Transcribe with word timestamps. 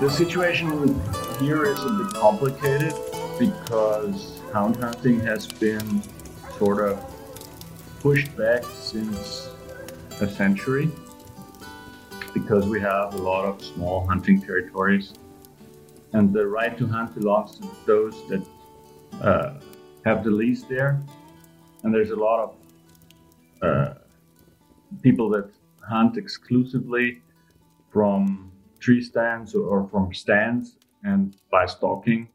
The 0.00 0.08
situation 0.08 0.94
here 1.40 1.64
is 1.64 1.82
a 1.82 1.90
bit 1.90 2.14
complicated 2.14 2.94
because 3.36 4.40
hound 4.52 4.76
hunting 4.76 5.18
has 5.20 5.48
been 5.48 6.04
sort 6.56 6.88
of 6.88 7.04
pushed 7.98 8.36
back 8.36 8.62
since 8.62 9.50
a 10.20 10.30
century 10.30 10.88
because 12.32 12.64
we 12.68 12.80
have 12.80 13.14
a 13.14 13.18
lot 13.18 13.44
of 13.44 13.60
small 13.60 14.06
hunting 14.06 14.40
territories. 14.40 15.14
And 16.12 16.32
the 16.32 16.46
right 16.46 16.78
to 16.78 16.86
hunt 16.86 17.16
belongs 17.16 17.58
to 17.58 17.68
those 17.84 18.14
that 18.28 18.46
uh, 19.20 19.54
have 20.04 20.22
the 20.22 20.30
lease 20.30 20.62
there. 20.62 21.02
And 21.82 21.92
there's 21.92 22.12
a 22.12 22.16
lot 22.16 22.38
of 22.38 22.54
uh, 23.62 23.94
people 25.02 25.28
that 25.30 25.50
hunt 25.82 26.16
exclusively 26.16 27.20
from 27.90 28.47
tree 28.80 29.02
stands 29.02 29.54
or 29.54 29.88
from 29.88 30.12
stands 30.12 30.76
and 31.02 31.36
by 31.50 31.66
stalking. 31.66 32.28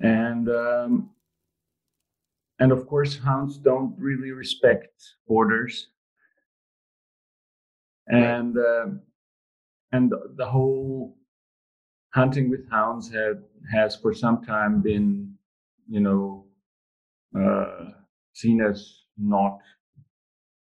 And 0.00 0.48
um, 0.48 1.10
and 2.58 2.72
of 2.72 2.86
course 2.86 3.18
hounds 3.18 3.58
don't 3.58 3.94
really 3.98 4.30
respect 4.30 5.14
borders. 5.28 5.88
And 8.08 8.56
uh, 8.56 8.86
and 9.92 10.12
the 10.36 10.46
whole 10.46 11.16
hunting 12.10 12.50
with 12.50 12.68
hounds 12.70 13.10
had 13.10 13.42
has 13.72 13.96
for 13.96 14.14
some 14.14 14.44
time 14.44 14.80
been 14.80 15.34
you 15.88 16.00
know 16.00 16.44
uh, 17.38 17.90
seen 18.32 18.60
as 18.60 19.02
not 19.18 19.58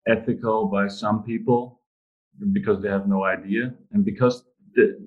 ethical 0.07 0.67
by 0.67 0.87
some 0.87 1.23
people 1.23 1.81
because 2.53 2.81
they 2.81 2.89
have 2.89 3.07
no 3.07 3.23
idea. 3.23 3.73
And 3.91 4.05
because 4.05 4.45
the, 4.75 4.97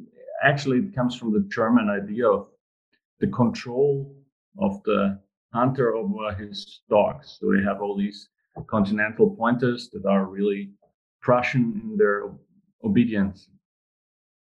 actually 0.43 0.79
it 0.79 0.95
comes 0.95 1.15
from 1.17 1.33
the 1.33 1.47
german 1.49 1.89
idea 1.89 2.27
of 2.29 2.49
the 3.21 3.27
control 3.29 4.15
of 4.59 4.83
the 4.85 5.19
hunter 5.53 5.95
over 5.95 6.33
his 6.35 6.81
dogs. 6.89 7.39
So 7.41 7.53
they 7.53 7.63
have 7.63 7.81
all 7.83 7.97
these 7.97 8.29
continental 8.67 9.31
pointers 9.37 9.91
that 9.93 10.07
are 10.07 10.25
really 10.25 10.71
prussian 11.23 11.81
in 11.83 11.97
their 11.97 12.33
obedience. 12.85 13.49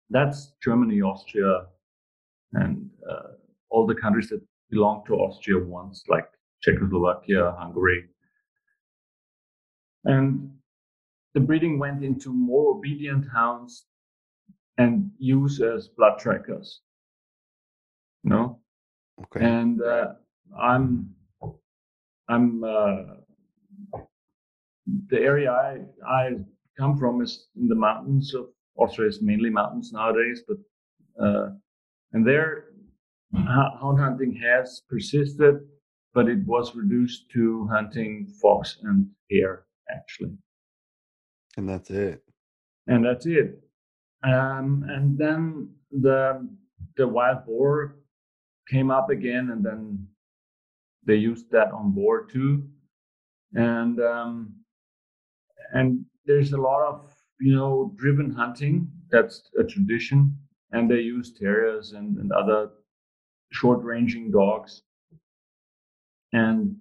That's 0.08 0.52
germany 0.62 1.02
austria 1.02 1.66
and 2.54 2.90
uh, 3.08 3.34
all 3.70 3.86
the 3.86 3.94
countries 3.94 4.28
that 4.30 4.42
belonged 4.70 5.06
to 5.06 5.14
austria 5.14 5.58
once 5.58 6.04
like 6.08 6.28
czechoslovakia 6.60 7.54
hungary. 7.58 8.06
And 10.04 10.50
the 11.34 11.40
breeding 11.40 11.78
went 11.78 12.04
into 12.04 12.32
more 12.32 12.76
obedient 12.76 13.24
hounds 13.32 13.86
and 14.78 15.10
use 15.18 15.60
as 15.60 15.88
blood 15.88 16.18
trackers. 16.18 16.80
You 18.24 18.30
know? 18.30 18.60
Okay. 19.22 19.44
And 19.44 19.82
uh, 19.82 20.12
I'm, 20.58 21.10
I'm, 22.28 22.64
uh, 22.64 23.02
the 25.08 25.18
area 25.18 25.50
I, 25.50 25.80
I 26.06 26.30
come 26.78 26.98
from 26.98 27.20
is 27.20 27.46
in 27.56 27.68
the 27.68 27.74
mountains 27.74 28.34
of 28.34 28.46
Austria 28.76 29.08
is 29.08 29.20
mainly 29.20 29.50
mountains 29.50 29.92
nowadays, 29.92 30.42
but, 30.48 30.56
uh, 31.22 31.50
and 32.12 32.26
there 32.26 32.70
hound 33.34 34.00
hunting 34.00 34.34
has 34.34 34.82
persisted, 34.88 35.60
but 36.14 36.28
it 36.28 36.44
was 36.46 36.74
reduced 36.74 37.30
to 37.30 37.68
hunting 37.68 38.26
fox 38.40 38.78
and 38.82 39.06
hare 39.30 39.64
actually. 39.94 40.32
And 41.60 41.68
that's 41.68 41.90
it. 41.90 42.22
And 42.86 43.04
that's 43.04 43.26
it. 43.26 43.62
Um, 44.22 44.82
and 44.88 45.18
then 45.18 45.68
the 45.90 46.48
the 46.96 47.06
wild 47.06 47.44
boar 47.44 47.96
came 48.66 48.90
up 48.90 49.10
again, 49.10 49.50
and 49.50 49.62
then 49.62 50.06
they 51.04 51.16
used 51.16 51.50
that 51.50 51.70
on 51.70 51.92
board 51.92 52.30
too. 52.30 52.66
And 53.52 54.00
um, 54.00 54.54
and 55.74 56.02
there's 56.24 56.54
a 56.54 56.56
lot 56.56 56.80
of 56.88 57.14
you 57.38 57.54
know 57.54 57.92
driven 57.96 58.30
hunting. 58.30 58.90
That's 59.10 59.50
a 59.58 59.62
tradition, 59.62 60.34
and 60.72 60.90
they 60.90 61.00
use 61.00 61.34
terriers 61.38 61.92
and, 61.92 62.16
and 62.16 62.32
other 62.32 62.70
short 63.52 63.84
ranging 63.84 64.30
dogs. 64.30 64.80
And 66.32 66.76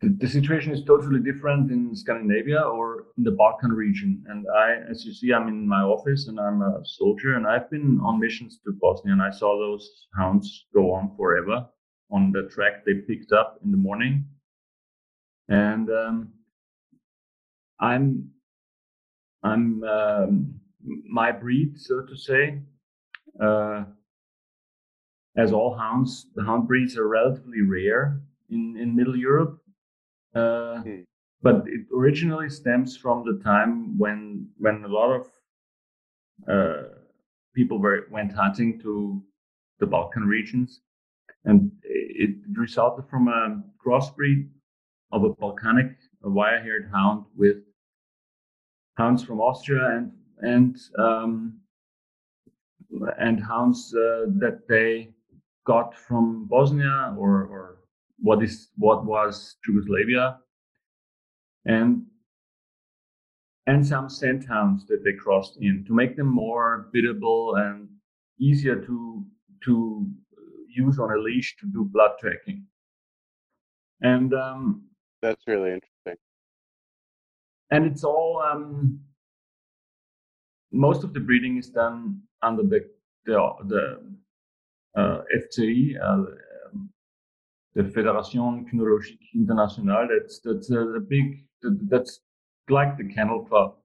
the, 0.00 0.28
situation 0.28 0.72
is 0.72 0.82
totally 0.84 1.20
different 1.20 1.70
in 1.70 1.94
Scandinavia 1.94 2.60
or 2.60 3.06
in 3.18 3.24
the 3.24 3.32
Balkan 3.32 3.70
region. 3.70 4.24
And 4.28 4.46
I, 4.56 4.76
as 4.90 5.04
you 5.04 5.12
see, 5.12 5.32
I'm 5.32 5.48
in 5.48 5.68
my 5.68 5.82
office 5.82 6.28
and 6.28 6.40
I'm 6.40 6.62
a 6.62 6.80
soldier, 6.84 7.34
and 7.34 7.46
I've 7.46 7.70
been 7.70 8.00
on 8.02 8.18
missions 8.18 8.60
to 8.64 8.72
Bosnia, 8.80 9.12
and 9.12 9.22
I 9.22 9.30
saw 9.30 9.58
those 9.58 10.08
hounds 10.16 10.66
go 10.74 10.92
on 10.92 11.14
forever 11.16 11.66
on 12.10 12.32
the 12.32 12.48
track 12.52 12.84
they 12.84 12.94
picked 12.94 13.32
up 13.32 13.60
in 13.62 13.70
the 13.70 13.76
morning. 13.76 14.24
And 15.48 15.90
um, 15.90 16.28
I'm, 17.78 18.30
I'm 19.42 19.84
um, 19.84 20.54
my 21.08 21.30
breed, 21.30 21.78
so 21.78 22.00
to 22.02 22.16
say. 22.16 22.60
Uh, 23.38 23.84
as 25.36 25.52
all 25.52 25.76
hounds, 25.76 26.26
the 26.34 26.42
hound 26.42 26.66
breeds 26.66 26.96
are 26.96 27.06
relatively 27.06 27.60
rare 27.60 28.20
in, 28.50 28.76
in 28.78 28.96
Middle 28.96 29.16
Europe 29.16 29.59
uh, 30.34 30.82
mm. 30.84 31.04
But 31.42 31.64
it 31.66 31.86
originally 31.96 32.50
stems 32.50 32.96
from 32.96 33.24
the 33.24 33.42
time 33.42 33.98
when 33.98 34.48
when 34.58 34.84
a 34.84 34.88
lot 34.88 35.10
of 35.10 35.26
uh, 36.46 36.88
people 37.54 37.78
were 37.78 38.06
went 38.10 38.32
hunting 38.32 38.78
to 38.80 39.22
the 39.78 39.86
Balkan 39.86 40.24
regions, 40.24 40.82
and 41.46 41.72
it 41.82 42.36
resulted 42.54 43.08
from 43.08 43.28
a 43.28 43.62
crossbreed 43.82 44.48
of 45.12 45.24
a 45.24 45.30
Balkanic 45.30 45.96
a 46.24 46.28
wire-haired 46.28 46.90
hound 46.92 47.24
with 47.34 47.56
hounds 48.96 49.24
from 49.24 49.40
Austria 49.40 49.96
and 49.96 50.12
and 50.42 50.76
um, 50.98 51.60
and 53.18 53.42
hounds 53.42 53.94
uh, 53.94 54.26
that 54.38 54.68
they 54.68 55.14
got 55.66 55.94
from 55.94 56.46
Bosnia 56.46 57.14
or, 57.18 57.44
or 57.44 57.79
what 58.20 58.42
is 58.42 58.68
what 58.76 59.04
was 59.04 59.56
Yugoslavia, 59.66 60.38
and 61.64 62.02
and 63.66 63.86
some 63.86 64.08
scent 64.08 64.46
hounds 64.46 64.86
that 64.86 65.04
they 65.04 65.12
crossed 65.12 65.58
in 65.60 65.84
to 65.86 65.94
make 65.94 66.16
them 66.16 66.26
more 66.26 66.88
biddable 66.92 67.54
and 67.56 67.88
easier 68.38 68.76
to 68.76 69.24
to 69.64 70.06
use 70.68 70.98
on 70.98 71.10
a 71.10 71.18
leash 71.18 71.56
to 71.60 71.66
do 71.66 71.84
blood 71.84 72.12
tracking. 72.20 72.64
And 74.00 74.32
um, 74.32 74.84
that's 75.20 75.46
really 75.46 75.72
interesting. 75.72 76.16
And 77.70 77.86
it's 77.86 78.02
all 78.02 78.42
um, 78.44 79.00
most 80.72 81.04
of 81.04 81.12
the 81.12 81.20
breeding 81.20 81.58
is 81.58 81.68
done 81.68 82.20
under 82.42 82.62
the 82.62 82.88
the 83.26 83.36
the 83.66 84.00
uh, 84.96 85.00
uh, 85.00 85.22
the 87.74 87.82
Fédération 87.82 88.64
Cynologique 88.68 89.34
Internationale. 89.34 90.08
That's 90.08 90.40
that's 90.40 90.70
a, 90.70 90.80
a 90.80 91.00
big 91.00 91.44
that's 91.62 92.20
like 92.68 92.96
the 92.96 93.04
Kennel 93.04 93.44
Club. 93.44 93.76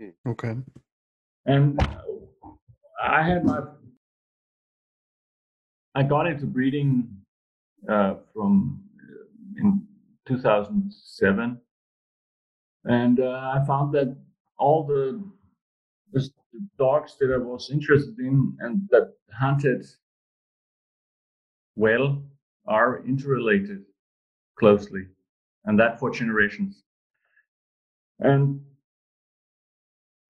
Hmm. 0.00 0.30
Okay. 0.30 0.56
And 1.46 1.80
I 3.02 3.22
had 3.22 3.44
my 3.44 3.60
I 5.94 6.02
got 6.02 6.26
into 6.26 6.46
breeding 6.46 7.08
uh, 7.88 8.14
from 8.32 8.80
uh, 8.98 9.62
in 9.62 9.86
2007, 10.26 11.60
and 12.84 13.20
uh, 13.20 13.52
I 13.54 13.64
found 13.66 13.94
that 13.94 14.16
all 14.58 14.84
the, 14.84 15.22
the 16.12 16.28
dogs 16.78 17.16
that 17.20 17.32
I 17.32 17.36
was 17.36 17.70
interested 17.70 18.18
in 18.18 18.56
and 18.60 18.88
that 18.90 19.12
hunted 19.32 19.84
well 21.76 22.22
are 22.66 23.04
interrelated 23.06 23.84
closely, 24.58 25.06
and 25.64 25.78
that 25.78 25.98
for 25.98 26.10
generations. 26.10 26.82
And 28.20 28.60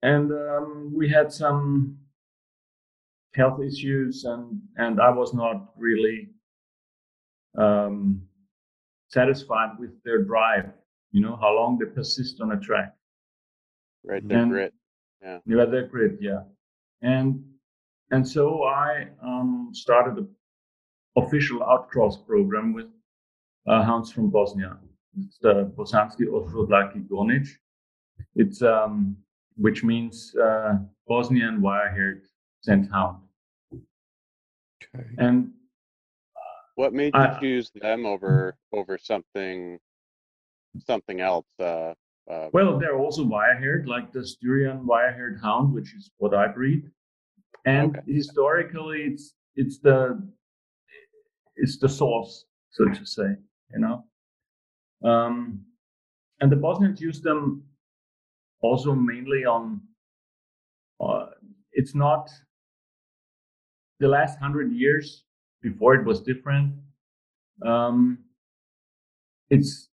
and 0.01 0.31
um, 0.31 0.93
we 0.95 1.09
had 1.09 1.31
some 1.31 1.97
health 3.33 3.59
issues, 3.61 4.23
and 4.25 4.61
and 4.77 4.99
I 4.99 5.09
was 5.09 5.33
not 5.33 5.71
really 5.77 6.29
um, 7.57 8.21
satisfied 9.09 9.77
with 9.79 9.91
their 10.03 10.23
drive. 10.23 10.71
You 11.11 11.21
know 11.21 11.37
how 11.39 11.55
long 11.55 11.77
they 11.77 11.85
persist 11.85 12.41
on 12.41 12.51
a 12.51 12.59
track. 12.59 12.93
Right, 14.03 14.27
their 14.27 14.39
and, 14.39 14.51
grit. 14.51 14.73
Yeah. 15.23 15.39
Yeah, 15.45 15.65
their 15.65 15.87
grit. 15.87 16.17
Yeah, 16.19 16.41
and 17.01 17.43
and 18.11 18.27
so 18.27 18.63
I 18.63 19.07
um, 19.23 19.69
started 19.73 20.17
a 20.23 20.27
official 21.15 21.59
outcross 21.61 22.25
program 22.25 22.73
with 22.73 22.87
uh, 23.67 23.83
hounds 23.83 24.11
from 24.11 24.29
Bosnia. 24.29 24.77
It's 25.19 25.37
the 25.39 25.71
Bosanski 25.77 26.25
Oštrodlaki 26.27 27.07
Gonič. 27.07 27.47
It's 28.35 28.61
um, 28.61 29.15
which 29.57 29.83
means 29.83 30.35
uh, 30.35 30.73
Bosnian 31.07 31.61
wire-haired 31.61 32.23
scent 32.61 32.89
hound. 32.91 33.17
Okay. 33.73 35.05
And 35.17 35.51
What 36.75 36.93
made 36.93 37.13
you 37.15 37.21
I- 37.21 37.39
choose 37.39 37.71
them 37.81 38.05
over 38.05 38.55
over 38.73 38.97
something 38.97 39.79
something 40.85 41.21
else? 41.21 41.47
Uh, 41.59 41.93
uh, 42.29 42.49
well, 42.53 42.77
they're 42.79 42.97
also 42.97 43.23
wire-haired, 43.23 43.87
like 43.87 44.11
the 44.11 44.25
Styrian 44.25 44.85
wire-haired 44.85 45.39
hound, 45.41 45.73
which 45.73 45.93
is 45.95 46.11
what 46.17 46.33
I 46.33 46.47
breed. 46.47 46.89
And 47.65 47.95
Okay. 47.97 48.13
historically, 48.13 49.03
it's 49.03 49.33
it's 49.55 49.79
the 49.79 49.99
it's 51.55 51.77
the 51.77 51.89
source, 51.89 52.45
so 52.71 52.85
to 52.85 53.05
say, 53.05 53.35
you 53.73 53.79
know. 53.79 54.03
Um, 55.03 55.61
and 56.41 56.51
the 56.51 56.55
Bosnians 56.55 57.01
use 57.01 57.21
them 57.21 57.63
also 58.61 58.93
mainly 58.93 59.45
on. 59.45 59.81
Uh, 60.99 61.27
it's 61.73 61.95
not 61.95 62.29
the 63.99 64.07
last 64.07 64.39
hundred 64.39 64.71
years 64.71 65.23
before 65.61 65.95
it 65.95 66.05
was 66.05 66.21
different. 66.21 66.73
Um, 67.65 68.19
it's 69.49 69.89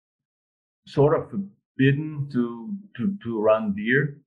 sort 0.86 1.16
of 1.18 1.30
forbidden 1.30 2.28
to 2.32 2.74
to 2.96 3.16
to 3.22 3.40
run 3.40 3.74
deer. 3.74 4.20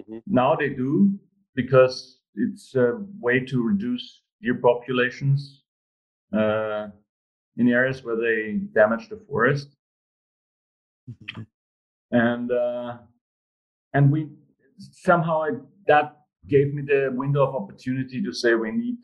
Mhm. 0.00 0.22
Now 0.26 0.54
they 0.56 0.68
do 0.68 1.18
because 1.54 2.20
it's 2.34 2.74
a 2.74 3.04
way 3.20 3.40
to 3.40 3.62
reduce 3.62 4.22
deer 4.42 4.56
populations 4.60 5.63
uh, 6.32 6.88
in 7.56 7.68
areas 7.68 8.02
where 8.04 8.16
they 8.16 8.58
damage 8.74 9.08
the 9.08 9.16
forest, 9.28 9.76
Mhm. 11.10 11.46
and 12.10 12.50
uh, 12.52 12.98
and 13.92 14.10
we 14.10 14.28
somehow 14.78 15.42
I, 15.42 15.50
that 15.86 16.16
gave 16.48 16.74
me 16.74 16.82
the 16.82 17.10
window 17.14 17.46
of 17.46 17.54
opportunity 17.54 18.22
to 18.22 18.32
say 18.32 18.54
we 18.54 18.70
need 18.72 18.96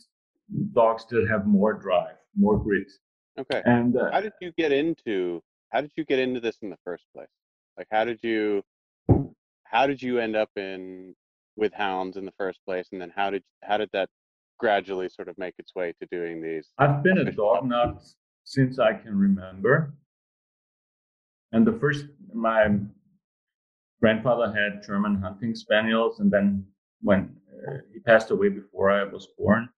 dogs 0.73 1.05
that 1.11 1.29
have 1.29 1.47
more 1.47 1.75
drive, 1.75 2.17
more 2.37 2.59
grit, 2.59 2.91
okay. 3.39 3.63
and 3.65 3.97
uh, 3.97 4.11
How 4.11 4.21
did 4.21 4.33
you 4.41 4.53
get 4.53 4.73
into 4.73 5.41
how 5.73 5.81
did 5.81 5.93
you 5.97 6.05
get 6.05 6.19
into 6.19 6.41
this 6.41 6.59
in 6.63 6.71
the 6.71 6.79
first 6.85 7.05
place? 7.15 7.29
Like 7.77 7.87
how 7.91 8.05
did 8.05 8.21
you 8.23 8.63
how 9.65 9.87
did 9.87 10.03
you 10.03 10.19
end 10.19 10.35
up 10.37 10.51
in 10.57 11.15
with 11.57 11.73
hounds 11.73 12.17
in 12.17 12.25
the 12.25 12.33
first 12.39 12.59
place 12.65 12.89
and 12.93 13.01
then 13.01 13.13
how 13.15 13.31
did 13.31 13.45
how 13.63 13.77
did 13.77 13.91
that 13.93 14.09
gradually 14.61 15.09
sort 15.09 15.29
of 15.29 15.37
make 15.39 15.55
its 15.59 15.75
way 15.75 15.93
to 16.01 16.07
doing 16.11 16.43
these? 16.43 16.69
I've 16.79 17.03
been 17.03 17.19
a 17.19 17.33
dog 17.33 17.65
nut 17.65 18.03
since 18.45 18.79
I 18.79 18.93
can 18.93 19.19
remember. 19.19 19.95
And 21.53 21.67
the 21.67 21.73
first, 21.73 22.07
my 22.33 22.69
grandfather 24.01 24.53
had 24.53 24.83
German 24.87 25.21
hunting 25.21 25.55
spaniels, 25.55 26.21
and 26.21 26.31
then 26.31 26.65
when 27.01 27.35
uh, 27.67 27.79
he 27.93 28.01
passed 28.01 28.31
away 28.31 28.51
before 28.51 28.91
I 28.91 29.05
was 29.05 29.27
born, 29.39 29.69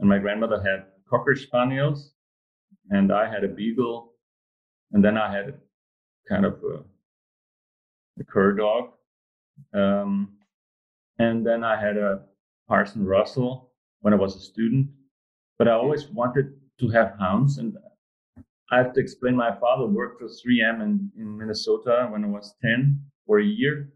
and 0.00 0.08
my 0.08 0.18
grandmother 0.18 0.60
had 0.60 0.86
cocker 1.08 1.36
spaniels, 1.36 2.12
and 2.90 3.12
I 3.12 3.30
had 3.30 3.44
a 3.44 3.48
beagle, 3.48 4.14
and 4.92 5.04
then 5.04 5.16
I 5.16 5.32
had 5.32 5.54
kind 6.28 6.44
of 6.44 6.54
a, 6.64 8.20
a 8.20 8.24
cur 8.24 8.52
dog, 8.52 8.90
um, 9.74 10.32
and 11.18 11.46
then 11.46 11.62
I 11.62 11.80
had 11.80 11.96
a 11.96 12.22
Parson 12.68 13.04
Russell 13.04 13.71
when 14.02 14.12
I 14.14 14.16
was 14.16 14.36
a 14.36 14.40
student. 14.40 14.88
But 15.58 15.68
I 15.68 15.72
always 15.72 16.08
wanted 16.08 16.52
to 16.80 16.88
have 16.90 17.14
hounds, 17.18 17.58
and 17.58 17.76
I 18.70 18.78
have 18.78 18.92
to 18.94 19.00
explain. 19.00 19.36
My 19.36 19.54
father 19.58 19.86
worked 19.86 20.20
for 20.20 20.28
3M 20.28 20.82
in, 20.82 21.10
in 21.16 21.38
Minnesota 21.38 22.08
when 22.10 22.24
I 22.24 22.28
was 22.28 22.54
10 22.62 23.00
for 23.26 23.40
a 23.40 23.44
year, 23.44 23.92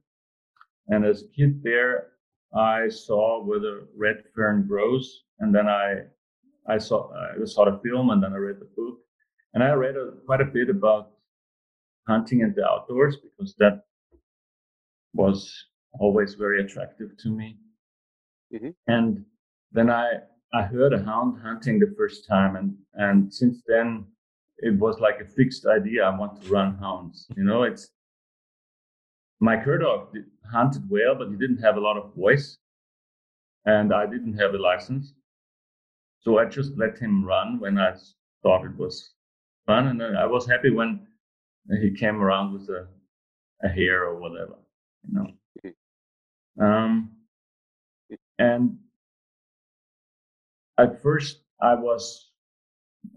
and 0.88 1.04
as 1.04 1.22
a 1.22 1.28
kid 1.28 1.62
there, 1.62 2.12
I 2.54 2.88
saw 2.88 3.44
where 3.44 3.58
the 3.60 3.88
red 3.96 4.24
fern 4.34 4.66
grows, 4.66 5.24
and 5.40 5.54
then 5.54 5.66
I 5.68 6.04
I 6.68 6.78
saw 6.78 7.10
I 7.12 7.44
saw 7.44 7.64
the 7.64 7.78
film, 7.84 8.10
and 8.10 8.22
then 8.22 8.32
I 8.32 8.36
read 8.36 8.60
the 8.60 8.70
book, 8.76 8.98
and 9.54 9.62
I 9.62 9.72
read 9.72 9.96
a, 9.96 10.12
quite 10.26 10.40
a 10.40 10.44
bit 10.44 10.70
about 10.70 11.12
hunting 12.08 12.42
and 12.42 12.54
the 12.54 12.64
outdoors 12.64 13.16
because 13.16 13.54
that 13.58 13.84
was 15.14 15.52
always 15.98 16.34
very 16.34 16.62
attractive 16.62 17.16
to 17.18 17.30
me. 17.30 17.58
Mhm. 18.52 18.74
And 18.86 19.24
then 19.72 19.90
I 19.90 20.20
I 20.52 20.62
heard 20.62 20.92
a 20.92 21.02
hound 21.02 21.40
hunting 21.42 21.78
the 21.78 21.94
first 21.96 22.26
time, 22.26 22.56
and 22.56 22.76
and 22.94 23.32
since 23.32 23.62
then 23.66 24.06
it 24.58 24.78
was 24.78 24.98
like 25.00 25.20
a 25.20 25.26
fixed 25.26 25.66
idea. 25.66 26.04
I 26.04 26.16
want 26.16 26.42
to 26.42 26.48
run 26.48 26.78
hounds. 26.78 27.26
You 27.36 27.44
know, 27.44 27.64
it's 27.64 27.90
my 29.40 29.56
cur 29.62 29.78
dog 29.78 30.16
hunted 30.50 30.88
well, 30.88 31.14
but 31.14 31.28
he 31.28 31.36
didn't 31.36 31.62
have 31.62 31.76
a 31.76 31.80
lot 31.80 31.96
of 31.96 32.14
voice, 32.14 32.58
and 33.64 33.92
I 33.92 34.06
didn't 34.06 34.38
have 34.38 34.54
a 34.54 34.58
license, 34.58 35.12
so 36.20 36.38
I 36.38 36.46
just 36.46 36.76
let 36.76 36.98
him 36.98 37.24
run 37.24 37.60
when 37.60 37.78
I 37.78 37.94
thought 38.42 38.64
it 38.64 38.76
was 38.76 39.12
fun, 39.66 39.88
and 39.88 40.02
I 40.16 40.26
was 40.26 40.46
happy 40.46 40.70
when 40.70 41.06
he 41.80 41.90
came 41.90 42.22
around 42.22 42.52
with 42.52 42.68
a 42.70 42.86
a 43.62 43.68
hare 43.68 44.04
or 44.04 44.16
whatever, 44.18 44.56
you 45.08 45.14
know. 45.14 45.32
Um, 46.58 47.10
and 48.38 48.78
at 50.78 51.02
first 51.02 51.40
I 51.60 51.74
was 51.74 52.30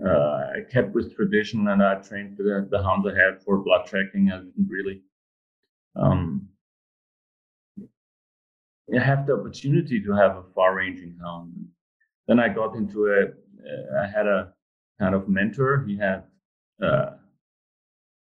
uh, 0.05 0.09
I 0.55 0.59
kept 0.71 0.93
with 0.93 1.15
tradition 1.15 1.67
and 1.67 1.81
I 1.83 1.95
trained 1.95 2.37
the, 2.37 2.67
the 2.69 2.81
hounds 2.81 3.07
I 3.07 3.13
had 3.15 3.41
for 3.43 3.57
blood 3.57 3.85
tracking. 3.87 4.31
I 4.31 4.37
didn't 4.37 4.67
really 4.69 5.01
um, 5.95 6.47
I 8.95 8.99
have 8.99 9.27
the 9.27 9.33
opportunity 9.33 10.01
to 10.01 10.11
have 10.13 10.37
a 10.37 10.43
far-ranging 10.55 11.17
hound. 11.21 11.53
Then 12.27 12.39
I 12.39 12.49
got 12.49 12.75
into 12.75 13.07
a 13.07 13.21
uh, 13.23 14.03
I 14.03 14.07
had 14.07 14.25
a 14.25 14.53
kind 14.99 15.13
of 15.15 15.27
mentor. 15.27 15.83
He 15.87 15.97
had 15.97 16.23
uh, 16.81 17.11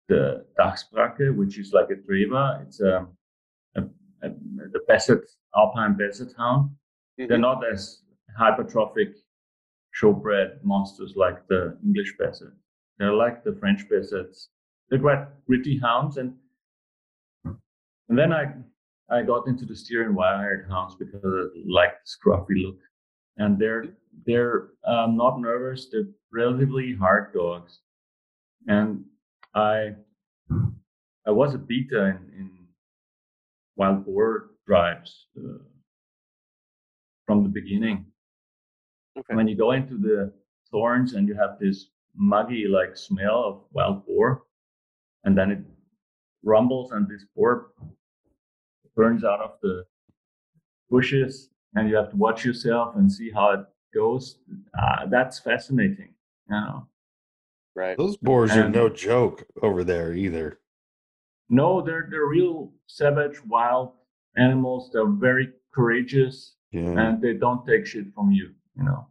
the 0.08 0.44
Dachsbracke, 0.58 1.36
which 1.36 1.58
is 1.58 1.72
like 1.72 1.88
a 1.90 1.94
Drever. 1.94 2.62
It's 2.62 2.80
a, 2.80 3.06
a, 3.76 3.82
a 4.22 4.28
the 4.72 4.80
Basset 4.88 5.20
Alpine 5.56 5.94
Basset 5.96 6.32
hound. 6.36 6.70
They're 7.19 7.28
Mhm. 7.28 7.40
not 7.40 7.62
as 7.70 8.02
hypertrophic 8.38 9.14
showbred 10.00 10.62
monsters 10.62 11.14
like 11.17 11.46
the 11.49 11.76
English 11.85 12.14
Basset. 12.19 12.52
They're 12.99 13.12
like 13.12 13.44
the 13.44 13.56
French 13.61 13.88
Bassets. 13.88 14.49
They're 14.88 14.99
quite 14.99 15.26
gritty 15.46 15.79
hounds, 15.79 16.17
and 16.17 16.35
and 17.45 18.18
then 18.18 18.33
I 18.33 18.54
I 19.11 19.23
got 19.23 19.47
into 19.47 19.64
the 19.64 19.76
Styrian 19.76 20.14
wire-haired 20.14 20.66
hounds 20.68 20.95
because 20.95 21.25
I 21.25 21.49
like 21.66 21.95
the 22.02 22.09
scruffy 22.14 22.62
look, 22.64 22.78
and 23.37 23.59
they're 23.59 23.85
they're 24.26 24.68
um, 24.87 25.16
not 25.16 25.40
nervous. 25.40 25.88
They're 25.90 26.09
relatively 26.33 26.95
hard 26.95 27.33
dogs, 27.33 27.80
and 28.66 29.04
I 29.54 29.95
I 31.26 31.30
was 31.30 31.54
a 31.54 31.59
beta 31.59 32.07
in, 32.07 32.33
in 32.38 32.50
wild 33.76 34.04
boar 34.04 34.50
drives 34.66 35.26
uh, 35.38 35.59
from 37.26 37.42
the 37.42 37.49
beginning. 37.49 38.07
Okay. 39.18 39.34
When 39.34 39.48
you 39.48 39.56
go 39.56 39.72
into 39.72 39.96
the 39.98 40.32
thorns 40.70 41.14
and 41.14 41.26
you 41.28 41.34
have 41.34 41.58
this 41.58 41.87
muggy 42.14 42.66
like 42.68 42.96
smell 42.96 43.44
of 43.44 43.60
wild 43.72 44.06
boar, 44.06 44.42
and 45.25 45.37
then 45.37 45.50
it 45.50 45.58
rumbles 46.44 46.92
and 46.92 47.08
this 47.08 47.25
boar 47.34 47.72
burns 48.94 49.25
out 49.25 49.40
of 49.40 49.52
the 49.62 49.84
bushes, 50.90 51.50
and 51.75 51.88
you 51.88 51.96
have 51.96 52.10
to 52.10 52.16
watch 52.16 52.44
yourself 52.44 52.96
and 52.96 53.10
see 53.10 53.30
how 53.30 53.50
it 53.50 53.60
goes. 53.94 54.38
Uh, 54.78 55.06
that's 55.06 55.38
fascinating, 55.38 56.14
you 56.48 56.56
know. 56.56 56.87
Right. 57.75 57.96
Those 57.96 58.16
boars 58.16 58.52
are 58.56 58.68
no 58.68 58.88
joke 58.88 59.44
over 59.62 59.84
there 59.84 60.12
either. 60.12 60.58
No, 61.48 61.80
they're 61.80 62.08
they're 62.10 62.26
real 62.26 62.72
savage, 62.87 63.42
wild 63.46 63.92
animals. 64.37 64.90
They're 64.92 65.06
very 65.06 65.50
courageous, 65.72 66.54
Yeah. 66.72 66.98
and 66.98 67.22
they 67.22 67.34
don't 67.34 67.64
take 67.66 67.87
shit 67.87 68.12
from 68.14 68.32
you. 68.32 68.50
You 68.78 68.85
know. 68.85 69.06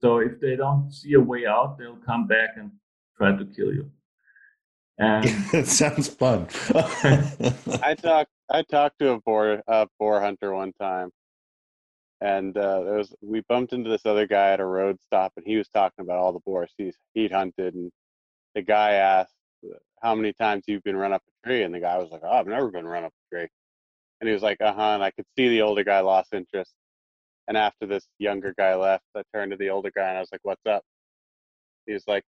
So 0.00 0.18
if 0.18 0.40
they 0.40 0.56
don't 0.56 0.92
see 0.92 1.14
a 1.14 1.20
way 1.20 1.46
out, 1.46 1.78
they'll 1.78 1.96
come 1.96 2.26
back 2.26 2.50
and 2.56 2.70
try 3.16 3.36
to 3.36 3.44
kill 3.44 3.72
you. 3.72 3.90
And 4.98 5.24
it 5.52 5.66
sounds 5.66 6.08
fun. 6.08 6.48
I 7.82 7.96
talked 8.00 8.30
I 8.50 8.62
talked 8.62 8.98
to 8.98 9.12
a 9.12 9.20
boar 9.20 9.62
a 9.66 9.88
boar 9.98 10.20
hunter 10.20 10.52
one 10.52 10.72
time, 10.74 11.10
and 12.20 12.56
uh, 12.56 12.82
there 12.82 12.96
was 12.96 13.14
we 13.22 13.42
bumped 13.48 13.72
into 13.72 13.88
this 13.88 14.04
other 14.04 14.26
guy 14.26 14.52
at 14.52 14.60
a 14.60 14.66
road 14.66 14.98
stop, 15.00 15.32
and 15.36 15.46
he 15.46 15.56
was 15.56 15.68
talking 15.68 16.04
about 16.04 16.18
all 16.18 16.32
the 16.32 16.40
boars 16.44 16.72
he's 16.76 16.96
he'd 17.14 17.32
hunted, 17.32 17.74
and 17.74 17.90
the 18.54 18.62
guy 18.62 18.92
asked 18.92 19.34
how 20.02 20.14
many 20.14 20.32
times 20.34 20.64
you've 20.66 20.82
been 20.82 20.96
run 20.96 21.12
up 21.12 21.22
a 21.22 21.48
tree, 21.48 21.62
and 21.62 21.74
the 21.74 21.80
guy 21.80 21.96
was 21.96 22.10
like, 22.10 22.22
"Oh, 22.24 22.32
I've 22.32 22.46
never 22.46 22.70
been 22.70 22.86
run 22.86 23.04
up 23.04 23.12
a 23.12 23.34
tree," 23.34 23.48
and 24.20 24.28
he 24.28 24.34
was 24.34 24.42
like, 24.42 24.60
"Uh 24.60 24.74
huh," 24.74 24.94
and 24.94 25.02
I 25.02 25.10
could 25.10 25.26
see 25.36 25.48
the 25.48 25.62
older 25.62 25.84
guy 25.84 26.00
lost 26.00 26.34
interest, 26.34 26.74
and 27.48 27.56
after 27.56 27.86
this 27.86 28.06
younger 28.18 28.54
guy 28.56 28.74
left, 28.74 29.04
I 29.16 29.22
turned 29.34 29.50
to 29.52 29.56
the 29.56 29.70
older 29.70 29.90
guy 29.94 30.08
and 30.08 30.16
I 30.18 30.20
was 30.20 30.30
like, 30.32 30.40
"What's 30.44 30.66
up?" 30.66 30.82
He 31.86 31.92
was 31.92 32.04
like. 32.06 32.24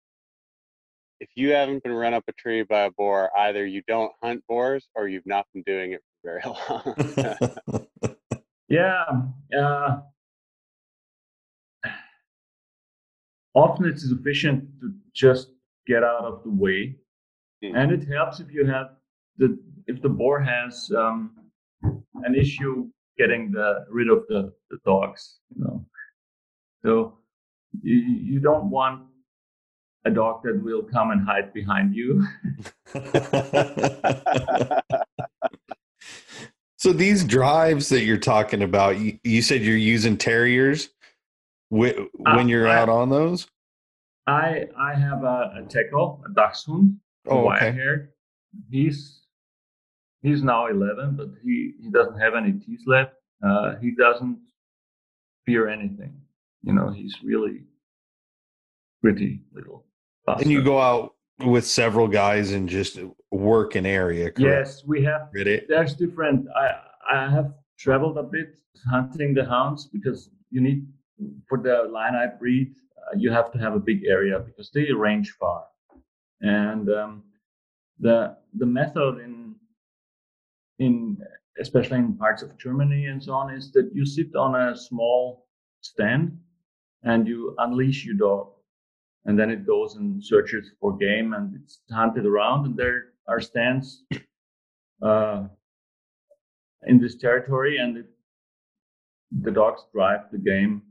If 1.21 1.29
you 1.37 1.53
haven't 1.53 1.85
been 1.85 1.93
run 1.93 2.13
up 2.13 2.25
a 2.29 2.33
tree 2.33 2.65
by 2.65 2.83
a 2.83 2.91
boar, 2.91 3.31
either 3.39 3.65
you 3.65 3.83
don't 3.87 4.13
hunt 4.23 4.43
boars 4.49 4.89
or 4.95 5.09
you've 5.09 5.25
not 5.25 5.47
been 5.55 5.63
doing 5.63 5.93
it 5.93 6.03
for 6.23 6.41
very 6.41 6.43
long. 8.05 8.17
yeah, 8.69 9.05
uh, 9.59 10.01
often 13.55 13.87
it's 13.87 14.07
sufficient 14.07 14.65
to 14.81 14.93
just 15.15 15.49
get 15.87 16.03
out 16.03 16.25
of 16.25 16.43
the 16.43 16.51
way, 16.51 16.97
Mm. 17.63 17.77
and 17.77 17.93
it 17.93 18.07
helps 18.09 18.41
if 18.41 18.51
you 18.53 18.67
have 18.67 18.89
the 19.39 19.57
if 19.87 20.03
the 20.03 20.09
boar 20.09 20.41
has 20.41 20.91
um, 20.97 21.31
an 22.25 22.35
issue 22.35 22.89
getting 23.19 23.51
the 23.53 23.85
rid 23.91 24.09
of 24.09 24.25
the, 24.29 24.53
the 24.71 24.79
dogs. 24.85 25.39
You 25.57 25.65
know, 25.65 25.85
so 26.85 27.19
you, 27.83 27.97
you 27.97 28.41
don't 28.41 28.71
want 28.71 29.07
a 30.05 30.11
dog 30.11 30.43
that 30.45 30.63
will 30.63 30.83
come 30.83 31.11
and 31.13 31.25
hide 31.27 31.53
behind 31.55 31.95
you. 31.95 32.27
so 36.77 36.93
these 36.93 37.25
drives 37.25 37.89
that 37.89 38.03
you're 38.03 38.19
talking 38.19 38.63
about, 38.63 38.99
you, 38.99 39.19
you 39.25 39.41
said 39.43 39.63
you're 39.63 39.77
using 39.77 40.17
terriers 40.17 40.91
wh- 41.75 41.97
Uh, 42.27 42.35
when 42.37 42.49
you're 42.49 42.69
I- 42.69 42.77
out 42.79 42.89
on 42.89 43.09
those. 43.11 43.47
I 44.27 44.69
I 44.79 44.95
have 44.95 45.23
a, 45.23 45.53
a 45.59 45.63
Teckel, 45.69 46.21
a 46.25 46.33
Dachshund, 46.33 46.97
Oh, 47.27 47.51
okay. 47.53 47.73
haired. 47.73 48.09
He's 48.71 49.21
he's 50.25 50.43
now 50.43 50.67
11, 50.67 51.15
but 51.17 51.29
he 51.45 51.75
he 51.81 51.91
doesn't 51.91 52.19
have 52.19 52.35
any 52.35 52.53
teeth 52.53 52.81
left. 52.87 53.13
Uh, 53.47 53.77
he 53.81 53.93
doesn't 53.93 54.39
fear 55.47 55.69
anything. 55.69 56.15
You 56.63 56.73
know, 56.73 56.89
he's 56.89 57.15
really 57.23 57.65
pretty 59.03 59.43
little. 59.53 59.85
And 60.27 60.51
you 60.51 60.63
go 60.65 60.81
out 60.81 61.15
with 61.45 61.67
several 61.67 62.09
guys 62.09 62.53
and 62.53 62.69
just 62.69 62.99
work 63.31 63.75
an 63.75 63.85
area. 63.85 64.31
Correct? 64.31 64.41
Yes, 64.41 64.85
we 64.87 65.05
have. 65.05 65.29
There's 65.69 65.95
different. 65.95 66.49
I 66.57 66.67
I 67.13 67.31
have 67.31 67.53
traveled 67.79 68.17
a 68.17 68.23
bit 68.23 68.59
hunting 68.91 69.35
the 69.35 69.45
hounds 69.45 69.87
because 69.87 70.31
you 70.51 70.61
need 70.61 70.87
for 71.49 71.59
the 71.59 71.87
line 71.91 72.15
I 72.15 72.27
breed. 72.27 72.75
Uh, 72.97 73.17
you 73.19 73.31
have 73.31 73.53
to 73.53 73.59
have 73.59 73.75
a 73.75 73.81
big 73.81 74.05
area 74.07 74.39
because 74.39 74.71
they 74.71 74.91
range 74.93 75.33
far, 75.39 75.65
and 76.41 76.89
um, 76.89 77.23
the 77.99 78.37
the 78.55 78.67
method 78.67 79.19
in 79.19 79.44
in 80.79 81.17
especially 81.61 81.99
in 81.99 82.17
parts 82.17 82.43
of 82.43 82.57
Germany 82.59 83.07
and 83.07 83.23
so 83.23 83.33
on 83.33 83.55
is 83.55 83.71
that 83.73 83.91
you 83.95 84.05
sit 84.05 84.35
on 84.35 84.55
a 84.57 84.77
small 84.77 85.47
stand 85.83 86.37
and 87.05 87.29
you 87.29 87.55
unleash 87.59 88.05
your 88.05 88.17
dog, 88.17 88.49
and 89.27 89.39
then 89.39 89.51
it 89.51 89.67
goes 89.67 89.97
and 89.97 90.25
searches 90.25 90.71
for 90.81 90.97
game 90.97 91.35
and 91.35 91.55
it's 91.55 91.81
hunted 91.91 92.27
around, 92.27 92.67
and 92.67 92.77
there 92.77 93.13
are 93.29 93.41
stands 93.41 94.05
uh, 95.03 95.45
in 96.87 96.99
this 96.99 97.17
territory, 97.17 97.79
and 97.79 97.99
it, 97.99 98.07
the 99.43 99.51
dogs 99.51 99.83
drive 99.93 100.21
the 100.33 100.39
game, 100.39 100.83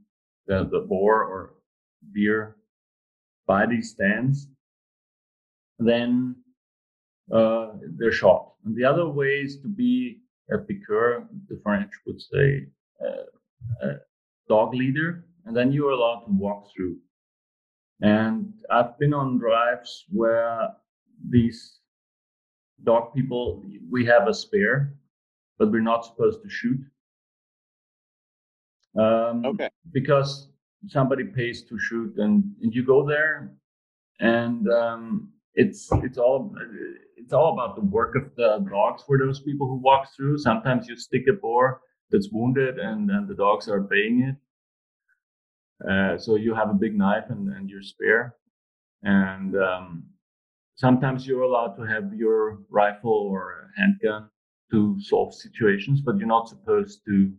the, 0.48 0.70
the 0.72 0.86
boar 0.88 1.24
or 1.24 1.54
deer 2.13 2.58
by 3.48 3.66
these 3.66 3.92
stands. 3.92 4.48
Then 5.80 6.36
uh, 7.32 7.72
they're 7.98 8.12
shot. 8.12 8.53
And 8.65 8.75
the 8.75 8.86
other 8.86 9.08
way 9.08 9.42
is 9.42 9.58
to 9.62 9.68
be 9.68 10.22
a 10.51 10.58
piqueur, 10.58 11.27
the 11.50 11.60
French 11.63 11.92
would 12.06 12.22
say, 12.22 12.68
uh, 13.06 13.88
a 13.88 13.94
dog 14.50 14.74
leader, 14.74 15.25
and 15.46 15.56
then 15.56 15.72
you 15.72 15.88
are 15.88 15.92
allowed 15.92 16.25
to 16.25 16.32
walk 16.32 16.70
through. 16.75 16.98
And 18.01 18.53
I've 18.70 18.98
been 19.00 19.13
on 19.13 19.38
drives 19.38 20.06
where 20.10 20.70
these 21.30 21.80
dog 22.84 23.13
people, 23.13 23.63
we 23.89 24.06
have 24.06 24.27
a 24.27 24.34
spare, 24.34 24.94
but 25.58 25.72
we're 25.72 25.82
not 25.82 26.06
supposed 26.06 26.42
to 26.44 26.50
shoot. 26.50 26.82
Um, 28.98 29.46
Okay. 29.46 29.70
Because 29.92 30.50
somebody 30.88 31.24
pays 31.24 31.63
to 31.63 31.80
shoot, 31.80 32.18
and, 32.18 32.44
and 32.62 32.75
you 32.75 32.84
go 32.84 33.08
there, 33.08 33.53
and 34.20 34.70
um, 34.70 35.30
it's 35.55 35.89
it's 36.03 36.17
all 36.17 36.53
it's 37.17 37.33
all 37.33 37.53
about 37.53 37.75
the 37.75 37.81
work 37.81 38.15
of 38.15 38.36
the 38.36 38.65
dogs 38.69 39.03
for 39.05 39.17
those 39.17 39.39
people 39.39 39.67
who 39.67 39.75
walk 39.75 40.07
through. 40.15 40.38
Sometimes 40.38 40.88
you 40.88 40.95
stick 40.98 41.24
a 41.29 41.33
boar 41.33 41.81
that's 42.12 42.29
wounded, 42.31 42.79
and 42.79 43.10
and 43.10 43.27
the 43.27 43.36
dogs 43.36 43.67
are 43.69 43.81
baying 43.81 44.22
it. 44.29 44.36
Uh, 45.89 46.17
so 46.17 46.36
you 46.36 46.53
have 46.53 46.69
a 46.69 46.74
big 46.74 46.95
knife 46.95 47.25
and, 47.29 47.50
and 47.53 47.69
your 47.69 47.81
spear, 47.81 48.36
and 49.03 49.55
um, 49.57 50.03
sometimes 50.75 51.27
you're 51.27 51.41
allowed 51.41 51.75
to 51.75 51.83
have 51.83 52.13
your 52.13 52.60
rifle 52.69 53.12
or 53.12 53.51
a 53.51 53.81
handgun 53.81 54.29
to 54.72 54.98
solve 55.01 55.33
situations, 55.33 56.01
but 56.01 56.17
you're 56.17 56.27
not 56.27 56.48
supposed 56.48 57.01
to 57.05 57.31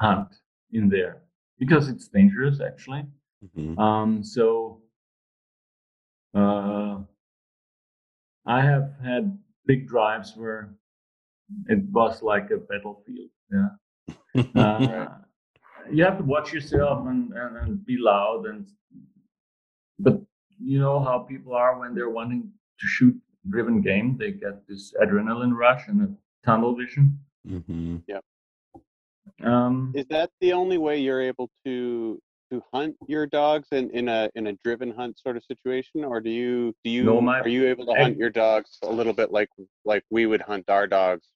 hunt 0.00 0.28
in 0.72 0.88
there 0.88 1.22
because 1.58 1.88
it's 1.88 2.08
dangerous 2.08 2.60
actually. 2.60 3.04
Mhm. 3.44 3.78
Um, 3.78 4.24
so 4.24 4.82
uh, 6.34 6.98
I 8.46 8.60
have 8.62 8.92
had 9.02 9.36
big 9.66 9.86
drives 9.88 10.34
where 10.36 10.70
it 11.68 11.82
was 11.90 12.22
like 12.22 12.50
a 12.50 12.58
battlefield. 12.58 13.30
Yeah. 13.52 13.68
Uh, 14.54 15.08
you 15.90 16.04
have 16.04 16.18
to 16.18 16.24
watch 16.24 16.52
yourself 16.52 17.06
and, 17.06 17.32
and, 17.32 17.56
and 17.56 17.86
be 17.86 17.96
loud 17.98 18.44
and 18.46 18.66
but 19.98 20.20
you 20.60 20.78
know 20.78 21.00
how 21.00 21.18
people 21.20 21.54
are 21.54 21.78
when 21.78 21.94
they're 21.94 22.10
wanting 22.10 22.42
to 22.80 22.86
shoot 22.86 23.16
driven 23.48 23.80
game 23.80 24.16
they 24.18 24.32
get 24.32 24.66
this 24.68 24.92
adrenaline 25.02 25.54
rush 25.56 25.88
and 25.88 26.02
a 26.02 26.08
tunnel 26.44 26.74
vision 26.76 27.18
Mhm. 27.48 28.02
um 29.42 29.92
Is 29.94 30.06
that 30.10 30.30
the 30.40 30.52
only 30.52 30.76
way 30.78 30.98
you're 30.98 31.22
able 31.22 31.48
to 31.64 32.20
to 32.52 32.62
hunt 32.72 32.94
your 33.08 33.26
dogs 33.26 33.68
in, 33.72 33.90
in 33.90 34.08
a 34.08 34.30
in 34.34 34.46
a 34.48 34.52
driven 34.64 34.90
hunt 34.90 35.18
sort 35.18 35.36
of 35.36 35.44
situation, 35.44 36.04
or 36.04 36.20
do 36.20 36.30
you 36.30 36.74
do 36.84 36.90
you 36.90 37.04
No, 37.04 37.20
my- 37.20 37.40
are 37.40 37.48
you 37.48 37.66
able 37.66 37.86
to 37.86 37.92
I- 37.92 38.02
hunt 38.02 38.16
your 38.18 38.30
dogs 38.30 38.78
a 38.82 38.90
little 38.92 39.12
bit 39.12 39.32
like 39.32 39.48
like 39.84 40.04
we 40.10 40.26
would 40.26 40.40
hunt 40.42 40.68
our 40.70 40.86
dogs? 40.86 41.26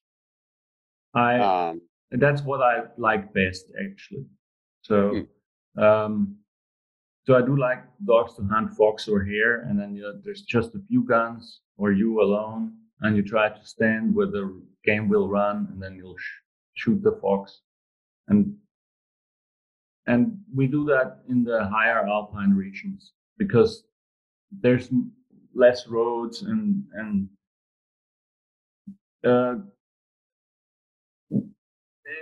i 1.13 1.37
Um, 1.39 1.81
that's 2.23 2.41
what 2.41 2.61
i 2.61 2.83
like 2.97 3.33
best 3.33 3.65
actually 3.85 4.25
so 4.81 4.97
Hmm. 5.75 5.83
um 5.87 6.13
so 7.25 7.35
i 7.39 7.41
do 7.41 7.55
like 7.67 7.81
dogs 8.11 8.31
to 8.37 8.43
hunt 8.53 8.69
fox 8.79 8.95
or 9.09 9.19
hare 9.31 9.55
and 9.67 9.77
then 9.79 9.89
you 9.95 10.03
know, 10.03 10.13
there's 10.23 10.43
just 10.55 10.69
a 10.75 10.81
few 10.89 11.01
guns 11.03 11.43
or 11.81 11.91
you 11.91 12.21
alone 12.21 12.63
and 13.01 13.17
you 13.17 13.23
try 13.23 13.49
to 13.49 13.63
stand 13.75 14.15
where 14.15 14.27
the 14.37 14.43
game 14.89 15.05
will 15.09 15.27
run 15.39 15.57
and 15.71 15.77
then 15.83 15.93
you'll 15.99 16.17
sh- 16.25 16.39
shoot 16.81 16.99
the 17.03 17.15
fox 17.23 17.41
and 18.29 18.39
and 20.07 20.37
we 20.55 20.67
do 20.67 20.83
that 20.85 21.19
in 21.29 21.43
the 21.43 21.65
higher 21.65 22.05
alpine 22.07 22.51
regions 22.53 23.13
because 23.37 23.83
there's 24.61 24.89
less 25.53 25.87
roads 25.87 26.41
and 26.43 26.83
and 26.93 27.29
uh, 29.23 29.55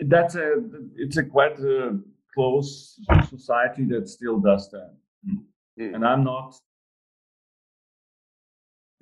that's 0.08 0.36
a 0.36 0.56
it's 0.96 1.18
a 1.18 1.24
quite 1.24 1.58
a 1.60 1.98
close 2.34 3.00
society 3.30 3.86
that 3.86 4.08
still 4.08 4.40
does 4.40 4.70
that 4.72 4.94
Mm. 5.28 5.96
and 5.96 6.06
i'm 6.06 6.24
not 6.24 6.56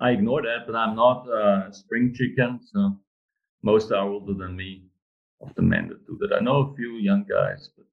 i 0.00 0.10
ignore 0.10 0.42
that 0.42 0.66
but 0.66 0.74
i'm 0.76 0.94
not 0.96 1.26
a 1.28 1.68
spring 1.72 2.12
chicken 2.14 2.58
so 2.72 2.96
most 3.62 3.92
are 3.92 4.08
older 4.08 4.34
than 4.34 4.56
me 4.56 4.70
of 5.40 5.54
the 5.54 5.62
men 5.62 5.88
that 5.88 6.04
do 6.06 6.16
that 6.20 6.34
i 6.36 6.40
know 6.40 6.56
a 6.62 6.74
few 6.76 6.92
young 7.08 7.24
guys 7.28 7.70
but 7.76 7.86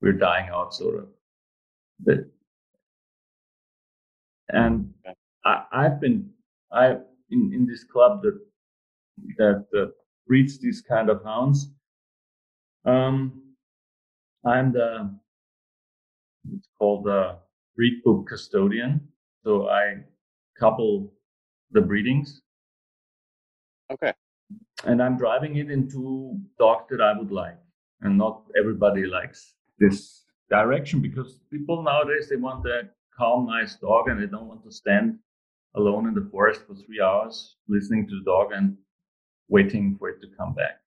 we're 0.00 0.12
dying 0.12 0.48
out 0.50 0.74
sort 0.74 0.98
of 0.98 1.08
but 2.00 2.18
and 4.48 4.92
I, 5.44 5.64
I've 5.72 6.00
been 6.00 6.30
I 6.72 6.96
in, 7.30 7.52
in 7.54 7.66
this 7.66 7.84
club 7.84 8.22
that 8.22 8.38
that 9.38 9.66
uh, 9.76 9.86
breeds 10.26 10.58
these 10.58 10.80
kind 10.80 11.10
of 11.10 11.22
hounds. 11.24 11.70
Um, 12.84 13.42
I'm 14.44 14.72
the 14.72 15.10
it's 16.54 16.68
called 16.78 17.04
the 17.04 17.36
breed 17.76 18.02
book 18.04 18.26
custodian. 18.28 19.00
So 19.44 19.68
I 19.68 19.96
couple 20.58 21.12
the 21.72 21.80
breedings 21.80 22.42
okay. 23.90 24.12
and 24.84 25.02
I'm 25.02 25.16
driving 25.16 25.56
it 25.56 25.70
into 25.70 26.38
dogs 26.58 26.84
that 26.90 27.00
I 27.00 27.18
would 27.18 27.30
like. 27.30 27.56
And 28.02 28.18
not 28.18 28.42
everybody 28.58 29.06
likes 29.06 29.54
this 29.80 30.24
direction 30.50 31.00
because 31.00 31.40
people 31.50 31.82
nowadays 31.82 32.28
they 32.28 32.36
want 32.36 32.66
a 32.66 32.88
calm, 33.16 33.46
nice 33.46 33.76
dog 33.76 34.08
and 34.08 34.22
they 34.22 34.26
don't 34.26 34.46
want 34.46 34.62
to 34.64 34.70
stand 34.70 35.18
alone 35.76 36.06
in 36.08 36.14
the 36.14 36.28
forest 36.30 36.62
for 36.66 36.74
three 36.74 37.00
hours 37.00 37.56
listening 37.68 38.06
to 38.08 38.18
the 38.18 38.24
dog 38.24 38.52
and 38.52 38.76
waiting 39.48 39.96
for 39.98 40.08
it 40.08 40.20
to 40.20 40.28
come 40.36 40.54
back. 40.54 40.80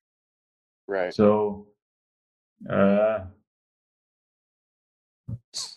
Right. 0.88 1.14
So 1.14 1.68
uh, 2.70 3.20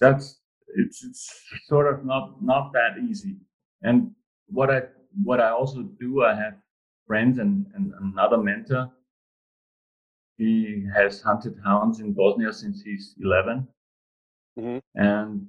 that's 0.01 0.41
it's 0.77 1.05
it's 1.05 1.33
sort 1.67 1.93
of 1.93 2.05
not 2.05 2.43
not 2.43 2.73
that 2.73 3.03
easy. 3.09 3.37
And 3.83 4.11
what 4.49 4.71
I 4.71 4.83
what 5.23 5.41
I 5.41 5.51
also 5.51 5.83
do, 5.83 6.25
I 6.25 6.35
have 6.35 6.55
friends 7.07 7.39
and, 7.39 7.67
and 7.75 7.93
another 8.01 8.39
mentor. 8.39 8.91
He 10.39 10.87
has 10.95 11.23
hunted 11.23 11.59
hounds 11.65 12.01
in 12.01 12.13
Bosnia 12.13 12.53
since 12.53 12.83
he's 12.83 13.15
11, 13.21 13.69
Mhm. 14.59 14.81
and 14.95 15.49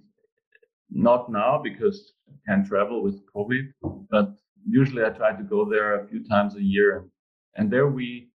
not 0.89 1.29
now 1.31 1.61
because 1.61 2.13
I 2.29 2.35
can't 2.47 2.65
travel 2.67 3.03
with 3.03 3.25
COVID, 3.33 3.73
but 4.09 4.35
usually 4.65 5.03
I 5.03 5.09
try 5.09 5.35
to 5.35 5.43
go 5.43 5.65
there 5.69 5.95
a 6.01 6.07
few 6.07 6.23
times 6.27 6.55
a 6.55 6.63
year. 6.63 7.09
And 7.55 7.71
there 7.71 7.87
we 7.87 8.31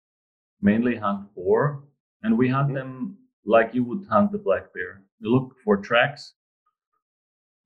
mainly 0.60 0.96
hunt 0.96 1.34
boar 1.34 1.84
and 2.22 2.36
we 2.38 2.48
hunt 2.48 2.70
Mhm. 2.70 2.74
them 2.74 3.18
like 3.44 3.74
you 3.74 3.84
would 3.84 4.06
hunt 4.06 4.32
the 4.32 4.38
black 4.38 4.72
bear. 4.74 5.02
We 5.20 5.28
look 5.28 5.56
for 5.64 5.76
tracks 5.78 6.34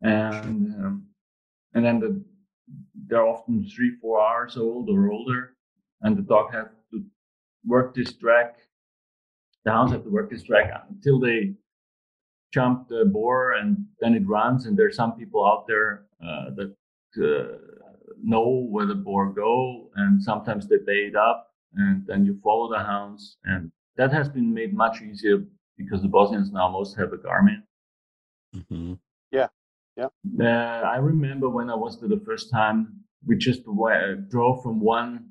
and 0.03 0.75
um, 0.85 1.07
and 1.75 1.85
then 1.85 2.01
the, 2.01 2.25
they're 3.07 3.27
often 3.27 3.65
three, 3.67 3.97
four 4.01 4.21
hours 4.21 4.57
old 4.57 4.89
or 4.91 5.11
older, 5.11 5.57
and 6.03 6.17
the 6.17 6.23
dog 6.23 6.53
has 6.53 6.67
to 6.91 7.05
work 7.67 7.95
this 7.95 8.13
track. 8.15 8.59
The 9.65 9.71
hounds 9.71 9.93
have 9.93 10.03
to 10.05 10.11
work 10.11 10.31
this 10.31 10.43
track 10.43 10.71
until 10.91 11.21
they 11.21 11.55
jump 12.53 12.89
the 12.89 13.05
boar, 13.05 13.53
and 13.53 13.85
then 14.01 14.15
it 14.15 14.27
runs. 14.27 14.67
And 14.67 14.77
there's 14.77 14.97
some 14.97 15.13
people 15.17 15.47
out 15.47 15.67
there 15.67 16.07
uh, 16.25 16.51
that 16.57 16.75
uh, 17.23 17.59
know 18.23 18.67
where 18.71 18.87
the 18.87 18.95
boar 18.95 19.33
go, 19.33 19.91
and 19.97 20.23
sometimes 20.23 20.69
they 20.69 20.79
bait 20.85 21.15
up, 21.15 21.55
and 21.75 22.07
then 22.07 22.25
you 22.25 22.39
follow 22.43 22.71
the 22.71 22.79
hounds, 22.79 23.39
and 23.45 23.71
that 23.97 24.13
has 24.13 24.29
been 24.29 24.53
made 24.53 24.75
much 24.75 25.01
easier 25.01 25.45
because 25.77 26.03
the 26.03 26.09
Bosnians 26.09 26.51
now 26.53 26.69
most 26.69 26.97
have 26.97 27.13
a 27.13 27.19
Garmin. 27.19 27.63
Mhm. 28.55 28.99
Uh, 30.41 30.87
I 30.87 30.97
remember 30.97 31.49
when 31.49 31.71
I 31.71 31.75
was 31.75 32.01
there 32.01 32.09
the 32.09 32.21
first 32.21 32.51
time, 32.51 33.05
we 33.27 33.37
just 33.37 33.65
drove 33.65 34.63
from 34.63 34.81
one 34.81 35.31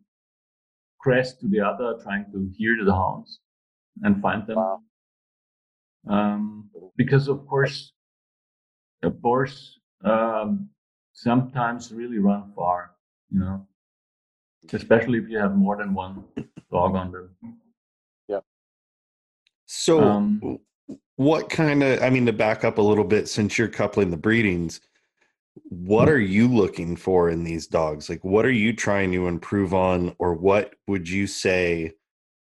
crest 0.99 1.39
to 1.41 1.47
the 1.47 1.59
other, 1.59 1.97
trying 2.03 2.31
to 2.31 2.49
hear 2.57 2.83
the 2.83 2.93
hounds 2.93 3.39
and 4.01 4.21
find 4.21 4.45
them. 4.47 4.57
Wow. 4.57 4.81
Um, 6.09 6.69
because 6.97 7.27
of 7.27 7.45
course, 7.47 7.93
the 9.01 9.09
boars 9.09 9.79
um, 10.03 10.69
sometimes 11.13 11.91
really 11.91 12.17
run 12.17 12.51
far, 12.55 12.91
you 13.31 13.39
know, 13.39 13.67
especially 14.73 15.19
if 15.19 15.29
you 15.29 15.37
have 15.37 15.55
more 15.55 15.77
than 15.77 15.93
one 15.93 16.23
dog 16.71 16.95
on 16.95 17.11
them. 17.11 17.29
Yeah. 18.27 18.39
So, 19.65 20.01
Um, 20.01 20.59
what 21.17 21.49
kind 21.49 21.83
of, 21.83 22.01
I 22.01 22.09
mean, 22.09 22.25
to 22.25 22.33
back 22.33 22.63
up 22.63 22.79
a 22.79 22.81
little 22.81 23.03
bit, 23.03 23.29
since 23.29 23.57
you're 23.57 23.67
coupling 23.67 24.09
the 24.09 24.17
breedings, 24.17 24.81
what 25.69 26.09
are 26.09 26.19
you 26.19 26.47
looking 26.47 26.95
for 26.95 27.29
in 27.29 27.43
these 27.43 27.67
dogs? 27.67 28.09
Like, 28.09 28.23
what 28.23 28.45
are 28.45 28.51
you 28.51 28.73
trying 28.73 29.11
to 29.11 29.27
improve 29.27 29.73
on, 29.73 30.15
or 30.17 30.33
what 30.33 30.73
would 30.87 31.07
you 31.07 31.27
say 31.27 31.93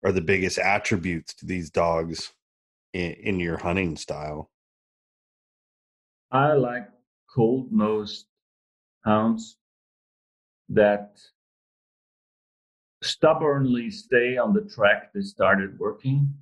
are 0.04 0.12
the 0.12 0.22
biggest 0.22 0.58
attributes 0.60 1.34
to 1.36 1.46
these 1.46 1.70
dogs 1.70 2.34
in, 2.94 3.12
in 3.12 3.40
your 3.40 3.58
hunting 3.58 3.96
style? 3.96 4.50
I 6.32 6.54
like 6.54 6.88
cold 7.34 7.72
nosed 7.72 8.26
hounds 9.06 9.58
that 10.70 11.20
stubbornly 13.04 13.92
stay 13.92 14.38
on 14.38 14.54
the 14.54 14.62
track 14.62 15.14
they 15.14 15.22
started 15.22 15.78
working. 15.78 16.34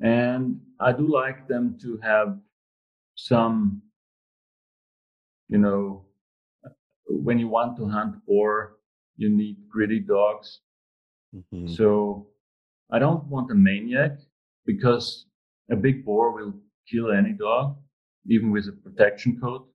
And 0.00 0.60
I 0.78 0.92
do 0.92 1.08
like 1.08 1.48
them 1.48 1.78
to 1.82 1.98
have 2.02 2.38
some, 3.14 3.82
you 5.48 5.58
know, 5.58 6.04
when 7.06 7.38
you 7.38 7.48
want 7.48 7.76
to 7.78 7.88
hunt 7.88 8.14
boar, 8.26 8.76
you 9.16 9.30
need 9.30 9.56
gritty 9.70 10.00
dogs. 10.00 10.60
Mhm. 11.34 11.68
So 11.70 12.28
I 12.90 12.98
don't 12.98 13.24
want 13.26 13.50
a 13.50 13.54
maniac 13.54 14.18
because 14.64 15.26
a 15.70 15.76
big 15.76 16.04
boar 16.04 16.32
will 16.32 16.54
kill 16.88 17.10
any 17.10 17.32
dog, 17.32 17.76
even 18.26 18.50
with 18.50 18.68
a 18.68 18.72
protection 18.72 19.40
coat. 19.40 19.68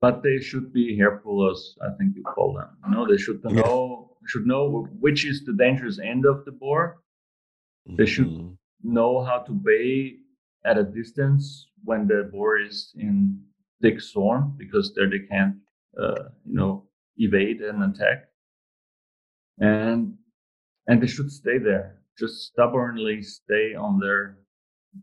But 0.00 0.22
they 0.22 0.38
should 0.38 0.72
be 0.72 0.96
hair 0.96 1.18
pullers, 1.18 1.78
I 1.80 1.90
think 1.96 2.14
you 2.16 2.22
call 2.22 2.52
them. 2.54 2.76
You 2.84 2.90
know, 2.92 3.06
they 3.06 3.16
should 3.16 3.40
Yeah. 3.44 3.60
know 3.60 4.10
should 4.26 4.46
know 4.46 4.84
which 5.00 5.26
is 5.26 5.44
the 5.44 5.52
dangerous 5.52 5.98
end 5.98 6.24
of 6.24 6.44
the 6.44 6.52
boar, 6.52 7.00
They 7.86 8.06
should- 8.06 8.28
Mhm. 8.28 8.56
know 8.82 9.20
how 9.22 9.40
to 9.40 9.52
bay 9.52 10.18
at 10.64 10.78
a 10.78 10.82
distance 10.84 11.70
when 11.84 12.06
the 12.06 12.30
boar 12.32 12.56
is 12.58 12.94
in 12.96 13.44
thick 13.82 14.00
thorn 14.02 14.54
because 14.56 14.94
there 14.94 15.10
they 15.10 15.18
can't, 15.26 15.60
uh, 15.98 16.30
you 16.46 16.54
know, 16.54 16.88
evade 17.18 17.60
an 17.60 17.82
attack. 17.82 18.32
And 19.58 20.14
and 20.86 21.02
they 21.02 21.06
should 21.06 21.30
stay 21.30 21.58
there, 21.58 22.00
just 22.18 22.42
stubbornly 22.46 23.22
stay 23.22 23.74
on 23.74 23.98
their 23.98 24.38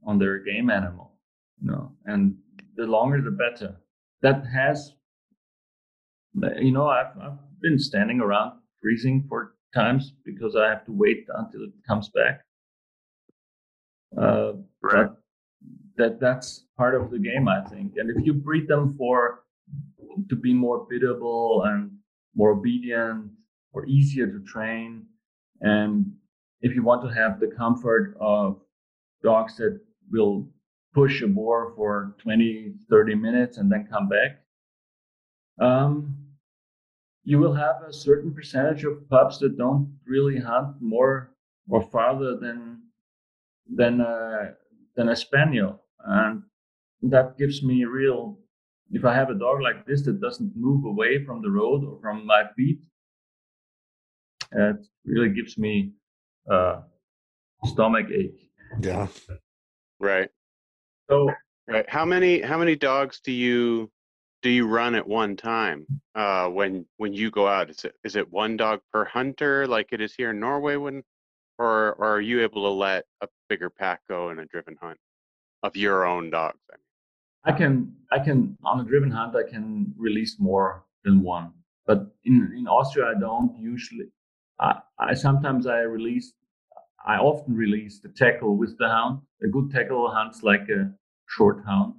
on 0.05 0.19
their 0.19 0.39
game 0.39 0.69
animal, 0.69 1.13
you 1.61 1.71
know. 1.71 1.91
And 2.05 2.37
the 2.75 2.85
longer 2.85 3.21
the 3.21 3.31
better. 3.31 3.77
That 4.21 4.45
has, 4.45 4.93
you 6.59 6.71
know, 6.71 6.87
I've 6.87 7.17
I've 7.21 7.37
been 7.61 7.79
standing 7.79 8.19
around 8.19 8.59
freezing 8.81 9.25
for 9.27 9.55
times 9.73 10.13
because 10.25 10.55
I 10.55 10.67
have 10.69 10.85
to 10.85 10.91
wait 10.91 11.25
until 11.35 11.63
it 11.63 11.71
comes 11.87 12.09
back. 12.09 12.41
Uh, 14.17 14.53
Right. 14.81 15.09
that 15.97 16.19
that's 16.19 16.65
part 16.77 16.95
of 16.95 17.11
the 17.11 17.19
game, 17.19 17.47
I 17.47 17.61
think. 17.61 17.93
And 17.97 18.09
if 18.09 18.25
you 18.25 18.33
breed 18.33 18.67
them 18.67 18.93
for 18.97 19.43
to 20.29 20.35
be 20.35 20.53
more 20.53 20.87
biddable 20.89 21.63
and 21.65 21.91
more 22.35 22.51
obedient 22.51 23.31
or 23.73 23.86
easier 23.86 24.27
to 24.27 24.39
train, 24.43 25.05
and 25.62 26.12
if 26.62 26.75
you 26.75 26.84
want 26.84 27.01
to 27.03 27.13
have 27.13 27.39
the 27.39 27.47
comfort 27.47 28.15
of 28.19 28.60
dogs 29.23 29.55
that 29.57 29.79
will 30.12 30.47
push 30.93 31.21
a 31.21 31.27
boar 31.27 31.73
for 31.75 32.15
20, 32.19 32.73
30 32.89 33.15
minutes 33.15 33.57
and 33.57 33.71
then 33.71 33.88
come 33.89 34.10
back, 34.10 34.41
um, 35.60 36.15
you 37.23 37.38
will 37.38 37.53
have 37.53 37.84
a 37.88 37.93
certain 37.93 38.34
percentage 38.34 38.84
of 38.84 39.07
pups 39.10 39.38
that 39.39 39.57
don't 39.57 39.97
really 40.05 40.39
hunt 40.39 40.75
more 40.81 41.31
or 41.69 41.81
farther 41.81 42.36
than 42.38 42.81
than 43.73 44.01
a, 44.01 44.53
than 44.95 45.10
a 45.10 45.15
spaniel, 45.15 45.81
and 46.03 46.43
that 47.03 47.38
gives 47.38 47.63
me 47.63 47.86
real. 47.86 48.38
If 48.91 49.05
I 49.05 49.13
have 49.13 49.29
a 49.29 49.39
dog 49.39 49.62
like 49.62 49.86
this 49.86 50.01
that 50.03 50.19
doesn't 50.19 50.51
move 50.55 50.84
away 50.84 51.23
from 51.23 51.41
the 51.41 51.49
road 51.49 51.86
or 51.86 51.99
from 52.01 52.25
my 52.25 52.43
feet, 52.57 52.81
it 54.51 54.77
really 55.05 55.29
gives 55.29 55.57
me 55.57 55.91
uh, 56.49 56.81
stomach 57.65 58.07
ache. 58.11 58.49
Yeah. 58.81 59.07
Right. 59.99 60.29
So 61.09 61.29
Right. 61.67 61.89
How 61.89 62.03
many 62.05 62.41
how 62.41 62.57
many 62.57 62.75
dogs 62.75 63.21
do 63.23 63.31
you 63.31 63.89
do 64.41 64.49
you 64.49 64.67
run 64.67 64.93
at 64.95 65.07
one 65.07 65.37
time 65.37 65.85
uh, 66.15 66.47
when 66.49 66.85
when 66.97 67.13
you 67.13 67.31
go 67.31 67.47
out? 67.47 67.69
Is 67.69 67.85
it 67.85 67.95
is 68.03 68.15
it 68.15 68.29
one 68.31 68.57
dog 68.57 68.81
per 68.91 69.05
hunter 69.05 69.67
like 69.67 69.89
it 69.91 70.01
is 70.01 70.13
here 70.13 70.31
in 70.31 70.39
Norway 70.39 70.75
when, 70.75 71.03
or 71.59 71.93
or 71.93 72.15
are 72.15 72.21
you 72.21 72.41
able 72.41 72.63
to 72.63 72.69
let 72.69 73.05
a 73.21 73.27
bigger 73.47 73.69
pack 73.69 74.01
go 74.09 74.31
in 74.31 74.39
a 74.39 74.45
driven 74.47 74.75
hunt 74.81 74.97
of 75.63 75.77
your 75.77 76.05
own 76.05 76.29
dogs? 76.29 76.59
I 76.73 76.75
mean. 76.75 76.83
I 77.45 77.57
can 77.57 77.93
I 78.11 78.19
can 78.19 78.57
on 78.65 78.81
a 78.81 78.83
driven 78.83 79.11
hunt 79.11 79.35
I 79.35 79.49
can 79.49 79.93
release 79.97 80.37
more 80.39 80.83
than 81.05 81.21
one, 81.21 81.53
but 81.85 82.07
in 82.25 82.53
in 82.57 82.67
Austria 82.67 83.13
I 83.15 83.19
don't 83.19 83.55
usually. 83.57 84.09
I, 84.62 84.80
I 85.00 85.13
sometimes 85.13 85.67
I 85.67 85.80
release. 85.80 86.34
I 87.06 87.17
often 87.17 87.56
release 87.56 88.00
the 88.00 88.10
Teckel 88.10 88.58
with 88.58 88.78
the 88.78 88.88
hound. 88.88 89.21
A 89.43 89.47
good 89.47 89.71
Teckel 89.71 90.13
hunts 90.13 90.43
like 90.43 90.69
a 90.69 90.91
short 91.28 91.63
hound. 91.65 91.95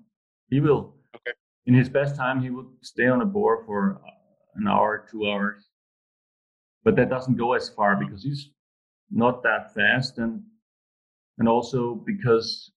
He 0.49 0.61
will. 0.61 0.95
Okay. 1.15 1.33
In 1.67 1.75
his 1.75 1.89
best 1.89 2.17
time, 2.17 2.41
he 2.41 2.51
would 2.51 2.67
stay 2.83 3.09
on 3.09 3.21
a 3.21 3.27
boar 3.27 3.65
for 3.67 4.01
uh, 4.07 4.11
an 4.57 4.69
hour, 4.69 5.07
two 5.11 5.29
hours, 5.29 5.69
but 6.85 6.97
that 6.97 7.11
doesn't 7.11 7.37
go 7.37 7.55
as 7.55 7.69
far 7.69 7.97
because 7.97 8.23
he's 8.23 8.51
not 9.11 9.43
that 9.43 9.75
fast, 9.75 10.19
and 10.19 10.43
and 11.39 11.49
also 11.49 11.95
because, 11.95 12.71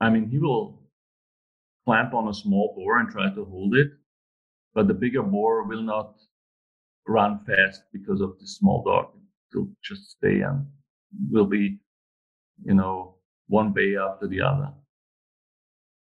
I 0.00 0.10
mean, 0.10 0.28
he 0.28 0.38
will 0.38 0.82
clamp 1.84 2.14
on 2.14 2.28
a 2.28 2.34
small 2.34 2.74
boar 2.76 2.98
and 2.98 3.10
try 3.10 3.32
to 3.34 3.44
hold 3.44 3.76
it, 3.76 3.88
but 4.74 4.88
the 4.88 4.94
bigger 4.94 5.22
boar 5.22 5.64
will 5.64 5.82
not 5.82 6.16
run 7.06 7.40
fast 7.46 7.82
because 7.92 8.20
of 8.20 8.38
the 8.38 8.46
small 8.46 8.82
dog. 8.82 9.10
It'll 9.52 9.68
just 9.82 10.10
stay 10.12 10.40
and 10.40 10.66
will 11.30 11.46
be, 11.46 11.78
you 12.64 12.74
know, 12.74 13.16
one 13.48 13.72
bay 13.72 13.96
after 13.96 14.26
the 14.26 14.40
other. 14.40 14.72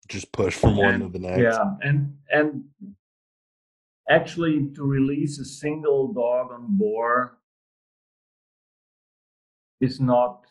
Just 0.09 0.33
push 0.33 0.55
from 0.55 0.77
one 0.77 0.95
And- 0.95 1.03
to 1.05 1.09
the 1.09 1.19
next. 1.19 1.41
Yeah, 1.41 1.75
and 1.83 2.17
and 2.31 2.65
actually 4.11 4.71
to 4.75 4.83
release 4.85 5.39
a 5.39 5.45
single 5.45 6.13
dog 6.13 6.51
on 6.53 6.77
board 6.77 7.31
is 9.81 10.01
not 10.01 10.45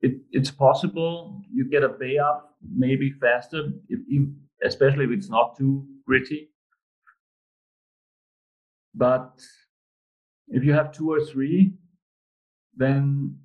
it, 0.00 0.16
it's 0.32 0.50
possible 0.50 1.42
you 1.52 1.68
get 1.68 1.84
a 1.84 1.88
bay 1.88 2.18
up 2.18 2.56
maybe 2.76 3.10
faster 3.20 3.70
if 3.88 4.00
you, 4.08 4.34
especially 4.64 5.04
if 5.04 5.10
it's 5.12 5.28
not 5.30 5.56
too 5.56 5.86
gritty 6.06 6.50
but 8.94 9.40
if 10.48 10.64
you 10.64 10.72
have 10.72 10.92
two 10.92 11.10
or 11.10 11.20
three 11.24 11.72
then 12.76 13.36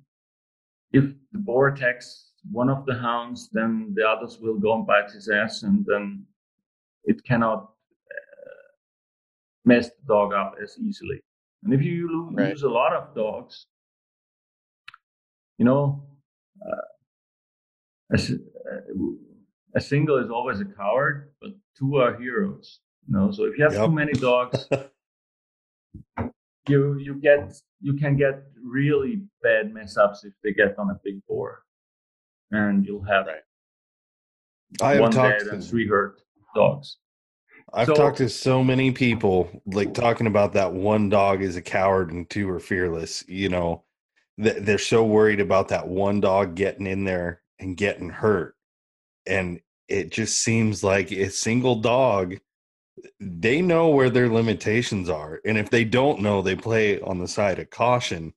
if 0.92 1.04
the 1.32 1.38
boar 1.38 1.68
attacks 1.68 2.28
one 2.50 2.70
of 2.70 2.86
the 2.86 2.94
hounds, 2.94 3.50
then 3.52 3.92
the 3.94 4.06
others 4.08 4.38
will 4.40 4.58
go 4.58 4.74
and 4.74 4.86
bite 4.86 5.10
his 5.10 5.28
ass, 5.28 5.62
and 5.64 5.84
then 5.84 6.24
it 7.04 7.22
cannot 7.24 7.72
uh, 8.10 8.68
mess 9.64 9.88
the 9.88 10.06
dog 10.06 10.32
up 10.32 10.54
as 10.62 10.78
easily. 10.78 11.20
And 11.64 11.74
if 11.74 11.82
you 11.82 12.30
Right. 12.32 12.50
use 12.50 12.62
a 12.62 12.68
lot 12.68 12.92
of 12.94 13.14
dogs, 13.14 13.66
you 15.58 15.64
know, 15.64 16.06
uh, 16.64 16.88
a, 18.12 18.16
uh, 18.16 18.80
a 19.74 19.80
single 19.80 20.16
is 20.18 20.30
always 20.30 20.60
a 20.60 20.64
coward, 20.64 21.32
but 21.40 21.50
two 21.76 21.96
are 21.96 22.16
heroes. 22.16 22.80
You 23.06 23.14
know, 23.14 23.30
so 23.30 23.44
if 23.44 23.58
you 23.58 23.64
have 23.64 23.74
Yep. 23.74 23.84
too 23.84 23.92
many 23.92 24.12
dogs, 24.12 24.68
you 26.68 26.98
you 26.98 27.14
get 27.14 27.52
you 27.80 27.94
can 27.94 28.16
get 28.16 28.42
really 28.62 29.22
bad 29.42 29.72
mess 29.72 29.96
ups 29.96 30.24
if 30.24 30.32
they 30.42 30.52
get 30.52 30.78
on 30.78 30.90
a 30.90 31.00
big 31.04 31.24
boar, 31.26 31.62
and 32.50 32.84
you'll 32.84 33.02
have 33.04 33.26
Right. 33.26 33.42
I 34.82 34.92
have 34.92 35.00
one 35.00 35.10
talked 35.12 35.38
dead 35.40 35.48
and 35.48 35.62
to, 35.62 35.68
three 35.68 35.86
hurt 35.86 36.20
dogs. 36.54 36.98
I've 37.72 37.86
So- 37.86 37.94
talked 37.94 38.18
to 38.18 38.28
so 38.28 38.64
many 38.64 38.92
people 38.92 39.62
like 39.66 39.94
talking 39.94 40.26
about 40.26 40.52
that 40.54 40.72
one 40.72 41.08
dog 41.08 41.42
is 41.42 41.56
a 41.56 41.62
coward 41.62 42.12
and 42.12 42.28
two 42.28 42.48
are 42.50 42.60
fearless. 42.60 43.24
You 43.28 43.48
know, 43.48 43.84
they're 44.36 44.78
so 44.78 45.04
worried 45.04 45.40
about 45.40 45.68
that 45.68 45.88
one 45.88 46.20
dog 46.20 46.54
getting 46.54 46.86
in 46.86 47.04
there 47.04 47.42
and 47.58 47.76
getting 47.76 48.08
hurt. 48.08 48.54
And 49.26 49.60
it 49.88 50.10
just 50.10 50.40
seems 50.42 50.82
like 50.84 51.10
a 51.12 51.30
single 51.30 51.76
dog, 51.76 52.38
they 53.20 53.60
know 53.62 53.88
where 53.88 54.10
their 54.10 54.28
limitations 54.28 55.08
are. 55.08 55.40
And 55.44 55.56
if 55.58 55.70
they 55.70 55.84
don't 55.84 56.20
know, 56.20 56.42
they 56.42 56.56
play 56.56 57.00
on 57.00 57.18
the 57.18 57.28
side 57.28 57.58
of 57.58 57.70
caution. 57.70 58.32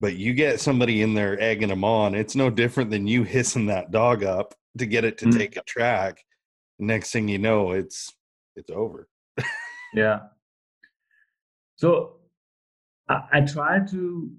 But 0.00 0.16
you 0.16 0.32
get 0.32 0.60
somebody 0.60 1.02
in 1.02 1.14
there 1.14 1.40
egging 1.40 1.68
them 1.68 1.82
on, 1.84 2.14
it's 2.14 2.36
no 2.36 2.50
different 2.50 2.90
than 2.90 3.06
you 3.06 3.24
hissing 3.24 3.66
that 3.66 3.90
dog 3.90 4.22
up 4.22 4.54
to 4.78 4.86
get 4.86 5.04
it 5.04 5.18
to 5.18 5.26
Mm. 5.26 5.36
take 5.38 5.56
a 5.56 5.62
track. 5.62 6.24
Next 6.78 7.10
thing 7.10 7.26
you 7.28 7.38
know, 7.38 7.72
it's 7.72 8.12
it's 8.54 8.70
over. 8.70 9.08
Yeah. 9.94 10.20
So 11.76 12.16
I, 13.08 13.22
I 13.32 13.40
try 13.40 13.80
to 13.90 14.30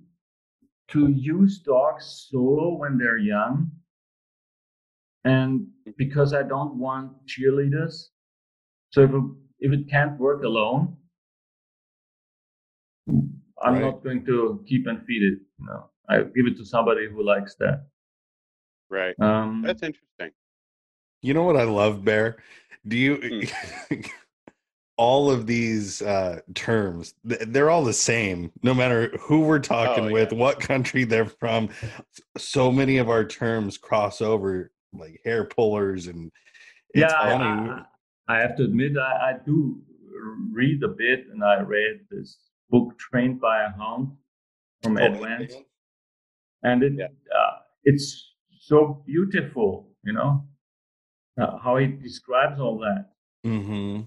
to 0.90 1.08
use 1.12 1.60
dogs 1.60 2.28
solo 2.30 2.76
when 2.78 2.98
they're 2.98 3.18
young, 3.18 3.72
and 5.26 5.68
because 5.98 6.34
I 6.34 6.44
don't 6.44 6.76
want 6.76 7.12
cheerleaders. 7.26 8.10
So 8.92 9.04
if 9.04 9.12
it, 9.12 9.24
if 9.60 9.72
it 9.72 9.90
can't 9.90 10.20
work 10.20 10.44
alone, 10.44 10.96
I'm 13.62 13.74
Right. 13.74 13.82
not 13.82 14.04
going 14.04 14.26
to 14.26 14.64
keep 14.68 14.88
and 14.88 15.06
feed 15.06 15.22
it. 15.24 15.40
You 15.60 15.66
know, 15.66 15.90
I 16.08 16.18
give 16.24 16.48
it 16.48 16.58
to 16.58 16.66
somebody 16.66 17.08
who 17.10 17.24
likes 17.24 17.56
that. 17.56 17.88
Right. 18.90 19.16
Um, 19.20 19.64
That's 19.66 19.84
interesting. 19.84 20.32
You 21.22 21.34
know 21.34 21.44
what 21.44 21.58
I 21.58 21.64
love, 21.64 22.04
Bear? 22.04 22.38
Do 22.88 22.98
you 22.98 23.46
all 24.98 25.30
of 25.30 25.46
these 25.46 26.02
uh 26.02 26.40
terms? 26.56 27.14
They're 27.24 27.70
all 27.70 27.84
the 27.84 27.94
same 27.94 28.52
no 28.64 28.74
matter 28.74 29.10
who 29.20 29.42
we're 29.42 29.60
talking 29.60 30.06
Oh, 30.06 30.12
with 30.12 30.32
yeah. 30.32 30.38
what 30.38 30.62
country 30.62 31.04
they're 31.04 31.26
from 31.26 31.70
so 32.38 32.72
many 32.72 32.98
of 32.98 33.10
our 33.10 33.26
terms 33.26 33.78
cross 33.78 34.22
over 34.22 34.72
like 34.94 35.20
hair 35.26 35.44
pullers 35.46 36.08
and 36.08 36.32
yeah, 36.96 37.04
it's 37.04 37.14
I, 37.14 37.38
funny 37.38 37.84
I, 38.30 38.38
have 38.40 38.56
to 38.58 38.64
admit, 38.64 38.98
I, 38.98 39.32
I 39.32 39.34
do 39.46 39.82
read 40.52 40.84
a 40.84 40.88
bit, 40.88 41.28
and 41.32 41.44
I 41.44 41.60
read 41.62 42.02
this 42.12 42.38
book, 42.70 42.98
Trained 42.98 43.42
by 43.42 43.64
a 43.64 43.72
Hound, 43.72 44.12
from 44.84 44.98
Oh, 44.98 45.02
Ed 45.02 45.50
and 46.64 46.84
it 46.84 46.94
Yeah. 46.94 47.08
uh, 47.36 47.60
it's 47.84 48.36
so 48.52 49.04
beautiful, 49.06 49.90
you 50.04 50.14
know, 50.14 50.46
uh, 51.42 51.58
how 51.58 51.78
he 51.78 51.88
describes 51.88 52.60
all 52.60 52.78
that. 52.80 53.10
mm-hmm. 53.46 54.02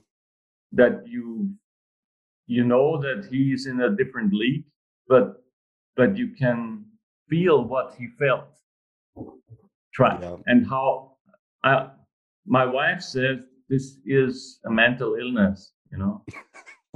That 0.72 1.06
you 1.06 1.50
you 2.46 2.64
know 2.64 3.00
that 3.00 3.28
he's 3.30 3.66
in 3.66 3.80
a 3.80 3.90
different 3.96 4.32
league, 4.32 4.64
but 5.08 5.42
but 5.96 6.16
you 6.16 6.28
can 6.28 6.86
feel 7.28 7.64
what 7.64 7.94
he 7.98 8.06
felt. 8.18 8.48
Try 9.94 10.18
Yeah. 10.20 10.36
and 10.46 10.66
how 10.66 11.16
I 11.64 11.90
my 12.46 12.64
wife 12.64 13.02
says 13.02 13.38
this 13.72 13.96
is 14.04 14.60
a 14.66 14.70
mental 14.70 15.14
illness, 15.14 15.72
you 15.90 15.96
know. 15.96 16.22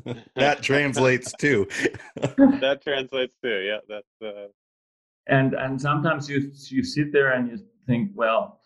that 0.36 0.62
translates 0.62 1.32
too 1.40 1.66
that 2.64 2.80
translates 2.82 3.34
too. 3.42 3.58
Yeah, 3.70 3.78
that's 3.88 4.14
uh, 4.22 4.48
and 5.26 5.54
and 5.54 5.80
sometimes 5.80 6.28
you 6.28 6.52
you 6.68 6.84
sit 6.84 7.12
there 7.14 7.32
and 7.32 7.50
you 7.50 7.58
think, 7.86 8.10
well, 8.14 8.60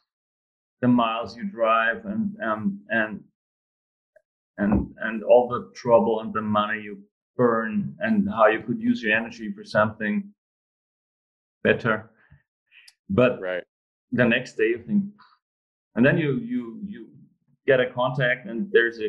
the 0.82 0.88
miles 0.88 1.36
you 1.36 1.44
drive 1.44 2.04
and 2.04 2.36
and 2.40 2.78
and 2.88 3.20
and 4.58 4.72
and 5.02 5.22
all 5.22 5.48
the 5.48 5.70
trouble 5.76 6.20
and 6.20 6.34
the 6.34 6.42
money 6.42 6.80
you 6.82 6.98
burn 7.36 7.94
and 8.00 8.28
how 8.28 8.48
you 8.48 8.60
could 8.60 8.80
use 8.80 9.00
your 9.02 9.16
energy 9.16 9.52
for 9.52 9.64
something 9.64 10.14
better. 11.62 12.10
But 13.08 13.40
right. 13.40 13.62
the 14.10 14.24
next 14.24 14.56
day 14.56 14.70
you 14.74 14.82
think, 14.84 15.04
and 15.94 16.04
then 16.04 16.18
you 16.18 16.32
you 16.52 16.80
you 16.84 17.06
get 17.66 17.80
a 17.80 17.90
contact 17.90 18.46
and 18.46 18.68
there's 18.72 19.00
a 19.00 19.08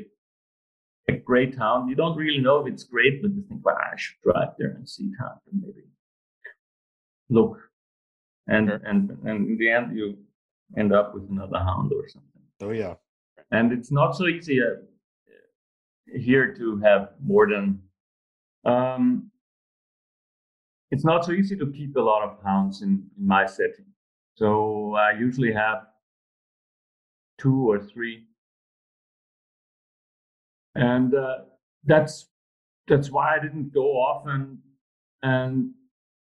a 1.09 1.13
great 1.17 1.57
town. 1.57 1.89
You 1.89 1.95
don't 1.95 2.15
really 2.15 2.37
know 2.37 2.59
if 2.59 2.71
it's 2.71 2.83
great, 2.83 3.21
but 3.23 3.31
you 3.31 3.43
think, 3.49 3.65
well, 3.65 3.75
I 3.75 3.95
should 3.97 4.17
drive 4.23 4.49
there 4.59 4.69
and 4.71 4.87
see 4.87 5.05
it 5.05 5.15
happen, 5.19 5.51
maybe 5.59 5.81
look, 7.29 7.57
and 8.47 8.67
Sure. 8.69 8.79
and 8.85 9.09
and 9.25 9.49
in 9.51 9.57
the 9.57 9.69
end 9.69 9.97
you 9.97 10.17
end 10.77 10.93
up 10.93 11.13
with 11.15 11.27
another 11.29 11.57
hound 11.59 11.91
or 11.93 12.07
something. 12.07 12.41
oh 12.61 12.71
yeah 12.71 12.95
And 13.51 13.71
it's 13.73 13.91
not 13.91 14.15
so 14.15 14.27
easy 14.27 14.61
uh, 14.61 14.75
here 16.27 16.53
to 16.55 16.77
have 16.87 17.09
more 17.23 17.47
than. 17.49 17.81
Um, 18.63 19.31
it's 20.91 21.05
not 21.05 21.25
so 21.25 21.31
easy 21.31 21.55
to 21.57 21.67
keep 21.71 21.95
a 21.95 22.01
lot 22.01 22.21
of 22.27 22.37
hounds 22.43 22.81
in, 22.83 22.91
in 23.17 23.25
my 23.27 23.45
setting. 23.45 23.85
So 24.35 24.93
I 24.95 25.11
usually 25.13 25.53
have 25.53 25.79
two 27.39 27.69
or 27.71 27.79
three, 27.79 28.25
and 30.75 31.13
uh, 31.15 31.39
that's 31.85 32.29
that's 32.87 33.11
why 33.11 33.35
I 33.35 33.39
didn't 33.39 33.73
go 33.73 33.85
off 33.93 34.25
and 34.27 34.57
and 35.23 35.71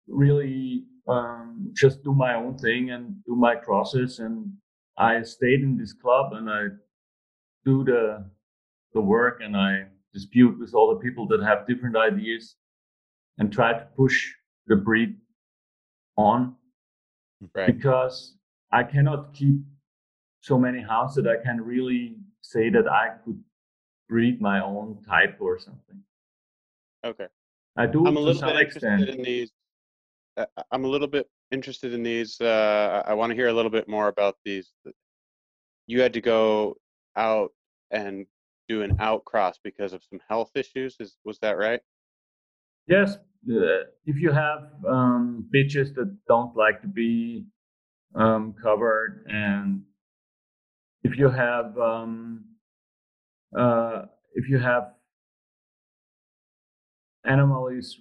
really 0.09 0.85
um, 1.09 1.71
just 1.75 2.03
do 2.03 2.15
my 2.15 2.35
own 2.35 2.59
thing 2.59 2.91
and 2.91 3.25
do 3.25 3.35
my 3.37 3.55
crosses. 3.55 4.19
And 4.19 4.53
I 4.99 5.23
stayed 5.23 5.63
in 5.63 5.77
this 5.77 5.93
club 5.93 6.33
and 6.33 6.51
I 6.51 6.65
do 7.65 7.85
the 7.85 8.25
the 8.95 9.01
work 9.01 9.41
and 9.43 9.57
I 9.57 9.87
dispute 10.13 10.59
with 10.59 10.75
all 10.75 10.95
the 10.95 11.01
people 11.01 11.27
that 11.29 11.43
have 11.43 11.67
different 11.67 11.97
ideas 11.97 12.57
and 13.39 13.53
try 13.53 13.73
to 13.73 13.87
push 13.97 14.31
the 14.67 14.77
breed 14.77 15.17
on 16.17 16.57
Right. 17.55 17.67
because 17.75 18.37
I 18.71 18.85
cannot 18.85 19.35
keep 19.35 19.57
so 20.41 20.59
many 20.59 20.81
hounds 20.81 21.17
that 21.17 21.27
I 21.27 21.43
can 21.43 21.61
really 21.61 22.17
say 22.41 22.71
that 22.71 22.87
I 22.89 23.17
could 23.25 23.43
breed 24.13 24.43
my 24.43 24.61
own 24.61 24.99
type 25.09 25.39
or 25.41 25.59
something. 25.59 25.99
Okay. 27.03 27.29
I 27.79 27.87
do 27.87 28.07
I'm 28.07 28.19
a 28.19 28.21
little 28.21 28.43
bit 28.43 28.61
extent. 28.61 29.01
interested 29.01 29.19
in 29.19 29.25
these. 29.25 29.51
uh, 30.37 30.45
I'm 30.71 30.85
a 30.85 30.89
little 30.89 31.09
bit 31.09 31.31
interested 31.51 31.95
in 31.95 32.03
these. 32.03 32.39
Uh, 32.39 33.03
I 33.07 33.15
want 33.15 33.31
to 33.31 33.35
hear 33.35 33.49
a 33.49 33.53
little 33.55 33.71
bit 33.71 33.89
more 33.89 34.09
about 34.09 34.37
these. 34.45 34.71
You 35.87 36.03
had 36.03 36.13
to 36.13 36.21
go 36.21 36.77
out 37.17 37.53
and 37.91 38.27
do 38.69 38.83
an 38.83 38.99
outcross 38.99 39.55
because 39.65 39.95
of 39.95 40.03
some 40.11 40.21
health 40.29 40.51
issues. 40.55 40.97
Is 41.01 41.17
was 41.25 41.39
that 41.39 41.57
right? 41.57 41.81
Yes, 42.87 43.15
uh, 43.15 43.89
if 44.05 44.17
you 44.17 44.31
have 44.31 44.73
um, 44.87 45.49
bitches 45.55 45.95
that 45.95 46.15
don't 46.29 46.55
like 46.55 46.83
to 46.83 46.89
be 46.89 47.47
um, 48.15 48.55
covered, 48.63 49.25
and 49.33 49.81
if 51.03 51.17
you 51.17 51.31
have 51.31 51.79
um, 51.79 52.45
uh, 53.57 54.03
if 54.35 54.49
you 54.49 54.59
have 54.59 54.93
anomalies 57.25 57.99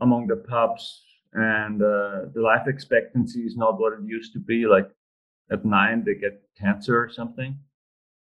among 0.00 0.26
the 0.26 0.36
pups, 0.36 1.02
and 1.32 1.82
uh, 1.82 2.26
the 2.34 2.40
life 2.40 2.66
expectancy 2.66 3.40
is 3.40 3.56
not 3.56 3.78
what 3.78 3.92
it 3.92 4.00
used 4.04 4.32
to 4.32 4.38
be, 4.38 4.66
like 4.66 4.88
at 5.50 5.64
nine 5.64 6.02
they 6.04 6.14
get 6.14 6.42
cancer 6.58 6.98
or 6.98 7.10
something. 7.10 7.58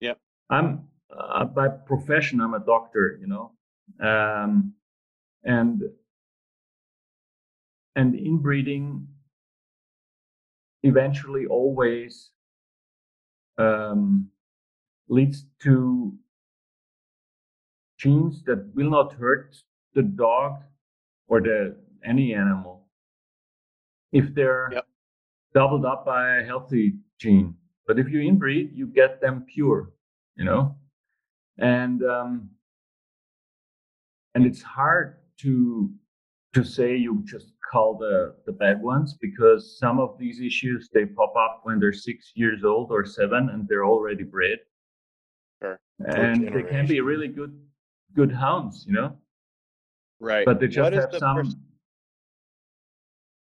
yeah 0.00 0.14
I'm 0.50 0.88
uh, 1.16 1.44
by 1.44 1.68
profession 1.68 2.40
I'm 2.40 2.54
a 2.54 2.60
doctor, 2.60 3.18
you 3.20 3.26
know, 3.26 3.52
um, 4.00 4.72
and 5.44 5.82
and 7.94 8.14
inbreeding 8.14 9.06
eventually 10.82 11.46
always 11.46 12.30
um, 13.58 14.28
leads 15.08 15.44
to 15.60 16.14
genes 18.02 18.42
that 18.44 18.68
will 18.74 18.90
not 18.90 19.12
hurt 19.12 19.56
the 19.94 20.02
dog 20.02 20.62
or 21.28 21.40
the 21.40 21.76
any 22.04 22.34
animal 22.34 22.88
if 24.12 24.34
they're 24.34 24.68
Yep. 24.72 24.86
doubled 25.54 25.84
up 25.84 26.04
by 26.04 26.38
a 26.38 26.44
healthy 26.44 26.94
gene. 27.18 27.54
But 27.86 27.98
if 27.98 28.08
you 28.08 28.20
inbreed, 28.20 28.70
you 28.74 28.86
get 28.86 29.20
them 29.20 29.44
pure, 29.54 29.92
you 30.36 30.44
know, 30.44 30.76
and 31.58 32.02
um, 32.04 32.50
and 34.34 34.46
it's 34.46 34.62
hard 34.62 35.18
to 35.42 35.90
to 36.54 36.64
say 36.64 36.96
you 36.96 37.22
just 37.24 37.52
call 37.70 37.96
the 37.98 38.34
the 38.46 38.52
bad 38.52 38.82
ones 38.82 39.16
because 39.20 39.78
some 39.78 39.98
of 40.00 40.18
these 40.18 40.40
issues 40.40 40.88
they 40.92 41.06
pop 41.06 41.34
up 41.36 41.60
when 41.64 41.78
they're 41.80 41.92
six 42.10 42.32
years 42.34 42.64
old 42.64 42.90
or 42.90 43.04
seven 43.04 43.50
and 43.50 43.68
they're 43.68 43.86
already 43.86 44.24
bred. 44.24 44.58
Sure. 45.62 45.78
And 46.06 46.52
they 46.54 46.62
can 46.62 46.86
be 46.86 47.00
really 47.00 47.28
good 47.28 47.52
good 48.14 48.32
hounds, 48.32 48.84
you 48.86 48.92
know. 48.92 49.16
Right. 50.20 50.44
But 50.46 50.60
they 50.60 50.68
just 50.68 50.84
What 50.84 50.92
have 50.92 51.10
the 51.10 51.18
some. 51.18 51.36
pers- 51.36 51.56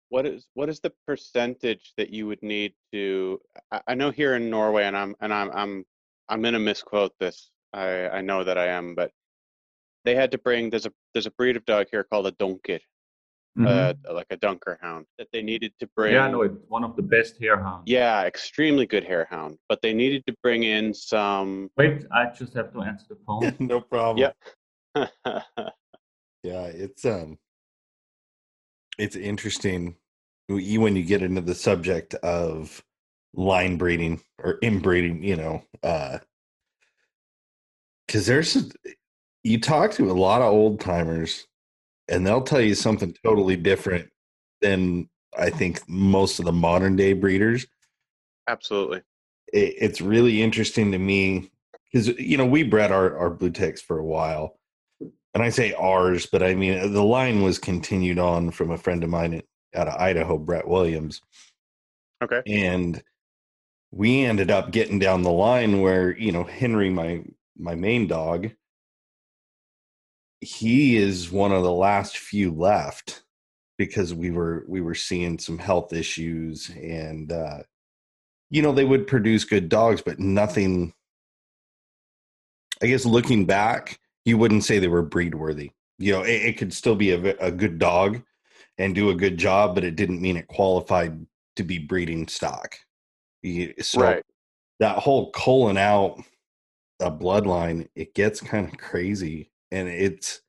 What 0.09 0.25
is 0.25 0.47
what 0.55 0.69
is 0.69 0.79
the 0.79 0.91
percentage 1.07 1.93
that 1.97 2.09
you 2.09 2.27
would 2.27 2.41
need 2.43 2.73
to? 2.91 3.39
I, 3.71 3.81
I 3.87 3.93
know 3.95 4.11
here 4.11 4.35
in 4.35 4.49
Norway, 4.49 4.83
and 4.83 4.95
I'm 4.95 5.15
and 5.21 5.33
I'm 5.33 5.51
I'm 5.51 5.85
I'm 6.29 6.41
gonna 6.41 6.59
misquote 6.59 7.13
this. 7.19 7.51
I 7.73 8.09
I 8.09 8.21
know 8.21 8.43
that 8.43 8.57
I 8.57 8.67
am, 8.67 8.95
but 8.95 9.11
they 10.03 10.15
had 10.15 10.31
to 10.31 10.37
bring 10.37 10.69
there's 10.69 10.85
a 10.85 10.93
there's 11.13 11.27
a 11.27 11.31
breed 11.31 11.55
of 11.55 11.65
dog 11.65 11.87
here 11.91 12.03
called 12.03 12.27
a 12.27 12.31
donker, 12.33 12.79
Mhm. 13.57 13.67
uh, 14.07 14.13
like 14.13 14.27
a 14.29 14.37
dunker 14.37 14.79
hound 14.81 15.05
that 15.17 15.27
they 15.33 15.41
needed 15.41 15.73
to 15.79 15.87
bring. 15.95 16.13
yeah, 16.13 16.27
no, 16.29 16.41
it's 16.43 16.57
one 16.69 16.83
of 16.85 16.95
the 16.95 17.01
best 17.01 17.37
hare 17.37 17.61
hounds. 17.61 17.83
Yeah, 17.85 18.23
extremely 18.23 18.85
good 18.85 19.03
hare 19.03 19.27
hound, 19.29 19.57
but 19.67 19.81
they 19.81 19.93
needed 19.93 20.25
to 20.27 20.35
bring 20.41 20.63
in 20.63 20.93
some. 20.93 21.69
Wait, 21.75 22.05
I 22.13 22.27
just 22.33 22.53
have 22.53 22.71
to 22.73 22.81
answer 22.81 23.07
the 23.09 23.17
phone. 23.27 23.53
no 23.59 23.81
problem. 23.81 24.31
Yeah. 24.95 25.07
Yeah, 26.43 26.65
it's 26.65 27.05
um 27.05 27.37
it's 28.97 29.15
interesting 29.15 29.95
w- 30.49 30.79
when 30.81 30.95
you 30.95 31.03
get 31.03 31.21
into 31.21 31.41
the 31.41 31.53
subject 31.53 32.15
of 32.15 32.83
line 33.35 33.77
breeding 33.77 34.21
or 34.39 34.57
inbreeding, 34.63 35.21
you 35.23 35.35
know, 35.35 35.63
uh 35.83 36.17
cuz 38.07 38.25
there's 38.25 38.73
you 39.43 39.59
talk 39.59 39.91
to 39.91 40.09
a 40.09 40.13
lot 40.13 40.41
of 40.41 40.51
old 40.51 40.79
timers 40.79 41.45
and 42.11 42.27
they'll 42.27 42.41
tell 42.41 42.61
you 42.61 42.75
something 42.75 43.15
totally 43.23 43.55
different 43.55 44.09
than 44.61 45.09
I 45.37 45.49
think 45.49 45.81
most 45.87 46.39
of 46.39 46.45
the 46.45 46.51
modern 46.51 46.95
day 46.95 47.13
breeders. 47.13 47.65
Absolutely. 48.47 49.01
It, 49.53 49.75
it's 49.79 50.01
really 50.01 50.43
interesting 50.43 50.91
to 50.91 50.97
me 50.99 51.49
cuz 51.93 52.07
you 52.19 52.37
know, 52.37 52.45
we 52.45 52.63
bred 52.63 52.91
our 52.91 53.17
our 53.17 53.29
blue 53.29 53.49
ticks 53.49 53.81
for 53.81 53.97
a 53.97 54.05
while 54.05 54.59
and 55.33 55.41
I 55.41 55.49
say 55.49 55.73
ours, 55.73 56.25
but 56.25 56.43
I 56.43 56.53
mean 56.53 56.93
the 56.93 57.03
line 57.03 57.41
was 57.41 57.57
continued 57.57 58.19
on 58.19 58.51
from 58.51 58.71
a 58.71 58.77
friend 58.77 59.03
of 59.03 59.09
mine 59.09 59.41
out 59.73 59.87
of 59.87 59.95
Idaho, 59.99 60.37
Brett 60.37 60.67
Williams, 60.67 61.21
Okay. 62.21 62.41
and 62.45 63.01
we 63.91 64.25
ended 64.25 64.51
up 64.51 64.71
getting 64.71 64.99
down 64.99 65.21
the 65.23 65.31
line 65.31 65.81
where 65.81 66.15
you 66.17 66.31
know 66.31 66.43
Henry, 66.43 66.89
my 66.89 67.23
my 67.57 67.75
main 67.75 68.07
dog, 68.07 68.51
he 70.41 70.97
is 70.97 71.31
one 71.31 71.51
of 71.51 71.63
the 71.63 71.71
last 71.71 72.17
few 72.17 72.51
left 72.51 73.23
because 73.77 74.13
we 74.13 74.31
were 74.31 74.65
we 74.67 74.81
were 74.81 74.95
seeing 74.95 75.39
some 75.39 75.57
health 75.57 75.93
issues 75.93 76.69
and 76.69 77.31
uh 77.31 77.59
you 78.49 78.61
know 78.61 78.71
they 78.71 78.85
would 78.85 79.07
produce 79.07 79.43
good 79.43 79.69
dogs 79.69 80.01
but 80.01 80.19
nothing 80.19 80.93
i 82.81 82.87
guess 82.87 83.05
looking 83.05 83.45
back 83.45 83.99
you 84.25 84.37
wouldn't 84.37 84.63
say 84.63 84.77
they 84.77 84.87
were 84.87 85.01
breed 85.01 85.35
worthy 85.35 85.71
you 85.97 86.11
know 86.11 86.23
it, 86.23 86.41
it 86.41 86.57
could 86.57 86.73
still 86.73 86.95
be 86.95 87.11
a, 87.11 87.35
a 87.37 87.51
good 87.51 87.79
dog 87.79 88.21
and 88.77 88.95
do 88.95 89.09
a 89.09 89.15
good 89.15 89.37
job 89.37 89.75
but 89.75 89.83
it 89.83 89.95
didn't 89.95 90.21
mean 90.21 90.37
it 90.37 90.47
qualified 90.47 91.25
to 91.55 91.63
be 91.63 91.77
breeding 91.77 92.27
stock. 92.27 92.75
So 93.81 94.01
right. 94.01 94.23
that 94.79 94.97
whole 94.97 95.31
culling 95.31 95.77
out 95.77 96.21
a 96.99 97.11
bloodline 97.11 97.87
it 97.95 98.13
gets 98.13 98.39
kind 98.39 98.67
of 98.67 98.77
crazy 98.77 99.50
and 99.71 99.87
it's 99.87 100.41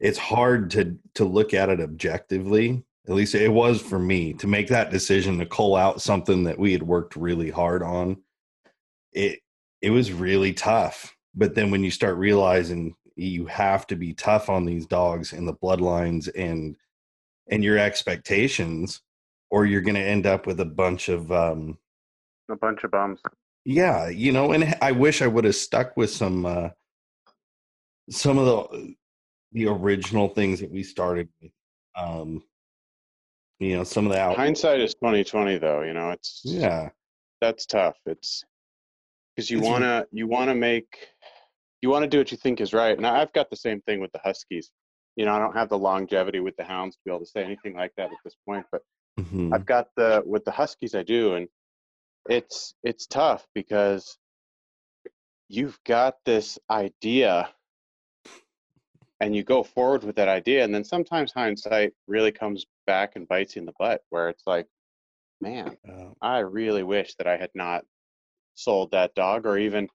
it's 0.00 0.18
hard 0.18 0.70
to 0.70 0.96
to 1.14 1.24
look 1.24 1.54
at 1.54 1.68
it 1.68 1.80
objectively 1.80 2.82
at 3.08 3.14
least 3.14 3.34
it 3.34 3.48
was 3.52 3.80
for 3.80 3.98
me 3.98 4.32
to 4.32 4.46
make 4.46 4.68
that 4.68 4.90
decision 4.90 5.38
to 5.38 5.46
cull 5.46 5.76
out 5.76 6.02
something 6.02 6.44
that 6.44 6.58
we 6.58 6.72
had 6.72 6.82
worked 6.82 7.16
really 7.16 7.50
hard 7.50 7.82
on 7.82 8.16
it 9.12 9.40
it 9.82 9.90
was 9.90 10.12
really 10.12 10.52
tough 10.52 11.14
but 11.34 11.54
then 11.54 11.70
when 11.70 11.84
you 11.84 11.90
start 11.90 12.16
realizing 12.16 12.94
you 13.14 13.46
have 13.46 13.86
to 13.86 13.96
be 13.96 14.12
tough 14.12 14.50
on 14.50 14.64
these 14.64 14.86
dogs 14.86 15.32
and 15.32 15.46
the 15.48 15.54
bloodlines 15.54 16.28
and 16.36 16.76
and 17.50 17.62
your 17.64 17.78
expectations 17.78 19.00
or 19.50 19.64
you're 19.64 19.80
going 19.80 19.94
to 19.94 20.00
end 20.00 20.26
up 20.26 20.46
with 20.46 20.60
a 20.60 20.64
bunch 20.64 21.08
of 21.08 21.30
um 21.32 21.78
A 22.50 22.56
bunch 22.56 22.84
of 22.84 22.90
bums. 22.90 23.20
yeah, 23.64 24.08
you 24.08 24.32
know, 24.32 24.52
and 24.52 24.76
I 24.82 24.92
wish 24.92 25.22
I 25.22 25.26
would 25.26 25.44
have 25.44 25.54
stuck 25.54 25.96
with 25.96 26.10
some 26.10 26.44
uh 26.44 26.70
some 28.10 28.38
of 28.38 28.46
the 28.46 28.94
the 29.52 29.66
original 29.66 30.28
things 30.28 30.60
that 30.60 30.70
we 30.70 30.82
started 30.82 31.28
with. 31.40 31.52
Um 31.96 32.42
you 33.58 33.74
know, 33.76 33.84
some 33.84 34.06
of 34.06 34.12
the 34.12 34.18
out 34.20 34.36
Hindsight 34.36 34.80
is 34.80 34.94
twenty 34.94 35.24
twenty, 35.24 35.56
though. 35.58 35.82
You 35.82 35.94
know, 35.94 36.10
it's 36.10 36.42
yeah. 36.44 36.90
that's 37.40 37.64
tough. 37.66 37.96
It's 38.06 38.44
because 39.34 39.50
you 39.50 39.58
It's- 39.58 39.70
wanna 39.70 40.06
you 40.12 40.26
wanna 40.26 40.54
make 40.54 41.08
you 41.82 41.88
wanna 41.90 42.06
do 42.06 42.18
what 42.18 42.30
you 42.30 42.36
think 42.36 42.60
is 42.60 42.72
right. 42.72 42.96
And 42.96 43.06
I've 43.06 43.32
got 43.32 43.48
the 43.50 43.56
same 43.56 43.80
thing 43.82 44.00
with 44.00 44.12
the 44.12 44.20
Huskies. 44.24 44.70
You 45.16 45.24
know, 45.24 45.32
I 45.34 45.38
don't 45.38 45.54
have 45.56 45.70
the 45.70 45.78
longevity 45.78 46.40
with 46.40 46.56
the 46.56 46.64
Hounds 46.64 46.96
to 46.96 47.02
be 47.04 47.10
able 47.10 47.20
to 47.20 47.26
say 47.26 47.42
anything 47.42 47.74
like 47.74 47.92
that 47.96 48.10
at 48.12 48.18
this 48.24 48.36
point, 48.46 48.66
but 48.70 48.82
Mhm. 49.18 49.54
I've 49.54 49.64
got 49.64 49.88
the 49.96 50.22
with 50.26 50.44
the 50.44 50.50
Huskies 50.50 50.94
I 50.94 51.02
do, 51.02 51.34
and 51.36 51.48
it's 52.28 52.74
it's 52.82 53.06
tough 53.06 53.46
because 53.54 54.18
you've 55.48 55.82
got 55.84 56.16
this 56.26 56.58
idea 56.68 57.54
and 59.20 59.34
you 59.34 59.42
go 59.42 59.62
forward 59.62 60.04
with 60.04 60.16
that 60.16 60.28
idea 60.28 60.64
and 60.64 60.74
then 60.74 60.84
sometimes 60.84 61.32
hindsight 61.32 61.92
really 62.06 62.32
comes 62.32 62.66
back 62.86 63.16
and 63.16 63.28
bites 63.28 63.56
you 63.56 63.60
in 63.60 63.66
the 63.66 63.72
butt 63.78 64.02
where 64.10 64.28
it's 64.28 64.46
like 64.46 64.66
man 65.40 65.76
Uh, 65.88 66.10
i 66.22 66.38
really 66.38 66.82
wish 66.82 67.14
that 67.16 67.26
i 67.26 67.36
had 67.36 67.50
not 67.54 67.84
sold 68.54 68.90
that 68.90 69.14
dog 69.14 69.46
or 69.46 69.58
even 69.58 69.88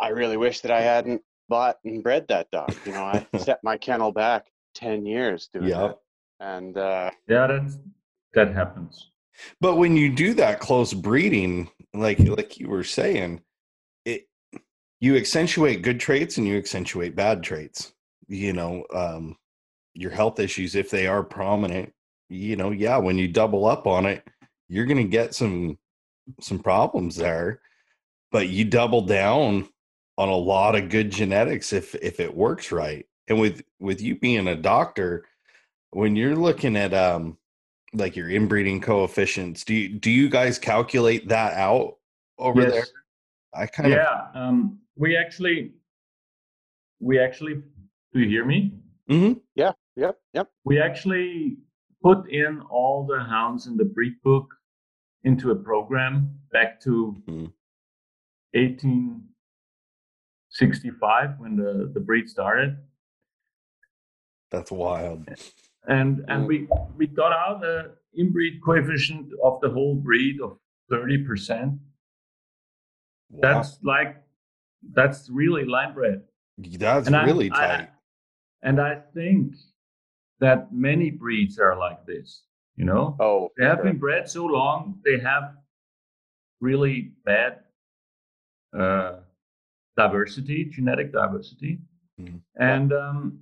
i 0.00 0.08
really 0.08 0.36
wish 0.36 0.60
that 0.60 0.70
i 0.70 0.80
hadn't 0.80 1.22
bought 1.48 1.76
and 1.84 2.02
bred 2.02 2.26
that 2.28 2.50
dog 2.50 2.74
you 2.86 2.92
know 2.92 3.04
i 3.04 3.26
set 3.38 3.58
my 3.62 3.76
kennel 3.76 4.12
back 4.12 4.46
10 4.74 5.06
years 5.06 5.48
doing 5.52 5.68
yeah. 5.68 5.78
that 5.88 5.98
and 6.40 6.76
uh 6.76 7.10
Yeah, 7.28 7.46
that's 7.46 7.78
that 8.34 8.52
happens. 8.54 9.10
But 9.60 9.76
when 9.76 9.96
you 9.96 10.10
do 10.10 10.34
that 10.34 10.60
close 10.60 10.92
breeding, 10.92 11.70
like 11.92 12.18
like 12.20 12.58
you 12.58 12.68
were 12.68 12.84
saying, 12.84 13.36
it 13.36 13.42
you 15.04 15.16
accentuate 15.16 15.82
good 15.82 16.00
traits 16.00 16.38
and 16.38 16.46
you 16.46 16.56
accentuate 16.56 17.14
bad 17.14 17.42
traits. 17.42 17.92
You 18.26 18.54
know, 18.54 18.84
um, 18.94 19.36
your 19.92 20.10
health 20.10 20.40
issues 20.40 20.74
if 20.74 20.90
they 20.90 21.06
are 21.06 21.22
prominent. 21.22 21.92
You 22.30 22.56
know, 22.56 22.70
yeah, 22.70 22.96
when 22.96 23.18
you 23.18 23.28
double 23.28 23.66
up 23.66 23.86
on 23.86 24.06
it, 24.06 24.26
you're 24.68 24.86
going 24.86 24.96
to 24.96 25.04
get 25.04 25.34
some 25.34 25.78
some 26.40 26.58
problems 26.58 27.16
there. 27.16 27.60
But 28.32 28.48
you 28.48 28.64
double 28.64 29.02
down 29.02 29.68
on 30.16 30.28
a 30.30 30.36
lot 30.36 30.74
of 30.74 30.88
good 30.88 31.10
genetics 31.10 31.74
if 31.74 31.94
if 31.96 32.18
it 32.18 32.34
works 32.34 32.72
right. 32.72 33.04
And 33.28 33.38
with 33.38 33.62
with 33.78 34.00
you 34.00 34.18
being 34.18 34.48
a 34.48 34.56
doctor, 34.56 35.26
when 35.90 36.16
you're 36.16 36.34
looking 36.34 36.76
at 36.76 36.94
um 36.94 37.36
like 37.92 38.16
your 38.16 38.28
inbreeding 38.28 38.80
coefficients 38.80 39.64
do 39.64 39.72
you 39.72 39.88
do 39.88 40.10
you 40.10 40.28
guys 40.28 40.58
calculate 40.58 41.28
that 41.28 41.52
out 41.54 41.94
over 42.38 42.62
Yes. 42.62 42.72
there 42.72 42.86
i 43.54 43.66
kind 43.66 43.92
of 43.92 43.98
Yeah, 43.98 44.26
um, 44.34 44.80
we 44.96 45.16
actually, 45.16 45.72
we 47.00 47.18
actually. 47.18 47.62
Do 48.12 48.20
you 48.20 48.28
hear 48.28 48.44
me? 48.44 48.72
Mhm. 49.10 49.40
Yeah, 49.56 49.72
yep 49.96 50.20
yep 50.32 50.48
We 50.64 50.80
actually 50.80 51.56
put 52.02 52.30
in 52.30 52.60
all 52.70 53.04
the 53.06 53.18
hounds 53.20 53.66
in 53.66 53.76
the 53.76 53.84
breed 53.84 54.14
book 54.22 54.54
into 55.24 55.50
a 55.50 55.56
program 55.56 56.38
back 56.52 56.78
to 56.82 57.16
Mhm. 57.26 57.52
1865 58.52 61.38
when 61.40 61.56
the, 61.56 61.90
the 61.92 62.00
breed 62.00 62.28
started. 62.28 62.76
that's 64.50 64.70
wild 64.70 65.26
And 65.88 66.24
and 66.28 66.46
we 66.46 66.68
we 66.96 67.06
got 67.08 67.32
out 67.32 67.60
the 67.60 67.96
inbreed 68.16 68.60
coefficient 68.64 69.32
of 69.42 69.60
the 69.60 69.70
whole 69.70 69.96
breed 69.96 70.40
of 70.40 70.58
30%. 70.90 71.80
Wow. 73.30 73.40
That's 73.42 73.82
like 73.82 74.22
that's 74.92 75.28
really 75.30 75.64
line 75.64 75.94
bred. 75.94 76.22
that's 76.78 77.06
and 77.08 77.26
really 77.26 77.50
I- 77.50 77.66
tight 77.66 77.90
And 78.62 78.80
I 78.80 78.94
think 79.14 79.54
that 80.40 80.72
many 80.72 81.10
breeds 81.10 81.58
are 81.58 81.76
like 81.76 82.04
this, 82.06 82.44
you 82.76 82.84
know? 82.84 83.16
oh 83.20 83.50
They 83.56 83.64
have 83.66 83.78
sure. 83.78 83.84
been 83.84 83.98
bred 83.98 84.28
so 84.28 84.44
long, 84.46 85.00
they 85.04 85.18
have 85.20 85.54
really 86.60 87.12
bad 87.24 87.60
uh, 88.78 89.20
diversity, 89.96 90.64
genetic 90.64 91.12
diversity, 91.12 91.78
Mhm. 92.20 92.40
and 92.56 92.92
um, 92.92 93.40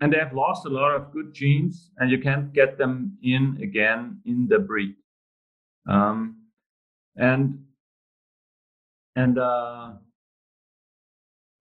and 0.00 0.12
they 0.12 0.18
have 0.18 0.34
lost 0.34 0.66
a 0.66 0.68
lot 0.68 0.92
of 0.94 1.12
good 1.12 1.32
genes, 1.32 1.90
and 1.98 2.10
you 2.10 2.18
can't 2.20 2.52
get 2.52 2.76
them 2.76 3.16
in 3.22 3.56
again 3.62 4.20
in 4.26 4.46
the 4.48 4.58
breed. 4.58 4.96
Um, 5.86 6.18
and 7.16 7.64
and 9.16 9.38
uh, 9.38 9.92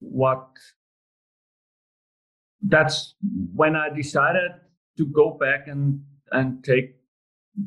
what 0.04 0.48
that's 2.62 3.16
when 3.54 3.76
I 3.76 3.90
decided 3.90 4.52
to 4.98 5.06
go 5.06 5.38
back 5.40 5.68
and 5.68 6.02
and 6.32 6.64
take 6.64 6.96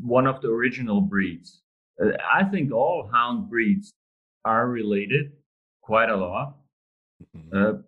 one 0.00 0.26
of 0.26 0.40
the 0.40 0.48
original 0.48 1.00
breeds. 1.00 1.62
Uh, 2.02 2.10
I 2.32 2.44
think 2.44 2.72
all 2.72 3.08
hound 3.12 3.48
breeds 3.48 3.94
are 4.44 4.68
related 4.68 5.32
quite 5.82 6.10
a 6.10 6.16
lot 6.16 6.56
Mhm. 7.34 7.54
uh, 7.54 7.82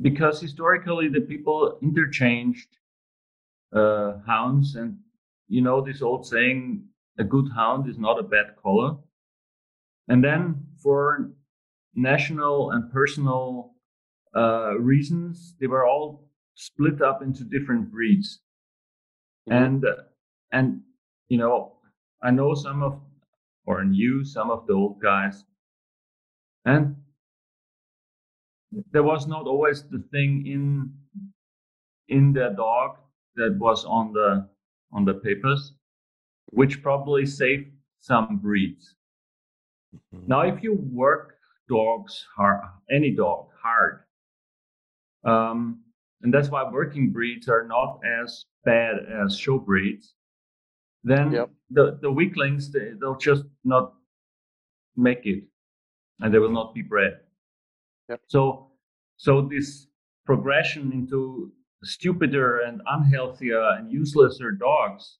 because 0.00 0.40
historically 0.40 1.08
the 1.08 1.20
people 1.20 1.78
interchanged 1.82 2.68
uh, 3.72 4.18
hounds, 4.26 4.76
and 4.76 4.98
you 5.48 5.60
know 5.60 5.80
this 5.80 6.02
old 6.02 6.26
saying, 6.26 6.88
"A 7.18 7.24
good 7.24 7.48
hound 7.54 7.88
is 7.88 7.98
not 7.98 8.18
a 8.18 8.22
bad 8.22 8.56
color." 8.62 8.96
And 10.08 10.22
then 10.22 10.66
for 10.82 11.32
national 11.94 12.70
and 12.72 12.90
personal 12.92 13.74
uh, 14.36 14.74
reasons, 14.78 15.54
they 15.60 15.66
were 15.66 15.86
all 15.86 16.28
split 16.54 17.00
up 17.02 17.22
into 17.22 17.44
different 17.44 17.90
breeds. 17.90 18.40
Mhm. 19.48 19.64
And 19.64 19.84
uh, 19.84 19.94
and 20.52 20.82
you 21.28 21.38
know, 21.38 21.78
I 22.22 22.30
know 22.30 22.54
some 22.54 22.82
of 22.82 23.00
or 23.66 23.84
knew 23.84 24.24
some 24.24 24.50
of 24.50 24.66
the 24.66 24.74
old 24.74 25.00
guys, 25.00 25.44
and 26.64 26.96
there 28.92 29.02
was 29.02 29.26
not 29.26 29.46
always 29.46 29.84
the 29.88 30.02
thing 30.10 30.46
in 30.46 30.92
in 32.08 32.32
their 32.32 32.52
dog 32.52 32.98
that 33.36 33.56
was 33.58 33.84
on 33.84 34.12
the 34.12 34.48
on 34.92 35.04
the 35.04 35.14
papers, 35.14 35.72
which 36.46 36.82
probably 36.82 37.26
saved 37.26 37.70
some 38.00 38.38
breeds. 38.38 38.96
Mhm. 40.12 40.28
Now, 40.28 40.40
if 40.42 40.62
you 40.62 40.74
work 40.74 41.33
dogs 41.68 42.26
hard, 42.36 42.60
any 42.90 43.10
dog 43.10 43.48
hard, 43.62 44.00
um, 45.24 45.80
and 46.22 46.32
that's 46.32 46.48
why 46.48 46.68
working 46.70 47.10
breeds 47.12 47.48
are 47.48 47.66
not 47.66 48.00
as 48.22 48.46
bad 48.64 48.96
as 49.24 49.36
show 49.38 49.58
breeds, 49.58 50.14
then 51.02 51.32
Yep. 51.32 51.50
the, 51.70 51.98
the 52.00 52.10
weaklings, 52.10 52.72
they, 52.72 52.92
they'll 52.98 53.16
just 53.16 53.44
not 53.64 53.94
make 54.96 55.26
it 55.26 55.44
and 56.20 56.32
they 56.32 56.38
will 56.38 56.50
not 56.50 56.74
be 56.74 56.82
bred. 56.82 57.20
Yep. 58.08 58.20
So, 58.26 58.70
so 59.16 59.42
this 59.42 59.86
progression 60.24 60.92
into 60.92 61.52
stupider 61.82 62.60
and 62.60 62.80
unhealthier 62.86 63.78
and 63.78 63.92
uselesser 63.92 64.58
dogs, 64.58 65.18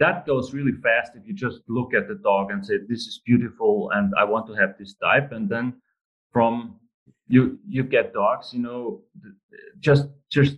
that 0.00 0.26
goes 0.26 0.52
really 0.52 0.72
fast 0.72 1.12
if 1.14 1.26
you 1.26 1.34
just 1.34 1.60
look 1.68 1.94
at 1.94 2.08
the 2.08 2.16
dog 2.16 2.50
and 2.50 2.64
say, 2.64 2.78
this 2.88 3.06
is 3.06 3.20
beautiful 3.24 3.90
and 3.94 4.12
I 4.18 4.24
want 4.24 4.46
to 4.48 4.54
have 4.54 4.74
this 4.78 4.94
type. 4.94 5.32
And 5.32 5.48
then 5.48 5.74
from 6.32 6.80
you, 7.28 7.58
you 7.68 7.84
get 7.84 8.12
dogs, 8.12 8.52
you 8.52 8.60
know, 8.60 9.02
just, 9.80 10.08
just 10.30 10.56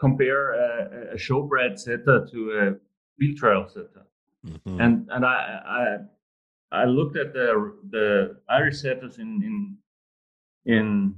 compare 0.00 0.52
a, 0.54 1.14
a 1.14 1.16
showbred 1.16 1.78
setter 1.78 2.26
to 2.30 2.38
a 2.58 2.74
wheel 3.18 3.36
trail 3.36 3.66
setter 3.68 4.04
Mhm. 4.46 4.80
and 4.84 5.08
and 5.10 5.26
I 5.26 5.98
I 6.72 6.82
I 6.82 6.84
looked 6.84 7.16
at 7.16 7.32
the 7.32 7.74
the 7.90 8.36
Irish 8.48 8.78
setters 8.80 9.18
in 9.18 9.42
in 9.48 9.76
in 10.76 11.14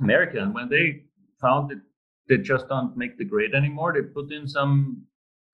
America, 0.00 0.38
and 0.40 0.54
when 0.54 0.68
they 0.70 1.04
found 1.42 1.68
that 1.70 1.80
they 2.28 2.38
just 2.38 2.66
don't 2.68 2.96
make 2.96 3.18
the 3.18 3.24
grade 3.24 3.54
anymore, 3.54 3.92
they 3.92 4.00
put 4.00 4.32
in 4.32 4.48
some 4.48 5.04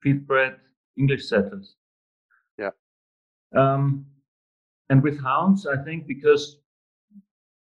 feed 0.02 0.24
bred 0.28 0.54
English 0.96 1.28
setters. 1.28 1.76
Yeah. 2.58 2.70
Um, 3.56 4.06
and 4.90 5.02
with 5.02 5.20
hounds, 5.22 5.66
I 5.66 5.82
think 5.82 6.06
because 6.06 6.58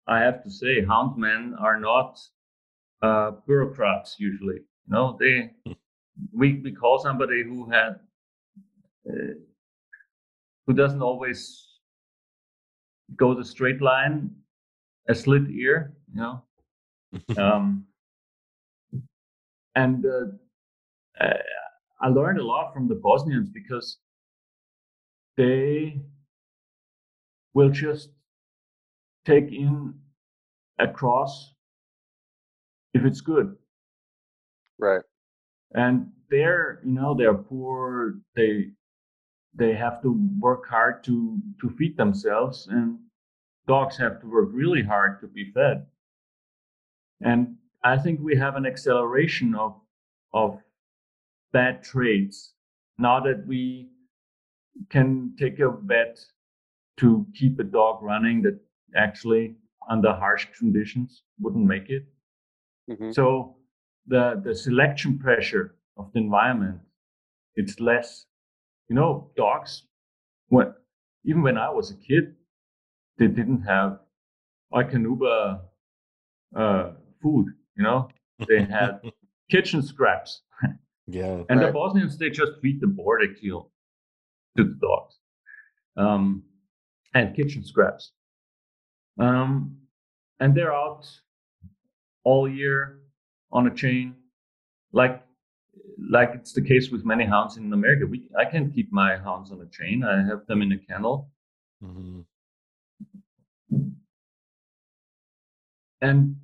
I 0.07 0.19
have 0.19 0.43
to 0.43 0.49
say, 0.49 0.83
hound 0.83 1.17
men 1.17 1.55
are 1.59 1.79
not 1.79 2.19
uh, 3.01 3.31
bureaucrats 3.45 4.15
usually. 4.19 4.61
You 4.87 4.89
know, 4.89 5.17
they 5.19 5.51
we 6.33 6.59
we 6.63 6.71
call 6.71 6.99
somebody 6.99 7.43
who 7.43 7.69
had 7.69 7.99
uh, 9.09 9.33
who 10.65 10.73
doesn't 10.73 11.01
always 11.01 11.67
go 13.15 13.33
the 13.33 13.45
straight 13.45 13.81
line, 13.81 14.31
a 15.07 15.15
slit 15.15 15.49
ear, 15.49 15.93
you 16.13 16.21
know. 16.21 16.43
um, 17.37 17.85
and 19.75 20.05
uh, 20.05 21.23
uh, 21.23 21.37
I 22.01 22.07
learned 22.09 22.39
a 22.39 22.45
lot 22.45 22.73
from 22.73 22.87
the 22.87 22.95
Bosnians 22.95 23.49
because 23.49 23.97
they 25.37 26.01
will 27.53 27.69
just 27.69 28.09
take 29.25 29.51
in 29.51 29.93
a 30.79 30.87
cross 30.87 31.53
if 32.93 33.03
it's 33.05 33.21
good. 33.21 33.57
Right. 34.79 35.03
and 35.73 36.11
they're 36.29 36.81
you 36.85 36.91
know 36.93 37.13
they're 37.15 37.33
poor. 37.35 38.19
They 38.35 38.71
they 39.55 39.73
have 39.75 40.01
to 40.03 40.11
work 40.39 40.67
hard 40.67 41.03
to 41.05 41.41
to 41.61 41.69
feed 41.71 41.97
themselves 41.97 42.67
and 42.67 42.99
dogs 43.67 43.97
have 43.97 44.21
to 44.21 44.27
work 44.27 44.49
really 44.53 44.83
hard 44.83 45.19
to 45.21 45.27
be 45.27 45.51
fed. 45.53 45.87
And 47.21 47.57
i 47.83 47.97
think 47.97 48.19
we 48.19 48.35
have 48.35 48.55
an 48.57 48.65
acceleration 48.65 49.55
of 49.55 49.79
of 50.33 50.61
bad 51.51 51.83
traits 51.83 52.53
now 52.97 53.19
that 53.19 53.45
we 53.47 53.89
can 54.89 55.33
take 55.37 55.59
a 55.59 55.69
bet 55.71 56.19
to 56.97 57.25
keep 57.33 57.59
a 57.59 57.63
dog 57.63 58.01
running 58.03 58.41
that 58.41 58.59
actually 58.95 59.55
under 59.89 60.13
harsh 60.13 60.47
conditions 60.57 61.23
wouldn't 61.39 61.65
make 61.65 61.89
it 61.89 62.05
hmm 62.87 63.11
so 63.11 63.55
the 64.07 64.41
the 64.43 64.53
selection 64.55 65.17
pressure 65.19 65.75
of 65.97 66.11
the 66.13 66.19
environment, 66.19 66.79
it's 67.55 67.79
less. 67.79 68.25
You 68.89 68.95
know, 68.95 69.31
dogs. 69.37 69.83
When 70.49 70.73
even 71.25 71.41
when 71.43 71.57
I 71.57 71.69
was 71.69 71.91
a 71.91 71.95
kid, 71.95 72.35
they 73.17 73.27
didn't 73.27 73.61
have 73.63 73.99
Eukanuba 74.73 75.61
uh, 76.55 76.91
food. 77.21 77.47
You 77.75 77.83
know, 77.83 78.09
they 78.47 78.63
had 78.63 79.01
kitchen 79.51 79.81
scraps, 79.81 80.41
yeah. 81.09 81.43
and 81.49 81.59
the 81.61 81.71
Bosnians 81.71 82.17
they 82.17 82.29
just 82.29 82.53
feed 82.61 82.79
the 82.81 82.87
boar 82.87 83.19
they 83.19 83.33
kill 83.39 83.71
to 84.57 84.63
the 84.63 84.77
dogs, 84.81 85.15
um, 85.97 86.43
and 87.13 87.35
kitchen 87.35 87.63
scraps. 87.63 88.11
Um, 89.19 89.77
and 90.39 90.55
they're 90.55 90.73
out 90.73 91.05
all 92.23 92.47
year 92.47 92.99
on 93.51 93.67
a 93.67 93.73
chain, 93.73 94.15
like 94.93 95.23
like 96.09 96.31
it's 96.33 96.53
the 96.53 96.61
case 96.61 96.89
with 96.91 97.03
many 97.05 97.25
hounds 97.25 97.57
in 97.57 97.73
America. 97.73 98.05
We 98.05 98.29
I 98.37 98.45
can't 98.45 98.73
keep 98.73 98.91
my 98.91 99.17
hounds 99.17 99.51
on 99.51 99.61
a 99.61 99.65
chain. 99.67 100.03
I 100.03 100.25
have 100.25 100.45
them 100.47 100.61
in 100.61 100.71
a 100.71 100.77
kennel, 100.77 101.29
Mhm. 101.83 102.25
and 106.01 106.35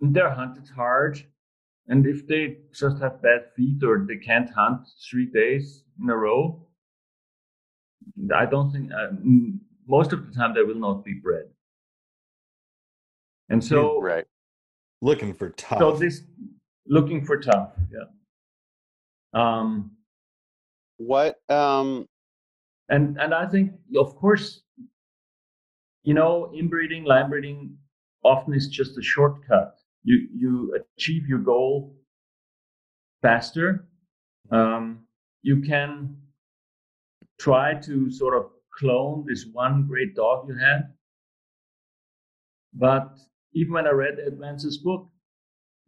they're 0.00 0.30
hunted 0.30 0.68
hard. 0.68 1.22
And 1.90 2.06
if 2.06 2.26
they 2.28 2.58
just 2.72 3.00
have 3.02 3.20
bad 3.20 3.50
feet 3.56 3.82
or 3.82 4.06
they 4.08 4.16
can't 4.16 4.48
hunt 4.48 4.86
three 5.10 5.26
days 5.26 5.82
in 6.00 6.08
a 6.08 6.16
row, 6.16 6.64
I 8.34 8.46
don't 8.46 8.70
think 8.70 8.92
uh, 8.92 9.08
most 9.88 10.12
of 10.12 10.24
the 10.24 10.32
time 10.32 10.54
they 10.54 10.62
will 10.62 10.78
not 10.78 11.04
be 11.04 11.14
bred. 11.14 11.46
And 13.48 13.62
so, 13.62 14.00
Right. 14.00 14.24
Looking 15.02 15.34
for 15.34 15.48
tough. 15.50 15.80
so 15.80 15.92
this 15.96 16.22
looking 16.86 17.24
for 17.24 17.40
tough, 17.40 17.72
yeah. 17.90 18.06
Um, 19.32 19.96
What? 20.98 21.40
Um. 21.48 22.06
and 22.88 23.18
and 23.18 23.34
I 23.34 23.46
think, 23.46 23.72
of 23.96 24.14
course, 24.14 24.62
you 26.04 26.14
know, 26.14 26.52
inbreeding, 26.54 27.04
line 27.04 27.30
breeding 27.30 27.78
often 28.22 28.54
is 28.54 28.68
just 28.68 28.96
a 28.98 29.02
shortcut. 29.02 29.79
You 30.02 30.28
you 30.34 30.74
achieve 30.96 31.26
your 31.26 31.38
goal 31.40 31.96
faster. 33.22 33.88
Um, 34.50 35.06
you 35.42 35.60
can 35.60 36.16
try 37.38 37.74
to 37.74 38.10
sort 38.10 38.34
of 38.36 38.50
clone 38.78 39.24
this 39.26 39.46
one 39.52 39.86
great 39.86 40.14
dog 40.14 40.48
you 40.48 40.56
had, 40.56 40.94
but 42.72 43.18
even 43.52 43.72
when 43.72 43.86
I 43.86 43.90
read 43.90 44.18
Advance's 44.18 44.78
book, 44.78 45.08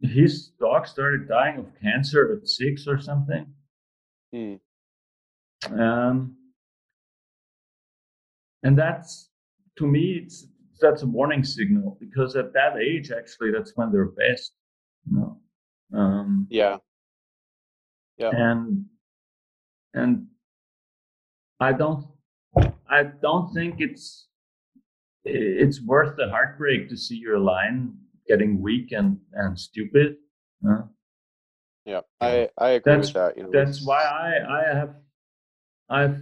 his 0.01 0.49
dog 0.61 0.87
started 0.87 1.29
dying 1.29 1.59
of 1.59 1.67
cancer 1.81 2.37
at 2.37 2.49
six 2.49 2.87
or 2.87 3.01
something. 3.01 3.47
hmm, 4.33 4.55
Um, 5.71 6.37
and 8.63 8.77
that's 8.77 9.31
to 9.79 9.87
me, 9.87 10.21
it's 10.23 10.47
that's 10.83 11.03
a 11.03 11.07
warning 11.07 11.45
signal 11.45 11.97
because 12.01 12.37
at 12.37 12.53
that 12.53 12.77
age, 12.77 13.11
actually, 13.11 13.51
that's 13.53 13.73
when 13.77 13.91
they're 13.91 14.11
best. 14.25 14.53
You 15.11 15.17
know, 15.19 15.99
um, 15.99 16.47
Yeah. 16.51 16.77
Yeah. 18.19 18.31
and 18.35 18.85
and 19.95 20.27
I 21.61 21.73
don't 21.73 22.07
I 22.89 23.05
don't 23.05 23.53
think 23.55 23.81
it's 23.81 24.29
it's 25.25 25.81
worth 25.83 26.17
the 26.17 26.29
heartbreak 26.29 26.89
to 26.91 26.97
see 26.97 27.17
your 27.17 27.39
line 27.39 27.95
getting 28.29 28.61
weak 28.61 28.93
and 28.93 29.19
and 29.33 29.59
stupid. 29.59 30.17
Uh, 30.69 30.83
Yeah, 31.85 32.03
I 32.21 32.49
I 32.59 32.71
agree 32.79 32.93
That's- 32.93 33.09
with 33.09 33.15
that. 33.15 33.37
You 33.37 33.45
know, 33.45 33.51
that's 33.53 33.85
why 33.87 34.03
I 34.03 34.31
I 34.61 34.75
have 34.79 34.95
I've 35.89 36.19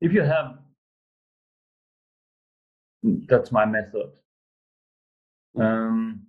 if 0.00 0.12
you 0.12 0.22
have 0.22 0.58
that's 3.02 3.52
my 3.52 3.64
method. 3.64 4.10
Um, 5.58 6.26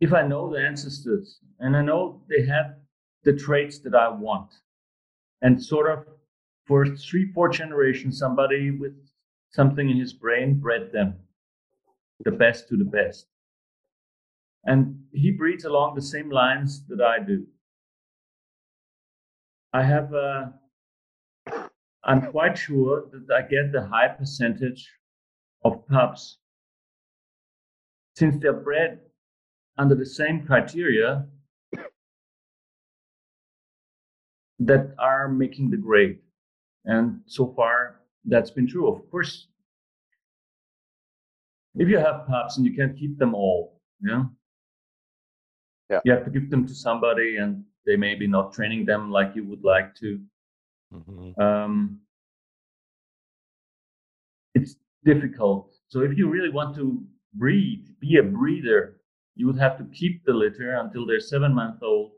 if 0.00 0.12
I 0.12 0.22
know 0.22 0.52
the 0.52 0.60
ancestors 0.60 1.40
and 1.60 1.76
I 1.76 1.82
know 1.82 2.22
they 2.28 2.44
have 2.46 2.76
the 3.24 3.32
traits 3.32 3.78
that 3.80 3.94
I 3.94 4.08
want, 4.08 4.52
and 5.42 5.62
sort 5.62 5.90
of 5.90 6.06
for 6.66 6.86
three, 6.86 7.30
four 7.32 7.48
generations, 7.48 8.18
somebody 8.18 8.70
with 8.70 8.94
something 9.50 9.88
in 9.88 9.96
his 9.96 10.12
brain 10.12 10.54
bred 10.58 10.90
them 10.92 11.14
the 12.24 12.30
best 12.30 12.68
to 12.68 12.76
the 12.76 12.84
best. 12.84 13.26
And 14.64 15.04
he 15.12 15.30
breeds 15.30 15.64
along 15.64 15.94
the 15.94 16.02
same 16.02 16.30
lines 16.30 16.86
that 16.88 17.00
I 17.00 17.18
do. 17.22 17.46
I 19.72 19.82
have 19.82 20.12
a, 20.14 20.54
I'm 22.06 22.30
quite 22.30 22.56
sure 22.58 23.04
that 23.12 23.34
I 23.34 23.42
get 23.48 23.72
the 23.72 23.86
high 23.86 24.08
percentage 24.08 24.88
of 25.64 25.86
pups 25.88 26.38
since 28.16 28.36
they're 28.40 28.52
bred 28.52 29.00
under 29.78 29.94
the 29.94 30.06
same 30.06 30.46
criteria 30.46 31.26
that 34.60 34.94
are 34.98 35.28
making 35.28 35.70
the 35.70 35.76
grade. 35.76 36.18
And 36.84 37.20
so 37.26 37.52
far, 37.56 38.00
that's 38.24 38.50
been 38.50 38.66
true. 38.68 38.86
Of 38.88 39.10
course, 39.10 39.48
if 41.76 41.88
you 41.88 41.98
have 41.98 42.26
pups 42.26 42.56
and 42.58 42.66
you 42.66 42.74
can't 42.76 42.96
keep 42.96 43.18
them 43.18 43.34
all, 43.34 43.80
yeah, 44.00 44.24
Yeah. 45.90 46.00
you 46.04 46.12
have 46.12 46.24
to 46.24 46.30
give 46.30 46.50
them 46.50 46.66
to 46.66 46.74
somebody, 46.74 47.38
and 47.38 47.64
they 47.86 47.96
may 47.96 48.14
be 48.14 48.26
not 48.26 48.52
training 48.52 48.84
them 48.84 49.10
like 49.10 49.34
you 49.34 49.44
would 49.44 49.64
like 49.64 49.94
to. 49.96 50.20
Mhm. 50.98 51.38
Um, 51.38 52.00
it's 54.54 54.76
difficult. 55.04 55.74
So 55.88 56.00
if 56.00 56.16
you 56.16 56.28
really 56.28 56.50
want 56.50 56.74
to 56.76 57.04
breed, 57.34 57.94
be 58.00 58.16
a 58.18 58.22
breeder, 58.22 59.00
you 59.34 59.46
would 59.46 59.58
have 59.58 59.76
to 59.78 59.84
keep 59.86 60.24
the 60.24 60.32
litter 60.32 60.74
until 60.76 61.06
they're 61.06 61.20
seven 61.20 61.52
months 61.52 61.82
old. 61.82 62.12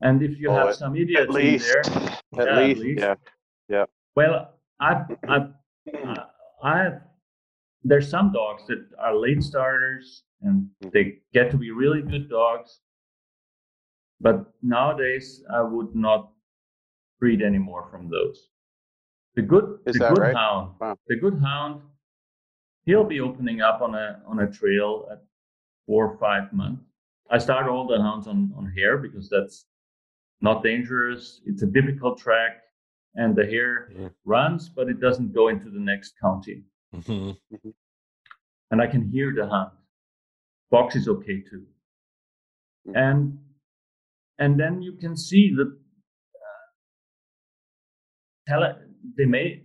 And 0.00 0.22
if 0.22 0.38
you 0.38 0.50
Oh, 0.50 0.54
have 0.54 0.74
some 0.76 0.96
idiots 0.96 1.22
At 1.22 1.30
least, 1.30 1.66
in 1.66 1.72
there, 1.72 2.08
at 2.40 2.46
Yeah, 2.46 2.58
at 2.60 2.68
least, 2.68 2.80
least. 2.80 3.06
yeah. 3.68 3.86
well, 4.16 4.58
I've, 4.80 5.06
I've, 5.28 5.52
I- 5.94 6.26
I've, 6.62 7.02
there's 7.82 8.08
some 8.08 8.32
dogs 8.32 8.64
that 8.68 8.88
are 8.98 9.16
late 9.16 9.42
starters 9.42 10.22
and 10.42 10.70
they 10.92 11.18
get 11.32 11.50
to 11.50 11.56
be 11.58 11.72
really 11.72 12.02
good 12.02 12.28
dogs. 12.30 12.80
But 14.20 14.52
nowadays, 14.62 15.42
I 15.52 15.62
would 15.62 15.96
not 15.96 16.31
breed 17.22 17.40
anymore 17.40 17.86
from 17.88 18.08
those. 18.10 18.48
The 19.36 19.42
good, 19.42 19.78
Is 19.86 19.94
the 19.94 20.00
that 20.00 20.14
good 20.14 20.22
right? 20.22 20.36
hound, 20.36 20.74
Wow. 20.80 20.96
the 21.06 21.16
good 21.24 21.38
hound, 21.38 21.80
he'll 22.84 23.04
be 23.16 23.20
opening 23.20 23.60
up 23.68 23.80
on 23.80 23.94
a 23.94 24.20
on 24.30 24.40
a 24.40 24.48
trail 24.58 24.90
at 25.12 25.20
four 25.86 26.02
or 26.10 26.16
five 26.18 26.52
months. 26.52 26.82
I 27.30 27.38
start 27.38 27.64
all 27.72 27.86
the 27.86 28.00
hounds 28.06 28.26
on 28.32 28.38
on 28.58 28.64
hare 28.76 28.96
because 29.06 29.26
that's 29.34 29.56
not 30.48 30.56
dangerous. 30.70 31.22
It's 31.50 31.62
a 31.62 31.70
difficult 31.78 32.14
track, 32.26 32.52
and 33.20 33.30
the 33.38 33.46
hare 33.54 33.76
Yeah. 34.00 34.08
runs, 34.34 34.62
but 34.76 34.84
it 34.92 34.98
doesn't 35.06 35.30
go 35.40 35.44
into 35.52 35.68
the 35.76 35.82
next 35.92 36.10
county. 36.24 36.58
Mhm. 36.92 37.36
And 38.70 38.78
I 38.84 38.86
can 38.94 39.02
hear 39.14 39.28
the 39.38 39.46
hunt. 39.54 39.72
Box 40.74 40.96
is 41.00 41.06
okay 41.14 41.38
too. 41.50 41.64
Mm-hmm. 42.86 42.96
And 43.06 43.20
and 44.42 44.52
then 44.62 44.74
you 44.86 44.92
can 45.02 45.14
see 45.28 45.44
that 45.58 45.70
tell 48.46 48.62
it, 48.62 48.76
they 49.16 49.24
may 49.24 49.62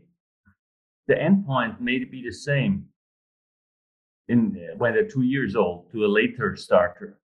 the 1.08 1.16
endpoint 1.16 1.80
may 1.80 2.04
be 2.04 2.22
the 2.22 2.34
same 2.34 2.86
in 4.28 4.58
when 4.78 4.94
they're 4.94 5.08
two 5.08 5.22
years 5.22 5.56
old 5.56 5.90
to 5.92 6.06
a 6.06 6.08
later 6.08 6.56
starter. 6.56 7.20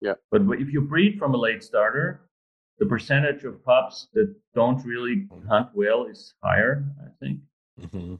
Yeah. 0.00 0.14
But 0.30 0.42
if 0.58 0.72
you 0.72 0.80
breed 0.80 1.18
from 1.18 1.34
a 1.34 1.36
late 1.36 1.62
starter, 1.62 2.28
the 2.78 2.86
percentage 2.86 3.44
of 3.44 3.64
pups 3.64 4.08
that 4.14 4.34
don't 4.54 4.84
really 4.84 5.28
hunt 5.48 5.68
well 5.74 6.06
is 6.06 6.34
higher, 6.42 6.84
I 7.00 7.08
think. 7.20 7.40
Mhm. 7.80 8.18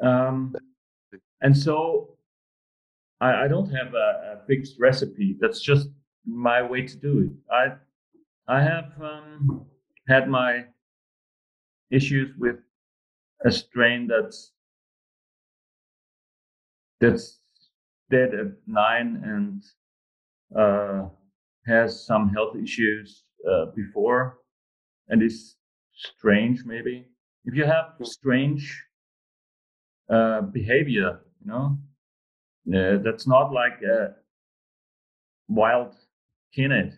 Um, 0.00 0.54
and 1.40 1.56
so 1.56 2.18
I, 3.20 3.44
I 3.44 3.48
don't 3.48 3.70
have 3.70 3.94
a, 3.94 4.38
a 4.42 4.46
fixed 4.46 4.78
recipe. 4.78 5.36
That's 5.40 5.60
just 5.60 5.88
my 6.26 6.60
way 6.62 6.86
to 6.86 6.96
do 6.96 7.20
it. 7.20 7.52
I 7.52 7.72
I 8.46 8.62
have 8.62 8.92
um, 9.00 9.64
had 10.08 10.28
my 10.28 10.66
issues 11.92 12.36
with 12.38 12.56
a 13.44 13.52
strain 13.52 14.08
that's 14.08 14.52
that's 17.00 17.40
dead 18.10 18.34
at 18.34 18.46
nine 18.66 19.20
and 19.24 19.64
uh, 20.58 21.08
has 21.66 22.04
some 22.06 22.28
health 22.30 22.56
issues 22.56 23.24
uh, 23.50 23.66
before 23.76 24.40
and 25.08 25.22
is 25.22 25.56
strange 25.94 26.64
maybe 26.64 27.06
if 27.44 27.54
you 27.54 27.64
have 27.64 27.94
strange 28.02 28.84
uh, 30.08 30.40
behavior 30.42 31.20
you 31.40 31.46
know 31.50 31.78
uh, 32.74 32.98
that's 33.02 33.26
not 33.26 33.52
like 33.52 33.82
a 33.82 34.14
wild 35.48 35.94
kinnet 36.56 36.92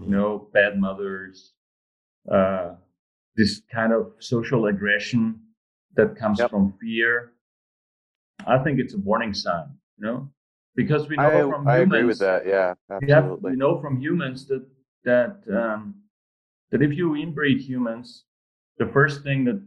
you 0.00 0.06
Mhm. 0.06 0.10
know 0.10 0.38
bad 0.52 0.78
mothers 0.78 1.54
uh, 2.30 2.76
this 3.36 3.62
kind 3.72 3.92
of 3.92 4.12
social 4.18 4.66
aggression 4.66 5.38
that 5.96 6.16
comes 6.16 6.38
Yep. 6.38 6.50
from 6.50 6.72
fear 6.80 7.32
i 8.46 8.58
think 8.58 8.78
it's 8.78 8.94
a 8.94 8.98
warning 8.98 9.32
sign 9.34 9.68
you 9.98 10.06
know 10.06 10.30
because 10.74 11.08
we 11.08 11.16
know 11.16 11.48
I, 11.48 11.50
from 11.50 11.66
I 11.68 11.76
humans 11.80 11.92
agree 11.94 12.04
with 12.04 12.18
that. 12.18 12.46
Yeah, 12.46 12.74
absolutely. 12.90 13.52
we 13.52 13.56
know 13.56 13.80
from 13.80 13.98
humans 13.98 14.46
that 14.48 14.62
that 15.04 15.36
um, 15.50 15.94
that 16.70 16.82
if 16.82 16.92
you 16.92 17.12
inbreed 17.12 17.60
humans, 17.60 18.24
the 18.76 18.84
first 18.86 19.22
thing 19.22 19.44
that 19.46 19.58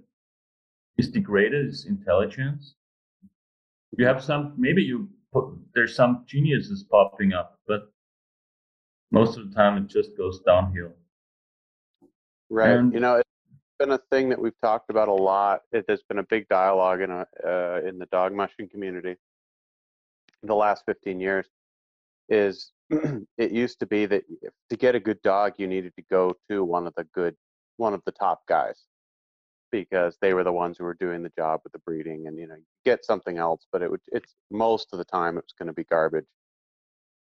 is 0.99 1.09
degraded 1.09 1.65
is 1.65 1.87
intelligence. 1.87 2.75
You 3.97 4.05
have 4.05 4.23
some 4.23 4.53
maybe 4.55 4.83
you 4.83 5.09
put 5.33 5.45
there's 5.73 5.95
some 5.95 6.25
geniuses 6.27 6.83
popping 6.83 7.33
up, 7.33 7.59
but 7.67 7.91
most 9.11 9.35
of 9.35 9.49
the 9.49 9.55
time 9.55 9.77
it 9.81 9.87
just 9.87 10.15
goes 10.15 10.41
downhill. 10.45 10.93
Right. 12.51 12.69
And- 12.77 12.93
you 12.93 12.99
know, 12.99 13.15
it's 13.15 13.28
been 13.79 13.91
a 13.91 13.99
thing 14.11 14.29
that 14.29 14.39
we've 14.39 14.59
talked 14.61 14.89
about 14.89 15.07
a 15.07 15.13
lot. 15.13 15.61
It, 15.71 15.85
there's 15.87 16.03
been 16.07 16.19
a 16.19 16.23
big 16.23 16.47
dialogue 16.49 17.01
in 17.01 17.09
a, 17.09 17.25
uh, 17.45 17.81
in 17.87 17.97
the 17.97 18.05
dog 18.11 18.33
mushing 18.33 18.69
community 18.69 19.15
the 20.43 20.55
last 20.55 20.83
15 20.85 21.19
years. 21.19 21.47
Is 22.29 22.71
it 23.37 23.51
used 23.51 23.79
to 23.79 23.87
be 23.87 24.05
that 24.05 24.23
to 24.69 24.75
get 24.75 24.95
a 24.95 24.99
good 24.99 25.21
dog, 25.23 25.53
you 25.57 25.67
needed 25.67 25.93
to 25.95 26.03
go 26.11 26.35
to 26.49 26.63
one 26.63 26.85
of 26.85 26.93
the 26.95 27.05
good, 27.15 27.35
one 27.77 27.93
of 27.93 28.01
the 28.05 28.11
top 28.11 28.41
guys, 28.47 28.83
because 29.71 30.17
they 30.21 30.33
were 30.33 30.43
the 30.43 30.51
ones 30.51 30.77
who 30.77 30.83
were 30.83 30.97
doing 30.99 31.23
the 31.23 31.31
job 31.37 31.61
with 31.63 31.73
the 31.73 31.79
breeding, 31.79 32.27
and 32.27 32.37
you 32.37 32.47
know, 32.47 32.55
get 32.85 33.03
something 33.03 33.37
else, 33.37 33.65
but 33.71 33.81
it 33.81 33.89
would, 33.89 34.01
it's 34.11 34.35
most 34.51 34.89
of 34.91 34.99
the 34.99 35.05
time 35.05 35.37
it 35.37 35.43
was 35.43 35.55
going 35.57 35.67
to 35.67 35.73
be 35.73 35.85
garbage. 35.85 36.25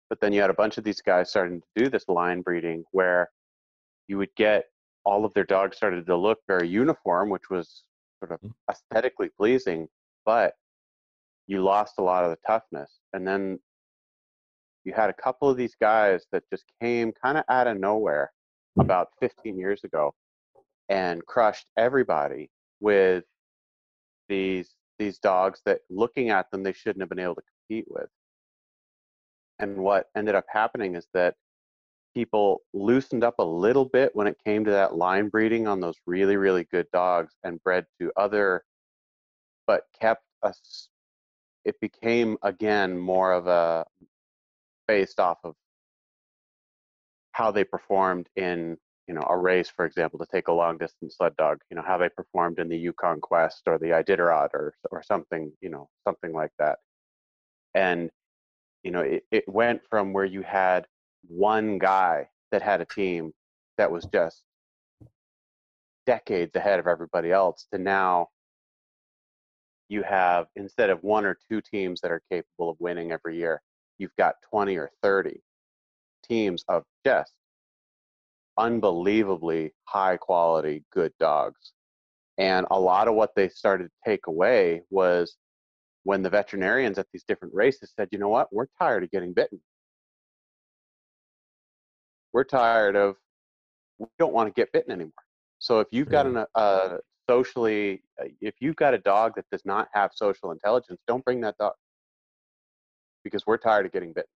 But 0.10 0.22
then 0.22 0.32
you 0.32 0.39
had 0.39 0.50
a 0.50 0.56
bunch 0.56 0.78
of 0.78 0.84
these 0.84 1.02
guys 1.02 1.30
starting 1.30 1.62
to 1.62 1.84
do 1.84 1.89
this 1.89 2.08
line 2.08 2.41
breeding 2.41 2.86
where 2.91 3.30
you 4.08 4.18
would 4.18 4.34
get 4.38 4.66
all 5.06 5.24
of 5.26 5.34
their 5.34 5.43
dogs 5.43 5.78
started 5.78 6.06
to 6.06 6.16
look 6.16 6.39
very 6.47 6.68
uniform, 6.68 7.30
which 7.30 7.49
was 7.49 7.84
sort 8.20 8.32
of 8.32 8.41
Mm. 8.41 8.53
aesthetically 8.70 9.30
pleasing, 9.30 9.88
but 10.26 10.56
you 11.47 11.62
lost 11.62 11.99
a 11.99 12.01
lot 12.01 12.24
of 12.24 12.32
the 12.32 12.38
toughness. 12.47 12.99
And 13.14 13.28
then 13.28 13.60
you 14.84 14.93
had 14.93 15.10
a 15.10 15.14
couple 15.14 15.49
of 15.49 15.58
these 15.58 15.76
guys 15.76 16.26
that 16.32 16.43
just 16.49 16.66
came 16.82 17.12
kind 17.12 17.38
of 17.38 17.43
out 17.49 17.68
of 17.68 17.78
nowhere 17.80 18.32
about 18.80 19.10
15 19.20 19.58
years 19.58 19.84
ago 19.84 20.14
and 20.89 21.26
crushed 21.26 21.68
everybody 21.78 22.49
with 22.80 23.26
these 24.28 24.76
these 24.97 25.20
dogs 25.20 25.62
that 25.66 25.82
looking 25.89 26.30
at 26.30 26.49
them 26.51 26.64
they 26.64 26.72
shouldn't 26.72 27.01
have 27.01 27.10
been 27.10 27.20
able 27.20 27.36
to 27.36 27.41
compete 27.41 27.86
with. 27.89 28.10
And 29.60 29.78
what 29.78 30.10
ended 30.16 30.36
up 30.36 30.45
happening 30.47 30.95
is 30.95 31.08
that 31.14 31.36
people 32.16 32.61
loosened 32.74 33.24
up 33.24 33.36
a 33.39 33.43
little 33.43 33.86
bit 33.86 34.11
when 34.16 34.28
it 34.28 34.38
came 34.45 34.66
to 34.66 34.72
that 34.72 34.95
line 34.95 35.30
breeding 35.30 35.68
on 35.68 35.80
those 35.80 35.97
really 36.07 36.38
really 36.38 36.63
good 36.72 36.88
dogs 36.91 37.34
and 37.43 37.61
bred 37.63 37.86
to 37.99 38.11
other 38.18 38.63
but 39.68 39.84
kept 39.99 40.24
us 40.43 40.89
it 41.66 41.80
became 41.82 42.38
again 42.43 42.97
more 42.97 43.34
of 43.34 43.47
a 43.47 43.86
based 44.88 45.20
off 45.20 45.39
of 45.43 45.55
how 47.32 47.51
they 47.51 47.63
performed 47.66 48.30
in 48.38 48.78
you 49.07 49.13
know 49.13 49.26
a 49.30 49.38
race, 49.38 49.70
for 49.70 49.86
example, 49.86 50.20
to 50.20 50.26
take 50.32 50.47
a 50.47 50.53
long 50.53 50.78
distance 50.78 51.16
sled 51.18 51.36
dog. 51.38 51.59
You 51.70 51.76
know 51.76 51.84
how 51.86 51.97
they 51.97 52.09
performed 52.09 52.59
in 52.59 52.70
the 52.70 52.78
Yukon 52.78 53.20
Quest 53.22 53.63
or 53.68 53.78
the 53.78 53.88
Iditarod 53.88 54.49
or 54.53 54.74
or 54.91 55.03
something. 55.03 55.51
You 55.61 55.70
know 55.70 55.89
something 56.07 56.34
like 56.34 56.51
that. 56.59 56.80
And 57.74 58.09
you 58.84 58.91
know 58.91 59.01
it, 59.01 59.24
it 59.32 59.47
went 59.47 59.82
from 59.89 60.13
where 60.13 60.26
you 60.26 60.41
had 60.43 60.88
one 61.28 61.78
guy 61.78 62.28
that 62.52 62.62
had 62.62 62.82
a 62.82 62.86
team 62.86 63.32
that 63.78 63.92
was 63.92 64.06
just 64.14 64.44
decades 66.06 66.56
ahead 66.56 66.80
of 66.80 66.88
everybody 66.88 67.32
else 67.32 67.68
to 67.74 67.80
now 67.80 68.28
you 69.90 70.04
have 70.04 70.48
instead 70.56 70.90
of 70.90 71.04
one 71.04 71.26
or 71.26 71.38
two 71.50 71.62
teams 71.62 72.00
that 72.02 72.12
are 72.12 72.22
capable 72.32 72.70
of 72.70 72.78
winning 72.80 73.12
every 73.12 73.38
year 73.38 73.62
you've 73.98 74.16
got 74.18 74.36
20 74.50 74.76
or 74.78 74.92
30 75.02 75.42
teams 76.28 76.64
of 76.68 76.84
just 77.06 77.34
unbelievably 78.58 79.74
high 79.86 80.18
quality 80.18 80.84
good 80.92 81.12
dogs. 81.20 81.74
And 82.38 82.66
a 82.72 82.80
lot 82.80 83.08
of 83.08 83.16
what 83.16 83.32
they 83.36 83.50
started 83.50 83.86
to 83.86 84.10
take 84.10 84.28
away 84.28 84.82
was 84.90 85.38
when 86.04 86.22
the 86.22 86.30
veterinarians 86.30 86.98
at 86.98 87.08
these 87.12 87.24
different 87.24 87.54
races 87.54 87.94
said 87.96 88.10
you 88.12 88.20
know 88.20 88.30
what? 88.30 88.54
We're 88.54 88.68
tired 88.80 89.04
of 89.04 89.12
getting 89.12 89.34
bitten 89.34 89.60
we're 92.36 92.44
tired 92.44 92.98
of 92.98 93.16
we 93.98 94.08
don't 94.20 94.34
want 94.34 94.54
to 94.54 94.54
get 94.54 94.70
bitten 94.74 94.92
anymore. 94.92 95.14
So 95.60 95.80
if 95.80 95.88
you've 95.92 96.10
got 96.10 96.26
an 96.28 96.46
uh, 96.54 96.98
socially 97.30 98.04
uh, 98.22 98.26
if 98.42 98.56
you've 98.60 98.76
got 98.76 98.94
a 98.94 98.98
dog 98.98 99.32
that 99.38 99.46
does 99.50 99.64
not 99.66 99.88
have 99.94 100.12
social 100.14 100.52
intelligence 100.52 101.00
don't 101.08 101.24
bring 101.26 101.42
that 101.42 101.56
dog 101.58 101.74
because 103.24 103.48
we're 103.48 103.58
tired 103.58 103.86
of 103.86 103.92
getting 103.92 104.14
bitten 104.14 104.30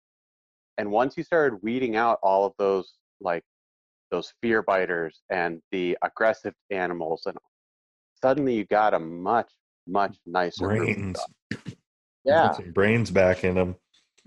and 0.78 0.90
once 0.90 1.18
you 1.18 1.22
started 1.22 1.58
weeding 1.62 1.96
out 1.96 2.18
all 2.22 2.46
of 2.46 2.52
those 2.58 2.94
like 3.20 3.42
those 4.10 4.32
fear 4.40 4.62
biters 4.62 5.20
and 5.28 5.60
the 5.70 5.98
aggressive 6.02 6.54
animals 6.70 7.24
and 7.26 7.36
suddenly 8.22 8.54
you 8.54 8.64
got 8.64 8.94
a 8.94 8.98
much 8.98 9.50
much 9.86 10.16
nicer 10.24 10.68
brains. 10.68 11.18
Yeah. 12.24 12.56
Brains 12.72 13.10
back 13.10 13.44
in 13.44 13.54
them 13.54 13.76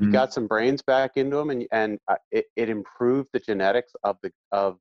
you 0.01 0.07
Mm. 0.07 0.11
got 0.11 0.33
some 0.33 0.47
brains 0.47 0.81
back 0.81 1.11
into 1.15 1.37
them 1.37 1.51
and 1.51 1.67
and 1.71 1.99
uh, 2.07 2.15
it, 2.31 2.45
it 2.55 2.69
improved 2.69 3.29
the 3.33 3.39
genetics 3.39 3.93
of 4.03 4.17
the 4.23 4.31
of 4.51 4.77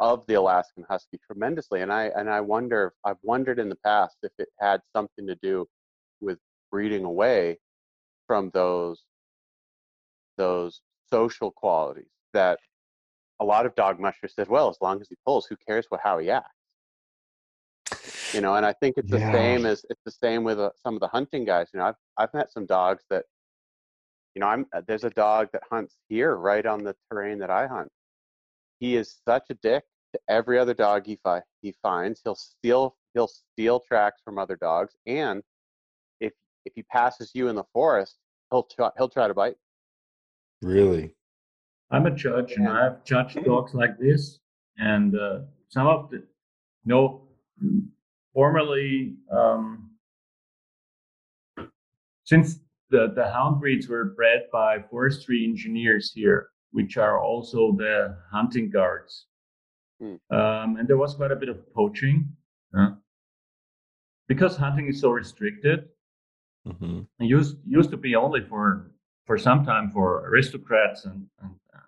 of 0.00 0.26
the 0.26 0.34
Alaskan 0.34 0.84
husky 0.90 1.18
tremendously 1.26 1.82
and 1.82 1.92
I 1.92 2.06
and 2.16 2.28
I 2.28 2.40
wonder 2.40 2.94
I've 3.04 3.22
wondered 3.22 3.58
in 3.60 3.68
the 3.68 3.76
past 3.84 4.16
if 4.22 4.32
it 4.38 4.48
had 4.60 4.80
something 4.94 5.26
to 5.26 5.36
do 5.36 5.66
with 6.20 6.38
breeding 6.70 7.04
away 7.04 7.58
from 8.26 8.50
those 8.54 9.04
those 10.36 10.80
social 11.12 11.50
qualities 11.52 12.10
that 12.32 12.58
a 13.40 13.44
lot 13.44 13.66
of 13.66 13.74
dog 13.76 14.00
mushers 14.00 14.34
said 14.34 14.48
well 14.48 14.68
as 14.68 14.78
long 14.80 15.00
as 15.00 15.08
he 15.08 15.16
pulls 15.24 15.46
who 15.46 15.56
cares 15.68 15.86
what 15.90 16.00
how 16.02 16.18
he 16.18 16.30
acts 16.30 16.48
you 18.32 18.40
know 18.40 18.54
and 18.56 18.66
i 18.66 18.72
think 18.72 18.94
it's 18.96 19.10
the 19.10 19.20
Yeah. 19.20 19.32
same 19.32 19.64
as 19.64 19.84
it's 19.90 20.02
the 20.04 20.10
same 20.10 20.42
with 20.42 20.58
uh, 20.58 20.70
some 20.82 20.94
of 20.94 21.00
the 21.00 21.08
hunting 21.08 21.44
guys 21.44 21.68
you 21.72 21.78
know 21.78 21.86
i've 21.86 21.94
i've 22.18 22.34
met 22.34 22.52
some 22.52 22.66
dogs 22.66 23.04
that 23.10 23.24
you 24.34 24.40
know 24.40 24.46
i'm 24.46 24.66
uh, 24.74 24.82
there's 24.86 25.04
a 25.04 25.10
dog 25.10 25.48
that 25.52 25.62
hunts 25.70 25.96
here 26.08 26.36
right 26.36 26.66
on 26.66 26.82
the 26.84 26.94
terrain 27.10 27.38
that 27.38 27.50
i 27.50 27.66
hunt. 27.66 27.88
He 28.80 28.96
is 28.96 29.20
such 29.26 29.44
a 29.50 29.54
dick 29.54 29.84
to 30.12 30.20
every 30.28 30.58
other 30.58 30.74
dog 30.74 31.06
he 31.06 31.18
fi- 31.22 31.42
he 31.62 31.74
finds. 31.80 32.20
He'll 32.22 32.34
steal 32.34 32.96
he'll 33.14 33.28
steal 33.28 33.80
tracks 33.80 34.20
from 34.24 34.38
other 34.38 34.56
dogs 34.56 34.94
and 35.06 35.42
if 36.20 36.32
if 36.64 36.72
he 36.74 36.82
passes 36.82 37.30
you 37.34 37.48
in 37.48 37.56
the 37.56 37.64
forest 37.72 38.18
he'll 38.50 38.64
try, 38.64 38.90
he'll 38.96 39.08
try 39.08 39.28
to 39.28 39.34
bite. 39.34 39.56
Really? 40.62 41.14
I'm 41.90 42.06
a 42.06 42.10
judge, 42.10 42.52
and 42.52 42.68
I've 42.68 43.04
judged 43.04 43.38
dogs 43.44 43.74
like 43.74 43.98
this, 43.98 44.40
and 44.78 45.16
uh, 45.16 45.40
some 45.68 45.86
of 45.86 46.10
the, 46.10 46.16
you 46.16 46.24
know, 46.84 47.22
formerly, 48.32 49.16
um, 49.30 49.90
since 52.24 52.60
the 52.94 53.12
the 53.18 53.26
hound 53.36 53.60
breeds 53.60 53.86
were 53.88 54.04
bred 54.18 54.40
by 54.52 54.70
forestry 54.90 55.38
engineers 55.50 56.12
here, 56.14 56.40
which 56.76 56.96
are 56.96 57.18
also 57.28 57.60
the 57.84 58.16
hunting 58.36 58.70
guards, 58.70 59.26
Hmm. 60.00 60.16
um, 60.38 60.68
and 60.78 60.86
there 60.88 61.00
was 61.04 61.14
quite 61.14 61.32
a 61.32 61.40
bit 61.42 61.48
of 61.54 61.58
poaching, 61.74 62.18
uh, 62.78 62.92
because 64.28 64.56
hunting 64.56 64.86
is 64.92 65.00
so 65.00 65.10
restricted. 65.10 65.78
hmm 66.66 67.00
It 67.20 67.26
used 67.38 67.56
used 67.78 67.90
to 67.90 67.96
be 68.06 68.12
only 68.24 68.42
for 68.50 68.66
for 69.26 69.36
some 69.38 69.60
time 69.64 69.86
for 69.90 70.06
aristocrats 70.28 71.04
and, 71.10 71.20
and 71.42 71.54
uh, 71.74 71.86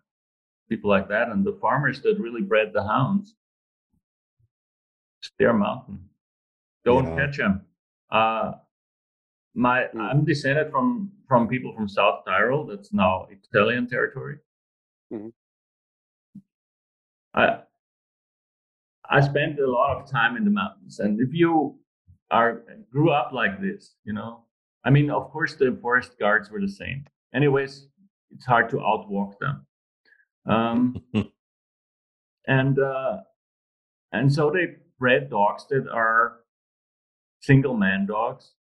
people 0.71 0.91
like 0.97 1.09
that, 1.15 1.27
and 1.33 1.45
the 1.45 1.57
farmers 1.65 2.01
that 2.03 2.19
really 2.27 2.43
bred 2.53 2.73
the 2.73 2.83
hounds. 2.93 3.27
It's 5.21 5.31
their 5.39 5.53
mountain. 5.67 5.99
Don't 6.85 7.07
Yeah. 7.09 7.17
catch 7.19 7.37
them. 7.39 7.55
Uh, 8.11 8.53
my 9.57 9.89
Mm. 9.95 10.01
I'm 10.01 10.25
descended 10.25 10.71
from 10.71 11.11
from 11.27 11.49
people 11.49 11.73
from 11.75 11.89
South 11.89 12.25
Tyrol. 12.25 12.67
That's 12.67 12.93
now 12.93 13.27
Italian 13.31 13.87
territory. 13.89 14.39
Mhm. 15.13 15.33
I 17.35 17.63
I 19.09 19.21
spent 19.21 19.59
a 19.59 19.67
lot 19.67 19.97
of 19.97 20.11
time 20.11 20.37
in 20.37 20.45
the 20.45 20.51
mountains, 20.51 20.99
and 21.01 21.21
if 21.21 21.33
you 21.33 21.79
are 22.31 22.65
grew 22.91 23.11
up 23.11 23.33
like 23.33 23.61
this, 23.61 23.97
you 24.05 24.13
know, 24.13 24.45
I 24.85 24.91
mean, 24.91 25.11
of 25.11 25.31
course, 25.31 25.55
the 25.57 25.77
forest 25.81 26.19
guards 26.19 26.51
were 26.51 26.61
the 26.61 26.69
same. 26.69 27.05
Anyways, 27.33 27.89
it's 28.31 28.45
hard 28.47 28.69
to 28.71 28.77
outwalk 28.77 29.39
them. 29.39 29.67
Um, 30.45 31.03
and 32.47 32.79
uh, 32.79 33.23
and 34.13 34.33
so 34.33 34.51
they 34.51 34.77
bred 34.99 35.31
dogs 35.31 35.67
that 35.69 35.89
are 35.89 36.41
single 37.41 37.77
man 37.77 38.07
dogs, 38.07 38.55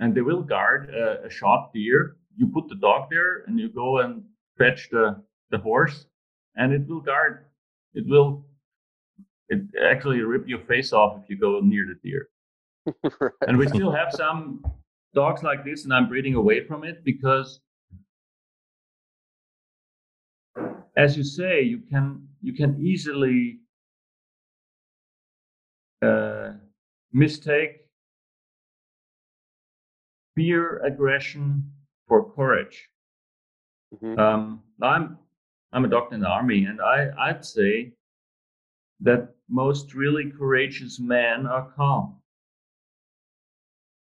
and 0.00 0.14
they 0.14 0.22
will 0.22 0.42
guard 0.42 0.90
a, 0.90 1.24
a 1.26 1.30
shot 1.30 1.72
deer. 1.72 2.16
You 2.36 2.48
put 2.48 2.68
the 2.68 2.74
dog 2.76 3.08
there, 3.10 3.44
and 3.46 3.60
you 3.60 3.68
go 3.68 3.98
and 3.98 4.24
fetch 4.58 4.88
the 4.90 5.22
the 5.50 5.58
horse, 5.58 6.06
and 6.56 6.72
it 6.72 6.88
will 6.88 7.00
guard. 7.00 7.44
It 7.94 8.06
will. 8.08 8.44
It 9.48 9.62
actually 9.84 10.20
rip 10.20 10.48
your 10.48 10.60
face 10.60 10.92
off 10.92 11.20
if 11.22 11.28
you 11.28 11.36
go 11.36 11.60
near 11.60 11.84
the 11.84 11.98
deer 12.08 12.28
Right. 13.20 13.32
and 13.48 13.58
we 13.58 13.66
still 13.66 13.90
have 13.90 14.12
some 14.12 14.64
dogs 15.12 15.42
like 15.42 15.64
this 15.64 15.82
and 15.84 15.92
i'm 15.92 16.08
breeding 16.08 16.34
away 16.36 16.64
from 16.64 16.84
it 16.84 17.02
because 17.04 17.60
as 20.96 21.16
you 21.16 21.24
say 21.24 21.62
you 21.62 21.80
can 21.90 22.28
you 22.40 22.52
can 22.52 22.80
easily 22.80 23.58
uh, 26.02 26.52
mistake 27.12 27.79
fear 30.34 30.78
aggression 30.84 31.64
for 32.06 32.32
courage 32.34 32.88
Mhm. 33.94 34.18
um, 34.18 34.62
i'm 34.82 35.18
i'm 35.72 35.84
a 35.84 35.88
doctor 35.88 36.14
in 36.14 36.20
the 36.20 36.28
army 36.28 36.64
and 36.64 36.80
i 36.80 37.10
i'd 37.26 37.44
say 37.44 37.92
that 39.00 39.34
most 39.48 39.94
really 39.94 40.30
courageous 40.30 41.00
men 41.00 41.46
are 41.46 41.72
calm 41.76 42.16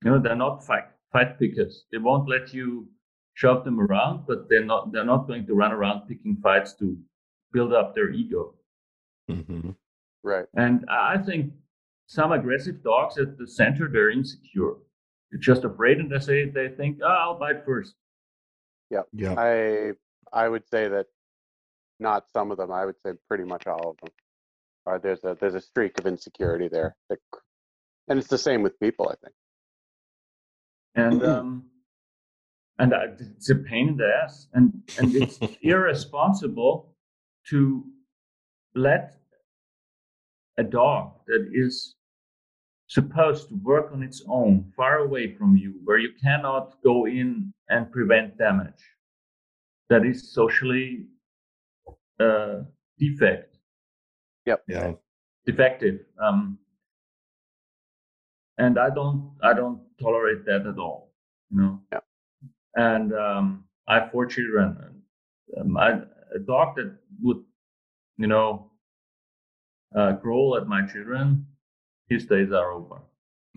you 0.05 0.11
know, 0.11 0.19
they're 0.19 0.37
not 0.37 0.65
fight 0.65 0.85
fight 1.13 1.39
pickers. 1.41 1.87
They 1.91 1.99
won't 1.99 2.29
let 2.29 2.55
you 2.55 2.87
shove 3.35 3.65
them 3.65 3.81
around, 3.81 4.27
but 4.29 4.49
they're 4.49 4.65
not 4.65 4.93
they're 4.93 5.05
not 5.05 5.27
going 5.27 5.45
to 5.47 5.55
run 5.55 5.73
around 5.73 6.07
picking 6.07 6.37
fights 6.37 6.73
to 6.75 6.97
build 7.53 7.73
up 7.73 7.95
their 7.97 8.11
ego. 8.11 8.55
hmm 9.29 9.71
right 10.23 10.47
And 10.55 10.85
I 10.89 11.15
I 11.15 11.19
think 11.19 11.53
some 12.07 12.31
aggressive 12.33 12.83
dogs 12.83 13.19
at 13.19 13.37
the 13.39 13.47
center 13.47 13.89
they're 13.89 14.11
insecure. 14.11 14.75
They're 15.31 15.41
just 15.41 15.65
afraid, 15.65 15.99
and 15.99 16.11
they 16.11 16.19
say 16.21 16.49
they 16.49 16.69
think, 16.69 17.01
"Oh, 17.03 17.07
I'll 17.07 17.39
bite 17.39 17.65
first. 17.65 17.95
Yeah. 18.91 19.03
Yeah. 19.13 19.35
I 19.39 19.93
I 20.33 20.49
would 20.49 20.67
say 20.69 20.89
that 20.89 21.07
not 22.01 22.31
some 22.33 22.51
of 22.51 22.57
them. 22.59 22.73
I 22.73 22.85
would 22.87 23.01
say 23.01 23.13
pretty 23.29 23.45
much 23.45 23.67
all 23.67 23.91
of 23.91 23.97
them. 23.99 24.11
Or 24.87 24.99
there's 24.99 25.23
a 25.25 25.37
there's 25.39 25.55
a 25.55 25.61
streak 25.61 25.99
of 25.99 26.07
insecurity 26.07 26.69
there, 26.69 26.97
that, 27.11 27.19
and 28.09 28.19
it's 28.19 28.29
the 28.29 28.39
same 28.39 28.63
with 28.63 28.79
people. 28.81 29.09
I 29.11 29.17
think. 29.23 29.35
and 30.95 31.23
um, 31.25 31.65
and 32.79 32.95
I, 32.95 33.07
it's 33.19 33.51
a 33.51 33.57
pain 33.57 33.89
in 33.89 33.97
the 33.97 34.11
ass, 34.25 34.49
and 34.55 34.73
and 34.99 35.15
it's 35.15 35.39
irresponsible 35.63 36.95
to 37.51 37.85
let 38.75 39.17
a 40.57 40.65
dog 40.65 41.13
that 41.27 41.51
is 41.53 41.97
supposed 42.89 43.49
to 43.51 43.55
work 43.57 43.93
on 43.93 44.03
its 44.03 44.23
own, 44.29 44.73
far 44.77 44.99
away 44.99 45.35
from 45.35 45.57
you, 45.57 45.75
where 45.85 45.99
you 45.99 46.13
cannot 46.23 46.77
go 46.83 47.07
in 47.07 47.53
and 47.69 47.93
prevent 47.93 48.37
damage, 48.39 48.83
that 49.91 50.05
is 50.05 50.33
socially 50.33 51.07
uh, 52.21 52.63
defect 52.99 53.59
Yeah. 54.47 54.95
defective. 55.47 56.01
Um, 56.21 56.59
and 58.59 58.79
I 58.79 58.91
don't 58.91 59.33
I 59.43 59.53
don't 59.55 59.81
tolerate 60.01 60.45
that 60.47 60.67
at 60.67 60.79
all. 60.79 61.13
You 61.51 61.57
know. 61.61 61.81
Yeah. 61.93 62.01
And 62.75 63.13
um, 63.15 63.65
I 63.87 64.01
have 64.01 64.11
four 64.13 64.27
children. 64.27 64.77
And, 65.57 65.71
um, 65.71 65.77
I, 65.77 65.91
a 66.35 66.39
dog 66.39 66.77
that 66.77 66.95
would, 67.23 67.43
you 68.19 68.27
know, 68.27 68.71
uh, 69.97 70.13
growl 70.13 70.57
at 70.57 70.67
my 70.67 70.83
children, 70.87 71.47
his 72.09 72.27
days 72.27 72.53
are 72.53 72.73
over. 72.73 73.01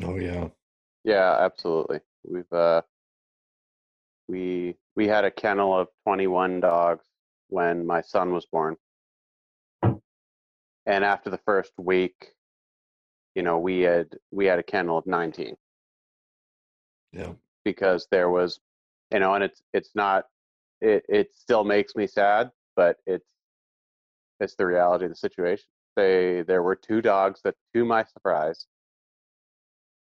Oh 0.04 0.18
yeah. 0.18 0.47
Yeah, 1.04 1.38
absolutely. 1.39 1.99
We've 2.24 2.52
uh 2.52 2.82
we 4.28 4.76
we 4.95 5.08
had 5.08 5.26
a 5.26 5.32
kennel 5.32 5.78
of 5.78 5.88
21 6.06 6.60
dogs 6.60 7.04
when 7.49 7.86
my 7.86 8.02
son 8.02 8.34
was 8.34 8.45
born. 8.45 8.78
And 9.84 11.06
after 11.06 11.30
the 11.30 11.38
first 11.45 11.72
week, 11.78 12.34
you 13.36 13.43
know, 13.43 13.60
we 13.60 13.82
had 13.82 14.08
we 14.32 14.45
had 14.45 14.60
a 14.60 14.64
kennel 14.64 14.97
of 14.97 15.06
19 15.06 15.56
Yeah. 17.14 17.34
because 17.64 18.08
there 18.12 18.30
was 18.30 18.60
you 19.12 19.20
know, 19.20 19.34
and 19.34 19.43
it's 19.43 19.62
it's 19.74 19.91
not 19.95 20.26
it 20.82 21.06
it 21.10 21.36
still 21.36 21.64
makes 21.64 21.95
me 21.95 22.08
sad, 22.08 22.52
but 22.76 22.97
it's 23.06 23.28
it's 24.39 24.56
the 24.56 24.66
reality 24.66 25.06
of 25.06 25.12
the 25.12 25.16
situation. 25.16 25.66
They 25.96 26.44
there 26.44 26.64
were 26.64 26.76
two 26.76 27.02
dogs 27.02 27.42
that 27.44 27.56
to 27.76 27.86
my 27.86 28.04
surprise 28.04 28.68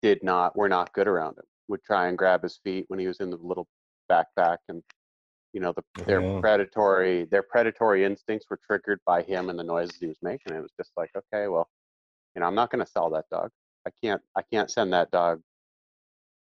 did 0.01 0.23
not 0.23 0.55
were 0.55 0.69
not 0.69 0.93
good 0.93 1.07
around 1.07 1.37
him. 1.37 1.45
Would 1.67 1.83
try 1.83 2.07
and 2.07 2.17
grab 2.17 2.43
his 2.43 2.57
feet 2.63 2.85
when 2.89 2.99
he 2.99 3.07
was 3.07 3.19
in 3.19 3.29
the 3.29 3.37
little 3.37 3.67
backpack 4.11 4.57
and 4.69 4.83
you 5.53 5.59
know 5.61 5.73
the 5.73 5.83
their 6.07 6.21
Oh. 6.21 6.41
predatory 6.41 7.25
their 7.25 7.43
predatory 7.43 8.05
instincts 8.05 8.47
were 8.49 8.59
triggered 8.65 8.99
by 9.05 9.21
him 9.23 9.49
and 9.49 9.59
the 9.59 9.63
noises 9.63 9.97
he 9.99 10.07
was 10.07 10.17
making. 10.21 10.53
It 10.53 10.61
was 10.61 10.73
just 10.77 10.91
like, 10.97 11.11
okay, 11.15 11.47
well, 11.47 11.69
you 12.35 12.41
know, 12.41 12.47
I'm 12.47 12.55
not 12.55 12.71
going 12.71 12.83
to 12.85 12.91
sell 12.91 13.09
that 13.11 13.25
dog. 13.31 13.51
I 13.87 13.91
can't 14.03 14.21
I 14.37 14.41
can't 14.43 14.71
send 14.71 14.93
that 14.93 15.11
dog 15.11 15.41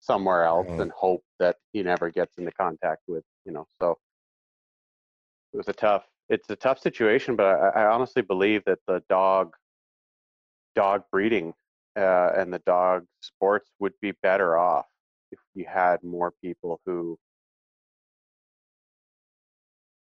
somewhere 0.00 0.44
else 0.44 0.68
Right. 0.68 0.78
and 0.78 0.92
hope 0.92 1.24
that 1.38 1.56
he 1.72 1.82
never 1.82 2.10
gets 2.10 2.38
into 2.38 2.52
contact 2.52 3.02
with, 3.08 3.24
you 3.44 3.52
know. 3.52 3.66
So 3.80 3.98
it 5.52 5.56
was 5.56 5.68
a 5.68 5.72
tough 5.72 6.06
it's 6.28 6.50
a 6.50 6.56
tough 6.56 6.78
situation, 6.78 7.36
but 7.36 7.46
I, 7.46 7.82
I 7.82 7.86
honestly 7.86 8.22
believe 8.22 8.62
that 8.66 8.78
the 8.86 9.02
dog 9.08 9.54
dog 10.74 11.02
breeding 11.10 11.54
uh, 11.96 12.30
and 12.36 12.52
the 12.52 12.60
dog 12.66 13.04
sports 13.20 13.70
would 13.78 13.94
be 14.02 14.12
better 14.22 14.58
off 14.58 14.86
if 15.32 15.38
you 15.54 15.64
had 15.66 16.02
more 16.02 16.32
people 16.42 16.80
who 16.84 17.18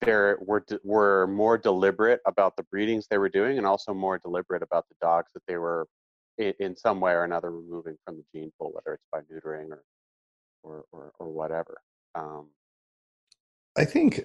there 0.02 0.38
were 0.42 0.64
were 0.84 1.28
more 1.28 1.58
deliberate 1.58 2.22
about 2.26 2.56
the 2.56 2.64
breedings 2.64 3.06
they 3.10 3.18
were 3.18 3.30
doing 3.30 3.58
and 3.58 3.68
also 3.68 3.94
more 3.94 4.18
deliberate 4.18 4.64
about 4.64 4.86
the 4.90 4.96
dogs 5.02 5.32
that 5.34 5.44
they 5.48 5.58
were 5.58 5.88
in, 6.38 6.54
in 6.60 6.76
some 6.76 7.00
way 7.02 7.12
or 7.12 7.24
another 7.24 7.52
removing 7.52 7.96
from 8.06 8.16
the 8.16 8.24
gene 8.34 8.52
pool 8.58 8.72
whether 8.74 8.96
it's 8.96 9.06
by 9.12 9.20
neutering 9.32 9.70
or 9.70 9.84
or 10.64 10.86
or, 10.92 11.12
or 11.20 11.30
whatever 11.30 11.82
um, 12.16 12.48
I 13.78 13.86
think, 13.86 14.22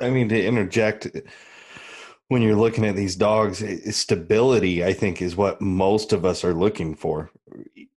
I 0.00 0.10
mean, 0.10 0.28
to 0.30 0.44
interject, 0.44 1.08
when 2.28 2.42
you're 2.42 2.56
looking 2.56 2.84
at 2.84 2.96
these 2.96 3.16
dogs, 3.16 3.62
stability, 3.94 4.84
I 4.84 4.92
think, 4.92 5.20
is 5.20 5.36
what 5.36 5.60
most 5.60 6.12
of 6.12 6.24
us 6.24 6.44
are 6.44 6.54
looking 6.54 6.94
for, 6.94 7.30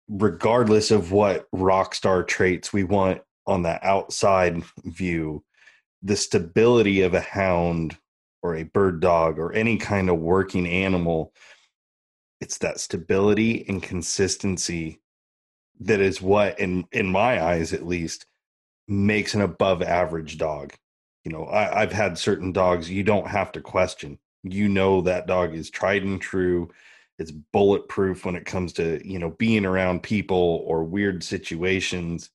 regardless 0.10 0.92
of 0.92 1.12
what 1.12 1.48
rock 1.52 1.96
star 1.96 2.24
traits 2.24 2.74
we 2.74 2.84
want 2.84 3.22
on 3.46 3.64
the 3.64 3.86
outside 3.86 4.64
view. 4.84 5.44
The 6.02 6.16
stability 6.18 7.02
of 7.02 7.14
a 7.14 7.22
hound 7.22 7.98
or 8.42 8.56
a 8.56 8.64
bird 8.64 9.00
dog 9.00 9.40
or 9.40 9.54
any 9.54 9.78
kind 9.78 10.10
of 10.10 10.20
working 10.20 10.68
animal, 10.68 11.34
it's 12.42 12.58
that 12.58 12.80
stability 12.80 13.66
and 13.70 13.82
consistency 13.82 15.00
that 15.80 16.02
is 16.02 16.22
what, 16.22 16.60
in 16.60 16.86
in 16.92 17.08
my 17.08 17.42
eyes 17.42 17.72
at 17.72 17.88
least, 17.88 18.26
makes 18.88 19.34
an 19.34 19.42
above 19.42 19.82
average 19.82 20.38
dog 20.38 20.74
you 21.24 21.32
know 21.32 21.46
I, 21.46 21.82
i've 21.82 21.92
had 21.92 22.18
certain 22.18 22.52
dogs 22.52 22.90
you 22.90 23.04
don't 23.04 23.28
have 23.28 23.52
to 23.54 23.62
question. 23.62 24.20
You 24.44 24.68
know 24.68 25.02
that 25.02 25.28
dog 25.28 25.56
is 25.56 25.70
tried 25.70 26.04
and 26.04 26.22
true 26.22 26.70
it's 27.20 27.32
bulletproof 27.32 28.26
when 28.26 28.36
it 28.36 28.46
comes 28.46 28.74
to 28.74 29.00
you 29.08 29.20
know 29.20 29.32
being 29.32 29.66
around 29.66 30.04
people 30.04 30.64
or 30.66 30.84
weird 30.84 31.24
situations. 31.24 32.30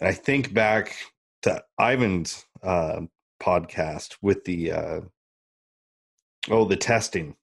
And 0.00 0.08
i 0.08 0.12
think 0.12 0.52
back 0.52 0.96
to 1.42 1.62
ivan's 1.78 2.44
uh, 2.62 3.02
podcast 3.40 4.16
with 4.20 4.44
the 4.44 4.72
uh, 4.72 5.00
oh 6.50 6.64
the 6.64 6.76
testing. 6.76 7.36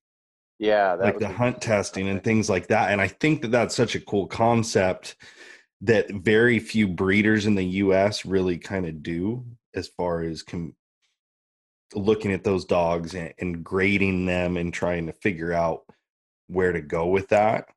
Yeah 0.57 0.95
that 0.95 1.05
like 1.05 1.19
the 1.19 1.27
hunt 1.27 1.61
testing 1.61 2.07
and 2.07 2.23
things 2.23 2.49
like 2.49 2.67
that 2.67 2.91
and 2.91 3.01
i 3.01 3.09
think 3.09 3.41
that 3.41 3.51
that's 3.51 3.75
such 3.75 3.93
a 3.93 3.99
cool 3.99 4.25
concept 4.25 5.17
that 5.81 6.09
very 6.09 6.59
few 6.59 6.87
breeders 6.87 7.45
in 7.45 7.55
the 7.55 7.65
us 7.65 8.25
really 8.25 8.57
kind 8.57 8.85
of 8.85 9.03
do 9.03 9.43
as 9.75 9.87
far 9.87 10.21
as 10.21 10.43
com- 10.43 10.75
looking 11.93 12.31
at 12.31 12.43
those 12.43 12.65
dogs 12.65 13.13
and, 13.13 13.33
and 13.39 13.63
grading 13.63 14.25
them 14.25 14.57
and 14.57 14.73
trying 14.73 15.05
to 15.07 15.13
figure 15.13 15.53
out 15.53 15.83
where 16.47 16.71
to 16.71 16.81
go 16.81 17.07
with 17.07 17.29
that 17.29 17.67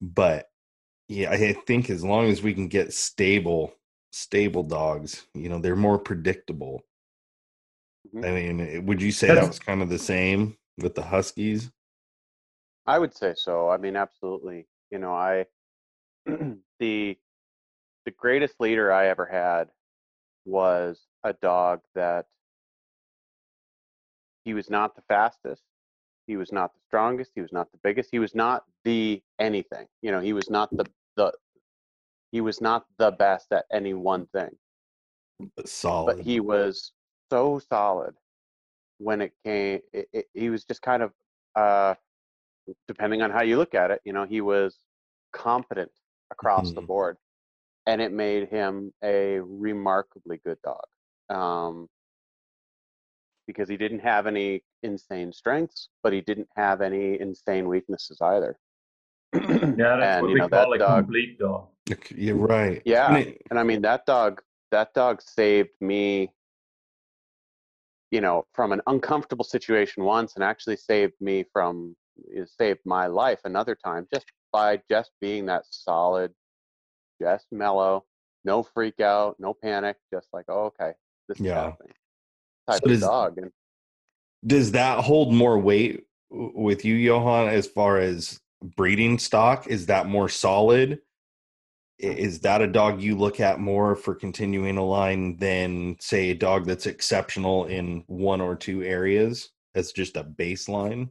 but 0.00 0.46
yeah 1.08 1.30
i 1.30 1.52
think 1.52 1.90
as 1.90 2.02
long 2.04 2.26
as 2.26 2.42
we 2.42 2.54
can 2.54 2.68
get 2.68 2.92
stable 2.92 3.74
stable 4.12 4.62
dogs 4.62 5.26
you 5.34 5.48
know 5.48 5.58
they're 5.58 5.76
more 5.76 5.98
predictable 5.98 6.82
Mhm. 8.14 8.24
i 8.26 8.30
mean 8.32 8.86
would 8.86 9.02
you 9.02 9.12
say 9.12 9.28
that 9.28 9.46
was 9.46 9.58
kind 9.58 9.82
of 9.82 9.88
the 9.90 9.98
same 9.98 10.56
with 10.78 10.94
the 10.94 11.02
huskies 11.02 11.70
I 12.86 12.98
would 12.98 13.14
say 13.14 13.34
so. 13.36 13.68
I 13.70 13.76
mean, 13.76 13.94
absolutely. 13.94 14.66
You 14.90 14.98
know, 14.98 15.14
I 15.14 15.46
the 16.26 17.16
the 18.06 18.10
greatest 18.16 18.54
leader 18.58 18.92
I 18.92 19.06
ever 19.08 19.26
had 19.26 19.68
was 20.50 21.06
a 21.24 21.32
dog 21.32 21.80
that 21.94 22.26
he 24.44 24.54
was 24.54 24.68
not 24.70 24.96
the 24.96 25.02
fastest, 25.02 25.62
he 26.26 26.36
was 26.36 26.52
not 26.52 26.72
the 26.74 26.80
strongest, 26.86 27.32
he 27.34 27.40
was 27.40 27.52
not 27.52 27.70
the 27.72 27.78
biggest, 27.82 28.10
he 28.10 28.18
was 28.18 28.34
not 28.34 28.64
the 28.84 29.22
anything. 29.38 29.86
You 30.02 30.10
know, 30.12 30.20
he 30.20 30.32
was 30.32 30.50
not 30.50 30.70
the 30.76 30.84
the 31.16 31.32
he 32.32 32.40
was 32.40 32.60
not 32.60 32.86
the 32.98 33.10
best 33.10 33.52
at 33.52 33.64
any 33.72 33.94
one 33.94 34.26
thing. 34.26 34.50
but 35.56 35.68
solid 35.68 36.16
But 36.18 36.24
he 36.24 36.40
was 36.40 36.92
so 37.30 37.58
solid 37.58 38.14
when 38.98 39.20
it 39.20 39.32
came. 39.44 39.80
It, 39.92 40.08
it, 40.12 40.26
he 40.34 40.50
was 40.50 40.64
just 40.64 40.82
kind 40.82 41.02
of 41.02 41.12
uh, 41.56 41.94
depending 42.86 43.22
on 43.22 43.30
how 43.30 43.42
you 43.42 43.56
look 43.56 43.74
at 43.74 43.90
it, 43.90 44.00
you 44.04 44.12
know, 44.12 44.24
he 44.24 44.40
was 44.40 44.78
competent 45.32 45.90
across 46.30 46.72
the 46.72 46.80
Mhm. 46.80 46.86
board, 46.86 47.18
and 47.86 48.00
it 48.00 48.12
made 48.12 48.48
him 48.48 48.92
a 49.02 49.40
remarkably 49.40 50.38
good 50.44 50.58
dog. 50.62 50.84
Um, 51.28 51.88
because 53.46 53.68
he 53.68 53.76
didn't 53.76 54.00
have 54.00 54.26
any 54.26 54.62
insane 54.82 55.32
strengths, 55.32 55.88
but 56.02 56.12
he 56.12 56.20
didn't 56.20 56.48
have 56.56 56.80
any 56.80 57.20
insane 57.20 57.68
weaknesses 57.68 58.18
either. 58.20 58.56
Yeah, 59.34 59.96
that's 59.96 60.02
And, 60.16 60.22
what 60.22 60.32
we 60.32 60.38
know, 60.40 60.48
call 60.48 60.72
a 60.72 60.78
dog, 60.78 61.04
complete 61.04 61.38
dog. 61.38 61.68
You're 62.14 62.36
right. 62.36 62.82
Yeah. 62.84 63.08
And 63.08 63.28
it- 63.28 63.42
And 63.50 63.58
I 63.58 63.62
mean 63.62 63.82
that 63.82 64.06
dog 64.06 64.40
that 64.70 64.94
dog 64.94 65.20
saved 65.20 65.70
me 65.80 66.30
you 68.12 68.20
know 68.20 68.44
from 68.52 68.70
an 68.72 68.80
uncomfortable 68.86 69.44
situation 69.44 70.04
once 70.04 70.34
and 70.36 70.44
actually 70.44 70.76
saved 70.76 71.14
me 71.20 71.44
from 71.52 71.96
saved 72.46 72.80
my 72.84 73.06
life 73.06 73.40
another 73.44 73.74
time 73.74 74.06
just 74.12 74.26
by 74.52 74.80
just 74.90 75.10
being 75.20 75.46
that 75.46 75.64
solid 75.70 76.32
just 77.20 77.46
mellow 77.52 78.04
no 78.44 78.62
freak 78.62 79.00
out 79.00 79.36
no 79.38 79.54
panic 79.54 79.96
just 80.12 80.28
like 80.32 80.46
oh, 80.48 80.64
okay 80.66 80.92
this 81.28 81.38
is 81.38 81.46
Yeah. 81.46 81.64
happening 81.64 81.92
type 82.68 82.80
So 82.80 82.84
of 82.84 82.90
does- 82.90 83.00
dog 83.00 83.38
and 83.38 83.50
does 84.46 84.72
that 84.72 85.00
hold 85.04 85.34
more 85.34 85.58
weight 85.58 86.06
with 86.30 86.82
you, 86.84 86.94
Johan, 86.94 87.48
as 87.48 87.66
far 87.66 87.98
as 87.98 88.40
breeding 88.62 89.18
stock? 89.18 89.66
Is 89.66 89.84
that 89.86 90.06
more 90.06 90.30
solid? 90.30 91.00
Is 91.98 92.40
that 92.40 92.62
a 92.62 92.66
dog 92.66 93.02
you 93.02 93.18
look 93.18 93.38
at 93.40 93.60
more 93.60 93.94
for 93.94 94.14
continuing 94.14 94.78
a 94.78 94.82
line 94.84 95.36
than, 95.36 95.96
say, 96.00 96.30
a 96.30 96.34
dog 96.34 96.64
that's 96.64 96.86
exceptional 96.86 97.66
in 97.66 98.02
one 98.06 98.40
or 98.40 98.56
two 98.56 98.82
areas 98.82 99.50
as 99.74 99.92
just 99.92 100.16
a 100.16 100.24
baseline? 100.24 101.10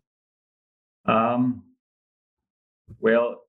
Um, 1.05 1.64
well, 2.99 3.43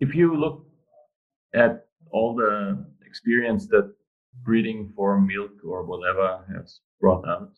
if 0.00 0.14
you 0.14 0.36
look 0.36 0.66
at 1.54 1.86
all 2.10 2.34
the 2.34 2.84
experience 3.06 3.66
that 3.68 3.92
breeding 4.42 4.92
for 4.96 5.20
milk 5.20 5.52
or 5.64 5.84
whatever 5.84 6.44
has 6.52 6.80
brought 7.00 7.26
out 7.28 7.52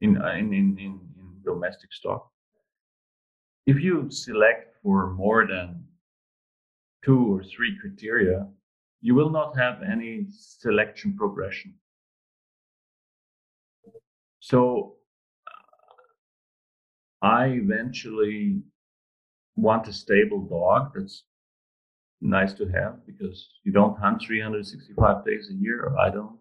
in 0.00 0.16
uh, 0.16 0.32
in 0.32 0.52
in, 0.52 0.78
in, 0.78 1.00
in 1.18 1.42
domestic 1.44 1.92
stock, 1.92 2.30
if 3.66 3.80
you 3.80 4.10
select 4.10 4.76
for 4.82 5.10
more 5.10 5.46
than 5.46 5.84
two 7.04 7.34
or 7.34 7.42
three 7.42 7.76
criteria, 7.80 8.46
you 9.00 9.14
will 9.14 9.30
not 9.30 9.56
have 9.56 9.82
any 9.82 10.26
selection 10.30 11.16
progression. 11.16 11.74
So 14.40 14.96
I 17.22 17.46
eventually 17.46 18.62
want 19.56 19.86
a 19.88 19.92
stable 19.92 20.42
dog 20.46 20.92
that's 20.94 21.24
nice 22.22 22.54
to 22.54 22.66
have 22.68 23.04
because 23.06 23.48
you 23.64 23.72
don't 23.72 23.98
hunt 23.98 24.22
365 24.22 25.24
days 25.24 25.50
a 25.50 25.54
year, 25.54 25.84
or 25.84 25.98
I 25.98 26.10
don't. 26.10 26.38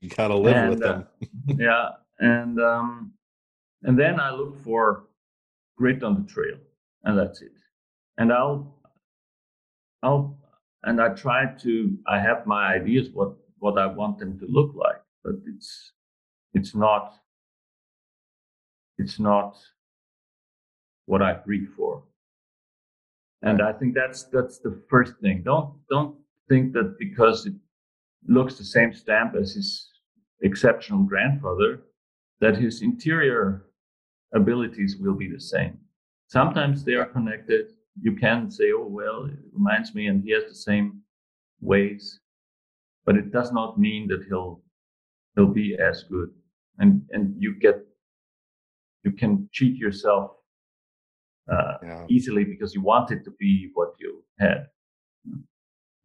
You 0.00 0.08
gotta 0.08 0.36
live 0.36 0.64
with 0.64 0.82
And, 0.82 0.84
uh, 0.84 0.92
them. 0.92 1.06
yeah, 1.58 1.88
and 2.20 2.60
um, 2.60 3.12
and 3.82 3.98
then 3.98 4.20
I 4.20 4.30
look 4.32 4.62
for 4.64 5.04
grit 5.78 6.02
on 6.02 6.22
the 6.22 6.28
trail, 6.30 6.58
and 7.04 7.18
that's 7.18 7.42
it. 7.42 7.52
And 8.18 8.32
I'll, 8.32 8.76
I'll, 10.02 10.38
and 10.84 11.00
I 11.00 11.10
try 11.10 11.46
to. 11.62 11.98
I 12.06 12.18
have 12.20 12.46
my 12.46 12.74
ideas 12.74 13.08
what 13.12 13.34
what 13.58 13.78
I 13.78 13.86
want 13.86 14.18
them 14.18 14.38
to 14.40 14.46
look 14.48 14.74
like, 14.74 15.02
but 15.24 15.34
it's 15.46 15.92
it's 16.54 16.74
not 16.74 17.14
it's 18.98 19.18
not 19.20 19.56
what 21.06 21.22
I 21.22 21.34
breed 21.34 21.68
for. 21.76 22.02
And 23.42 23.62
I 23.62 23.72
think 23.72 23.94
that's 23.94 24.24
that's 24.24 24.58
the 24.58 24.82
first 24.88 25.14
thing. 25.22 25.42
Don't 25.44 25.74
don't 25.88 26.16
think 26.48 26.72
that 26.74 26.96
because 26.98 27.46
it 27.46 27.54
looks 28.26 28.58
the 28.58 28.64
same 28.64 28.92
stamp 28.92 29.34
as 29.34 29.54
his 29.54 29.88
exceptional 30.42 31.04
grandfather, 31.04 31.82
that 32.40 32.56
his 32.56 32.82
interior 32.82 33.66
abilities 34.34 34.96
will 34.98 35.14
be 35.14 35.28
the 35.30 35.40
same. 35.40 35.78
Sometimes 36.26 36.84
they 36.84 36.94
are 36.94 37.06
connected. 37.06 37.66
You 38.00 38.14
can 38.16 38.50
say, 38.50 38.72
oh 38.72 38.86
well, 38.86 39.24
it 39.24 39.38
reminds 39.52 39.94
me, 39.94 40.06
and 40.06 40.22
he 40.22 40.32
has 40.32 40.44
the 40.44 40.54
same 40.54 41.02
ways, 41.60 42.20
but 43.04 43.16
it 43.16 43.32
does 43.32 43.52
not 43.52 43.78
mean 43.78 44.06
that 44.08 44.24
he'll 44.28 44.62
he'll 45.34 45.52
be 45.52 45.76
as 45.78 46.04
good. 46.04 46.30
And 46.78 47.02
and 47.10 47.34
you 47.38 47.58
get 47.58 47.86
you 49.02 49.12
can 49.12 49.48
cheat 49.50 49.76
yourself 49.76 50.32
uh, 51.48 51.78
Yeah. 51.82 52.06
easily 52.08 52.44
because 52.44 52.74
you 52.74 52.80
want 52.82 53.10
it 53.10 53.24
to 53.24 53.30
be 53.32 53.70
what 53.74 53.94
you 53.98 54.22
had. 54.38 54.68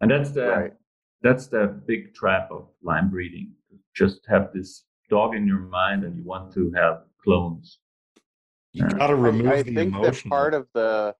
And 0.01 0.11
that's 0.11 0.31
the 0.31 0.47
Right. 0.47 0.73
that's 1.21 1.47
the 1.47 1.67
big 1.87 2.13
trap 2.13 2.51
of 2.51 2.69
line 2.83 3.09
breeding. 3.09 3.53
Just 3.95 4.25
have 4.27 4.51
this 4.53 4.83
dog 5.09 5.33
in 5.35 5.47
your 5.47 5.59
mind 5.59 6.03
and 6.03 6.15
you 6.17 6.23
want 6.23 6.53
to 6.53 6.71
have 6.73 7.03
clones. 7.23 7.79
You 8.73 8.83
Yeah. 8.83 8.97
got 8.97 9.07
to 9.07 9.15
remove 9.15 9.47
I, 9.47 9.59
I 9.59 9.63
the 9.63 9.73
think 9.73 9.93
emotion. 9.93 10.29
that 10.29 10.29
part 10.29 10.53
of 10.53 10.67
the, 10.73 11.15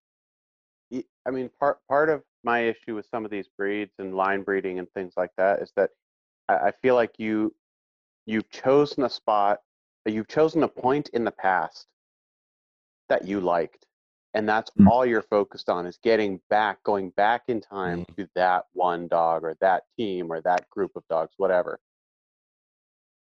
I 1.25 1.31
mean, 1.31 1.49
part 1.59 1.79
part 1.87 2.09
of 2.09 2.23
my 2.43 2.59
issue 2.61 2.95
with 2.95 3.07
some 3.07 3.25
of 3.25 3.31
these 3.31 3.47
breeds 3.57 3.93
and 3.97 4.13
line 4.15 4.43
breeding 4.43 4.77
and 4.77 4.87
things 4.91 5.13
like 5.17 5.31
that 5.37 5.61
is 5.61 5.71
that 5.75 5.89
I, 6.47 6.55
I 6.67 6.71
feel 6.81 6.95
like 6.95 7.13
you 7.17 7.55
you've 8.27 8.49
chosen 8.49 9.03
a 9.03 9.09
spot, 9.09 9.61
you've 10.05 10.27
chosen 10.27 10.63
a 10.63 10.67
point 10.67 11.09
in 11.09 11.23
the 11.23 11.31
past 11.31 11.87
that 13.09 13.27
you 13.27 13.39
liked, 13.39 13.84
and 14.35 14.47
that's 14.47 14.69
Mm. 14.71 14.87
all 14.87 15.05
you're 15.05 15.21
focused 15.21 15.69
on 15.69 15.85
is 15.87 15.97
getting 16.03 16.41
back, 16.49 16.83
going 16.83 17.09
back 17.11 17.43
in 17.47 17.61
time 17.61 18.05
to 18.17 18.27
that 18.35 18.65
one 18.73 19.07
dog 19.07 19.43
or 19.43 19.55
that 19.61 19.83
team 19.97 20.31
or 20.31 20.41
that 20.41 20.69
group 20.69 20.91
of 20.95 21.07
dogs, 21.07 21.33
whatever. 21.37 21.79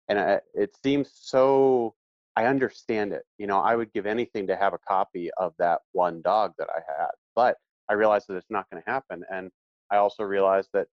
And 0.08 0.18
I, 0.18 0.40
it 0.54 0.74
seems 0.82 1.11
so 1.12 1.94
I 2.36 2.46
understand 2.46 3.12
it. 3.12 3.24
You 3.38 3.48
know, 3.48 3.58
I 3.61 3.74
would 3.74 3.92
give 3.92 4.06
anything 4.06 4.46
to 4.46 4.56
have 4.56 4.72
a 4.72 4.78
copy 4.78 5.30
of 5.36 5.52
that 5.58 5.80
one 5.92 6.22
dog 6.22 6.54
that 6.58 6.68
I 6.70 6.80
had, 6.86 7.11
but 7.34 7.58
I 7.88 7.94
realized 7.94 8.28
that 8.28 8.36
it's 8.36 8.50
not 8.50 8.70
going 8.70 8.82
to 8.82 8.90
happen. 8.90 9.24
And 9.30 9.50
I 9.90 9.96
also 9.96 10.22
realized 10.22 10.70
that 10.74 10.86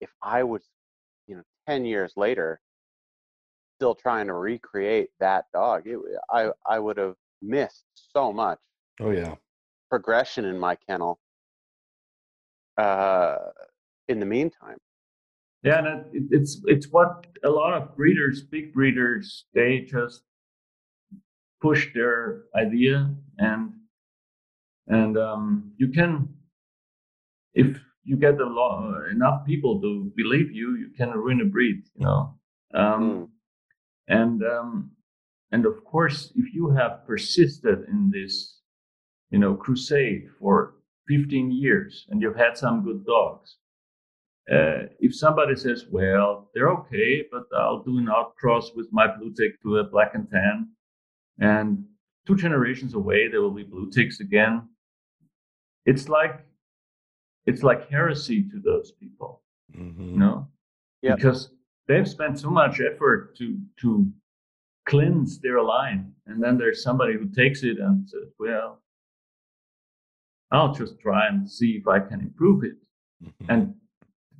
if 0.00 0.10
I 0.22 0.42
was, 0.42 0.68
you 1.28 1.36
know, 1.36 1.44
10 1.68 1.84
years 1.84 2.12
later, 2.16 2.60
still 3.78 3.94
trying 3.94 4.26
to 4.26 4.34
recreate 4.34 5.10
that 5.20 5.44
dog, 5.54 5.86
it, 5.86 5.98
I, 6.30 6.50
I 6.68 6.78
would 6.80 6.96
have 6.98 7.14
missed 7.40 7.84
so 7.94 8.32
much 8.32 8.58
oh 9.00 9.10
yeah. 9.10 9.34
Progression 9.90 10.44
in 10.44 10.58
my 10.58 10.76
kennel 10.76 11.18
uh, 12.78 13.36
in 14.08 14.20
the 14.20 14.26
meantime. 14.26 14.78
Yeah, 15.62 15.78
and 15.78 15.86
it, 15.86 16.06
it- 16.14 16.28
it's 16.30 16.62
it's 16.66 16.86
what 16.90 17.26
a 17.44 17.50
lot 17.50 17.74
of 17.74 17.96
breeders, 17.96 18.42
big 18.42 18.72
breeders, 18.72 19.44
they 19.54 19.80
just 19.80 20.22
push 21.60 21.92
their 21.94 22.44
idea 22.56 23.14
and 23.38 23.72
and 24.88 25.16
um, 25.18 25.72
you 25.76 25.88
can 25.88 26.28
if 27.54 27.78
you 28.04 28.16
get 28.16 28.40
a 28.40 28.46
lot 28.46 29.08
enough 29.10 29.44
people 29.46 29.80
to 29.80 30.10
believe 30.16 30.50
you, 30.52 30.76
you 30.76 30.90
can 30.96 31.10
ruin 31.10 31.40
a 31.40 31.44
breed, 31.44 31.82
you 31.94 32.04
know. 32.06 32.34
Um, 32.74 33.28
and 34.08 34.42
um, 34.44 34.92
and 35.52 35.66
of 35.66 35.84
course, 35.84 36.32
if 36.36 36.54
you 36.54 36.70
have 36.70 37.06
persisted 37.06 37.84
in 37.88 38.10
this, 38.12 38.59
you 39.30 39.38
know, 39.38 39.54
crusade 39.54 40.28
for 40.38 40.74
15 41.08 41.50
years 41.50 42.06
and 42.10 42.20
you've 42.22 42.36
had 42.36 42.56
some 42.56 42.82
good 42.84 43.04
dogs, 43.04 43.56
uh, 44.50 44.86
if 44.98 45.14
somebody 45.14 45.54
says, 45.54 45.86
well, 45.90 46.50
they're 46.54 46.70
okay, 46.70 47.24
but 47.30 47.44
I'll 47.56 47.82
do 47.82 47.98
an 47.98 48.06
outcross 48.08 48.74
with 48.74 48.88
my 48.92 49.06
blue 49.16 49.32
tick 49.32 49.60
to 49.62 49.78
a 49.78 49.84
black 49.84 50.14
and 50.14 50.28
tan, 50.30 50.68
and 51.38 51.84
two 52.26 52.36
generations 52.36 52.94
away 52.94 53.28
there 53.28 53.40
will 53.42 53.52
be 53.54 53.62
blue 53.62 53.90
ticks 53.90 54.20
again. 54.20 54.68
It's 55.86 56.08
like 56.08 56.44
it's 57.46 57.62
like 57.62 57.88
heresy 57.88 58.42
to 58.50 58.60
those 58.60 58.92
people, 58.92 59.42
Mhm. 59.72 60.12
you 60.12 60.18
know, 60.18 60.48
Yep. 61.02 61.16
because 61.16 61.50
they've 61.86 62.06
spent 62.08 62.38
so 62.38 62.50
much 62.50 62.80
effort 62.80 63.34
to 63.36 63.58
to 63.82 64.12
cleanse 64.86 65.38
their 65.40 65.62
line, 65.62 66.14
and 66.26 66.42
then 66.42 66.58
there's 66.58 66.82
somebody 66.82 67.14
who 67.14 67.28
takes 67.28 67.62
it 67.62 67.78
and 67.78 68.08
says, 68.08 68.28
well, 68.38 68.82
I'll 70.52 70.74
just 70.74 70.98
try 71.00 71.28
and 71.28 71.48
see 71.48 71.72
if 71.80 71.86
I 71.86 72.00
can 72.00 72.20
improve 72.20 72.64
it 72.64 72.76
Mhm. 73.22 73.46
and 73.48 73.74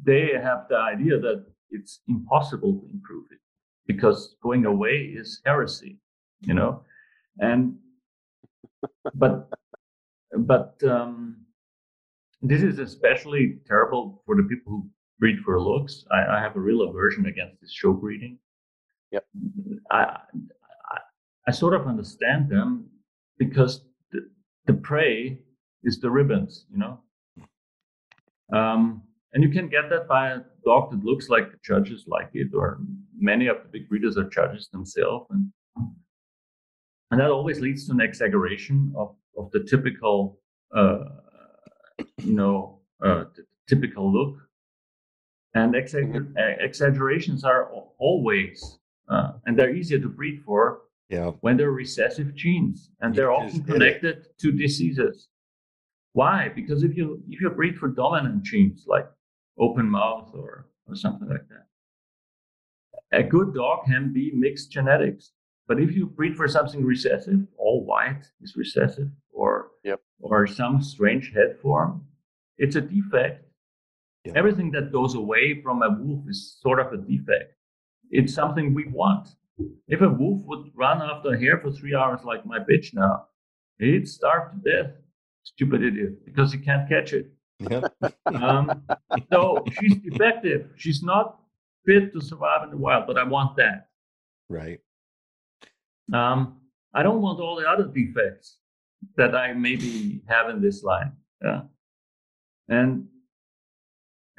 they 0.02 0.32
have 0.48 0.66
the 0.68 0.78
idea 0.78 1.18
that 1.20 1.44
it's 1.70 2.00
impossible 2.08 2.72
to 2.80 2.88
improve 2.90 3.26
it 3.30 3.38
because 3.86 4.36
going 4.42 4.64
away 4.64 4.96
is 5.20 5.40
heresy 5.44 5.98
you 6.40 6.54
know 6.54 6.82
and 7.40 7.76
but 9.14 9.50
but 10.50 10.82
um 10.84 11.36
this 12.42 12.62
is 12.62 12.78
especially 12.78 13.58
terrible 13.66 14.22
for 14.24 14.34
the 14.36 14.42
people 14.44 14.70
who 14.72 14.88
breed 15.18 15.38
for 15.44 15.60
looks 15.60 16.04
i, 16.10 16.20
I 16.36 16.40
have 16.40 16.56
a 16.56 16.60
real 16.60 16.82
aversion 16.88 17.26
against 17.26 17.60
this 17.60 17.72
show 17.72 17.92
breeding 17.92 18.38
Yep. 19.12 19.24
I, 19.90 20.00
I 20.94 20.98
i 21.48 21.50
sort 21.50 21.74
of 21.74 21.86
understand 21.86 22.48
them 22.48 22.88
because 23.38 23.72
the, 24.12 24.20
the 24.66 24.74
prey 24.74 25.40
is 25.84 25.98
the 26.00 26.10
ribbons 26.10 26.66
you 26.70 26.78
know 26.78 27.00
um, 28.52 29.02
and 29.32 29.42
you 29.44 29.48
can 29.50 29.68
get 29.68 29.88
that 29.90 30.08
by 30.08 30.30
a 30.30 30.40
dog 30.64 30.90
that 30.90 31.04
looks 31.04 31.28
like 31.28 31.52
the 31.52 31.58
judges 31.64 32.04
like 32.08 32.30
it, 32.34 32.48
or 32.52 32.80
many 33.16 33.46
of 33.46 33.58
the 33.62 33.68
big 33.70 33.88
breeders 33.88 34.16
are 34.18 34.24
judges 34.28 34.68
themselves, 34.72 35.26
and 35.30 35.52
and 37.12 37.20
that 37.20 37.30
always 37.30 37.60
leads 37.60 37.86
to 37.86 37.92
an 37.92 38.00
exaggeration 38.00 38.92
of 38.96 39.14
of 39.38 39.48
the 39.52 39.62
typical, 39.62 40.40
uh, 40.76 41.04
you 42.18 42.32
know, 42.34 42.80
uh, 43.04 43.24
the 43.36 43.44
typical 43.68 44.12
look. 44.12 44.36
And 45.54 45.74
exagger- 45.74 46.32
uh, 46.36 46.56
exaggerations 46.58 47.44
are 47.44 47.70
always, 47.98 48.78
uh, 49.08 49.34
and 49.46 49.56
they're 49.56 49.74
easier 49.74 50.00
to 50.00 50.08
breed 50.08 50.42
for 50.44 50.82
Yeah. 51.08 51.30
when 51.40 51.56
they're 51.56 51.70
recessive 51.84 52.34
genes, 52.34 52.90
and 53.00 53.14
You 53.14 53.20
they're 53.20 53.32
often 53.32 53.62
connected 53.62 54.26
to 54.40 54.50
diseases. 54.50 55.28
Why? 56.12 56.48
Because 56.54 56.82
if 56.82 56.96
you 56.96 57.22
if 57.28 57.40
you 57.40 57.50
breed 57.50 57.76
for 57.78 57.88
dominant 57.88 58.42
genes 58.42 58.84
like 58.86 59.08
open 59.58 59.88
mouth 59.88 60.30
or 60.34 60.66
or 60.88 60.94
something 60.96 61.28
like 61.28 61.46
that, 61.48 61.66
a 63.12 63.22
good 63.22 63.54
dog 63.54 63.84
can 63.86 64.12
be 64.12 64.32
mixed 64.34 64.70
genetics. 64.72 65.32
But 65.68 65.80
if 65.80 65.94
you 65.94 66.06
breed 66.06 66.36
for 66.36 66.48
something 66.48 66.84
recessive, 66.84 67.40
all 67.56 67.84
white 67.84 68.24
is 68.40 68.56
recessive, 68.56 69.08
or 69.32 69.70
Yep. 69.84 70.00
or 70.20 70.46
some 70.46 70.82
strange 70.82 71.32
head 71.32 71.58
form, 71.62 72.04
it's 72.58 72.74
a 72.76 72.80
defect. 72.80 73.44
Yeah. 74.24 74.32
Everything 74.34 74.70
that 74.72 74.90
goes 74.92 75.14
away 75.14 75.62
from 75.62 75.82
a 75.82 75.90
wolf 75.90 76.24
is 76.28 76.58
sort 76.60 76.80
of 76.80 76.92
a 76.92 76.96
defect. 76.98 77.54
It's 78.10 78.34
something 78.34 78.74
we 78.74 78.86
want. 78.88 79.28
If 79.86 80.00
a 80.00 80.08
wolf 80.08 80.44
would 80.46 80.70
run 80.74 81.00
after 81.02 81.34
a 81.34 81.38
hare 81.40 81.58
for 81.60 81.70
three 81.70 81.94
hours 81.94 82.24
like 82.24 82.44
my 82.44 82.58
bitch 82.58 82.92
now, 82.92 83.28
he'd 83.78 84.08
starve 84.08 84.50
to 84.52 84.56
death. 84.58 84.92
Stupid 85.42 85.82
idiot, 85.82 86.24
because 86.24 86.52
he 86.52 86.58
can't 86.58 86.88
catch 86.88 87.12
it. 87.12 87.32
Yeah. 87.58 87.82
Um, 88.26 88.84
so 89.32 89.64
she's 89.80 89.96
defective. 89.96 90.70
She's 90.76 91.02
not 91.02 91.40
fit 91.84 92.12
to 92.12 92.20
survive 92.20 92.62
in 92.62 92.70
the 92.70 92.76
wild, 92.76 93.08
but 93.08 93.18
I 93.18 93.24
want 93.24 93.56
that. 93.56 93.88
Right. 94.48 94.78
Um, 96.12 96.60
I 96.94 97.02
don't 97.02 97.20
want 97.20 97.40
all 97.40 97.56
the 97.56 97.68
other 97.68 97.84
defects 97.84 98.58
that 99.16 99.34
I 99.34 99.52
maybe 99.52 100.22
have 100.28 100.48
in 100.48 100.62
this 100.62 100.82
line. 100.84 101.12
Yeah. 101.42 101.62
And 102.68 103.08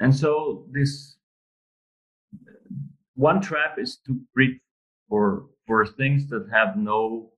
and 0.00 0.14
so 0.14 0.66
this 0.70 1.16
one 3.14 3.40
trap 3.40 3.78
is 3.78 3.98
to 4.06 4.20
breed 4.34 4.60
for 5.08 5.46
for 5.66 5.86
things 5.86 6.28
that 6.28 6.48
have 6.52 6.76
no 6.76 7.32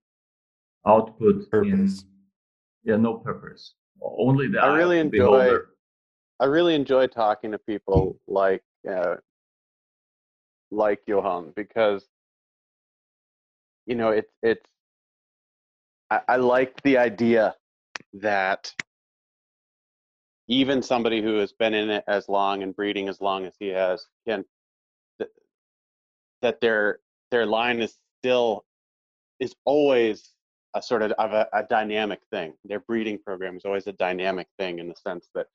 output 0.86 1.36
in 1.36 1.46
Purpose. 1.50 2.04
Yeah, 2.84 2.96
no 2.96 3.14
purpose. 3.14 3.74
Only 4.02 4.48
the 4.48 4.60
I 4.60 4.76
really 4.76 4.98
enjoy- 4.98 5.18
beholder. 5.18 5.70
I 6.40 6.46
really 6.46 6.74
enjoy 6.74 7.06
talking 7.06 7.52
to 7.52 7.58
people 7.58 8.18
like 8.26 8.62
uh, 8.88 9.16
like 10.70 11.00
Johan 11.06 11.52
because 11.54 12.06
you 13.86 13.94
know 13.94 14.10
it's 14.10 14.32
it's 14.42 14.66
I, 16.10 16.20
I 16.28 16.36
like 16.36 16.82
the 16.82 16.98
idea 16.98 17.54
that 18.14 18.72
even 20.48 20.82
somebody 20.82 21.22
who 21.22 21.36
has 21.38 21.52
been 21.52 21.72
in 21.72 21.88
it 21.88 22.04
as 22.06 22.28
long 22.28 22.62
and 22.62 22.76
breeding 22.76 23.08
as 23.08 23.20
long 23.20 23.46
as 23.46 23.54
he 23.58 23.68
has 23.68 24.06
can 24.26 24.44
th- 25.18 25.30
that 26.42 26.60
their 26.60 26.98
their 27.30 27.46
line 27.46 27.80
is 27.80 27.96
still 28.20 28.64
is 29.40 29.54
always 29.64 30.33
a 30.74 30.82
sort 30.82 31.02
of, 31.02 31.12
of 31.12 31.32
a, 31.32 31.46
a 31.52 31.62
dynamic 31.64 32.20
thing. 32.30 32.52
Their 32.64 32.80
breeding 32.80 33.18
program 33.18 33.56
is 33.56 33.64
always 33.64 33.86
a 33.86 33.92
dynamic 33.92 34.48
thing 34.58 34.78
in 34.80 34.88
the 34.88 34.94
sense 34.96 35.28
that 35.34 35.46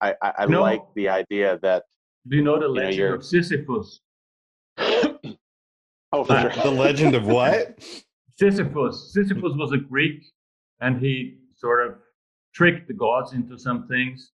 I, 0.00 0.14
I, 0.22 0.32
I 0.40 0.46
No. 0.46 0.62
like 0.62 0.82
the 0.94 1.08
idea 1.08 1.58
that 1.62 1.84
Do 2.28 2.36
you 2.36 2.42
know 2.42 2.58
the 2.58 2.68
legend 2.68 2.94
you're- 2.96 3.14
of 3.14 3.24
Sisyphus? 3.24 4.00
oh 4.78 6.24
for 6.24 6.50
sure. 6.52 6.62
the 6.62 6.70
legend 6.70 7.14
of 7.14 7.26
what? 7.26 7.78
Sisyphus. 8.38 9.12
Sisyphus 9.12 9.52
was 9.56 9.72
a 9.72 9.76
Greek, 9.76 10.24
and 10.80 10.98
he 10.98 11.38
sort 11.56 11.86
of 11.86 11.96
tricked 12.54 12.88
the 12.88 12.94
gods 12.94 13.32
into 13.34 13.58
some 13.58 13.86
things, 13.86 14.30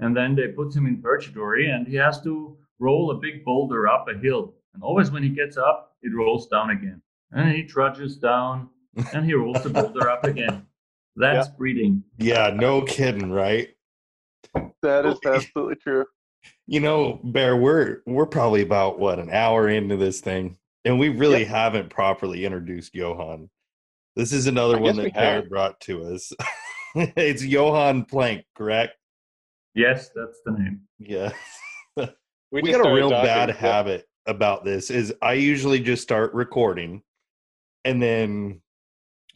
and 0.00 0.16
then 0.16 0.34
they 0.34 0.48
put 0.48 0.74
him 0.74 0.86
in 0.86 1.00
purgatory, 1.00 1.70
and 1.70 1.86
he 1.86 1.94
has 1.94 2.20
to 2.22 2.56
roll 2.80 3.12
a 3.12 3.14
big 3.14 3.44
boulder 3.44 3.86
up 3.86 4.06
a 4.08 4.18
hill. 4.18 4.54
And 4.74 4.82
always 4.82 5.10
when 5.12 5.22
he 5.22 5.28
gets 5.28 5.56
up, 5.56 5.94
it 6.02 6.12
rolls 6.14 6.48
down 6.48 6.70
again, 6.70 7.00
and 7.32 7.52
he 7.52 7.62
trudges 7.62 8.16
down, 8.16 8.68
and 9.14 9.24
he 9.24 9.34
rolls 9.34 9.62
the 9.62 9.70
boulder 9.70 10.08
up 10.08 10.24
again. 10.24 10.66
That's 11.16 11.48
breeding. 11.48 12.02
Yeah, 12.18 12.50
no 12.54 12.82
kidding, 12.82 13.30
right? 13.30 13.68
that 14.82 15.06
is 15.06 15.18
absolutely 15.26 15.76
true. 15.76 16.04
You 16.66 16.80
know, 16.80 17.20
Bear, 17.24 17.56
we're 17.56 18.02
we're 18.06 18.26
probably 18.26 18.62
about 18.62 18.98
what 18.98 19.18
an 19.18 19.30
hour 19.30 19.68
into 19.68 19.96
this 19.96 20.20
thing, 20.20 20.56
and 20.84 20.98
we 20.98 21.08
really 21.08 21.40
Yep. 21.40 21.48
haven't 21.48 21.90
properly 21.90 22.44
introduced 22.44 22.94
Johan. 22.94 23.48
This 24.14 24.32
is 24.32 24.46
another 24.46 24.76
I 24.76 24.80
one 24.80 24.96
that 24.96 25.14
Bear 25.14 25.42
brought 25.42 25.80
to 25.80 26.04
us. 26.14 26.32
it's 26.94 27.44
Johan 27.44 28.04
Plank, 28.04 28.44
correct? 28.54 28.94
Yes, 29.74 30.10
that's 30.14 30.40
the 30.44 30.52
name. 30.52 30.80
Yeah. 30.98 31.32
We, 32.52 32.62
we 32.62 32.70
got 32.70 32.86
a 32.86 32.94
real 32.94 33.10
talking, 33.10 33.26
bad 33.26 33.46
but- 33.48 33.56
habit 33.56 34.08
about 34.26 34.64
this 34.64 34.88
is 34.88 35.12
I 35.20 35.32
usually 35.32 35.80
just 35.80 36.00
start 36.02 36.32
recording 36.32 37.02
and 37.84 38.00
then 38.00 38.62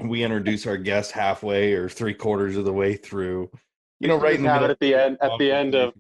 we 0.09 0.23
introduce 0.23 0.67
our 0.67 0.77
guest 0.77 1.13
halfway 1.13 1.73
or 1.73 1.89
three 1.89 2.15
quarters 2.15 2.57
of 2.57 2.65
the 2.65 2.73
way 2.73 2.95
through. 2.97 3.51
You 3.99 4.09
know, 4.09 4.17
right 4.17 4.31
just 4.31 4.39
in 4.39 4.45
the 4.45 4.51
have 4.51 4.63
middle 4.63 4.71
it 4.71 4.73
at 4.73 4.81
the 4.81 4.95
end 4.95 5.19
at 5.21 5.39
the 5.39 5.53
end 5.53 5.75
of 5.75 5.95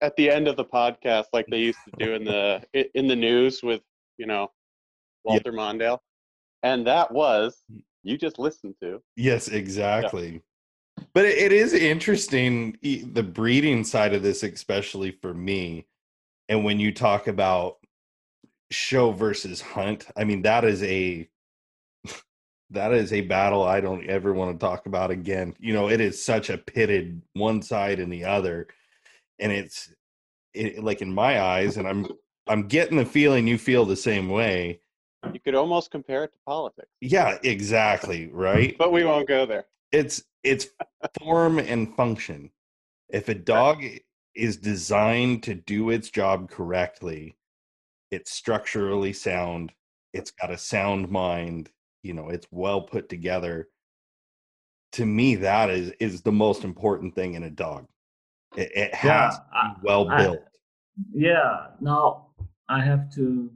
at 0.00 0.16
the 0.16 0.30
end 0.30 0.48
of 0.48 0.56
the 0.56 0.64
podcast 0.64 1.26
like 1.32 1.46
they 1.48 1.60
used 1.60 1.78
to 1.84 2.04
do 2.04 2.14
in 2.14 2.24
the 2.24 2.62
in 2.94 3.06
the 3.06 3.16
news 3.16 3.62
with 3.62 3.82
you 4.18 4.26
know 4.26 4.50
Walter 5.24 5.52
Mondale, 5.52 5.98
and 6.62 6.86
that 6.86 7.12
was 7.12 7.56
mm. 7.72 7.82
you 8.02 8.16
just 8.16 8.38
listened 8.38 8.74
to. 8.82 9.02
Yes, 9.16 9.48
exactly. 9.48 10.42
But 11.14 11.24
it, 11.24 11.38
it 11.38 11.52
is 11.52 11.72
interesting 11.72 12.76
the 12.82 13.22
breeding 13.22 13.84
side 13.84 14.14
of 14.14 14.22
this, 14.22 14.42
especially 14.42 15.12
for 15.22 15.32
me. 15.32 15.86
And 16.48 16.64
when 16.64 16.80
you 16.80 16.92
talk 16.92 17.26
about 17.26 17.78
show 18.70 19.12
versus 19.12 19.60
hunt, 19.60 20.06
I 20.16 20.24
mean 20.24 20.42
that 20.42 20.64
is 20.64 20.82
a 20.82 21.28
that 22.70 22.92
is 22.92 23.12
a 23.12 23.20
battle 23.22 23.62
I 23.64 23.80
don't 23.80 24.06
ever 24.08 24.32
want 24.32 24.58
to 24.58 24.64
talk 24.64 24.86
about 24.86 25.10
again. 25.10 25.54
You 25.58 25.72
know, 25.72 25.88
it 25.88 26.00
is 26.00 26.24
such 26.24 26.50
a 26.50 26.58
pitted 26.58 27.20
one 27.34 27.62
side 27.62 27.98
and 28.00 28.12
the 28.12 28.24
other, 28.24 28.68
and 29.38 29.50
it's 29.52 29.92
it, 30.54 30.82
like 30.82 31.02
in 31.02 31.12
my 31.12 31.40
eyes, 31.40 31.76
and 31.76 31.86
I'm 31.88 32.06
I'm 32.48 32.66
getting 32.68 32.96
the 32.96 33.04
feeling 33.04 33.46
you 33.46 33.58
feel 33.58 33.84
the 33.84 33.96
same 33.96 34.28
way. 34.28 34.80
You 35.32 35.40
could 35.40 35.54
almost 35.54 35.90
compare 35.90 36.24
it 36.24 36.32
to 36.32 36.38
politics, 36.46 36.88
Yeah, 37.02 37.38
exactly. 37.44 38.28
Right. 38.32 38.76
but 38.78 38.90
we 38.92 39.04
won't 39.04 39.28
go 39.28 39.44
there. 39.46 39.66
it's 39.92 40.22
it's 40.42 40.68
form 41.18 41.58
and 41.58 41.94
function 41.94 42.50
if 43.10 43.28
a 43.28 43.34
dog 43.34 43.84
is 44.34 44.56
designed 44.56 45.42
to 45.42 45.54
do 45.54 45.90
its 45.90 46.08
job 46.08 46.48
correctly 46.48 47.36
it's 48.10 48.30
structurally 48.32 49.12
sound 49.12 49.72
it's 50.14 50.30
got 50.30 50.50
a 50.50 50.56
sound 50.56 51.10
mind 51.10 51.68
you 52.02 52.12
know 52.14 52.28
it's 52.28 52.46
well 52.50 52.82
put 52.82 53.08
together 53.08 53.68
to 54.92 55.04
me 55.06 55.34
that 55.36 55.70
is 55.70 55.90
is 56.00 56.22
the 56.22 56.32
most 56.32 56.64
important 56.64 57.14
thing 57.14 57.34
in 57.34 57.44
a 57.44 57.50
dog 57.50 57.86
it, 58.56 58.70
it 58.74 58.94
has 58.94 59.34
Yeah, 59.52 59.70
to 59.70 59.74
be 59.74 59.80
well 59.86 60.08
I- 60.10 60.22
built 60.22 60.42
Yeah, 61.12 61.68
now 61.80 62.26
I 62.68 62.80
have 62.84 63.10
to 63.14 63.50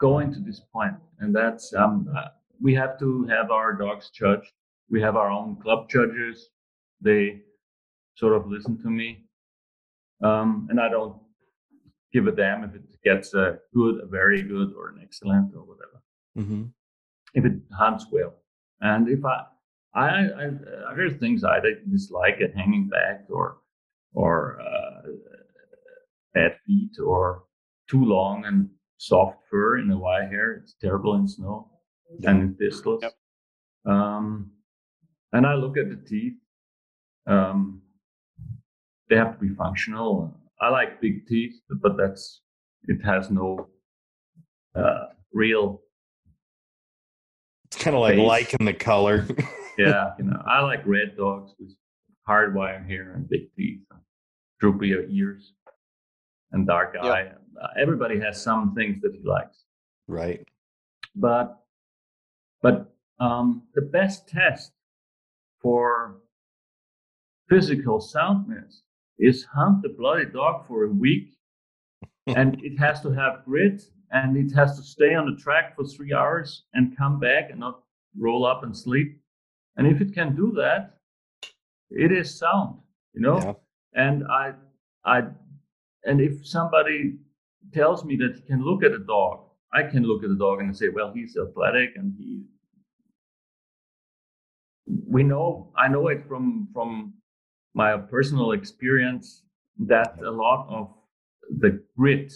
go 0.00 0.18
into 0.20 0.40
this 0.40 0.60
point, 0.72 0.94
and 1.20 1.34
that's 1.34 1.74
um, 1.74 2.08
uh, 2.16 2.28
we 2.60 2.74
have 2.74 2.98
to 3.00 3.24
have 3.26 3.50
our 3.50 3.72
dogs 3.74 4.10
judged. 4.10 4.52
We 4.90 5.00
have 5.02 5.16
our 5.16 5.30
own 5.30 5.56
club 5.56 5.88
judges. 5.88 6.50
They 7.00 7.42
sort 8.16 8.34
of 8.34 8.46
listen 8.48 8.80
to 8.82 8.90
me, 8.90 9.24
um, 10.22 10.66
and 10.70 10.80
I 10.80 10.88
don't 10.88 11.16
give 12.12 12.26
a 12.26 12.32
damn 12.32 12.64
if 12.64 12.74
it 12.74 12.82
gets 13.04 13.34
a 13.34 13.58
good, 13.74 14.00
a 14.02 14.06
very 14.06 14.42
good, 14.42 14.72
or 14.76 14.88
an 14.90 15.00
excellent, 15.02 15.54
or 15.54 15.62
whatever. 15.64 16.02
hmm 16.36 16.64
If 17.34 17.44
it 17.44 17.60
hunts 17.72 18.06
well, 18.10 18.34
and 18.80 19.08
if 19.08 19.24
I, 19.24 19.44
I, 19.94 20.08
I, 20.08 20.44
I 20.90 20.94
there's 20.94 21.16
things 21.16 21.44
I 21.44 21.60
dislike 21.90 22.40
at 22.40 22.54
hanging 22.56 22.88
back 22.88 23.24
or, 23.28 23.58
or 24.14 24.60
uh, 24.60 25.08
bad 26.34 26.56
feet 26.66 26.92
or 27.04 27.44
too 27.90 28.04
long 28.04 28.44
and 28.44 28.68
soft 28.98 29.38
fur 29.50 29.78
in 29.78 29.88
the 29.88 29.96
wire 29.96 30.28
hair. 30.28 30.52
It's 30.54 30.74
terrible 30.80 31.14
in 31.14 31.26
snow 31.26 31.70
and 32.24 32.42
in 32.42 32.54
thistles. 32.54 33.02
Yep. 33.02 33.12
Um, 33.86 34.50
and 35.32 35.46
I 35.46 35.54
look 35.54 35.76
at 35.76 35.88
the 35.88 35.96
teeth. 35.96 36.34
Um, 37.26 37.82
they 39.08 39.16
have 39.16 39.38
to 39.38 39.38
be 39.38 39.54
functional. 39.54 40.37
I 40.60 40.70
like 40.70 41.00
big 41.00 41.26
teeth, 41.26 41.54
but 41.82 41.96
that's 41.96 42.42
it 42.84 43.00
has 43.04 43.30
no 43.30 43.68
uh, 44.74 45.06
real. 45.32 45.80
it's 47.66 47.76
kind 47.76 47.94
of 47.94 48.02
like 48.02 48.14
Face. 48.16 48.26
liking 48.26 48.66
the 48.66 48.72
color 48.74 49.26
Yeah, 49.78 50.12
you 50.18 50.24
know, 50.24 50.42
I 50.46 50.60
like 50.62 50.84
red 50.86 51.16
dogs 51.16 51.52
with 51.60 51.70
hard 52.26 52.54
wire 52.54 52.82
hair 52.82 53.12
and 53.14 53.28
big 53.28 53.54
teeth, 53.56 53.80
and 53.92 54.00
droopy 54.60 54.92
ears, 55.10 55.52
and 56.52 56.66
dark 56.66 56.94
Yep. 56.94 57.04
eye. 57.04 57.28
Uh, 57.60 57.66
everybody 57.80 58.18
has 58.20 58.42
some 58.42 58.74
things 58.74 59.00
that 59.02 59.12
he 59.14 59.22
likes. 59.26 59.64
right 60.08 60.44
but 61.14 61.60
but 62.62 62.92
um, 63.20 63.62
the 63.74 63.82
best 63.82 64.28
test 64.28 64.72
for 65.62 66.16
physical 67.48 68.00
soundness 68.00 68.82
is 69.18 69.44
hunt 69.44 69.82
the 69.82 69.88
bloody 69.88 70.26
dog 70.26 70.66
for 70.66 70.84
a 70.84 70.92
week 70.92 71.30
and 72.26 72.62
it 72.62 72.78
has 72.78 73.00
to 73.00 73.10
have 73.10 73.44
grit 73.44 73.82
and 74.10 74.36
it 74.36 74.54
has 74.54 74.76
to 74.76 74.82
stay 74.82 75.14
on 75.14 75.26
the 75.26 75.36
track 75.42 75.76
for 75.76 75.84
three 75.84 76.12
hours 76.14 76.64
and 76.74 76.96
come 76.96 77.18
back 77.18 77.50
and 77.50 77.60
not 77.60 77.82
roll 78.18 78.46
up 78.46 78.62
and 78.62 78.76
sleep 78.76 79.20
and 79.76 79.86
if 79.86 80.00
it 80.00 80.14
can 80.14 80.34
do 80.34 80.52
that 80.52 80.98
it 81.90 82.12
is 82.12 82.38
sound 82.38 82.78
you 83.14 83.20
know 83.20 83.38
yeah 83.38 83.52
and 83.94 84.24
I, 84.30 84.52
I, 85.04 85.22
and 86.04 86.20
if 86.20 86.46
somebody 86.46 87.16
tells 87.72 88.04
me 88.04 88.16
that 88.16 88.36
he 88.36 88.42
can 88.42 88.64
look 88.64 88.84
at 88.84 88.92
a 88.92 88.98
dog, 88.98 89.40
I 89.72 89.82
can 89.82 90.04
look 90.04 90.24
at 90.24 90.30
a 90.30 90.36
dog 90.36 90.60
and 90.60 90.76
say, 90.76 90.88
well, 90.88 91.12
he's 91.12 91.36
athletic 91.36 91.90
and 91.96 92.14
he. 92.16 92.44
We 95.06 95.22
know, 95.22 95.70
I 95.76 95.88
know 95.88 96.08
it 96.08 96.26
from 96.26 96.68
from 96.72 97.14
my 97.78 97.96
personal 97.96 98.50
experience 98.58 99.26
that 99.92 100.10
a 100.30 100.30
lot 100.44 100.60
of 100.68 100.84
the 101.62 101.70
grit, 101.96 102.32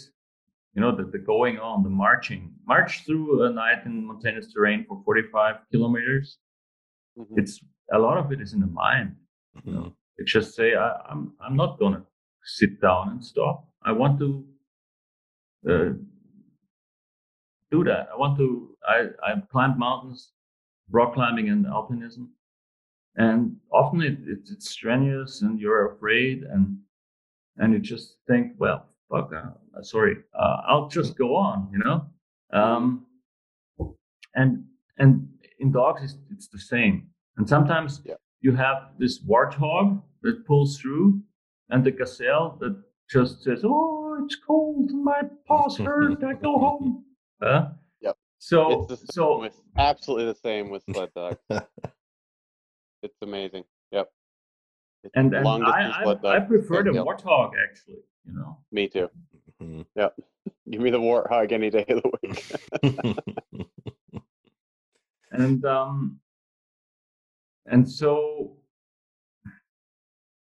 you 0.73 0.81
know, 0.81 0.95
the, 0.95 1.03
the 1.15 1.19
going 1.33 1.59
on, 1.59 1.83
the 1.83 1.89
marching, 2.05 2.43
march 2.65 2.91
through 3.05 3.43
a 3.47 3.49
night 3.63 3.79
in 3.85 4.05
mountainous 4.07 4.47
terrain 4.53 4.85
for 4.87 4.95
45 5.03 5.55
kilometers. 5.71 6.27
Mhm. 7.17 7.37
It's 7.41 7.53
a 7.97 7.99
lot 7.99 8.17
of 8.21 8.31
it 8.31 8.39
is 8.45 8.53
in 8.55 8.61
the 8.67 8.71
mind. 8.85 9.09
You 9.55 9.61
Mhm. 9.61 9.73
know, 9.75 9.87
it's 10.17 10.31
just 10.37 10.49
say 10.59 10.69
I, 10.85 10.87
I'm 11.11 11.21
I'm 11.43 11.55
not 11.63 11.71
gonna 11.81 12.03
sit 12.59 12.71
down 12.87 13.03
and 13.11 13.19
stop. 13.31 13.55
I 13.89 13.91
want 14.01 14.13
to 14.23 14.29
uh, 15.71 15.91
do 17.73 17.79
that. 17.89 18.03
I 18.13 18.15
want 18.23 18.33
to. 18.43 18.47
I 18.95 18.97
I 19.27 19.29
climbed 19.53 19.77
mountains, 19.87 20.19
rock 20.97 21.11
climbing 21.17 21.47
and 21.53 21.61
alpinism, 21.77 22.23
and 23.15 23.55
often 23.71 24.01
it, 24.01 24.17
it's 24.25 24.51
it's 24.51 24.69
strenuous 24.69 25.41
and 25.41 25.59
you're 25.59 25.93
afraid 25.93 26.43
and 26.43 26.77
and 27.57 27.71
you 27.73 27.79
just 27.79 28.15
think, 28.27 28.53
well, 28.57 28.87
fuck, 29.11 29.31
uh, 29.31 29.81
sorry, 29.83 30.15
uh, 30.33 30.57
I'll 30.67 30.87
just 30.87 31.15
go 31.15 31.35
on, 31.35 31.69
you 31.71 31.77
know. 31.77 32.05
Um, 32.51 33.05
and 34.35 34.63
and 34.97 35.27
in 35.59 35.71
dogs, 35.71 36.01
it's, 36.03 36.17
it's 36.31 36.47
the 36.47 36.59
same. 36.59 37.07
And 37.37 37.47
sometimes 37.47 38.01
Yeah. 38.05 38.15
you 38.41 38.55
have 38.55 38.77
this 38.97 39.23
warthog 39.23 40.01
that 40.23 40.45
pulls 40.47 40.79
through, 40.79 41.21
and 41.69 41.83
the 41.83 41.91
gazelle 41.91 42.57
that 42.61 42.75
just 43.09 43.43
says, 43.43 43.61
"Oh, 43.63 44.23
it's 44.25 44.35
cold, 44.35 44.91
my 44.91 45.21
paws 45.47 45.77
hurt, 45.77 46.23
I 46.23 46.33
go 46.33 46.57
home." 46.57 47.05
Huh? 47.41 47.71
Yep. 47.99 48.15
So 48.37 48.87
it's 48.89 49.13
so 49.13 49.39
with 49.39 49.59
absolutely 49.77 50.25
the 50.27 50.35
same 50.35 50.69
with 50.69 50.83
sled 50.85 51.09
dogs. 51.13 51.39
It's 53.03 53.21
amazing. 53.21 53.63
Yep. 53.91 54.09
It's 55.03 55.11
And, 55.15 55.33
and 55.33 55.45
I, 55.47 56.05
I, 56.05 56.35
I 56.37 56.39
prefer 56.39 56.81
the 56.83 56.89
ideal. 56.91 57.05
warthog 57.05 57.51
actually. 57.61 57.99
You 58.25 58.33
know. 58.33 58.57
Me 58.71 58.87
too. 58.87 59.09
Mhm. 59.61 59.85
Give 60.69 60.81
me 60.81 60.89
the 60.89 60.99
warthog 60.99 61.51
any 61.51 61.69
day 61.69 61.85
of 61.89 62.01
the 62.01 62.11
week. 62.23 64.03
and 65.31 65.65
um 65.65 66.19
and 67.65 67.89
so 67.89 68.55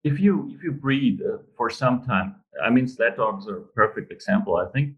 if 0.04 0.20
you 0.20 0.50
if 0.54 0.62
you 0.62 0.72
breed 0.72 1.20
uh, 1.22 1.38
for 1.56 1.70
some 1.70 2.02
time 2.02 2.36
i 2.62 2.68
mean 2.68 2.86
sled 2.86 3.16
dogs 3.16 3.48
are 3.48 3.58
a 3.58 3.62
perfect 3.82 4.12
example 4.12 4.56
i 4.56 4.66
think 4.72 4.94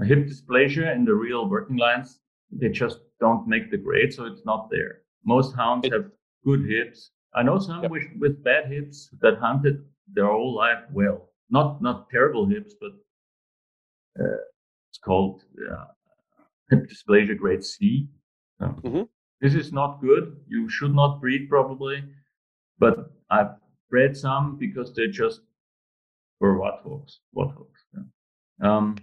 a 0.00 0.04
hip 0.04 0.26
dysplasia 0.26 0.94
in 0.94 1.04
the 1.04 1.12
real 1.12 1.48
working 1.48 1.76
lines 1.76 2.20
they 2.52 2.68
just 2.68 2.98
don't 3.20 3.48
make 3.48 3.70
the 3.70 3.76
grade 3.76 4.12
so 4.12 4.24
it's 4.26 4.44
not 4.44 4.70
there 4.70 5.00
most 5.24 5.56
hounds 5.56 5.86
It- 5.86 5.92
have 5.92 6.06
good 6.46 6.62
hips 6.72 7.10
i 7.34 7.42
know 7.42 7.58
some 7.58 7.82
Yep. 7.82 7.90
with, 7.94 8.08
with 8.22 8.34
bad 8.44 8.64
hips 8.74 8.98
that 9.22 9.36
hunted 9.46 9.76
their 10.14 10.30
whole 10.34 10.54
life 10.64 10.82
well 11.00 11.18
not 11.56 11.68
not 11.86 12.08
terrible 12.10 12.46
hips 12.54 12.72
but 12.82 12.92
uh, 14.20 14.40
it's 14.88 14.98
called 15.08 15.42
uh, 15.70 15.84
hip 16.70 16.82
dysplasia 16.90 17.36
grade 17.42 17.64
c 17.64 18.08
So, 18.60 18.66
Mhm. 18.84 19.08
this 19.42 19.54
is 19.62 19.68
not 19.72 20.00
good. 20.00 20.24
You 20.54 20.68
should 20.76 20.94
not 20.94 21.20
breed 21.20 21.42
probably, 21.54 21.98
but 22.78 22.94
I've 23.36 23.54
bred 23.90 24.16
some 24.16 24.56
because 24.64 24.88
they're 24.94 25.16
just 25.22 25.40
for 26.38 26.50
warthogs. 26.60 27.12
Warthogs. 27.36 27.80
Yeah. 27.94 28.06
Um, 28.68 28.96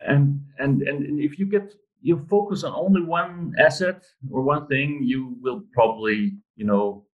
and 0.00 0.40
and 0.58 0.82
and 0.82 1.20
if 1.20 1.38
you 1.38 1.46
get 1.46 1.74
you 2.08 2.14
focus 2.30 2.62
on 2.62 2.72
only 2.86 3.02
one 3.02 3.52
asset 3.58 4.00
or 4.30 4.40
one 4.42 4.66
thing, 4.68 4.88
you 5.12 5.36
will 5.42 5.60
probably 5.72 6.20
you 6.60 6.66
know 6.70 7.04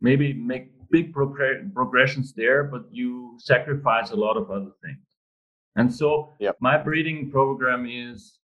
maybe 0.00 0.32
make 0.32 0.64
big 0.90 1.06
progr- 1.14 1.72
progressions 1.74 2.32
there, 2.34 2.64
but 2.64 2.82
you 2.90 3.36
sacrifice 3.38 4.10
a 4.10 4.16
lot 4.16 4.36
of 4.36 4.50
other 4.50 4.72
things. 4.84 5.06
And 5.76 5.88
so 6.00 6.08
Yep. 6.40 6.56
my 6.60 6.76
breeding 6.86 7.30
program 7.30 7.86
is 7.86 8.38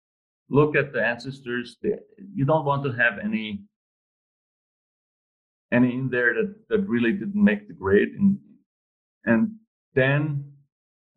look 0.49 0.77
at 0.77 0.93
the 0.93 1.03
ancestors. 1.13 1.77
You 2.39 2.45
don't 2.51 2.65
want 2.71 2.83
to 2.85 2.93
have 3.03 3.15
any 3.29 3.49
any 5.73 5.91
in 6.01 6.09
there 6.09 6.31
that, 6.39 6.51
that 6.71 6.83
really 6.95 7.13
didn't 7.13 7.43
make 7.51 7.67
the 7.67 7.75
grade. 7.75 8.11
And, 8.19 8.39
and 9.25 9.43
then 9.95 10.45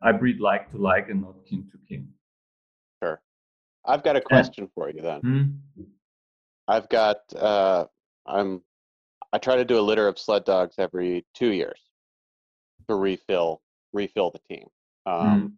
I 0.01 0.11
breed 0.13 0.39
like 0.39 0.71
to 0.71 0.77
like 0.77 1.09
and 1.09 1.21
not 1.21 1.45
kin 1.47 1.61
to 1.71 1.77
kin. 1.87 2.07
I've 3.87 4.03
got 4.03 4.15
a 4.15 4.21
question 4.21 4.69
for 4.75 4.89
you 4.89 5.01
then. 5.01 5.21
Hmm? 5.21 5.83
I've 6.67 6.89
got 6.89 7.17
uh 7.35 7.85
I'm 8.25 8.61
I 9.31 9.37
try 9.37 9.55
to 9.55 9.65
do 9.65 9.79
a 9.79 9.81
litter 9.81 10.07
of 10.07 10.19
sled 10.19 10.43
dogs 10.45 10.75
every 10.77 11.25
two 11.33 11.51
years 11.51 11.79
to 12.89 12.95
refill 12.95 13.61
refill 13.93 14.31
the 14.31 14.39
team. 14.53 14.67
Um, 15.05 15.57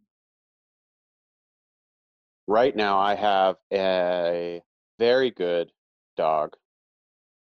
Right 2.48 2.76
now, 2.76 2.98
I 2.98 3.14
have 3.14 3.58
a 3.72 4.62
very 4.98 5.30
good 5.30 5.72
dog 6.18 6.56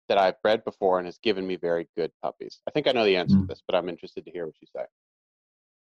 that 0.07 0.19
I've 0.19 0.39
bred 0.43 0.63
before 0.63 0.99
and 0.99 1.07
has 1.07 1.17
given 1.17 1.47
me 1.47 1.55
very 1.55 1.87
good 1.97 2.11
puppies. 2.21 2.61
I 2.67 2.71
think 2.71 2.85
I 2.87 2.91
know 2.91 3.03
the 3.03 3.15
answer 3.17 3.37
to 3.37 3.41
Mm. 3.43 3.47
this, 3.47 3.63
but 3.65 3.75
I'm 3.75 3.89
interested 3.89 4.23
to 4.25 4.31
hear 4.31 4.45
what 4.45 4.53
you 4.61 4.67
say. 4.75 4.85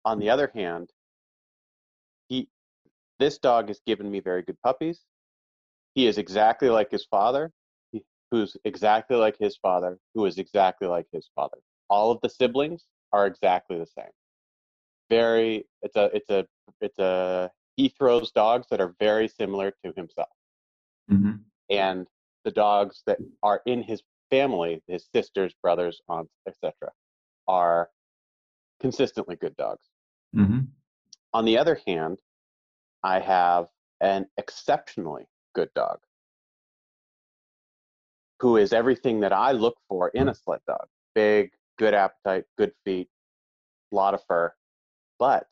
On 0.03 0.19
the 0.19 0.29
other 0.29 0.51
hand, 0.53 0.91
he 2.27 2.49
this 3.19 3.37
dog 3.37 3.67
has 3.67 3.79
given 3.85 4.09
me 4.09 4.19
very 4.19 4.41
good 4.43 4.59
puppies. 4.61 5.05
He 5.95 6.07
is 6.07 6.17
exactly 6.17 6.69
like 6.69 6.91
his 6.91 7.05
father, 7.05 7.51
he- 7.91 8.03
who's 8.31 8.55
exactly 8.63 9.17
like 9.17 9.37
his 9.37 9.57
father, 9.57 9.99
who 10.13 10.25
is 10.25 10.37
exactly 10.37 10.87
like 10.87 11.07
his 11.11 11.29
father. 11.35 11.57
All 11.89 12.11
of 12.11 12.21
the 12.21 12.29
siblings 12.29 12.85
are 13.13 13.25
exactly 13.25 13.77
the 13.77 13.85
same. 13.87 14.11
Very, 15.09 15.65
it's 15.81 15.95
a, 15.95 16.05
it's 16.15 16.29
a, 16.29 16.45
it's 16.81 16.99
a. 16.99 17.49
He 17.77 17.89
throws 17.89 18.31
dogs 18.31 18.67
that 18.71 18.81
are 18.81 18.95
very 18.99 19.27
similar 19.27 19.71
to 19.85 19.93
himself, 19.95 20.29
Mhm. 21.09 21.43
and 21.69 22.07
the 22.43 22.51
dogs 22.51 23.03
that 23.05 23.19
are 23.43 23.61
in 23.65 23.83
his 23.83 24.03
family, 24.29 24.83
his 24.87 25.07
sisters, 25.13 25.53
brothers, 25.61 26.01
aunts, 26.09 26.33
etc., 26.47 26.91
are 27.47 27.89
consistently 28.79 29.35
good 29.35 29.55
dogs. 29.55 29.87
Mhm. 30.35 30.67
On 31.33 31.45
the 31.45 31.57
other 31.57 31.79
hand, 31.87 32.17
I 33.03 33.19
have 33.19 33.67
an 34.01 34.27
exceptionally 34.37 35.25
good 35.53 35.69
dog 35.73 35.99
who 38.39 38.57
is 38.57 38.73
everything 38.73 39.21
that 39.21 39.33
I 39.33 39.51
look 39.51 39.77
for 39.87 40.09
in 40.09 40.29
a 40.29 40.35
sled 40.35 40.59
dog 40.67 40.87
big, 41.17 41.49
good 41.79 41.95
appetite, 41.95 42.45
good 42.59 42.71
feet, 42.85 43.09
a 43.91 43.95
lot 43.95 44.13
of 44.13 44.23
fur. 44.27 44.53
But 45.17 45.47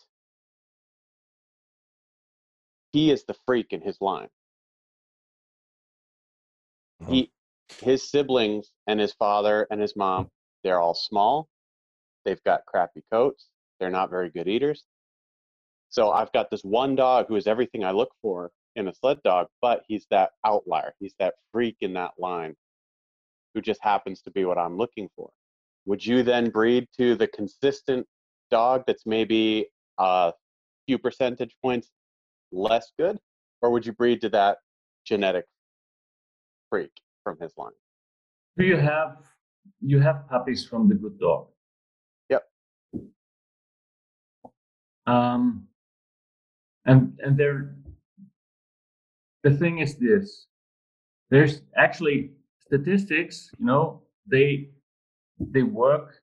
he 2.94 3.10
is 3.10 3.26
the 3.26 3.34
freak 3.48 3.74
in 3.74 3.82
his 3.82 3.98
line. 4.00 4.28
Oh. 7.02 7.12
He, 7.12 7.32
his 7.82 8.08
siblings 8.08 8.72
and 8.86 9.00
his 9.00 9.14
father 9.14 9.66
and 9.72 9.82
his 9.82 9.96
mom, 9.96 10.30
they're 10.64 10.80
all 10.80 10.94
small. 10.94 11.50
They've 12.26 12.44
got 12.44 12.68
crappy 12.68 13.04
coats. 13.12 13.48
They're 13.80 13.90
not 13.90 14.12
very 14.12 14.30
good 14.30 14.48
eaters. 14.48 14.84
So 15.96 16.12
I've 16.12 16.32
got 16.34 16.52
this 16.52 16.66
one 16.66 16.98
dog 16.98 17.28
who 17.30 17.38
is 17.38 17.48
everything 17.48 17.86
I 17.86 17.92
look 17.92 18.12
for 18.22 18.52
in 18.76 18.90
a 18.90 18.94
sled 18.94 19.24
dog, 19.24 19.48
but 19.62 19.84
he's 19.88 20.06
that 20.12 20.32
outlier. 20.46 20.94
He's 21.00 21.16
that 21.20 21.36
freak 21.54 21.78
in 21.80 21.94
that 21.94 22.12
line 22.20 22.54
who 23.54 23.62
just 23.62 23.82
happens 23.82 24.22
to 24.24 24.32
be 24.32 24.44
what 24.44 24.58
I'm 24.58 24.76
looking 24.76 25.08
for. 25.16 25.30
Would 25.86 26.06
you 26.06 26.22
then 26.22 26.50
breed 26.50 26.90
to 26.98 27.16
the 27.16 27.28
consistent 27.28 28.06
dog 28.52 28.84
that's 28.86 29.06
maybe 29.06 29.68
a 29.98 30.34
few 30.86 30.98
percentage 30.98 31.56
points 31.62 31.92
less 32.52 32.92
good? 33.00 33.18
Or 33.62 33.70
would 33.70 33.86
you 33.86 33.94
breed 33.94 34.20
to 34.20 34.30
that 34.32 34.58
genetic 35.06 35.46
freak 36.70 36.92
from 37.24 37.38
his 37.40 37.54
line? 37.56 37.72
Do 38.58 38.66
you 38.66 38.76
have 38.76 39.20
you 39.80 40.02
have 40.02 40.28
puppies 40.28 40.66
from 40.66 40.90
the 40.90 40.96
good 40.96 41.18
dog? 41.18 41.48
Yep. 42.30 42.44
Um, 45.08 45.70
and 46.86 47.18
and 47.24 47.38
there, 47.38 47.76
the 49.44 49.52
thing 49.52 49.80
is 49.80 49.96
this: 49.98 50.48
there's 51.30 51.62
actually 51.76 52.32
statistics. 52.60 53.50
You 53.60 53.66
know, 53.66 54.04
they 54.28 54.70
they 55.40 55.64
work. 55.64 56.22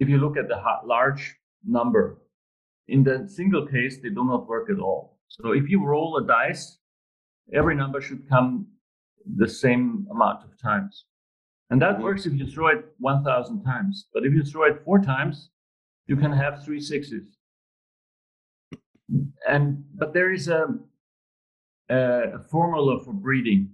If 0.00 0.08
you 0.08 0.18
look 0.18 0.36
at 0.36 0.48
the 0.48 0.60
large 0.84 1.36
number, 1.64 2.18
in 2.88 3.04
the 3.04 3.28
single 3.28 3.66
case, 3.66 4.00
they 4.02 4.10
do 4.10 4.24
not 4.24 4.46
work 4.48 4.68
at 4.70 4.78
all. 4.78 5.18
So 5.28 5.52
if 5.52 5.68
you 5.70 5.84
roll 5.84 6.16
a 6.18 6.26
dice, 6.26 6.78
every 7.52 7.74
number 7.74 8.00
should 8.00 8.28
come 8.28 8.66
the 9.36 9.48
same 9.48 10.06
amount 10.10 10.44
of 10.44 10.60
times. 10.60 11.06
And 11.70 11.80
that 11.80 11.96
Mhm. 11.98 12.02
works 12.02 12.26
if 12.26 12.34
you 12.34 12.46
throw 12.46 12.68
it 12.68 12.94
1,000 12.98 13.62
times. 13.62 14.08
But 14.12 14.26
if 14.26 14.32
you 14.34 14.42
throw 14.42 14.64
it 14.64 14.84
four 14.84 14.98
times, 15.00 15.50
you 16.06 16.16
can 16.16 16.32
have 16.32 16.62
three 16.64 16.80
sixes. 16.80 17.33
And 19.48 19.84
but 19.94 20.14
there 20.14 20.32
is 20.32 20.48
a, 20.48 20.68
a 21.90 22.38
formula 22.50 23.02
for 23.04 23.12
breeding, 23.12 23.70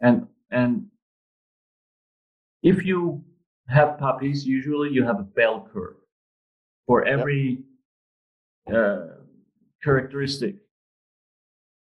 and 0.00 0.26
and 0.50 0.86
if 2.62 2.84
you 2.84 3.24
have 3.68 3.98
puppies, 3.98 4.46
usually 4.46 4.90
you 4.90 5.04
have 5.04 5.20
a 5.20 5.24
bell 5.24 5.68
curve 5.72 5.96
for 6.86 7.04
every 7.04 7.62
uh, 8.72 9.06
characteristic. 9.82 10.56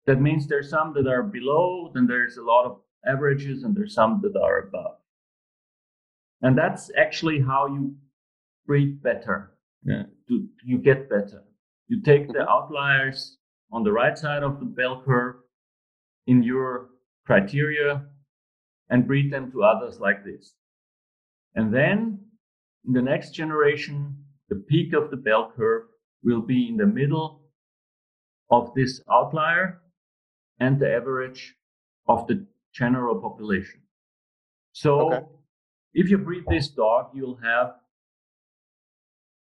That 0.06 0.20
means 0.20 0.46
there's 0.46 0.70
some 0.70 0.94
that 0.94 1.06
are 1.06 1.22
below, 1.22 1.90
then 1.94 2.06
there's 2.06 2.36
a 2.36 2.42
lot 2.42 2.64
of 2.64 2.78
averages, 3.06 3.64
and 3.64 3.76
there's 3.76 3.94
some 3.94 4.20
that 4.22 4.40
are 4.40 4.58
above. 4.60 4.96
And 6.42 6.56
that's 6.56 6.90
actually 6.96 7.40
how 7.40 7.66
you 7.66 7.94
breed 8.66 9.02
better. 9.02 9.52
Yeah, 9.84 10.04
to, 10.28 10.46
you 10.64 10.78
get 10.78 11.08
better. 11.08 11.44
You 11.90 12.00
take 12.00 12.28
the 12.28 12.34
mm-hmm. 12.34 12.48
outliers 12.48 13.36
on 13.72 13.82
the 13.82 13.90
right 13.90 14.16
side 14.16 14.44
of 14.44 14.60
the 14.60 14.64
bell 14.64 15.02
curve 15.04 15.34
in 16.28 16.40
your 16.40 16.90
criteria 17.26 18.06
and 18.90 19.08
breed 19.08 19.32
them 19.32 19.50
to 19.50 19.64
others 19.64 19.98
like 19.98 20.24
this. 20.24 20.54
And 21.56 21.74
then 21.74 22.20
in 22.86 22.92
the 22.92 23.02
next 23.02 23.32
generation, 23.32 24.16
the 24.48 24.54
peak 24.54 24.92
of 24.92 25.10
the 25.10 25.16
bell 25.16 25.52
curve 25.56 25.86
will 26.22 26.40
be 26.40 26.68
in 26.68 26.76
the 26.76 26.86
middle 26.86 27.42
of 28.50 28.72
this 28.74 29.00
outlier 29.10 29.80
and 30.60 30.78
the 30.78 30.94
average 30.94 31.56
of 32.06 32.28
the 32.28 32.46
general 32.72 33.20
population. 33.20 33.80
So 34.72 35.12
Okay. 35.12 35.26
if 35.94 36.08
you 36.08 36.18
breed 36.18 36.44
this 36.46 36.68
dog, 36.68 37.10
you'll 37.14 37.40
have, 37.42 37.74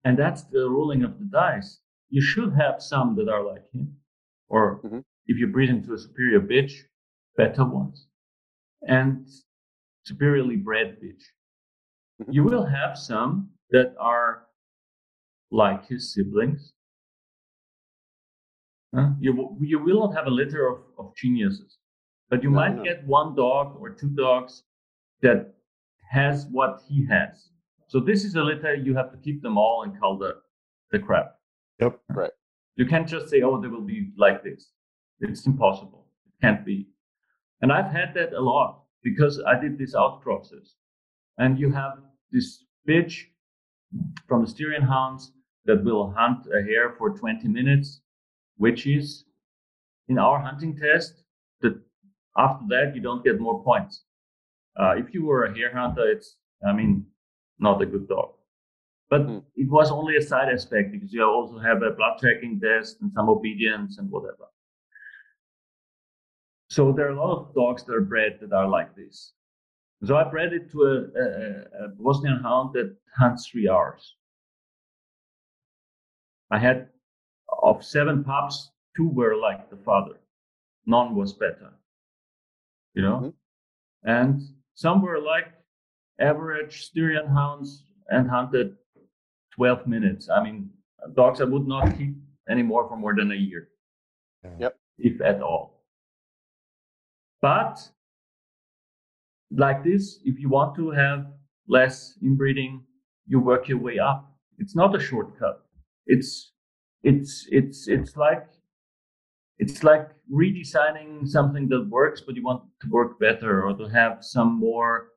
and 0.04 0.18
that's 0.18 0.44
the 0.44 0.70
ruling 0.70 1.02
of 1.02 1.18
the 1.18 1.26
dice. 1.26 1.80
You 2.10 2.20
should 2.20 2.52
have 2.54 2.82
some 2.82 3.14
that 3.16 3.28
are 3.28 3.42
like 3.44 3.70
him, 3.70 3.96
or 4.48 4.80
Mhm. 4.82 5.04
if 5.26 5.38
you 5.38 5.46
breed 5.46 5.70
him 5.70 5.82
to 5.84 5.94
a 5.94 5.98
superior 5.98 6.40
bitch, 6.40 6.72
better 7.36 7.64
ones. 7.64 8.08
And 8.82 9.28
superiorly 10.04 10.56
bred 10.56 11.00
bitch. 11.00 11.22
Mhm. 12.20 12.34
You 12.34 12.44
will 12.44 12.64
have 12.66 12.98
some 12.98 13.52
that 13.70 13.94
are 13.98 14.48
like 15.50 15.86
his 15.86 16.12
siblings. 16.12 16.72
Huh? 18.94 19.10
You 19.20 19.56
you 19.60 19.78
will 19.78 20.00
not 20.00 20.14
have 20.16 20.26
a 20.26 20.30
litter 20.30 20.66
of, 20.66 20.82
of 20.98 21.14
geniuses, 21.14 21.78
but 22.28 22.42
you 22.42 22.50
No, 22.50 22.56
might 22.56 22.76
no. 22.76 22.82
get 22.82 23.06
one 23.06 23.36
dog 23.36 23.76
or 23.80 23.90
two 23.90 24.10
dogs 24.10 24.64
that 25.22 25.54
has 26.10 26.46
what 26.48 26.82
he 26.88 27.06
has. 27.06 27.52
So 27.86 28.00
this 28.00 28.24
is 28.24 28.34
a 28.34 28.42
litter 28.42 28.74
you 28.74 28.94
have 28.96 29.12
to 29.12 29.18
keep 29.18 29.42
them 29.42 29.56
all 29.56 29.84
and 29.84 29.96
call 30.00 30.18
the 30.18 30.42
the 30.90 30.98
crap. 30.98 31.39
Yep. 31.80 32.00
Right. 32.10 32.30
You 32.76 32.86
can't 32.86 33.08
just 33.08 33.28
say, 33.28 33.42
oh, 33.42 33.60
they 33.60 33.68
will 33.68 33.80
be 33.80 34.10
like 34.16 34.42
this. 34.42 34.70
It's 35.20 35.46
impossible. 35.46 36.06
It 36.26 36.44
can't 36.44 36.64
be. 36.64 36.88
And 37.62 37.72
I've 37.72 37.90
had 37.90 38.14
that 38.14 38.32
a 38.32 38.40
lot 38.40 38.84
because 39.02 39.42
I 39.46 39.58
did 39.58 39.78
this 39.78 39.94
out 39.94 40.20
process. 40.22 40.74
And 41.38 41.58
you 41.58 41.70
have 41.72 41.98
this 42.32 42.64
bitch 42.88 43.24
from 44.26 44.42
the 44.42 44.50
Styrian 44.50 44.82
hounds 44.82 45.32
that 45.64 45.84
will 45.84 46.10
hunt 46.16 46.46
a 46.46 46.62
hare 46.62 46.94
for 46.96 47.10
20 47.10 47.48
minutes, 47.48 48.00
which 48.56 48.86
is 48.86 49.24
in 50.08 50.18
our 50.18 50.40
hunting 50.40 50.76
test 50.76 51.24
that 51.60 51.80
after 52.36 52.64
that 52.68 52.92
you 52.94 53.00
don't 53.00 53.24
get 53.24 53.40
more 53.40 53.62
points. 53.62 54.04
Uh, 54.78 54.94
if 54.96 55.12
you 55.12 55.24
were 55.24 55.44
a 55.44 55.54
hare 55.54 55.74
hunter, 55.74 56.10
it's, 56.10 56.36
I 56.66 56.72
mean, 56.72 57.06
not 57.58 57.82
a 57.82 57.86
good 57.86 58.08
dog. 58.08 58.32
But 59.10 59.22
Hmm. 59.22 59.38
it 59.56 59.68
was 59.68 59.90
only 59.90 60.16
a 60.16 60.22
side 60.22 60.48
aspect 60.52 60.92
because 60.92 61.12
you 61.12 61.22
also 61.24 61.58
have 61.58 61.82
a 61.82 61.90
blood 61.90 62.18
tracking 62.20 62.60
test 62.60 63.00
and 63.02 63.12
some 63.12 63.28
obedience 63.28 63.98
and 63.98 64.10
whatever. 64.10 64.46
So 66.68 66.92
there 66.92 67.08
are 67.08 67.16
a 67.18 67.20
lot 67.20 67.36
of 67.36 67.54
dogs 67.54 67.84
that 67.84 67.94
are 67.94 68.00
bred 68.00 68.38
that 68.40 68.52
are 68.52 68.68
like 68.68 68.94
this. 68.94 69.34
So 70.04 70.16
I 70.16 70.24
bred 70.30 70.52
it 70.52 70.70
to 70.70 70.82
a, 70.84 70.94
a, 71.22 71.84
a 71.84 71.88
Bosnian 71.88 72.38
hound 72.42 72.72
that 72.74 72.96
hunts 73.16 73.48
three 73.48 73.68
hours. 73.68 74.16
I 76.50 76.58
had 76.58 76.88
of 77.62 77.84
seven 77.84 78.22
pups, 78.24 78.70
two 78.96 79.08
were 79.08 79.36
like 79.36 79.68
the 79.70 79.76
father. 79.76 80.20
None 80.86 81.14
was 81.16 81.32
better. 81.32 81.72
You 82.94 83.02
know? 83.02 83.18
Mhm. 83.20 83.34
And 84.04 84.40
some 84.74 85.02
were 85.02 85.20
like 85.20 85.52
average 86.20 86.84
Styrian 86.86 87.26
hounds 87.26 87.84
and 88.08 88.30
hunted 88.30 88.76
12 89.56 89.86
minutes. 89.86 90.28
I 90.28 90.42
mean, 90.42 90.70
dogs 91.14 91.40
I 91.40 91.44
would 91.44 91.66
not 91.66 91.96
keep 91.96 92.14
anymore 92.48 92.88
for 92.88 92.96
more 92.96 93.14
than 93.14 93.32
a 93.32 93.34
year. 93.34 93.68
Yep. 94.58 94.76
If 94.98 95.20
at 95.20 95.42
all. 95.42 95.84
But 97.42 97.88
like 99.50 99.82
this, 99.82 100.20
if 100.24 100.38
you 100.38 100.48
want 100.48 100.74
to 100.76 100.90
have 100.90 101.26
less 101.68 102.18
inbreeding, 102.22 102.84
you 103.26 103.40
work 103.40 103.68
your 103.68 103.78
way 103.78 103.98
up. 103.98 104.32
It's 104.58 104.76
not 104.76 104.94
a 104.94 105.00
shortcut. 105.00 105.62
It's 106.06 106.52
it's 107.02 107.46
it's 107.50 107.88
it's 107.88 108.16
like 108.16 108.46
it's 109.58 109.82
like 109.82 110.08
redesigning 110.32 111.26
something 111.26 111.68
that 111.68 111.88
works, 111.88 112.20
but 112.20 112.36
you 112.36 112.42
want 112.42 112.62
to 112.82 112.88
work 112.88 113.18
better 113.18 113.64
or 113.64 113.74
to 113.74 113.88
have 113.88 114.18
some 114.20 114.58
more 114.58 115.08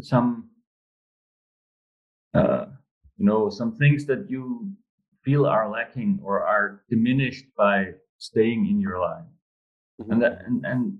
some 0.00 0.50
uh, 2.34 2.66
you 3.22 3.28
know 3.28 3.48
some 3.48 3.72
things 3.76 4.04
that 4.06 4.28
you 4.28 4.68
feel 5.24 5.46
are 5.46 5.70
lacking 5.70 6.18
or 6.24 6.44
are 6.44 6.82
diminished 6.90 7.46
by 7.56 7.76
staying 8.18 8.66
in 8.66 8.80
your 8.80 8.98
line 8.98 9.28
Mhm. 10.00 10.10
and 10.12 10.22
that, 10.22 10.34
and 10.46 10.66
and 10.70 10.98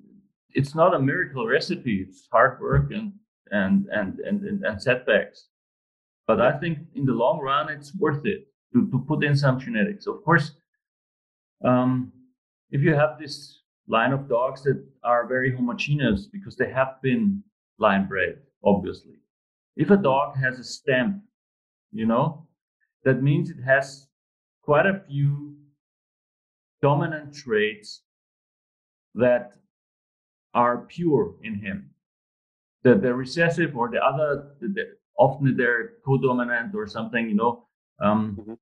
it's 0.58 0.74
not 0.80 0.94
a 0.94 1.00
miracle 1.10 1.44
recipe 1.56 1.96
it's 2.06 2.28
hard 2.34 2.60
work 2.60 2.86
and 2.92 3.06
and 3.50 3.88
and 3.98 4.20
and, 4.20 4.38
and, 4.48 4.58
and 4.68 4.76
setbacks. 4.88 5.38
But 6.28 6.38
i 6.50 6.52
think 6.60 6.74
in 6.98 7.04
the 7.10 7.16
long 7.24 7.38
run 7.48 7.64
it's 7.76 7.90
worth 8.04 8.24
it 8.34 8.40
to, 8.72 8.78
to 8.92 8.98
put 9.10 9.24
in 9.28 9.34
some 9.44 9.56
genetics. 9.64 10.06
Of 10.06 10.22
course 10.28 10.46
um, 11.70 12.12
if 12.70 12.80
you 12.86 12.94
have 13.02 13.12
this 13.18 13.34
line 13.96 14.12
of 14.12 14.28
dogs 14.28 14.62
that 14.66 14.78
are 15.12 15.26
very 15.34 15.50
homogeneous 15.58 16.20
because 16.36 16.54
they 16.56 16.70
have 16.78 16.92
been 17.02 17.42
line 17.86 18.06
bred 18.06 18.34
obviously. 18.70 19.18
If 19.84 19.90
a 19.90 19.96
dog 20.10 20.36
has 20.44 20.54
a 20.60 20.64
stamp 20.78 21.12
you 21.92 22.06
know 22.06 22.46
that 23.04 23.22
means 23.22 23.50
it 23.50 23.60
has 23.64 24.06
quite 24.62 24.86
a 24.86 25.00
few 25.08 25.56
dominant 26.80 27.34
traits 27.34 28.02
that 29.14 29.52
are 30.54 30.78
pure 30.86 31.34
in 31.42 31.54
him. 31.54 31.90
The, 32.82 32.94
the 32.96 33.14
recessive 33.14 33.76
or 33.76 33.88
the 33.90 34.04
other, 34.04 34.54
the, 34.60 34.68
the, 34.68 34.84
often 35.18 35.56
they're 35.56 35.92
co-dominant 36.04 36.74
or 36.74 36.86
something, 36.86 37.28
you 37.28 37.34
know. 37.36 37.68
Um, 38.00 38.36
Mhm. 38.40 38.58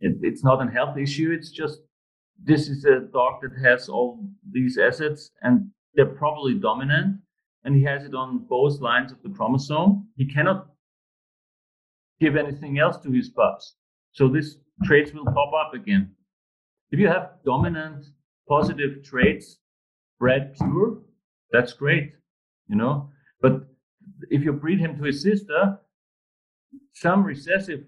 it, 0.00 0.18
it's 0.22 0.44
not 0.44 0.66
a 0.66 0.70
health 0.70 0.96
issue. 0.96 1.32
It's 1.32 1.50
just 1.50 1.80
this 2.42 2.68
is 2.68 2.84
a 2.84 3.00
dog 3.00 3.42
that 3.42 3.52
has 3.62 3.88
all 3.88 4.28
these 4.50 4.78
assets 4.78 5.30
and 5.42 5.70
they're 5.94 6.14
probably 6.22 6.54
dominant 6.54 7.20
and 7.64 7.76
he 7.76 7.82
has 7.84 8.04
it 8.04 8.14
on 8.14 8.38
both 8.48 8.80
lines 8.80 9.12
of 9.12 9.22
the 9.22 9.30
chromosome. 9.30 10.08
He 10.16 10.26
cannot 10.26 10.71
give 12.20 12.36
anything 12.36 12.78
else 12.78 12.98
to 12.98 13.10
his 13.10 13.28
pups. 13.30 13.76
So 14.12 14.28
these 14.28 14.58
traits 14.84 15.12
will 15.12 15.24
pop 15.26 15.52
up 15.54 15.74
again. 15.74 16.14
If 16.90 17.00
you 17.00 17.08
have 17.08 17.30
dominant 17.44 18.06
positive 18.48 19.02
traits 19.02 19.58
bred 20.18 20.54
pure, 20.54 20.98
that's 21.50 21.72
great, 21.72 22.12
you 22.68 22.76
know. 22.76 23.10
But 23.40 23.66
if 24.30 24.42
you 24.42 24.52
breed 24.52 24.78
him 24.78 24.96
to 24.98 25.04
his 25.04 25.22
sister, 25.22 25.78
some 26.94 27.24
recessive 27.24 27.80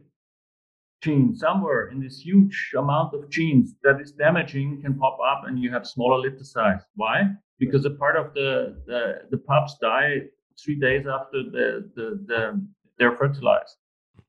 gene 1.03 1.37
somewhere 1.37 1.89
in 1.89 2.01
this 2.01 2.19
huge 2.19 2.73
amount 2.77 3.15
of 3.15 3.29
genes 3.31 3.75
that 3.83 4.01
is 4.01 4.13
damaging 4.13 4.81
can 4.83 4.99
pop 4.99 5.19
up 5.25 5.43
and 5.47 5.59
you 5.59 5.71
have 5.71 5.87
smaller 5.87 6.19
litter 6.19 6.45
size. 6.45 6.81
Why? 6.97 7.25
Because 7.59 7.85
a 7.85 7.91
part 7.91 8.17
of 8.17 8.33
the 8.35 8.83
the, 8.87 9.03
the 9.31 9.39
pups 9.39 9.77
die 9.81 10.23
three 10.63 10.79
days 10.81 11.05
after 11.07 11.43
the, 11.43 11.91
the, 11.95 12.25
the 12.27 12.67
they're 12.99 13.17
fertilized 13.17 13.77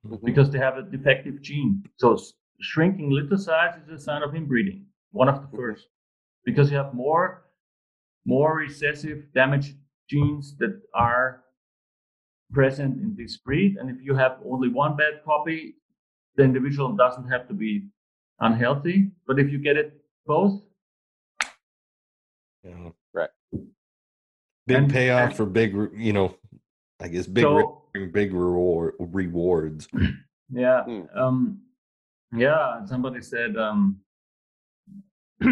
Mhm. 0.06 0.24
because 0.24 0.52
they 0.52 0.60
have 0.60 0.78
a 0.78 0.84
defective 0.84 1.42
gene. 1.42 1.84
So 1.98 2.18
shrinking 2.62 3.10
litter 3.10 3.38
size 3.38 3.76
is 3.84 3.90
a 3.90 4.00
sign 4.00 4.24
of 4.24 4.36
inbreeding, 4.36 4.86
one 5.12 5.30
of 5.30 5.42
the 5.42 5.58
first, 5.58 5.88
because 6.46 6.72
you 6.72 6.78
have 6.78 6.94
more 6.94 7.42
more 8.28 8.56
recessive 8.58 9.32
damaged 9.34 9.78
genes 10.10 10.58
that 10.58 10.82
are 10.96 11.44
present 12.52 13.00
in 13.02 13.16
this 13.16 13.38
breed. 13.38 13.78
And 13.78 13.90
if 13.90 14.02
you 14.02 14.16
have 14.16 14.42
only 14.44 14.68
one 14.70 14.96
bad 14.96 15.24
copy, 15.24 15.76
the 16.36 16.44
individual 16.44 16.96
doesn't 16.96 17.28
have 17.28 17.48
to 17.50 17.54
be 17.54 17.88
unhealthy. 18.40 19.12
But 19.28 19.40
if 19.40 19.52
you 19.52 19.60
get 19.60 19.78
it 19.78 20.04
both, 20.26 20.62
Yeah. 22.64 22.94
Right. 23.14 23.30
Big 24.66 24.78
And- 24.78 24.90
payoff 24.90 25.28
and- 25.30 25.36
for 25.38 25.46
big, 25.46 25.74
you 25.94 26.12
know, 26.14 26.36
I 27.02 27.08
guess 27.10 27.28
big, 27.28 27.44
so 27.44 27.56
risk 27.56 27.70
bring 27.94 28.12
big 28.12 28.34
reward 28.34 28.94
rewards. 29.00 29.88
Yeah. 30.52 30.84
Hmm. 30.84 31.02
Um, 31.18 31.62
yeah. 32.34 32.86
Somebody 32.86 33.22
said 33.22 33.58
um, 33.58 34.00
uh, 35.44 35.48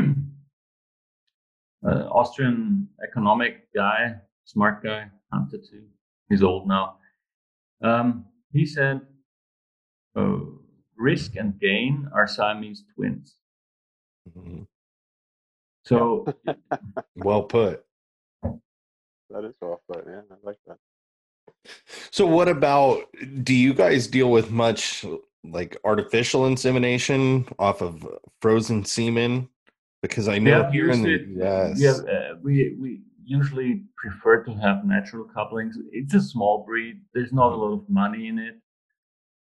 Austrian 1.85 2.87
economic 3.03 3.67
guy, 3.73 4.15
smart 4.45 4.83
guy, 4.83 5.09
hunter 5.31 5.57
too. 5.57 5.83
He's 6.29 6.43
old 6.43 6.67
now. 6.67 6.97
Um, 7.83 8.25
he 8.53 8.65
said, 8.65 9.01
uh, 10.15 10.37
"Risk 10.95 11.35
and 11.35 11.59
gain 11.59 12.07
are 12.13 12.27
Siamese 12.27 12.83
twins." 12.95 13.35
Mhm. 14.37 14.65
So 15.83 16.25
Well 17.15 17.43
put. 17.43 17.83
That 19.29 19.45
is 19.45 19.55
well 19.59 19.81
put. 19.91 20.05
Yeah, 20.07 20.21
I 20.31 20.35
like 20.43 20.59
that. 20.67 20.77
So, 22.11 22.25
what 22.25 22.47
about? 22.47 23.03
Do 23.43 23.53
you 23.53 23.73
guys 23.73 24.07
deal 24.07 24.29
with 24.31 24.51
much 24.51 25.05
like 25.43 25.77
artificial 25.83 26.45
insemination 26.45 27.47
off 27.59 27.81
of 27.81 28.07
frozen 28.41 28.85
semen? 28.85 29.49
Because 30.01 30.27
I 30.27 30.37
know 30.39 30.51
Yeah, 30.51 30.71
here 30.71 30.89
in 30.89 31.01
the 31.01 31.13
it. 31.13 31.27
US, 31.41 31.79
Yeah, 31.79 32.11
uh, 32.13 32.35
we 32.41 32.75
we 32.79 33.01
usually 33.25 33.83
prefer 33.95 34.43
to 34.43 34.53
have 34.55 34.85
natural 34.85 35.25
couplings. 35.25 35.77
It's 35.91 36.13
a 36.13 36.21
small 36.21 36.65
breed. 36.65 37.01
There's 37.13 37.31
not 37.31 37.53
a 37.53 37.55
lot 37.55 37.73
of 37.73 37.89
money 37.89 38.27
in 38.27 38.37
it, 38.37 38.55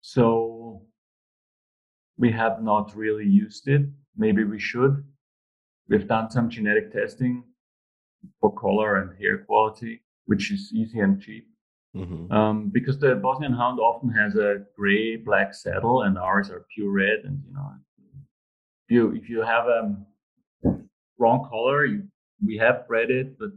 so 0.01 0.83
we 2.19 2.31
have 2.33 2.63
not 2.63 2.95
really 2.97 3.27
used 3.27 3.69
it. 3.69 3.83
Maybe 4.17 4.45
we 4.45 4.59
should. 4.59 5.05
We've 5.89 6.07
done 6.07 6.31
some 6.31 6.51
genetic 6.51 6.93
testing 6.93 7.45
for 8.41 8.53
color 8.53 8.97
and 8.97 9.19
hair 9.19 9.39
quality, 9.45 10.03
which 10.27 10.51
is 10.53 10.73
easy 10.75 10.99
and 11.01 11.21
cheap. 11.21 11.50
Mhm. 11.97 12.31
Um, 12.31 12.69
because 12.69 12.99
the 12.99 13.17
Bosnian 13.17 13.53
Hound 13.53 13.81
often 13.81 14.11
has 14.11 14.37
a 14.37 14.65
gray 14.77 15.17
black 15.17 15.55
saddle, 15.55 16.03
and 16.03 16.17
ours 16.17 16.51
are 16.51 16.65
pure 16.73 16.93
red. 16.93 17.25
And 17.25 17.43
you 17.47 17.55
know, 17.55 17.73
if 18.87 18.91
you 18.95 19.13
if 19.13 19.29
you 19.29 19.43
have 19.43 19.67
a 19.67 19.97
wrong 21.19 21.49
color, 21.49 21.87
you, 21.87 22.09
we 22.45 22.57
have 22.59 22.87
bred 22.87 23.11
it, 23.11 23.39
but 23.39 23.51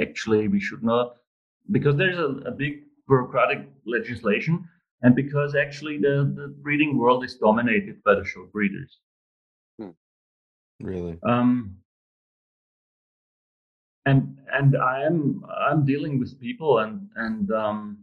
actually 0.00 0.48
we 0.48 0.60
should 0.60 0.82
not 0.82 1.16
because 1.70 1.96
there's 1.96 2.18
a, 2.18 2.30
a 2.46 2.50
big 2.50 2.82
bureaucratic 3.06 3.68
legislation, 3.86 4.68
and 5.02 5.14
because 5.14 5.54
actually 5.54 5.98
the, 5.98 6.32
the 6.34 6.48
breeding 6.62 6.98
world 6.98 7.24
is 7.24 7.36
dominated 7.36 8.02
by 8.04 8.14
the 8.14 8.24
show 8.24 8.46
breeders. 8.52 8.98
Really? 10.80 11.18
Um, 11.22 11.76
and 14.06 14.38
and 14.52 14.76
I 14.76 15.02
am 15.02 15.44
I'm 15.68 15.84
dealing 15.84 16.18
with 16.18 16.40
people, 16.40 16.78
and 16.78 17.08
and 17.16 17.50
um, 17.52 17.98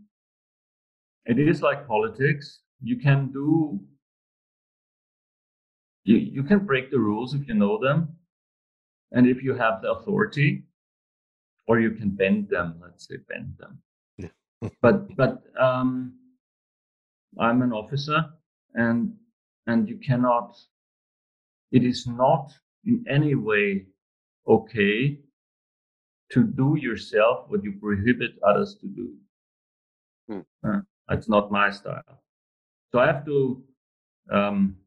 it 1.25 1.39
is 1.39 1.61
like 1.61 1.87
politics. 1.87 2.59
You 2.81 2.97
can 2.97 3.31
do 3.31 3.79
you 6.03 6.17
you 6.17 6.43
can 6.43 6.59
break 6.59 6.91
the 6.91 6.99
rules 6.99 7.33
if 7.33 7.47
you 7.47 7.53
know 7.53 7.77
them, 7.77 8.15
and 9.11 9.27
if 9.27 9.43
you 9.43 9.53
have 9.53 9.81
the 9.81 9.91
authority, 9.91 10.63
or 11.67 11.79
you 11.79 11.91
can 11.91 12.09
bend 12.09 12.49
them. 12.49 12.75
Let's 12.81 13.07
say 13.07 13.17
bend 13.27 13.53
them. 13.59 13.81
Yeah. 14.17 14.69
but 14.81 15.15
but 15.17 15.43
um, 15.59 16.13
I'm 17.37 17.61
an 17.61 17.73
officer, 17.73 18.25
and 18.73 19.13
and 19.67 19.89
you 19.89 19.97
cannot. 19.97 20.55
It 21.71 21.83
is 21.83 22.07
not 22.07 22.51
in 22.85 23.05
any 23.07 23.35
way 23.35 23.85
okay 24.47 25.19
to 26.31 26.43
do 26.43 26.75
yourself 26.79 27.45
what 27.49 27.63
you 27.63 27.73
prohibit 27.79 28.31
others 28.43 28.75
to 28.81 28.87
do. 28.87 29.15
Hmm. 30.29 30.39
Uh, 30.67 30.81
that's 31.07 31.27
not 31.27 31.51
my 31.51 31.69
style. 31.71 32.23
So 32.91 32.99
I 32.99 33.07
have 33.07 33.25
to 33.25 33.63
um, 34.31 34.77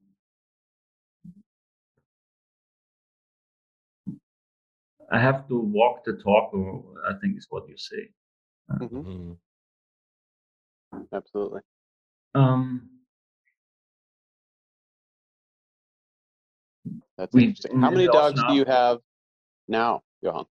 I 5.10 5.19
have 5.19 5.47
to 5.48 5.59
walk 5.60 6.05
the 6.05 6.14
talk, 6.14 6.55
or 6.55 6.85
I 7.09 7.14
think 7.20 7.36
is 7.36 7.47
what 7.51 7.69
you 7.69 7.77
say. 7.77 8.10
hmm 8.69 8.86
Mhm. 8.86 9.39
Absolutely. 11.12 11.60
Um, 12.35 12.89
That's 17.19 17.35
interesting. 17.36 17.81
How 17.81 17.90
many 17.90 18.09
also 18.09 18.31
dogs 18.31 18.43
do 18.48 18.55
you 18.55 18.64
have 18.64 19.01
now, 19.69 20.02
Johan? 20.23 20.47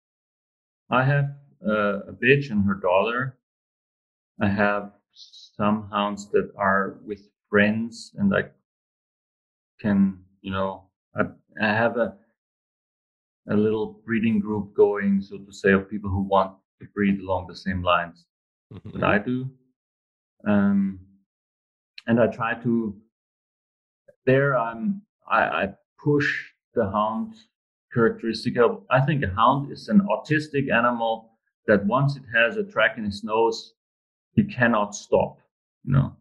I 0.91 1.03
have 1.05 1.31
uh, 1.65 1.99
a 2.09 2.13
bitch 2.13 2.51
and 2.51 2.65
her 2.65 2.75
daughter. 2.75 3.37
I 4.41 4.47
have 4.47 4.91
some 5.13 5.89
hounds 5.89 6.29
that 6.31 6.51
are 6.57 6.97
with 7.05 7.29
friends, 7.49 8.13
and 8.17 8.35
I 8.35 8.43
can, 9.79 10.19
you 10.41 10.51
know, 10.51 10.83
I, 11.15 11.21
I 11.61 11.67
have 11.67 11.97
a 11.97 12.15
a 13.49 13.55
little 13.55 14.01
breeding 14.05 14.39
group 14.39 14.73
going, 14.75 15.19
so 15.21 15.37
to 15.37 15.51
say, 15.51 15.71
of 15.71 15.89
people 15.89 16.09
who 16.11 16.21
want 16.21 16.55
to 16.79 16.87
breed 16.93 17.19
along 17.19 17.47
the 17.47 17.55
same 17.55 17.81
lines 17.81 18.27
Mhm. 18.71 18.93
that 18.93 19.03
I 19.03 19.17
do. 19.17 19.49
Um, 20.45 20.99
and 22.07 22.19
I 22.19 22.27
try 22.27 22.53
to. 22.63 22.95
There, 24.25 24.57
I'm. 24.57 25.01
I, 25.27 25.63
I 25.63 25.73
push 26.03 26.27
the 26.73 26.89
hound 26.89 27.35
characteristic 27.93 28.57
of. 28.57 28.83
I 28.89 29.01
think 29.01 29.23
a 29.23 29.29
hound 29.29 29.71
is 29.71 29.89
an 29.89 30.01
autistic 30.01 30.71
animal 30.71 31.31
that 31.67 31.85
once 31.85 32.15
it 32.15 32.23
has 32.33 32.57
a 32.57 32.63
track 32.63 32.97
in 32.97 33.05
its 33.05 33.23
nose, 33.23 33.73
he 34.33 34.43
cannot 34.43 34.95
stop. 34.95 35.37
You 35.83 35.93
know. 35.93 36.15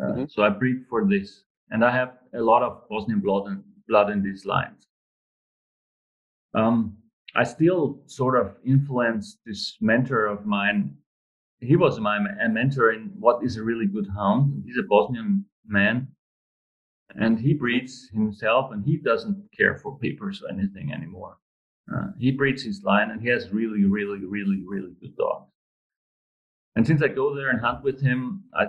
Uh, 0.00 0.12
Mhm. 0.12 0.30
So 0.30 0.42
I 0.42 0.48
breed 0.48 0.86
for 0.88 1.06
this, 1.08 1.44
and 1.70 1.84
I 1.84 1.90
have 1.90 2.18
a 2.34 2.40
lot 2.40 2.62
of 2.62 2.88
Bosnian 2.88 3.20
blood 3.20 3.46
and 3.48 3.64
blood 3.88 4.10
in 4.10 4.22
these 4.22 4.44
lines. 4.46 4.86
Um, 6.54 6.96
I 7.34 7.44
still 7.44 8.02
sort 8.06 8.36
of 8.38 8.56
influence 8.64 9.38
this 9.46 9.76
mentor 9.80 10.26
of 10.26 10.44
mine. 10.44 10.96
He 11.60 11.76
was 11.76 11.98
my 11.98 12.18
mentor 12.48 12.92
in 12.92 13.08
what 13.18 13.42
is 13.42 13.56
a 13.56 13.62
really 13.62 13.86
good 13.86 14.08
hound. 14.08 14.62
He's 14.66 14.78
a 14.78 14.82
Bosnian 14.82 15.46
man, 15.66 16.08
and 17.16 17.38
he 17.38 17.54
breeds 17.54 18.08
himself, 18.12 18.72
and 18.72 18.84
he 18.84 18.96
doesn't 18.96 19.48
care 19.56 19.76
for 19.76 19.98
papers 19.98 20.42
or 20.42 20.50
anything 20.50 20.92
anymore. 20.92 21.38
Uh, 21.92 22.08
he 22.18 22.30
breeds 22.30 22.62
his 22.62 22.82
line, 22.82 23.10
and 23.10 23.20
he 23.20 23.28
has 23.28 23.50
really, 23.50 23.84
really, 23.84 24.24
really, 24.24 24.62
really 24.66 24.94
good 25.00 25.16
dogs. 25.16 25.50
And 26.76 26.86
since 26.86 27.02
I 27.02 27.08
go 27.08 27.34
there 27.34 27.50
and 27.50 27.60
hunt 27.60 27.82
with 27.82 28.00
him, 28.00 28.44
I, 28.54 28.66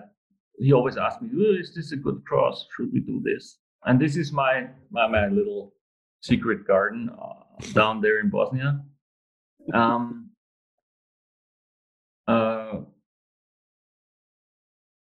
he 0.57 0.73
always 0.73 0.97
asks 0.97 1.21
me, 1.21 1.29
"Oh, 1.33 1.59
"Is 1.59 1.73
this 1.73 1.91
a 1.91 1.95
good 1.95 2.23
cross? 2.25 2.67
Should 2.75 2.91
we 2.91 2.99
do 2.99 3.21
this?" 3.23 3.59
And 3.85 3.99
this 3.99 4.17
is 4.17 4.31
my 4.31 4.67
my, 4.91 5.07
my 5.07 5.27
little 5.27 5.73
secret 6.21 6.65
garden 6.67 7.09
uh, 7.09 7.71
down 7.73 8.01
there 8.01 8.19
in 8.19 8.29
Bosnia. 8.29 8.81
Um, 9.73 10.31
uh, 12.27 12.79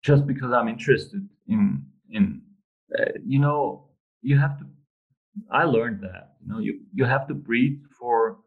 just 0.04 0.26
because 0.26 0.52
I'm 0.52 0.68
interested 0.68 1.28
in 1.48 1.86
in 2.10 2.42
uh, 2.98 3.12
you 3.26 3.40
know 3.40 3.90
you 4.22 4.38
have 4.38 4.58
to. 4.60 4.66
I 5.52 5.64
learned 5.64 6.02
that 6.02 6.36
you 6.42 6.48
know 6.52 6.60
you 6.60 6.82
you 6.94 7.06
have 7.06 7.28
to 7.28 7.34
breed 7.34 7.82
for 8.00 8.40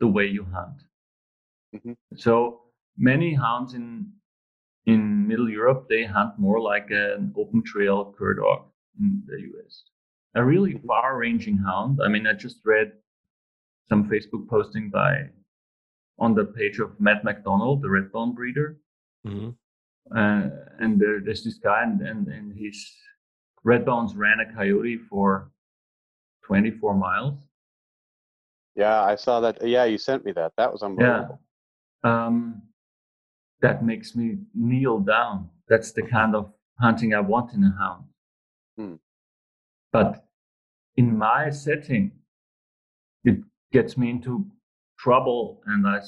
the 0.00 0.06
way 0.06 0.26
you 0.26 0.44
hunt. 0.44 0.78
Mhm. 1.74 1.96
So 2.16 2.62
many 2.96 3.34
hounds 3.34 3.74
in 3.74 4.12
in 4.86 5.26
Middle 5.28 5.48
Europe 5.48 5.88
they 5.88 6.04
hunt 6.04 6.38
more 6.38 6.60
like 6.60 6.90
an 6.90 7.32
open 7.36 7.62
trail 7.62 8.12
cur 8.16 8.34
dog 8.34 8.60
in 8.98 9.22
the 9.26 9.38
US. 9.50 9.84
A 10.34 10.44
really 10.44 10.74
Mhm. 10.74 10.86
far 10.86 11.18
ranging 11.18 11.58
hound. 11.58 12.00
I 12.04 12.08
mean, 12.08 12.26
I 12.26 12.32
just 12.32 12.64
read 12.64 12.92
some 13.88 14.08
Facebook 14.08 14.48
posting 14.48 14.90
by 14.90 15.30
on 16.18 16.34
the 16.34 16.44
page 16.44 16.78
of 16.80 16.98
Matt 17.00 17.24
McDonald, 17.24 17.82
the 17.82 17.88
Redbone 17.88 18.34
breeder, 18.34 18.78
Mhm. 19.26 19.56
uh, 20.14 20.50
and 20.78 21.00
there, 21.00 21.20
there's 21.20 21.42
this 21.44 21.58
guy, 21.58 21.82
and, 21.82 22.00
and 22.02 22.28
and 22.28 22.52
his 23.64 23.80
Redbones 23.80 24.16
ran 24.16 24.40
a 24.40 24.52
coyote 24.54 24.98
for 25.08 25.50
24 26.46 26.94
miles. 26.94 27.34
Yeah, 28.76 29.02
I 29.02 29.16
saw 29.16 29.40
that. 29.40 29.66
Yeah, 29.66 29.84
you 29.84 29.98
sent 29.98 30.24
me 30.24 30.32
that. 30.32 30.52
That 30.56 30.72
was 30.72 30.82
Yeah, 30.82 30.86
unbelievable. 30.86 31.40
um, 32.04 32.62
that 33.60 33.84
makes 33.84 34.14
me 34.16 34.38
kneel 34.54 35.00
down. 35.00 35.50
That's 35.68 35.92
the 35.92 36.02
kind 36.02 36.34
of 36.34 36.52
hunting 36.80 37.14
I 37.14 37.20
want 37.20 37.52
in 37.52 37.62
a 37.64 37.74
hound. 37.78 38.04
Hmm. 38.76 38.94
But 39.92 40.24
in 40.96 41.16
my 41.18 41.50
setting, 41.50 42.12
it 43.24 43.38
gets 43.72 43.96
me 43.98 44.08
into 44.10 44.46
trouble, 44.98 45.62
and 45.66 45.86
I, 45.86 46.00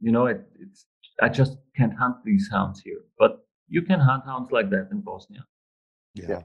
you 0.00 0.12
know, 0.12 0.26
it, 0.26 0.46
it's 0.60 0.86
I 1.20 1.28
just 1.28 1.56
can't 1.76 1.94
hunt 1.94 2.16
these 2.24 2.48
hounds 2.50 2.80
here. 2.80 3.00
But 3.18 3.44
you 3.68 3.82
can 3.82 3.98
hunt 3.98 4.24
hounds 4.24 4.50
like 4.52 4.70
that 4.70 4.88
in 4.92 5.00
Bosnia, 5.00 5.44
Yeah. 6.14 6.26
Yeah. 6.28 6.42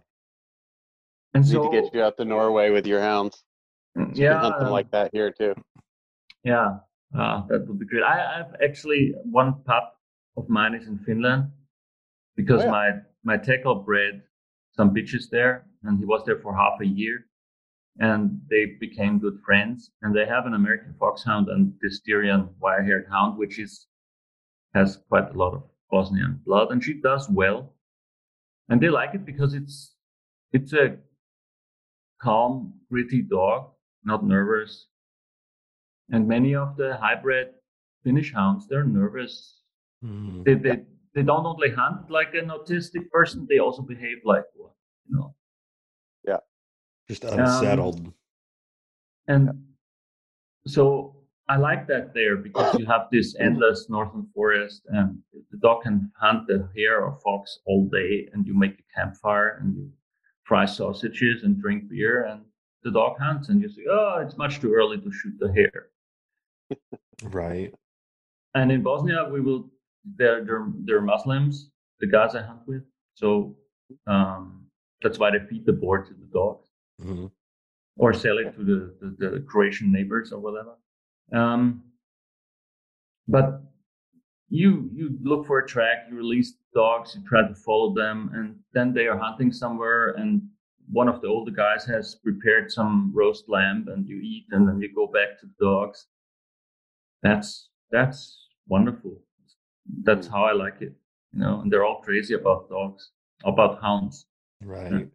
And 1.34 1.44
Need 1.44 1.52
so 1.52 1.70
to 1.70 1.82
get 1.82 1.94
you 1.94 2.02
out 2.02 2.18
to 2.18 2.26
Norway 2.26 2.70
with 2.72 2.88
your 2.88 3.02
hounds. 3.02 3.44
mm, 3.98 4.16
You 4.16 4.24
yeah, 4.24 4.34
can 4.34 4.40
hunt 4.42 4.60
them 4.60 4.72
like 4.72 4.90
that 4.92 5.12
here 5.14 5.32
too. 5.32 5.54
Yeah, 6.44 6.78
uh, 7.18 7.46
that 7.48 7.68
would 7.68 7.80
be 7.80 7.86
great. 7.86 8.04
I 8.04 8.38
have 8.38 8.56
actually 8.64 9.14
one 9.26 9.62
pup 9.66 9.96
of 10.38 10.50
mine 10.50 10.74
is 10.74 10.88
in 10.88 10.98
Finland 11.00 11.52
because 12.36 12.62
Oh, 12.62 12.66
yeah. 12.66 12.72
my 12.72 12.88
my 13.24 13.38
Teckel 13.38 13.86
bred 13.86 14.24
some 14.72 14.94
bitches 14.96 15.30
there, 15.30 15.66
and 15.84 16.00
he 16.00 16.06
was 16.06 16.24
there 16.26 16.40
for 16.40 16.56
half 16.56 16.80
a 16.82 16.86
year, 16.86 17.26
and 18.00 18.42
they 18.50 18.78
became 18.80 19.20
good 19.20 19.40
friends. 19.46 19.92
And 20.02 20.16
they 20.16 20.26
have 20.26 20.46
an 20.46 20.54
American 20.54 20.96
foxhound 21.00 21.50
and 21.50 21.74
this 21.82 21.98
Styrian 21.98 22.50
wire-haired 22.60 23.08
hound, 23.12 23.38
which 23.38 23.60
is 23.60 23.88
has 24.74 24.98
quite 25.10 25.30
a 25.34 25.38
lot 25.38 25.54
of 25.54 25.64
Bosnian 25.92 26.42
blood, 26.46 26.72
and 26.72 26.84
she 26.84 26.94
does 26.94 27.30
well. 27.30 27.74
And 28.70 28.80
they 28.82 28.90
like 28.90 29.14
it 29.16 29.26
because 29.26 29.54
it's 29.54 29.96
it's 30.54 30.74
a 30.74 30.98
calm, 32.22 32.74
gritty 32.90 33.22
dog, 33.22 33.72
not 34.04 34.26
nervous. 34.26 34.88
And 36.12 36.28
many 36.28 36.56
of 36.56 36.76
the 36.78 36.98
hybrid 36.98 37.50
Finnish 38.04 38.34
hounds, 38.34 38.68
they're 38.68 38.86
nervous. 38.86 39.62
Mhm. 40.04 40.44
They, 40.46 40.54
they, 40.54 40.84
they 41.14 41.24
don't 41.24 41.46
only 41.46 41.70
hunt 41.70 42.10
like 42.10 42.34
an 42.34 42.48
autistic 42.48 43.10
person, 43.10 43.46
they 43.50 43.60
also 43.60 43.82
behave 43.82 44.18
like 44.24 44.46
one, 44.56 44.72
you 45.08 45.18
know. 45.18 45.36
Yeah. 46.26 46.38
Just 47.08 47.24
unsettled. 47.26 48.14
And 49.28 49.50
so 50.66 51.16
I 51.48 51.58
like 51.58 51.88
that 51.88 52.14
there 52.14 52.38
because 52.38 52.80
you 52.80 52.86
have 52.86 53.08
this 53.12 53.36
endless 53.40 53.90
northern 53.90 54.28
forest 54.34 54.84
and 54.88 55.18
the 55.52 55.58
dog 55.58 55.84
can 55.84 56.12
hunt 56.16 56.48
the 56.48 56.70
hare 56.76 57.04
or 57.04 57.20
fox 57.24 57.60
all 57.66 57.86
day 57.90 58.30
and 58.34 58.46
you 58.46 58.54
make 58.58 58.80
a 58.80 59.00
campfire 59.00 59.58
and 59.60 59.76
you 59.76 59.92
fry 60.50 60.66
sausages 60.66 61.44
and 61.44 61.62
drink 61.62 61.88
beer 61.90 62.26
and 62.26 62.42
the 62.84 62.92
dog 62.92 63.18
hunts 63.20 63.50
and 63.50 63.62
you 63.62 63.70
say, 63.70 63.84
oh, 63.90 64.18
it's 64.26 64.36
much 64.36 64.60
too 64.60 64.74
early 64.74 64.98
to 64.98 65.12
shoot 65.12 65.36
the 65.40 65.50
hare. 65.54 65.84
right. 67.24 67.72
And 68.56 68.72
in 68.72 68.82
Bosnia, 68.82 69.30
we 69.32 69.42
will, 69.42 69.70
they're, 70.18 70.44
they're, 70.44 70.66
they're 70.86 71.02
Muslims, 71.02 71.70
the 72.00 72.08
guys 72.08 72.34
I 72.36 72.42
hunt 72.42 72.62
with. 72.66 72.84
So 73.14 73.56
um, 74.08 74.66
that's 75.04 75.20
why 75.20 75.30
they 75.30 75.46
feed 75.48 75.66
the 75.68 75.74
boar 75.74 76.04
to 76.04 76.14
the 76.14 76.28
dogs. 76.34 76.68
Mhm. 77.02 77.32
or 77.96 78.14
sell 78.14 78.40
it 78.40 78.54
to 78.58 78.64
the, 78.70 78.80
the, 79.02 79.30
the 79.30 79.40
Croatian 79.48 79.90
neighbors 79.90 80.34
or 80.34 80.40
whatever. 80.40 80.74
Um, 81.32 81.82
but 83.28 83.62
you 84.50 84.90
you 84.92 85.18
look 85.22 85.46
for 85.48 85.60
a 85.60 85.66
track, 85.68 85.98
you 86.10 86.18
release 86.18 86.56
dogs, 86.74 87.16
you 87.16 87.28
try 87.28 87.48
to 87.48 87.56
follow 87.56 87.94
them, 87.94 88.32
and 88.34 88.56
then 88.74 88.94
they 88.94 89.08
are 89.08 89.18
hunting 89.18 89.52
somewhere, 89.52 90.12
and 90.12 90.42
one 90.92 91.08
of 91.08 91.22
the 91.22 91.28
older 91.28 91.52
guys 91.52 91.86
has 91.86 92.16
prepared 92.16 92.72
some 92.72 93.12
roast 93.14 93.48
lamb, 93.48 93.88
and 93.90 94.08
you 94.08 94.18
eat, 94.18 94.46
and 94.52 94.68
then 94.68 94.82
you 94.82 94.94
go 94.94 95.08
back 95.08 95.40
to 95.40 95.46
the 95.46 95.66
dogs. 95.66 96.08
That's 97.22 97.70
that's 97.92 98.48
wonderful. 98.68 99.20
That's 100.04 100.28
how 100.28 100.44
I 100.44 100.54
like 100.54 100.82
it, 100.82 100.94
you 101.34 101.40
know. 101.40 101.62
And 101.62 101.72
they're 101.72 101.86
all 101.86 102.02
crazy 102.02 102.36
about 102.36 102.70
dogs, 102.70 103.12
about 103.44 103.82
hounds. 103.82 104.26
Right. 104.64 105.08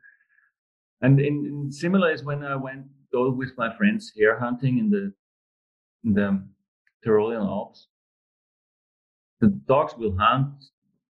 And 1.00 1.20
in, 1.20 1.46
in 1.46 1.72
similar 1.72 2.10
is 2.12 2.24
when 2.24 2.44
I 2.44 2.56
went 2.56 2.86
go 3.12 3.30
with 3.30 3.56
my 3.56 3.74
friends 3.76 4.12
hare 4.18 4.38
hunting 4.38 4.78
in 4.78 4.90
the 4.90 5.12
in 6.04 6.14
the 6.14 6.44
Tyrolean 7.04 7.46
Alps. 7.46 7.88
The 9.40 9.48
dogs 9.48 9.94
will 9.96 10.16
hunt. 10.16 10.54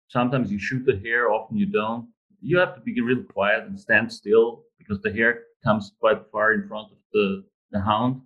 Sometimes 0.08 0.50
you 0.50 0.58
shoot 0.58 0.84
the 0.86 0.98
hare, 0.98 1.30
often 1.30 1.56
you 1.56 1.66
don't. 1.66 2.08
You 2.40 2.58
have 2.58 2.74
to 2.74 2.80
be 2.80 3.00
real 3.00 3.22
quiet 3.24 3.64
and 3.64 3.78
stand 3.78 4.12
still 4.12 4.64
because 4.78 5.00
the 5.02 5.12
hare 5.12 5.42
comes 5.64 5.92
quite 6.00 6.22
far 6.32 6.52
in 6.54 6.66
front 6.68 6.92
of 6.92 6.98
the, 7.12 7.44
the 7.72 7.80
hound. 7.80 8.22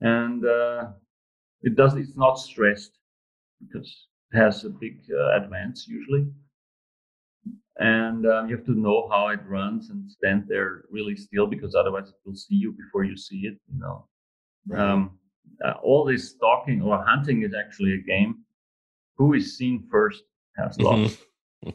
And 0.00 0.44
uh, 0.44 0.90
it 1.62 1.76
does 1.76 1.94
it's 1.94 2.16
not 2.16 2.38
stressed 2.38 2.98
because 3.60 4.06
it 4.32 4.38
has 4.38 4.64
a 4.64 4.70
big 4.70 5.00
uh, 5.12 5.36
advance 5.42 5.86
usually 5.88 6.26
and 7.78 8.26
um, 8.26 8.48
you 8.48 8.56
have 8.56 8.64
to 8.66 8.78
know 8.78 9.08
how 9.10 9.28
it 9.28 9.40
runs 9.46 9.90
and 9.90 10.10
stand 10.10 10.44
there 10.48 10.84
really 10.90 11.16
still 11.16 11.46
because 11.46 11.74
otherwise 11.74 12.08
it 12.08 12.14
will 12.24 12.34
see 12.34 12.54
you 12.54 12.72
before 12.72 13.04
you 13.04 13.16
see 13.16 13.40
it 13.46 13.58
you 13.72 13.78
know 13.80 14.06
Right. 14.66 14.80
um, 14.80 15.18
uh, 15.64 15.72
all 15.82 16.04
this 16.04 16.30
stalking 16.30 16.80
or 16.82 17.02
hunting 17.04 17.42
is 17.42 17.54
actually 17.54 17.94
a 17.94 17.98
game 18.02 18.44
who 19.16 19.34
is 19.34 19.56
seen 19.58 19.86
first 19.90 20.22
has 20.56 20.78
lost 20.80 21.18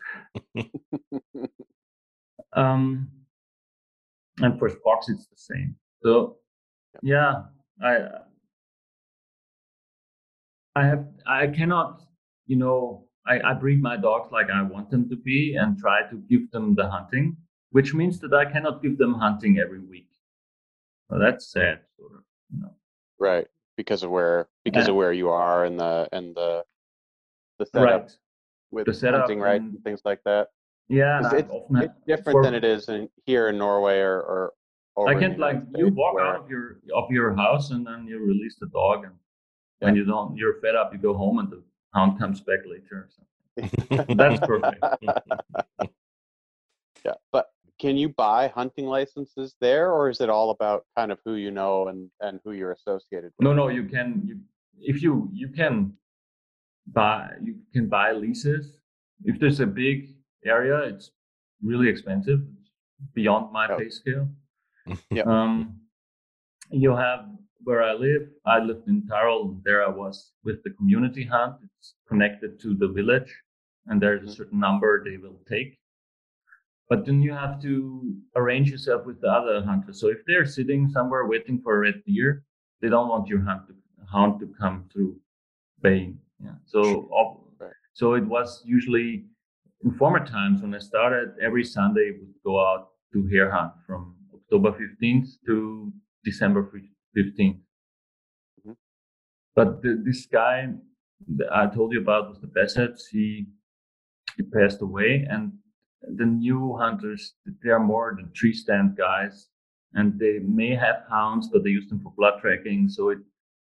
um, 2.54 3.10
and 4.40 4.60
for 4.60 4.70
fox 4.70 5.10
it's 5.10 5.26
the 5.28 5.36
same. 5.36 5.76
So 6.04 6.38
yeah. 7.02 7.44
i 7.82 7.98
i 10.76 10.86
have 10.86 11.06
i 11.26 11.48
cannot 11.48 12.02
you 12.46 12.56
know 12.56 13.06
I, 13.26 13.40
I 13.40 13.54
breed 13.54 13.82
my 13.82 13.96
dogs 13.98 14.32
like 14.32 14.50
i 14.50 14.62
want 14.62 14.90
them 14.90 15.08
to 15.10 15.16
be 15.16 15.56
and 15.56 15.78
try 15.78 16.02
to 16.10 16.16
give 16.30 16.52
them 16.52 16.76
the 16.76 16.88
hunting 16.90 17.38
which 17.72 17.94
means 17.94 18.20
that 18.20 18.34
i 18.34 18.46
cannot 18.46 18.82
give 18.82 18.98
them 18.98 19.14
hunting 19.14 19.60
every 19.60 19.80
week. 19.80 20.10
Well, 21.10 21.20
that's 21.20 21.52
sad 21.52 21.80
sort 21.98 22.14
of 22.14 22.24
you 22.54 22.62
know. 22.62 22.72
Right. 23.20 23.48
Because 23.78 24.04
of 24.04 24.12
where 24.12 24.48
because 24.64 24.86
Yeah. 24.86 24.92
of 24.92 24.98
where 24.98 25.14
you 25.14 25.30
are 25.30 25.66
and 25.66 25.80
the 25.80 26.08
and 26.12 26.36
the 26.36 26.64
the 27.58 27.66
setup. 27.66 28.02
Right 28.02 28.18
with 28.72 28.86
The 28.86 28.94
setup 28.94 29.22
hunting 29.22 29.40
rights 29.40 29.64
and- 29.64 29.76
and 29.76 29.84
things 29.84 30.02
like 30.06 30.22
that. 30.26 30.50
yeah 30.88 31.20
it's, 31.34 31.50
often 31.52 31.76
it's 31.78 31.94
different 32.08 32.36
for- 32.36 32.44
than 32.44 32.54
it 32.54 32.64
is 32.64 32.90
in 32.90 33.10
here 33.26 33.50
in 33.50 33.58
Norway 33.58 34.00
or, 34.00 34.54
or 34.96 35.08
I 35.08 35.14
can't 35.20 35.40
like 35.40 35.56
United 35.56 35.78
you 35.78 35.88
walk 35.94 36.16
where- 36.16 36.26
out 36.26 36.40
of 36.44 36.50
your 36.50 36.80
of 36.96 37.10
your 37.12 37.34
house 37.36 37.72
and 37.72 37.86
then 37.86 38.06
you 38.08 38.20
release 38.20 38.56
the 38.60 38.68
dog 38.68 39.06
and 39.06 39.14
when 39.80 39.96
you 39.96 40.04
don't 40.06 40.36
you're 40.36 40.56
fed 40.62 40.76
up 40.76 40.92
you 40.94 41.00
go 41.00 41.14
home 41.14 41.40
and 41.40 41.50
the 41.52 41.62
hound 41.94 42.20
comes 42.20 42.42
back 42.42 42.60
later 42.66 42.96
or 43.04 43.10
something. 43.16 44.16
That's 44.18 44.40
perfect. 44.46 44.84
yeah. 47.06 47.14
But 47.32 47.48
can 47.80 47.96
you 47.98 48.10
buy 48.10 48.50
hunting 48.50 48.86
licenses 48.86 49.56
there 49.62 49.92
or 49.92 50.10
is 50.10 50.20
it 50.22 50.30
all 50.30 50.50
about 50.52 50.86
kind 50.98 51.12
of 51.12 51.20
who 51.26 51.36
you 51.36 51.52
know 51.52 51.88
and, 51.88 52.10
and 52.22 52.40
who 52.44 52.52
you're 52.52 52.74
associated 52.74 53.32
with? 53.38 53.44
No, 53.46 53.54
no, 53.54 53.70
you 53.70 53.84
can 53.86 54.22
you 54.26 54.40
if 54.82 55.02
you 55.02 55.30
you 55.34 55.48
can 55.50 55.94
buy 56.94 57.30
you 57.42 57.56
can 57.74 57.88
buy 57.88 58.12
leases. 58.12 58.78
If 59.24 59.40
there's 59.40 59.60
a 59.60 59.66
big 59.66 60.10
area, 60.46 60.80
it's 60.80 61.12
really 61.62 61.90
expensive. 61.90 62.40
It's 62.62 62.72
beyond 63.14 63.52
my 63.52 63.68
Oh. 63.70 63.78
pay 63.78 63.90
scale. 63.90 64.28
Yeah. 65.12 65.24
Um, 65.24 65.80
you 66.72 66.96
have 66.96 67.26
where 67.64 67.84
I 67.84 67.94
live. 67.94 68.24
I 68.46 68.60
lived 68.60 68.88
in 68.88 69.06
Tyrol. 69.08 69.52
and 69.52 69.64
There 69.64 69.84
I 69.86 69.90
was 69.90 70.32
with 70.44 70.64
the 70.64 70.72
community 70.72 71.24
hunt. 71.26 71.56
It's 71.64 71.96
connected 72.08 72.60
to 72.62 72.74
the 72.76 72.88
village, 72.88 73.32
and 73.88 74.02
there's 74.02 74.24
a 74.24 74.32
Mhm. 74.32 74.38
certain 74.38 74.60
number 74.60 75.04
they 75.04 75.18
will 75.18 75.40
take. 75.48 75.78
But 76.90 77.06
then 77.06 77.22
you 77.22 77.34
have 77.34 77.62
to 77.62 77.72
arrange 78.36 78.72
yourself 78.72 79.06
with 79.06 79.20
the 79.22 79.28
other 79.40 79.62
hunters. 79.62 80.00
So 80.02 80.08
if 80.08 80.22
they're 80.26 80.46
sitting 80.58 80.90
somewhere 80.90 81.28
waiting 81.28 81.62
for 81.62 81.76
a 81.76 81.80
red 81.88 82.04
deer, 82.06 82.44
they 82.82 82.90
don't 82.90 83.10
want 83.10 83.28
your 83.28 83.42
hunt 83.42 83.68
to, 83.68 83.76
hound 84.12 84.40
to 84.40 84.48
come 84.62 84.88
through 84.92 85.20
baying. 85.82 86.20
Yeah. 86.44 86.56
So 86.66 87.10
Right. 87.60 87.74
so 87.94 88.14
it 88.14 88.26
was 88.26 88.64
usually 88.66 89.26
in 89.84 89.92
former 89.92 90.26
times 90.26 90.62
when 90.62 90.74
I 90.76 90.80
started, 90.80 91.36
every 91.42 91.64
Sunday 91.64 92.12
would 92.20 92.34
go 92.44 92.60
out 92.60 92.90
to 93.14 93.28
hare 93.28 93.52
hunt 93.52 93.74
from 93.86 94.16
October 94.34 94.72
15th 94.74 95.30
to 95.46 95.92
December 96.24 96.64
15th. 97.16 97.62
Mhm. 98.66 98.76
But 99.56 99.82
the, 99.82 100.02
this 100.06 100.26
guy 100.26 100.74
I 101.52 101.68
told 101.68 101.92
you 101.94 102.02
about 102.02 102.30
was 102.30 102.40
the 102.40 102.48
Bassets. 102.48 103.08
He 103.12 103.48
he 104.38 104.44
passed 104.44 104.82
away, 104.82 105.26
and 105.30 105.54
the 106.02 106.26
new 106.26 106.78
hunters 106.78 107.36
they 107.64 107.70
are 107.70 107.80
more 107.80 108.16
the 108.20 108.28
tree 108.34 108.54
stand 108.54 108.96
guys, 108.98 109.50
and 109.94 110.20
they 110.20 110.40
may 110.40 110.76
have 110.76 111.04
hounds, 111.10 111.50
but 111.50 111.64
they 111.64 111.72
use 111.72 111.88
them 111.90 112.00
for 112.02 112.14
blood 112.16 112.40
tracking. 112.42 112.88
So 112.90 113.10
it 113.10 113.20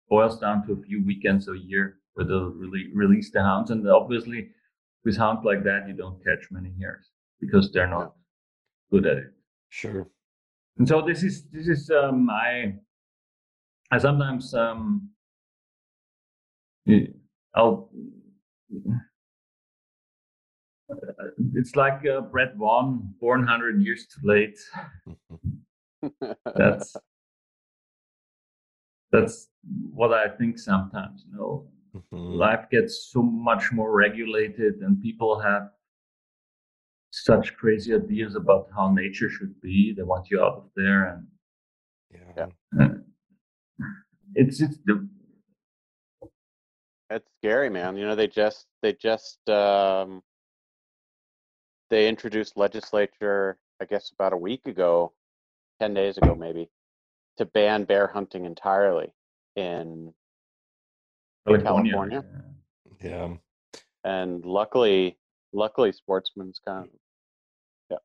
boils 0.09 0.39
down 0.39 0.67
to 0.67 0.73
a 0.75 0.83
few 0.83 1.05
weekends 1.05 1.49
a 1.49 1.57
year 1.59 2.00
where 2.15 2.27
they'll 2.27 2.51
really 2.51 2.89
release 2.95 3.31
the 3.31 3.43
hounds, 3.43 3.71
and 3.71 3.89
obviously 3.89 4.51
with 5.05 5.17
hounds 5.17 5.45
like 5.45 5.65
that, 5.65 5.89
you 5.89 5.95
don't 5.95 6.23
catch 6.25 6.51
many 6.51 6.73
hares 6.81 7.11
because 7.41 7.73
they're 7.73 7.89
not 7.89 8.15
good 8.91 9.07
at 9.07 9.17
it. 9.17 9.33
Sure. 9.71 10.09
And 10.79 10.89
so 10.89 11.03
this 11.03 11.23
is 11.23 11.45
this 11.53 11.69
is 11.69 11.91
uh, 11.91 12.13
my. 12.13 12.75
I 13.91 13.99
sometimes 13.99 14.55
um. 14.55 15.11
I'll. 17.55 17.91
It's 21.55 21.77
like 21.77 22.05
uh, 22.07 22.23
Brett 22.23 22.57
Vaughn, 22.57 23.15
born 23.21 23.47
hundred 23.47 23.81
years 23.83 24.07
too 24.07 24.27
late. 24.27 24.59
That's 26.57 26.97
that's 29.13 29.49
what 29.93 30.13
I 30.13 30.29
think 30.29 30.59
sometimes. 30.59 31.25
You 31.31 31.37
know, 31.37 31.69
Mhm. 31.95 32.37
life 32.39 32.69
gets 32.71 33.11
so 33.13 33.23
much 33.23 33.73
more 33.73 33.91
regulated, 33.93 34.77
and 34.83 35.03
people 35.03 35.39
have 35.41 35.71
such 37.13 37.57
crazy 37.57 37.95
ideas 37.95 38.37
about 38.37 38.69
how 38.75 38.93
nature 38.93 39.29
should 39.29 39.61
be. 39.61 39.93
They 39.93 40.03
want 40.03 40.31
you 40.31 40.41
out 40.43 40.57
of 40.59 40.71
there, 40.77 41.07
and 41.07 41.27
Yeah. 42.11 42.47
it's 44.35 44.61
it's 44.61 44.79
the 44.85 45.09
It's 47.11 47.29
scary, 47.39 47.69
man. 47.69 47.97
You 47.97 48.07
know, 48.07 48.15
they 48.15 48.29
just 48.29 48.67
they 48.83 48.93
just 48.93 49.49
um, 49.49 50.23
they 51.89 52.09
introduced 52.09 52.57
legislature, 52.57 53.59
I 53.81 53.85
guess, 53.87 54.13
about 54.13 54.33
a 54.33 54.37
week 54.37 54.67
ago, 54.67 55.13
ten 55.81 55.93
days 55.95 56.19
ago, 56.19 56.37
maybe, 56.37 56.71
to 57.39 57.45
ban 57.47 57.83
bear 57.85 58.07
hunting 58.07 58.45
entirely 58.45 59.13
in 59.57 60.15
California. 61.47 61.93
California. 61.93 62.25
Yeah. 63.03 63.35
and 64.05 64.45
luckily 64.45 65.17
luckily 65.53 65.91
sportsmen's 65.93 66.61
kind 66.67 66.85
of 66.85 66.91
yeah, 67.91 67.97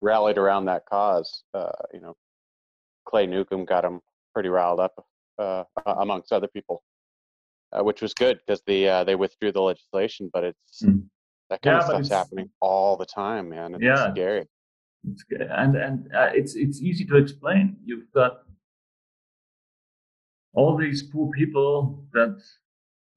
rallied 0.00 0.38
around 0.38 0.64
that 0.66 0.84
cause 0.86 1.44
uh, 1.54 1.70
you 1.92 2.00
know 2.00 2.16
clay 3.06 3.26
newcomb 3.26 3.64
got 3.64 3.84
him 3.84 4.00
pretty 4.34 4.48
riled 4.48 4.80
up 4.80 4.94
uh, 5.38 5.64
amongst 5.98 6.32
other 6.32 6.48
people 6.48 6.82
uh, 7.72 7.82
which 7.82 8.02
was 8.02 8.12
good 8.14 8.38
because 8.40 8.62
the 8.66 8.88
uh, 8.88 9.04
they 9.04 9.14
withdrew 9.14 9.52
the 9.52 9.60
legislation 9.62 10.28
but 10.32 10.44
it's 10.44 10.56
Mm. 10.82 11.04
that 11.50 11.60
kind 11.62 11.74
Yeah, 11.74 11.78
of 11.80 11.84
stuff's 11.84 12.08
happening 12.08 12.48
all 12.60 12.96
the 12.96 13.06
time 13.06 13.48
man 13.50 13.74
it's 13.74 13.84
Yeah. 13.84 14.10
scary 14.12 14.46
It's, 15.10 15.24
g- 15.30 15.36
and 15.62 15.76
and 15.76 16.12
uh, 16.14 16.30
it's 16.34 16.54
it's 16.56 16.80
easy 16.82 17.04
to 17.06 17.16
explain. 17.16 17.76
You've 17.84 18.10
got 18.12 18.42
all 20.54 20.76
these 20.76 21.02
poor 21.02 21.30
people 21.32 22.04
that 22.12 22.36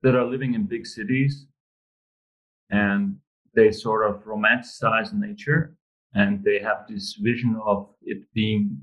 that 0.03 0.15
are 0.15 0.25
living 0.25 0.53
in 0.53 0.63
big 0.65 0.85
cities, 0.85 1.47
and 2.69 3.17
they 3.55 3.71
sort 3.71 4.09
of 4.09 4.23
romanticize 4.23 5.13
nature, 5.13 5.75
and 6.13 6.43
they 6.43 6.59
have 6.59 6.85
this 6.87 7.13
vision 7.13 7.59
of 7.65 7.89
it 8.01 8.19
being 8.33 8.81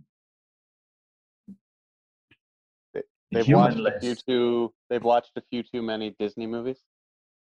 they've 3.32 3.48
watched 3.48 3.78
a 3.78 4.00
few 4.00 4.14
too 4.14 4.72
they've 4.88 5.04
watched 5.04 5.32
a 5.36 5.42
few 5.50 5.62
too 5.62 5.82
many 5.82 6.16
disney 6.18 6.46
movies? 6.46 6.80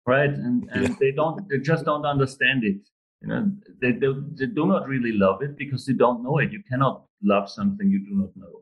Right 0.07 0.31
and 0.31 0.69
and 0.71 0.83
Yeah. 0.83 0.95
they 1.01 1.13
don't 1.13 1.49
they 1.49 1.59
just 1.59 1.85
don't 1.85 2.07
understand 2.07 2.65
it 2.65 2.81
you 3.21 3.29
know? 3.29 3.53
They, 3.81 3.93
they 3.93 4.13
they 4.39 4.47
do 4.47 4.67
not 4.67 4.89
really 4.89 5.13
love 5.13 5.43
it 5.43 5.57
because 5.57 5.87
they 5.87 5.93
don't 5.93 6.23
know 6.25 6.39
it. 6.39 6.51
You 6.51 6.63
cannot 6.69 7.07
love 7.23 7.49
something 7.49 7.89
you 7.89 8.01
do 8.11 8.15
not 8.23 8.37
know. 8.37 8.55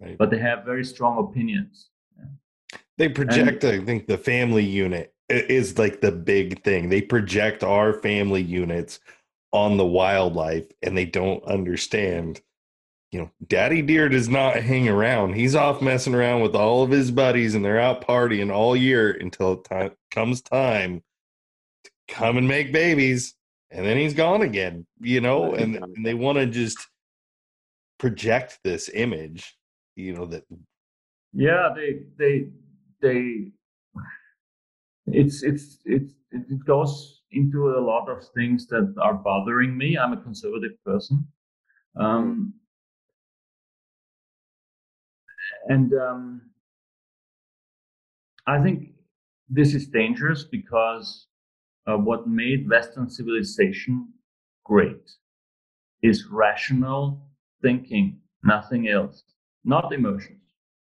Right. 0.00 0.16
but 0.16 0.30
they 0.30 0.38
have 0.38 0.64
very 0.64 0.84
strong 0.84 1.18
opinions 1.26 1.90
They 2.98 3.08
project, 3.08 3.64
I 3.64 3.82
think, 3.84 4.06
the 4.06 4.18
family 4.18 4.64
unit 4.64 5.14
is 5.28 5.78
like 5.78 6.00
the 6.00 6.12
big 6.12 6.62
thing. 6.64 6.88
They 6.88 7.00
project 7.00 7.62
our 7.62 7.92
family 7.92 8.42
units 8.42 8.98
on 9.52 9.76
the 9.76 9.86
wildlife 9.86 10.66
and 10.82 10.96
they 10.96 11.04
don't 11.06 11.42
understand. 11.44 12.40
You 13.12 13.20
know, 13.20 13.30
Daddy 13.46 13.80
Deer 13.82 14.08
does 14.08 14.28
not 14.28 14.56
hang 14.56 14.88
around. 14.88 15.34
He's 15.34 15.54
off 15.54 15.80
messing 15.80 16.14
around 16.14 16.42
with 16.42 16.54
all 16.54 16.82
of 16.82 16.90
his 16.90 17.10
buddies 17.10 17.54
and 17.54 17.64
they're 17.64 17.80
out 17.80 18.06
partying 18.06 18.52
all 18.52 18.76
year 18.76 19.12
until 19.12 19.56
time 19.56 19.92
comes 20.10 20.42
time 20.42 21.02
to 21.84 21.90
come 22.08 22.36
and 22.36 22.48
make 22.48 22.72
babies 22.72 23.34
and 23.70 23.84
then 23.84 23.96
he's 23.96 24.14
gone 24.14 24.42
again, 24.42 24.86
you 25.00 25.20
know, 25.20 25.54
and, 25.54 25.76
and 25.76 26.04
they 26.04 26.14
want 26.14 26.38
to 26.38 26.46
just 26.46 26.78
project 27.98 28.58
this 28.64 28.88
image, 28.92 29.56
you 29.94 30.14
know, 30.14 30.26
that 30.26 30.44
yeah, 31.34 31.72
they 31.74 32.00
they 32.16 32.48
they 33.00 33.52
it's 35.06 35.42
it's 35.42 35.78
it's 35.84 36.14
it 36.30 36.64
goes 36.64 37.22
into 37.32 37.70
a 37.70 37.80
lot 37.80 38.08
of 38.08 38.24
things 38.34 38.66
that 38.68 38.94
are 39.00 39.14
bothering 39.14 39.76
me. 39.76 39.96
I'm 39.96 40.12
a 40.12 40.22
conservative 40.22 40.72
person. 40.84 41.26
Um, 41.96 42.54
and 45.68 45.92
um, 45.94 46.42
I 48.46 48.62
think 48.62 48.90
this 49.48 49.74
is 49.74 49.88
dangerous 49.88 50.44
because 50.44 51.26
uh, 51.86 51.96
what 51.96 52.26
made 52.26 52.68
Western 52.68 53.08
civilization 53.08 54.08
great 54.64 55.10
is 56.02 56.26
rational 56.30 57.26
thinking, 57.62 58.20
nothing 58.44 58.88
else, 58.88 59.24
not 59.64 59.92
emotions. 59.92 60.40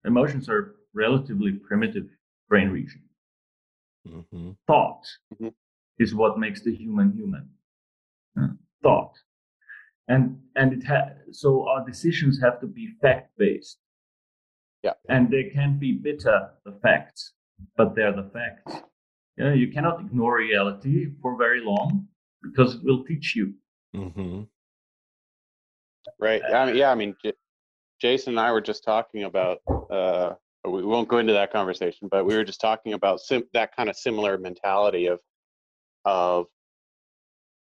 Emotions 0.04 0.48
are 0.48 0.75
relatively 0.96 1.52
primitive 1.52 2.08
brain 2.48 2.70
region. 2.70 3.02
Mm-hmm. 4.08 4.50
Thought 4.66 5.04
mm-hmm. 5.34 5.48
is 5.98 6.14
what 6.14 6.38
makes 6.38 6.62
the 6.62 6.74
human 6.74 7.12
human. 7.12 7.48
Uh, 8.40 8.48
thought, 8.82 9.12
and 10.08 10.38
and 10.56 10.72
it 10.72 10.84
ha- 10.84 11.14
so 11.30 11.68
our 11.68 11.84
decisions 11.84 12.40
have 12.42 12.60
to 12.60 12.66
be 12.66 12.88
fact 13.00 13.30
based. 13.38 13.78
Yeah, 14.82 14.92
and 15.08 15.30
they 15.30 15.44
can 15.44 15.78
be 15.78 15.92
bitter 15.92 16.50
the 16.64 16.72
facts, 16.82 17.32
but 17.76 17.94
they're 17.94 18.12
the 18.12 18.30
facts. 18.32 18.82
You, 19.36 19.44
know, 19.44 19.52
you 19.52 19.72
cannot 19.72 20.00
ignore 20.00 20.38
reality 20.38 21.08
for 21.20 21.36
very 21.36 21.60
long 21.62 22.08
because 22.42 22.74
it 22.74 22.84
will 22.84 23.04
teach 23.04 23.34
you. 23.34 23.54
Mm-hmm. 23.94 24.42
Right. 26.20 26.42
I 26.42 26.66
mean, 26.66 26.76
yeah. 26.76 26.90
I 26.90 26.94
mean, 26.94 27.16
J- 27.22 27.32
Jason 28.00 28.34
and 28.34 28.40
I 28.40 28.52
were 28.52 28.60
just 28.60 28.84
talking 28.84 29.24
about 29.24 29.58
uh, 29.90 30.34
we 30.70 30.82
won't 30.82 31.08
go 31.08 31.18
into 31.18 31.32
that 31.32 31.52
conversation, 31.52 32.08
but 32.10 32.24
we 32.26 32.34
were 32.34 32.44
just 32.44 32.60
talking 32.60 32.92
about 32.92 33.20
sim- 33.20 33.48
that 33.52 33.74
kind 33.74 33.88
of 33.88 33.96
similar 33.96 34.38
mentality 34.38 35.06
of 35.06 35.20
of 36.04 36.46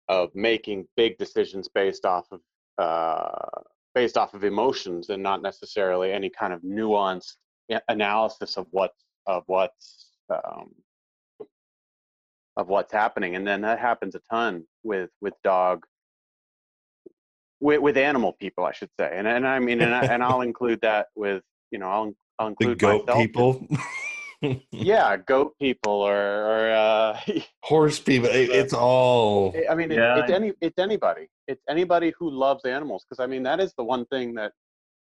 of 0.08 0.30
making 0.36 0.88
big 0.98 1.18
decisions 1.18 1.68
based 1.74 2.06
off 2.06 2.28
of 2.32 2.42
uh, 2.78 3.62
based 3.96 4.18
off 4.18 4.34
of 4.34 4.44
emotions 4.44 5.10
and 5.10 5.22
not 5.22 5.42
necessarily 5.42 6.12
any 6.12 6.30
kind 6.30 6.54
of 6.54 6.62
nuanced 6.62 7.36
analysis 7.88 8.58
of 8.58 8.68
what 8.72 8.92
of 9.28 9.44
what's 9.48 10.10
um, 10.30 10.72
of 12.58 12.68
what's 12.68 12.92
happening, 12.92 13.36
and 13.36 13.48
then 13.48 13.62
that 13.62 13.80
happens 13.80 14.16
a 14.16 14.22
ton 14.30 14.64
with 14.84 15.10
with 15.22 15.34
dog 15.44 15.86
with, 17.60 17.80
with 17.80 17.96
animal 17.96 18.34
people, 18.34 18.66
I 18.66 18.74
should 18.74 18.90
say, 19.00 19.12
and 19.14 19.28
and 19.28 19.48
I 19.48 19.60
mean, 19.60 19.82
and, 19.82 19.94
I, 19.94 20.06
and 20.06 20.24
I'll 20.24 20.42
include 20.42 20.82
that 20.82 21.08
with 21.16 21.44
you 21.72 21.80
know 21.80 21.88
I'll 21.88 22.14
I'll 22.42 22.48
include 22.48 22.72
the 22.72 22.76
goat 22.76 23.08
myself. 23.08 23.22
people. 23.22 23.68
yeah, 24.72 25.16
goat 25.18 25.54
people 25.60 25.94
or 25.94 26.16
or 26.16 26.72
uh, 26.72 27.20
horse 27.62 28.00
people. 28.00 28.30
It's 28.32 28.74
all. 28.74 29.54
I 29.70 29.76
mean, 29.76 29.92
yeah. 29.92 30.18
it's, 30.18 30.24
it's 30.24 30.32
any 30.32 30.54
it's 30.60 30.80
anybody. 30.80 31.28
It's 31.48 31.62
anybody 31.70 32.14
who 32.18 32.32
loves 32.32 32.66
animals 32.66 33.06
because 33.08 33.24
I 33.24 33.28
mean 33.28 33.44
that 33.44 33.60
is 33.60 33.74
the 33.78 33.84
one 33.84 34.06
thing 34.06 34.34
that 34.36 34.54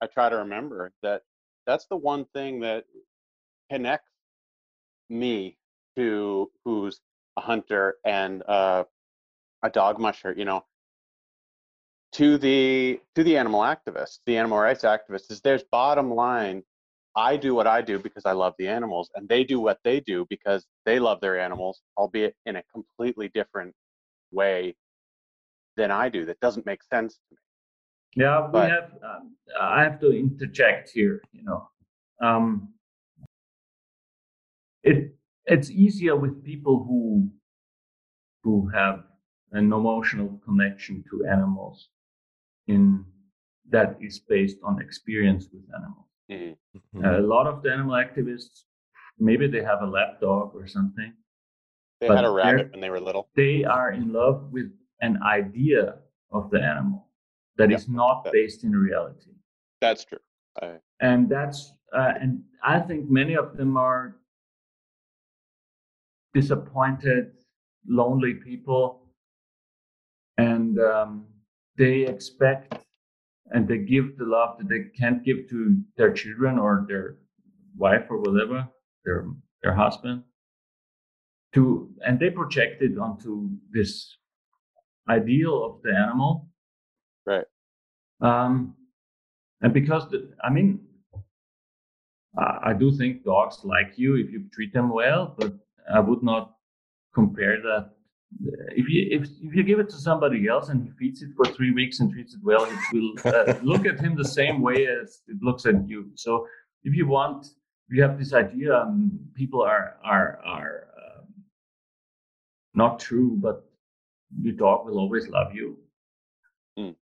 I 0.02 0.08
try 0.08 0.28
to 0.28 0.36
remember 0.36 0.92
that 1.04 1.22
that's 1.66 1.86
the 1.86 1.96
one 1.96 2.26
thing 2.34 2.60
that 2.62 2.84
connects 3.72 4.12
me 5.10 5.58
to 5.96 6.52
who's 6.66 7.00
a 7.38 7.42
hunter 7.42 7.96
and 8.06 8.44
uh, 8.50 8.84
a 9.64 9.70
dog 9.70 10.00
musher. 10.00 10.34
You 10.36 10.44
know, 10.44 10.66
to 12.14 12.38
the 12.38 13.00
to 13.16 13.24
the 13.24 13.38
animal 13.38 13.62
activists, 13.62 14.20
the 14.26 14.36
animal 14.36 14.58
rights 14.58 14.84
activists, 14.84 15.32
is 15.32 15.40
there's 15.40 15.64
bottom 15.72 16.14
line 16.14 16.64
I 17.16 17.36
do 17.36 17.54
what 17.54 17.68
I 17.68 17.82
do 17.82 18.00
because 18.00 18.26
I 18.26 18.32
love 18.32 18.54
the 18.58 18.68
animals, 18.68 19.10
and 19.16 19.28
they 19.28 19.44
do 19.44 19.60
what 19.60 19.80
they 19.84 20.00
do 20.00 20.26
because 20.30 20.66
they 20.86 21.00
love 21.00 21.20
their 21.20 21.40
animals, 21.40 21.82
albeit 21.98 22.36
in 22.46 22.56
a 22.56 22.64
completely 22.74 23.30
different 23.34 23.74
way 24.32 24.76
than 25.76 25.92
I 25.92 26.10
do. 26.10 26.26
That 26.26 26.40
doesn't 26.40 26.66
make 26.66 26.84
sense 26.84 27.16
to 27.16 27.36
me. 27.36 27.38
Yeah, 28.16 28.48
but, 28.52 28.66
we 28.66 28.72
have. 28.72 28.92
Um, 29.04 29.36
I 29.60 29.84
have 29.84 30.00
to 30.02 30.12
interject 30.12 30.92
here. 30.94 31.22
You 31.34 31.44
know, 31.44 31.70
um, 32.22 32.70
it 34.84 35.14
it's 35.46 35.70
easier 35.70 36.16
with 36.16 36.44
people 36.44 36.84
who 36.84 37.30
who 38.44 38.70
have 38.70 39.04
an 39.52 39.72
emotional 39.74 40.40
connection 40.46 41.04
to 41.10 41.26
animals 41.26 41.90
in 42.68 43.06
that 43.70 43.98
is 44.02 44.20
based 44.20 44.58
on 44.64 44.82
experience 44.82 45.48
with 45.52 45.64
animals 45.76 46.11
Mm-hmm. 46.32 47.06
A 47.06 47.20
lot 47.20 47.48
of 47.48 47.62
the 47.62 47.72
animal 47.72 47.96
activists, 47.96 48.64
maybe 49.20 49.48
they 49.48 49.62
have 49.62 49.82
a 49.82 49.86
lap 49.86 50.22
dog 50.22 50.52
or 50.56 50.68
something. 50.68 51.14
They 52.00 52.08
had 52.08 52.26
a 52.26 52.32
rabbit 52.32 52.72
when 52.72 52.82
they 52.82 52.90
were 52.90 53.00
little. 53.00 53.30
They 53.36 53.64
are 53.64 53.92
in 53.92 54.12
love 54.12 54.52
with 54.52 54.72
an 55.02 55.22
idea 55.24 55.96
of 56.32 56.50
the 56.50 56.62
animal 56.62 57.08
that 57.58 57.70
yeah, 57.70 57.78
is 57.78 57.88
not 57.88 58.24
that, 58.24 58.34
based 58.34 58.64
in 58.64 58.72
reality. 58.72 59.32
That's 59.82 60.06
true. 60.06 60.20
I, 60.62 60.78
and 61.00 61.30
that's 61.30 61.74
uh, 61.94 62.14
and 62.20 62.42
I 62.64 62.80
think 62.80 63.10
many 63.10 63.36
of 63.36 63.58
them 63.58 63.78
are 63.78 64.16
disappointed, 66.34 67.32
lonely 67.88 68.34
people, 68.34 69.02
and 70.38 70.80
um, 70.80 71.26
they 71.78 72.02
expect 72.02 72.86
and 73.52 73.68
they 73.68 73.78
give 73.78 74.18
the 74.18 74.26
love 74.26 74.58
that 74.58 74.70
they 74.70 74.86
can't 74.98 75.24
give 75.24 75.50
to 75.50 75.78
their 75.98 76.14
children 76.14 76.58
or 76.58 76.86
their 76.88 77.18
wife 77.78 78.06
or 78.10 78.20
whatever, 78.20 78.68
their 79.06 79.28
their 79.62 79.76
husband. 79.76 80.24
To 81.54 81.90
and 82.06 82.20
they 82.20 82.30
project 82.30 82.82
it 82.82 82.98
onto 82.98 83.50
this 83.72 84.18
ideal 85.10 85.66
of 85.66 85.82
the 85.84 85.94
animal. 85.94 86.50
Right. 87.26 87.46
Um, 88.22 88.76
and 89.62 89.74
because 89.74 90.10
the, 90.10 90.32
I 90.44 90.50
mean, 90.50 90.80
I, 92.38 92.70
I 92.70 92.74
do 92.74 92.92
think 92.92 93.24
dogs 93.24 93.60
like 93.64 93.94
you 93.98 94.16
if 94.16 94.32
you 94.32 94.46
treat 94.54 94.74
them 94.74 94.90
well, 94.90 95.36
but 95.38 95.54
I 95.94 96.00
would 96.00 96.24
not 96.24 96.54
compare 97.14 97.58
that 97.62 97.92
if 98.76 98.88
you 98.90 99.08
if, 99.12 99.30
if 99.42 99.56
you 99.56 99.64
give 99.64 99.80
it 99.80 99.90
to 99.90 99.98
somebody 99.98 100.48
else 100.48 100.70
and 100.70 100.84
he 100.84 100.92
feeds 100.98 101.22
it 101.22 101.30
for 101.36 101.46
three 101.46 101.72
weeks 101.72 102.00
and 102.00 102.12
treats 102.12 102.34
it 102.34 102.40
well, 102.44 102.66
it 102.66 102.80
will 102.94 103.14
uh, 103.26 103.54
look 103.64 103.86
at 103.86 104.00
him 104.00 104.16
the 104.16 104.26
same 104.26 104.62
way 104.62 104.88
as 104.88 105.22
it 105.28 105.38
looks 105.42 105.66
at 105.66 105.88
you. 105.88 106.10
So 106.16 106.48
if 106.84 106.96
you 106.96 107.08
want, 107.08 107.48
you 107.90 108.02
have 108.02 108.18
this 108.18 108.34
idea, 108.34 108.76
um, 108.76 109.20
people 109.36 109.62
are 109.62 109.98
are 110.04 110.40
are 110.46 110.88
um, 110.98 111.28
not 112.74 113.00
true, 113.00 113.38
but 113.40 113.66
your 114.42 114.54
dog 114.54 114.86
will 114.86 114.98
always 114.98 115.28
love 115.28 115.54
you. 115.54 115.78
Mm. 116.80 116.96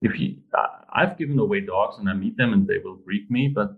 If 0.00 0.18
you, 0.18 0.36
uh, 0.56 0.66
I've 0.92 1.18
given 1.18 1.38
away 1.38 1.60
dogs 1.60 1.98
and 1.98 2.08
I 2.08 2.14
meet 2.14 2.36
them 2.36 2.52
and 2.52 2.66
they 2.66 2.78
will 2.78 2.96
greet 2.96 3.30
me, 3.30 3.48
but 3.48 3.76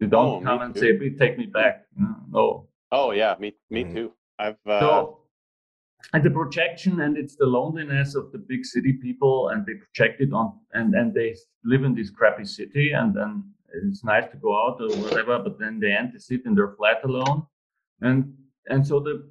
they 0.00 0.06
don't 0.06 0.26
oh, 0.26 0.40
come 0.40 0.62
and 0.62 0.74
too. 0.74 0.80
say, 0.80 1.10
"Take 1.10 1.38
me 1.38 1.46
back." 1.46 1.86
No. 1.96 2.68
Oh 2.90 3.12
yeah, 3.12 3.36
me 3.38 3.54
me 3.70 3.84
mm. 3.84 3.94
too. 3.94 4.12
I've 4.38 4.56
uh, 4.66 4.80
so, 4.80 5.17
and 6.12 6.24
the 6.24 6.30
projection 6.30 7.00
and 7.00 7.16
it's 7.16 7.36
the 7.36 7.46
loneliness 7.46 8.14
of 8.14 8.32
the 8.32 8.38
big 8.38 8.64
city 8.64 8.94
people 8.94 9.48
and 9.50 9.66
they 9.66 9.74
project 9.74 10.20
it 10.20 10.32
on 10.32 10.52
and 10.72 10.94
and 10.94 11.14
they 11.14 11.34
live 11.64 11.84
in 11.84 11.94
this 11.94 12.10
crappy 12.10 12.44
city 12.44 12.92
and 12.92 13.14
then 13.14 13.44
it's 13.84 14.04
nice 14.04 14.24
to 14.30 14.36
go 14.38 14.52
out 14.56 14.80
or 14.80 14.88
whatever 15.02 15.38
but 15.38 15.58
then 15.58 15.78
they 15.78 15.92
end 15.92 16.12
to 16.12 16.20
sit 16.20 16.40
in 16.46 16.54
their 16.54 16.74
flat 16.76 17.04
alone 17.04 17.42
and 18.00 18.32
and 18.68 18.86
so 18.86 19.00
the, 19.00 19.28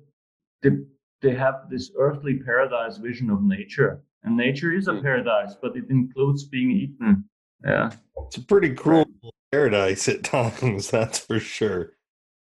the 0.61 0.85
they 1.21 1.33
have 1.33 1.67
this 1.69 1.91
earthly 1.97 2.35
paradise 2.35 2.97
vision 2.97 3.29
of 3.29 3.41
nature 3.41 4.03
and 4.23 4.37
nature 4.37 4.71
is 4.71 4.87
a 4.87 4.93
hmm. 4.93 5.01
paradise 5.01 5.55
but 5.61 5.75
it 5.75 5.89
includes 5.89 6.43
being 6.43 6.71
eaten 6.71 7.23
yeah 7.65 7.89
it's 8.25 8.37
a 8.37 8.41
pretty 8.41 8.69
cruel 8.69 9.05
paradise 9.51 10.07
at 10.07 10.23
times 10.23 10.91
that's 10.91 11.17
for 11.17 11.39
sure 11.39 11.93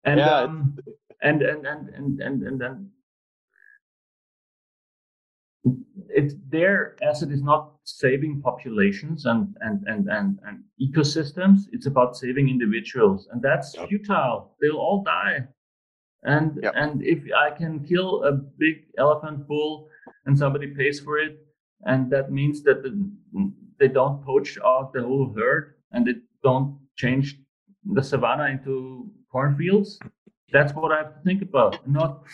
and 0.05 0.20
yeah. 0.20 0.40
um, 0.40 0.76
and 1.22 1.42
and 1.42 1.66
and 1.66 1.88
and 1.88 2.20
and 2.20 2.42
and 2.42 2.60
then 2.60 2.90
it's 6.19 6.35
there 6.57 6.81
as 7.11 7.23
it 7.24 7.31
is 7.36 7.43
not 7.43 7.62
saving 7.85 8.35
populations 8.49 9.27
and 9.31 9.43
and 9.66 9.78
and 9.90 10.03
and, 10.16 10.28
and 10.47 10.57
ecosystems 10.86 11.59
it's 11.74 11.86
about 11.93 12.16
saving 12.23 12.47
individuals 12.55 13.20
and 13.31 13.39
that's 13.49 13.69
yep. 13.74 13.89
futile 13.89 14.36
they'll 14.61 14.82
all 14.86 15.03
die 15.05 15.39
And 16.24 16.59
Yep. 16.62 16.73
and 16.82 16.93
if 17.15 17.20
I 17.47 17.49
can 17.61 17.73
kill 17.86 18.11
a 18.24 18.32
big 18.32 18.77
elephant 18.99 19.47
bull 19.49 19.89
and 20.27 20.36
somebody 20.36 20.66
pays 20.81 20.99
for 21.01 21.19
it, 21.27 21.35
and 21.90 22.11
that 22.15 22.27
means 22.32 22.62
that 22.66 22.82
the, 22.82 22.90
they 23.78 23.89
don't 23.89 24.19
poach 24.24 24.59
out 24.65 24.93
the 24.93 25.03
whole 25.03 25.32
herd 25.36 25.74
and 25.93 26.07
they 26.07 26.16
don't 26.43 26.78
change 26.97 27.27
the 27.97 28.03
savannah 28.03 28.47
into 28.55 28.74
cornfields, 29.31 29.90
that's 30.51 30.73
what 30.74 30.90
I 30.93 30.99
have 31.03 31.15
to 31.15 31.23
think 31.23 31.43
about. 31.43 31.86
Not 31.86 32.24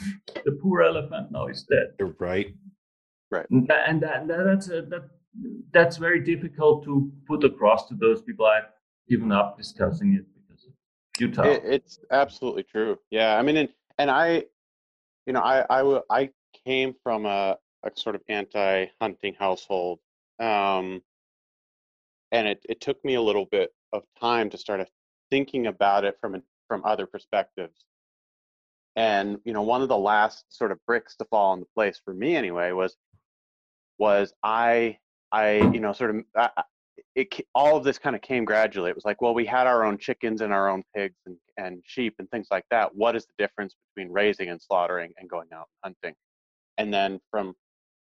the 0.45 0.53
poor 0.63 0.83
elephant 0.83 1.31
now 1.31 1.47
is 1.49 1.65
dead. 1.65 1.89
You're 1.99 2.17
right. 2.19 2.55
And 3.51 3.67
that, 3.69 3.89
and 3.89 4.03
that, 4.03 4.27
that 4.29 4.45
that's 4.45 4.69
a, 4.69 4.83
that 4.83 5.09
that's 5.73 5.97
very 5.97 6.21
difficult 6.21 6.85
to 6.85 7.11
put 7.27 7.45
across 7.45 7.89
to 7.89 7.95
those 7.95 8.23
people. 8.23 8.47
I've 8.47 8.71
given 9.09 9.33
up 9.33 9.59
discussing 9.59 10.15
it 10.15 10.25
because 10.35 10.65
it's 10.65 10.77
futile. 11.17 11.45
It, 11.45 11.63
it's 11.65 11.99
absolutely 12.11 12.63
true. 12.63 12.99
Yeah, 13.11 13.37
I 13.37 13.43
mean, 13.43 13.57
and, 13.57 13.69
and 13.99 14.11
I, 14.11 14.45
you 15.27 15.33
know, 15.33 15.41
I 15.41 15.65
I 15.69 16.01
I 16.11 16.31
came 16.65 16.95
from 17.03 17.27
a, 17.27 17.59
a 17.85 17.91
sort 17.97 18.15
of 18.15 18.23
anti-hunting 18.29 19.35
household, 19.35 19.99
um, 20.39 21.03
and 22.31 22.49
it 22.49 22.65
it 22.69 22.81
took 22.81 23.05
me 23.05 23.15
a 23.15 23.23
little 23.23 23.47
bit 23.47 23.71
of 23.93 24.05
time 24.21 24.51
to 24.51 24.59
start 24.59 24.89
thinking 25.31 25.67
about 25.67 26.05
it 26.05 26.17
from 26.21 26.37
a, 26.37 26.43
from 26.69 26.85
other 26.85 27.07
perspectives. 27.07 27.85
And 28.97 29.41
you 29.45 29.53
know, 29.53 29.63
one 29.63 29.83
of 29.83 29.89
the 29.89 29.99
last 29.99 30.45
sort 30.49 30.71
of 30.71 30.79
bricks 30.87 31.17
to 31.17 31.25
fall 31.25 31.55
into 31.55 31.67
place 31.75 32.01
for 32.05 32.15
me, 32.15 32.37
anyway, 32.37 32.71
was 32.71 32.97
was 33.99 34.33
I 34.43 34.99
I 35.33 35.57
you 35.73 35.81
know 35.81 35.93
sort 35.93 36.11
of 36.11 36.25
I, 36.37 36.51
it 37.15 37.47
all 37.55 37.77
of 37.77 37.85
this 37.85 37.99
kind 37.99 38.17
of 38.17 38.23
came 38.23 38.45
gradually. 38.45 38.91
It 38.91 38.97
was 38.97 39.05
like, 39.05 39.23
well, 39.23 39.35
we 39.35 39.47
had 39.47 39.67
our 39.67 39.85
own 39.85 39.99
chickens 39.99 40.41
and 40.41 40.53
our 40.53 40.69
own 40.69 40.83
pigs 40.95 41.17
and, 41.27 41.37
and 41.57 41.83
sheep 41.85 42.15
and 42.19 42.29
things 42.31 42.49
like 42.51 42.65
that. 42.71 42.95
What 42.95 43.15
is 43.15 43.25
the 43.27 43.35
difference 43.39 43.75
between 43.95 44.13
raising 44.13 44.49
and 44.49 44.61
slaughtering 44.61 45.13
and 45.19 45.29
going 45.29 45.49
out 45.55 45.69
and 45.85 45.95
hunting? 46.03 46.17
And 46.79 46.93
then 46.93 47.21
from 47.31 47.55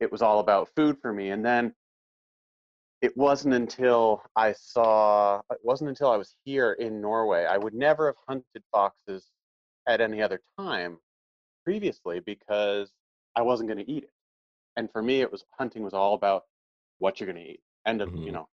it 0.00 0.10
was 0.10 0.22
all 0.22 0.40
about 0.40 0.70
food 0.74 0.96
for 1.02 1.12
me. 1.12 1.30
And 1.30 1.44
then 1.44 1.74
it 3.02 3.14
wasn't 3.16 3.54
until 3.54 4.22
I 4.36 4.52
saw 4.52 5.40
it 5.50 5.58
wasn't 5.62 5.90
until 5.90 6.10
I 6.10 6.16
was 6.16 6.34
here 6.44 6.72
in 6.72 7.00
Norway. 7.02 7.44
I 7.44 7.58
would 7.58 7.74
never 7.74 8.06
have 8.06 8.16
hunted 8.26 8.62
foxes 8.72 9.30
at 9.86 10.00
any 10.00 10.22
other 10.22 10.40
time 10.58 10.96
previously 11.64 12.20
because 12.20 12.90
I 13.36 13.42
wasn't 13.42 13.68
going 13.68 13.84
to 13.84 13.90
eat 13.90 14.04
it. 14.04 14.13
And 14.76 14.90
for 14.90 15.02
me, 15.02 15.20
it 15.20 15.30
was 15.30 15.44
hunting 15.58 15.82
was 15.82 15.94
all 15.94 16.14
about 16.14 16.44
what 16.98 17.20
you're 17.20 17.30
going 17.30 17.44
to 17.44 17.50
eat. 17.52 17.60
End 17.86 18.00
of 18.02 18.10
you 18.24 18.30
Mhm. 18.30 18.32
know, 18.32 18.48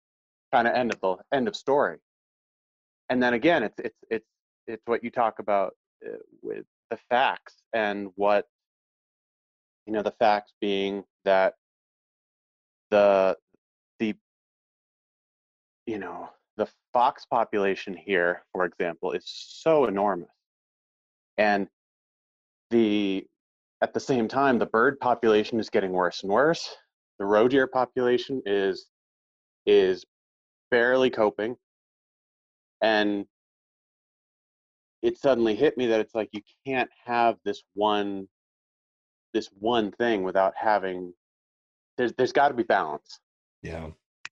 kind 0.52 0.68
of 0.68 0.74
end 0.74 0.92
of 0.92 1.00
the 1.00 1.16
end 1.32 1.48
of 1.48 1.56
story. 1.56 1.98
And 3.08 3.22
then 3.22 3.34
again, 3.34 3.62
it's 3.62 3.78
it's 3.78 3.98
it's 4.10 4.28
it's 4.66 4.82
what 4.86 5.02
you 5.02 5.10
talk 5.10 5.38
about 5.38 5.76
uh, 6.06 6.18
with 6.42 6.66
the 6.90 6.98
facts 7.08 7.62
and 7.72 8.10
what 8.16 8.46
you 9.86 9.92
know 9.92 10.02
the 10.02 10.12
facts 10.12 10.52
being 10.60 11.04
that 11.24 11.54
the 12.90 13.36
the 13.98 14.14
you 15.86 15.98
know 15.98 16.28
the 16.56 16.68
fox 16.92 17.24
population 17.26 17.94
here 17.94 18.44
for 18.52 18.64
example 18.64 19.12
is 19.12 19.24
so 19.26 19.86
enormous 19.86 20.28
and 21.38 21.68
the 22.70 23.26
at 23.82 23.94
the 23.94 24.00
same 24.00 24.28
time 24.28 24.58
the 24.58 24.66
bird 24.66 24.98
population 25.00 25.58
is 25.58 25.70
getting 25.70 25.92
worse 25.92 26.22
and 26.22 26.32
worse. 26.32 26.74
The 27.18 27.24
roe 27.24 27.48
deer 27.48 27.66
population 27.66 28.42
is 28.46 28.86
is 29.66 30.04
barely 30.70 31.10
coping. 31.10 31.56
And 32.82 33.26
it 35.02 35.18
suddenly 35.18 35.54
hit 35.54 35.76
me 35.76 35.86
that 35.86 36.00
it's 36.00 36.14
like 36.14 36.28
you 36.32 36.40
can't 36.66 36.90
have 37.04 37.36
this 37.44 37.62
one 37.74 38.28
this 39.32 39.48
one 39.58 39.92
thing 39.92 40.22
without 40.24 40.54
having 40.56 41.12
there's 41.96 42.12
there's 42.14 42.32
got 42.32 42.48
to 42.48 42.54
be 42.54 42.62
balance. 42.62 43.20
Yeah. 43.62 43.90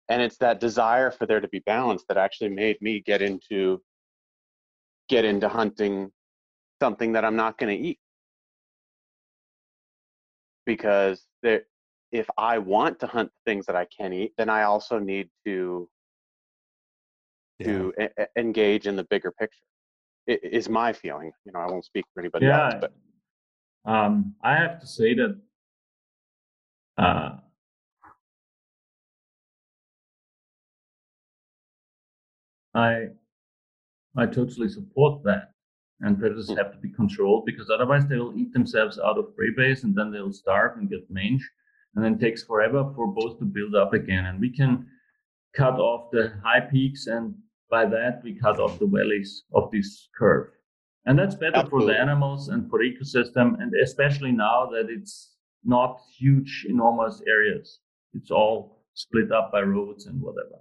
and 0.09 0.23
it's 0.23 0.39
that 0.39 0.59
desire 0.61 1.11
for 1.11 1.27
there 1.27 1.41
to 1.41 1.49
be 1.49 1.61
balance 1.61 2.05
that 2.09 2.17
actually 2.17 2.51
made 2.51 2.81
me 2.81 3.01
get 3.01 3.21
into 3.23 3.83
get 5.09 5.25
into 5.25 5.49
hunting 5.49 6.11
something 6.81 7.13
that 7.13 7.25
I'm 7.25 7.37
not 7.37 7.59
going 7.59 7.77
to 7.77 7.83
eat 7.89 7.99
because 10.69 11.27
there 11.43 11.63
if 12.13 12.29
I 12.39 12.59
want 12.59 13.01
to 13.01 13.07
hunt 13.07 13.31
things 13.47 13.65
that 13.67 13.75
I 13.75 13.87
can 13.87 14.13
eat 14.13 14.33
then 14.39 14.51
I 14.51 14.63
also 14.63 14.99
need 14.99 15.29
to 15.47 15.89
Yeah. 17.59 17.67
to 17.67 17.95
e- 18.05 18.27
engage 18.45 18.85
in 18.91 18.95
the 19.01 19.07
bigger 19.15 19.33
picture 19.41 19.67
it 20.33 20.41
is 20.59 20.69
my 20.81 20.91
feeling 21.03 21.33
you 21.45 21.53
know 21.53 21.61
I 21.65 21.67
won't 21.71 21.87
speak 21.93 22.05
for 22.13 22.21
anybody 22.21 22.47
yeah, 22.47 22.61
else 22.61 22.75
but 22.85 22.93
um, 23.93 24.35
I 24.51 24.53
have 24.63 24.79
to 24.83 24.87
say 24.87 25.11
that 25.21 25.33
uh, 27.05 27.31
I 32.75 32.91
I 34.23 34.25
totally 34.39 34.69
support 34.69 35.15
that. 35.29 35.45
And 36.01 36.19
predators 36.19 36.49
have 36.57 36.73
to 36.73 36.79
be 36.79 36.91
controlled 36.91 37.45
because 37.45 37.71
otherwise 37.71 38.07
they 38.07 38.17
will 38.17 38.37
eat 38.37 38.53
themselves 38.53 38.99
out 38.99 39.19
of 39.19 39.35
prey 39.37 39.51
base 39.57 39.83
and 39.83 39.95
then 39.97 40.13
they'll 40.13 40.33
starve 40.33 40.79
and 40.79 40.89
get 40.89 41.11
mange. 41.11 41.49
And 41.95 42.05
then 42.05 42.15
it 42.15 42.21
takes 42.21 42.45
forever 42.45 42.93
for 42.95 43.09
both 43.09 43.39
to 43.41 43.45
build 43.45 43.75
up 43.75 43.95
again. 43.95 44.27
And 44.27 44.41
we 44.41 44.51
can 44.51 44.87
cut 45.57 45.75
off 45.75 46.11
the 46.13 46.35
high 46.45 46.61
peaks 46.61 47.09
and 47.09 47.35
by 47.71 47.85
that 47.87 48.21
we 48.23 48.35
cut 48.35 48.61
off 48.61 48.79
the 48.79 48.87
valleys 48.87 49.45
of 49.55 49.71
this 49.71 50.09
curve. 50.17 50.49
And 51.07 51.19
that's 51.19 51.35
better 51.35 51.65
for 51.69 51.85
the 51.85 51.99
animals 51.99 52.49
and 52.49 52.69
for 52.69 52.81
the 52.81 52.85
ecosystem, 52.85 53.61
and 53.61 53.73
especially 53.83 54.31
now 54.31 54.67
that 54.67 54.89
it's 54.91 55.37
not 55.65 56.01
huge, 56.19 56.67
enormous 56.69 57.23
areas. 57.27 57.81
It's 58.13 58.31
all 58.31 58.85
split 58.95 59.33
up 59.33 59.51
by 59.53 59.63
roads 59.63 60.07
and 60.07 60.21
whatever. 60.21 60.61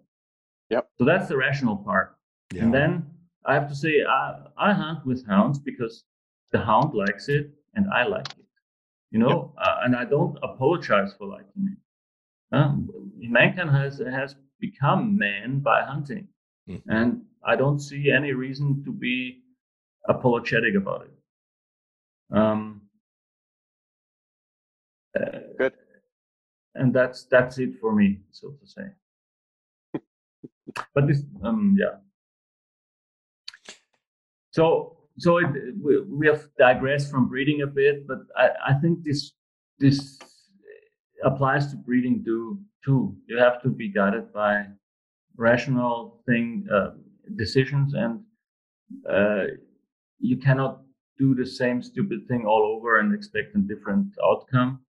Yep. 0.70 0.90
So 0.98 1.06
that's 1.06 1.28
the 1.28 1.38
rational 1.38 1.76
part. 1.76 2.16
Yeah. 2.54 2.64
And 2.64 2.74
then 2.74 3.06
I 3.48 3.54
have 3.54 3.70
to 3.70 3.76
say, 3.76 4.04
I, 4.08 4.46
I 4.58 4.74
hunt 4.74 5.06
with 5.06 5.26
hounds 5.26 5.58
because 5.60 6.04
the 6.52 6.60
hound 6.60 6.94
likes 6.94 7.30
it 7.30 7.50
and 7.76 7.88
I 7.94 8.06
like 8.06 8.28
it. 8.38 8.46
You 9.12 9.20
know, 9.20 9.54
uh, 9.58 9.78
and 9.84 9.96
I 9.96 10.04
don't 10.06 10.38
apologize 10.44 11.14
for 11.18 11.28
liking 11.28 11.70
it. 11.72 11.78
Um, 12.56 12.90
mankind 13.18 13.70
has 13.72 14.00
has 14.00 14.36
become 14.60 15.18
man 15.18 15.60
by 15.60 15.82
hunting, 15.84 16.28
Mhm. 16.70 16.82
and 16.88 17.26
I 17.44 17.56
don't 17.56 17.80
see 17.80 18.12
any 18.12 18.34
reason 18.34 18.84
to 18.86 18.92
be 18.92 19.44
apologetic 20.10 20.76
about 20.76 21.08
it. 21.08 22.38
Um, 22.38 22.82
uh, 25.20 25.40
Good. 25.58 25.74
And 26.76 26.94
that's 26.94 27.26
that's 27.26 27.58
it 27.60 27.80
for 27.80 27.94
me, 27.96 28.20
so 28.32 28.52
to 28.52 28.68
say. 28.68 28.88
but 30.94 31.08
this, 31.08 31.24
um, 31.44 31.76
yeah. 31.80 31.98
So 34.58 34.98
so 35.20 35.38
it, 35.38 35.50
we, 35.84 36.02
we 36.02 36.26
have 36.26 36.50
digressed 36.58 37.12
from 37.12 37.30
breeding 37.30 37.62
a 37.62 37.68
bit, 37.68 38.08
but 38.08 38.22
I, 38.36 38.50
I 38.70 38.74
think 38.82 39.04
this 39.04 39.34
this 39.78 40.18
applies 41.24 41.70
to 41.72 41.76
breeding 41.78 42.24
too. 42.26 42.60
Too, 42.86 43.16
you 43.28 43.38
have 43.38 43.62
to 43.64 43.70
be 43.70 43.90
guided 43.90 44.32
by 44.32 44.66
rational 45.36 46.24
thing 46.26 46.66
uh, 46.74 46.92
decisions, 47.36 47.94
and 47.94 48.22
uh, 49.08 49.44
you 50.20 50.38
cannot 50.38 50.82
do 51.20 51.36
the 51.36 51.46
same 51.46 51.84
stupid 51.84 52.28
thing 52.28 52.46
all 52.46 52.64
over 52.76 53.00
and 53.00 53.14
expect 53.14 53.56
a 53.56 53.60
different 53.60 54.08
outcome. 54.24 54.80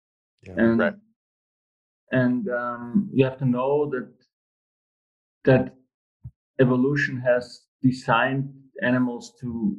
Yeah. 0.46 0.54
And 0.56 0.78
Right. 0.80 0.94
and 2.12 2.48
um, 2.48 3.10
you 3.12 3.24
have 3.24 3.38
to 3.38 3.44
know 3.44 3.90
that 3.90 4.12
that 5.44 5.74
evolution 6.58 7.20
has 7.20 7.66
designed 7.82 8.48
animals 8.82 9.34
to 9.40 9.76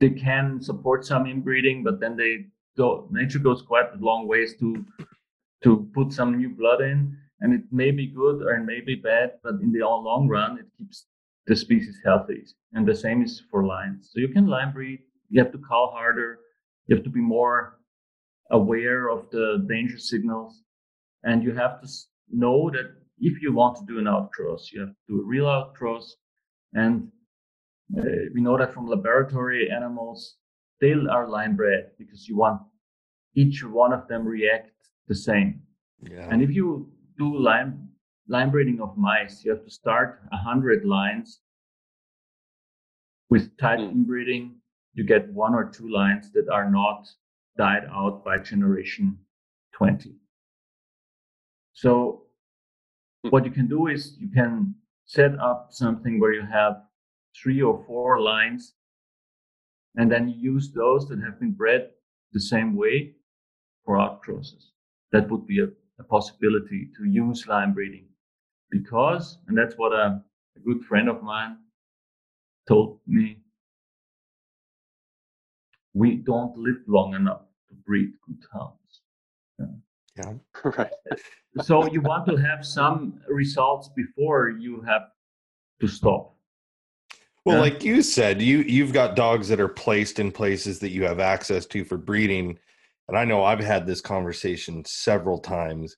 they 0.00 0.10
can 0.10 0.60
support 0.60 1.06
some 1.06 1.26
inbreeding, 1.26 1.84
but 1.84 2.00
then 2.00 2.16
they 2.16 2.46
go 2.76 3.08
nature 3.10 3.38
goes 3.38 3.62
quite 3.62 3.94
a 3.94 4.04
long 4.04 4.26
ways 4.26 4.56
to 4.58 4.84
to 5.62 5.88
put 5.94 6.12
some 6.12 6.36
new 6.36 6.50
blood 6.50 6.80
in, 6.80 7.16
and 7.40 7.54
it 7.54 7.62
may 7.70 7.90
be 7.90 8.06
good 8.06 8.42
or 8.42 8.54
it 8.54 8.64
may 8.64 8.80
be 8.80 8.96
bad, 8.96 9.34
but 9.42 9.54
in 9.62 9.70
the 9.72 9.80
long 9.80 10.26
run, 10.28 10.58
it 10.58 10.66
keeps 10.76 11.06
the 11.46 11.54
species 11.54 12.00
healthy. 12.04 12.42
And 12.72 12.86
the 12.86 12.94
same 12.94 13.22
is 13.22 13.42
for 13.50 13.64
lions. 13.64 14.10
So 14.12 14.20
you 14.20 14.28
can 14.28 14.46
line 14.46 14.72
breed. 14.72 15.00
You 15.28 15.42
have 15.42 15.52
to 15.52 15.58
call 15.58 15.92
harder. 15.92 16.38
You 16.86 16.96
have 16.96 17.04
to 17.04 17.10
be 17.10 17.20
more 17.20 17.78
aware 18.50 19.08
of 19.08 19.30
the 19.30 19.64
danger 19.68 19.98
signals, 19.98 20.62
and 21.22 21.42
you 21.42 21.52
have 21.54 21.80
to 21.80 21.88
know 22.30 22.70
that 22.70 22.94
if 23.18 23.40
you 23.40 23.52
want 23.52 23.76
to 23.76 23.84
do 23.86 23.98
an 23.98 24.06
outcross, 24.06 24.72
you 24.72 24.80
have 24.80 24.90
to 24.90 24.96
do 25.08 25.20
a 25.20 25.24
real 25.24 25.46
outcross. 25.46 26.04
And 26.74 27.08
uh, 27.98 28.02
we 28.34 28.40
know 28.40 28.56
that 28.58 28.72
from 28.72 28.86
laboratory 28.86 29.70
animals, 29.70 30.36
they 30.80 30.92
are 30.92 31.28
line 31.28 31.54
bred 31.56 31.90
because 31.98 32.28
you 32.28 32.36
want 32.36 32.60
each 33.34 33.64
one 33.64 33.92
of 33.92 34.08
them 34.08 34.26
react 34.26 34.70
the 35.08 35.14
same. 35.14 35.62
Yeah. 36.02 36.28
And 36.30 36.42
if 36.42 36.50
you 36.50 36.90
do 37.18 37.36
line 37.38 37.88
line 38.28 38.50
breeding 38.50 38.80
of 38.80 38.96
mice, 38.96 39.44
you 39.44 39.50
have 39.50 39.64
to 39.64 39.70
start 39.70 40.22
a 40.32 40.36
hundred 40.36 40.84
lines 40.84 41.40
with 43.30 43.56
tight 43.58 43.78
Mm. 43.80 43.92
inbreeding, 43.92 44.60
you 44.94 45.04
get 45.04 45.28
one 45.32 45.54
or 45.54 45.64
two 45.70 45.88
lines 45.88 46.30
that 46.32 46.48
are 46.48 46.70
not 46.70 47.08
died 47.56 47.84
out 47.90 48.24
by 48.24 48.38
generation 48.38 49.18
20. 49.72 50.14
So 51.72 52.26
Hmm. 53.24 53.30
what 53.30 53.44
you 53.44 53.50
can 53.50 53.68
do 53.68 53.86
is 53.88 54.18
you 54.18 54.28
can 54.28 54.74
set 55.12 55.38
up 55.38 55.68
something 55.70 56.18
where 56.18 56.32
you 56.32 56.46
have 56.50 56.74
three 57.36 57.60
or 57.60 57.84
four 57.86 58.20
lines 58.20 58.74
and 59.96 60.10
then 60.10 60.26
use 60.28 60.72
those 60.72 61.06
that 61.08 61.20
have 61.22 61.38
been 61.38 61.52
bred 61.52 61.90
the 62.32 62.40
same 62.40 62.74
way 62.74 63.12
for 63.84 63.98
outcrosses. 63.98 64.70
That 65.12 65.30
would 65.30 65.46
be 65.46 65.60
a, 65.60 65.68
a 65.98 66.04
possibility 66.04 66.88
to 66.96 67.04
use 67.04 67.46
line 67.46 67.74
breeding 67.74 68.06
because, 68.70 69.36
and 69.48 69.58
that's 69.58 69.74
what 69.76 69.92
a, 69.92 70.22
a 70.56 70.60
good 70.64 70.82
friend 70.82 71.10
of 71.10 71.22
mine 71.22 71.58
told 72.66 73.00
me, 73.06 73.36
we 75.92 76.16
don't 76.16 76.56
live 76.56 76.80
long 76.86 77.14
enough 77.14 77.42
to 77.68 77.74
breed 77.86 78.12
good 78.26 78.42
hounds. 78.50 79.02
Yeah. 79.58 79.66
right. 80.64 80.90
So 81.60 81.86
you 81.86 82.00
want 82.00 82.26
to 82.26 82.36
have 82.36 82.64
some 82.64 83.20
results 83.28 83.90
before 83.94 84.50
you 84.50 84.80
have 84.82 85.02
to 85.80 85.88
stop. 85.88 86.36
Well, 87.44 87.56
Yeah. 87.56 87.60
like 87.62 87.82
you 87.82 88.02
said, 88.02 88.40
you 88.40 88.58
you've 88.58 88.92
got 88.92 89.16
dogs 89.16 89.48
that 89.48 89.60
are 89.60 89.68
placed 89.68 90.18
in 90.18 90.30
places 90.30 90.78
that 90.80 90.90
you 90.90 91.04
have 91.04 91.18
access 91.20 91.66
to 91.66 91.84
for 91.84 91.96
breeding. 91.96 92.58
And 93.08 93.18
I 93.18 93.24
know 93.24 93.42
I've 93.42 93.60
had 93.60 93.86
this 93.86 94.00
conversation 94.00 94.84
several 94.84 95.38
times. 95.38 95.96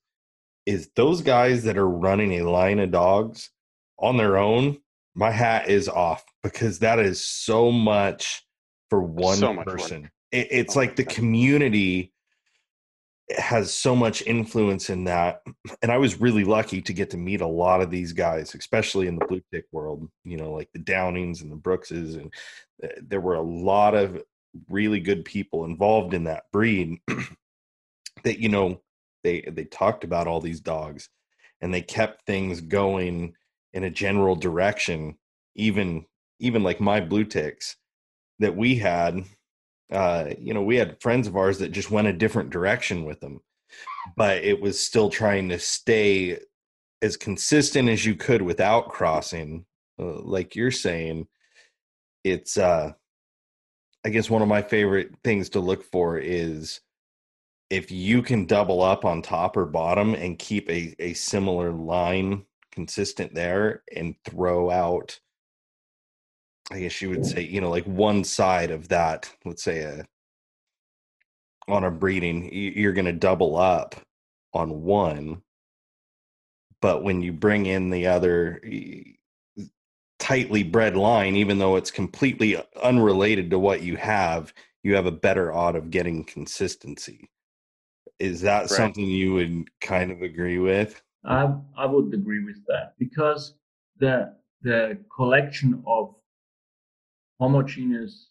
Is 0.64 0.90
those 0.96 1.20
guys 1.20 1.62
that 1.64 1.76
are 1.76 1.88
running 1.88 2.40
a 2.40 2.50
line 2.50 2.78
of 2.78 2.90
dogs 2.90 3.50
on 3.98 4.16
their 4.16 4.38
own, 4.38 4.78
my 5.14 5.30
hat 5.30 5.68
is 5.68 5.88
off 5.90 6.24
because 6.42 6.78
that 6.78 6.98
is 6.98 7.22
so 7.22 7.70
much 7.70 8.46
for 8.88 9.02
one 9.02 9.36
So 9.36 9.52
much 9.52 9.66
person. 9.66 10.10
It, 10.32 10.48
it's 10.50 10.74
Oh 10.74 10.80
like 10.80 10.90
my 10.90 10.94
the 10.94 11.04
God. 11.04 11.14
community 11.14 12.13
has 13.38 13.72
so 13.72 13.96
much 13.96 14.22
influence 14.26 14.90
in 14.90 15.04
that 15.04 15.42
and 15.80 15.90
i 15.90 15.96
was 15.96 16.20
really 16.20 16.44
lucky 16.44 16.82
to 16.82 16.92
get 16.92 17.08
to 17.08 17.16
meet 17.16 17.40
a 17.40 17.46
lot 17.46 17.80
of 17.80 17.90
these 17.90 18.12
guys 18.12 18.54
especially 18.54 19.06
in 19.06 19.16
the 19.16 19.24
blue 19.26 19.40
tick 19.52 19.64
world 19.72 20.08
you 20.24 20.36
know 20.36 20.52
like 20.52 20.68
the 20.74 20.78
downings 20.78 21.40
and 21.40 21.50
the 21.50 21.56
brookses 21.56 22.16
and 22.16 22.32
uh, 22.82 22.88
there 23.02 23.22
were 23.22 23.36
a 23.36 23.42
lot 23.42 23.94
of 23.94 24.22
really 24.68 25.00
good 25.00 25.24
people 25.24 25.64
involved 25.64 26.12
in 26.12 26.24
that 26.24 26.44
breed 26.52 26.98
that 28.24 28.38
you 28.38 28.48
know 28.48 28.80
they 29.22 29.40
they 29.52 29.64
talked 29.64 30.04
about 30.04 30.26
all 30.26 30.40
these 30.40 30.60
dogs 30.60 31.08
and 31.62 31.72
they 31.72 31.82
kept 31.82 32.26
things 32.26 32.60
going 32.60 33.34
in 33.72 33.84
a 33.84 33.90
general 33.90 34.36
direction 34.36 35.16
even 35.54 36.04
even 36.40 36.62
like 36.62 36.80
my 36.80 37.00
blue 37.00 37.24
ticks 37.24 37.76
that 38.38 38.54
we 38.54 38.74
had 38.74 39.24
uh, 39.92 40.30
you 40.38 40.54
know, 40.54 40.62
we 40.62 40.76
had 40.76 41.00
friends 41.00 41.26
of 41.26 41.36
ours 41.36 41.58
that 41.58 41.72
just 41.72 41.90
went 41.90 42.08
a 42.08 42.12
different 42.12 42.50
direction 42.50 43.04
with 43.04 43.20
them, 43.20 43.40
but 44.16 44.42
it 44.44 44.60
was 44.60 44.80
still 44.80 45.10
trying 45.10 45.48
to 45.50 45.58
stay 45.58 46.38
as 47.02 47.16
consistent 47.16 47.88
as 47.88 48.04
you 48.04 48.14
could 48.14 48.42
without 48.42 48.88
crossing. 48.88 49.66
Uh, 49.98 50.20
like 50.22 50.56
you're 50.56 50.70
saying, 50.70 51.26
it's, 52.24 52.56
uh, 52.56 52.92
I 54.04 54.08
guess 54.08 54.30
one 54.30 54.42
of 54.42 54.48
my 54.48 54.62
favorite 54.62 55.14
things 55.22 55.50
to 55.50 55.60
look 55.60 55.84
for 55.84 56.18
is 56.18 56.80
if 57.70 57.90
you 57.90 58.22
can 58.22 58.46
double 58.46 58.82
up 58.82 59.04
on 59.04 59.22
top 59.22 59.56
or 59.56 59.66
bottom 59.66 60.14
and 60.14 60.38
keep 60.38 60.68
a, 60.70 60.94
a 60.98 61.14
similar 61.14 61.72
line 61.72 62.44
consistent 62.72 63.34
there 63.34 63.82
and 63.94 64.14
throw 64.24 64.70
out 64.70 65.18
I 66.70 66.80
guess 66.80 67.00
you 67.02 67.10
would 67.10 67.26
say, 67.26 67.42
you 67.42 67.60
know, 67.60 67.70
like 67.70 67.84
one 67.84 68.24
side 68.24 68.70
of 68.70 68.88
that, 68.88 69.30
let's 69.44 69.62
say 69.62 69.80
a 69.80 70.04
on 71.68 71.84
a 71.84 71.90
breeding, 71.90 72.52
you're 72.52 72.92
going 72.92 73.04
to 73.06 73.12
double 73.12 73.56
up 73.56 73.94
on 74.52 74.82
one. 74.82 75.42
But 76.80 77.02
when 77.02 77.22
you 77.22 77.32
bring 77.32 77.66
in 77.66 77.88
the 77.90 78.06
other 78.06 78.60
tightly 80.18 80.62
bred 80.62 80.96
line, 80.96 81.36
even 81.36 81.58
though 81.58 81.76
it's 81.76 81.90
completely 81.90 82.62
unrelated 82.82 83.50
to 83.50 83.58
what 83.58 83.82
you 83.82 83.96
have, 83.96 84.52
you 84.82 84.94
have 84.94 85.06
a 85.06 85.12
better 85.12 85.52
odd 85.52 85.76
of 85.76 85.90
getting 85.90 86.24
consistency. 86.24 87.30
Is 88.18 88.42
that 88.42 88.62
Right. 88.62 88.68
something 88.70 89.04
you 89.06 89.34
would 89.34 89.70
kind 89.80 90.10
of 90.10 90.22
agree 90.22 90.58
with? 90.58 91.02
I 91.24 91.54
I 91.76 91.86
would 91.86 92.12
agree 92.12 92.44
with 92.44 92.64
that 92.66 92.94
because 92.98 93.54
the 93.98 94.36
the 94.62 94.98
collection 95.14 95.82
of 95.86 96.14
homogeneous, 97.40 98.30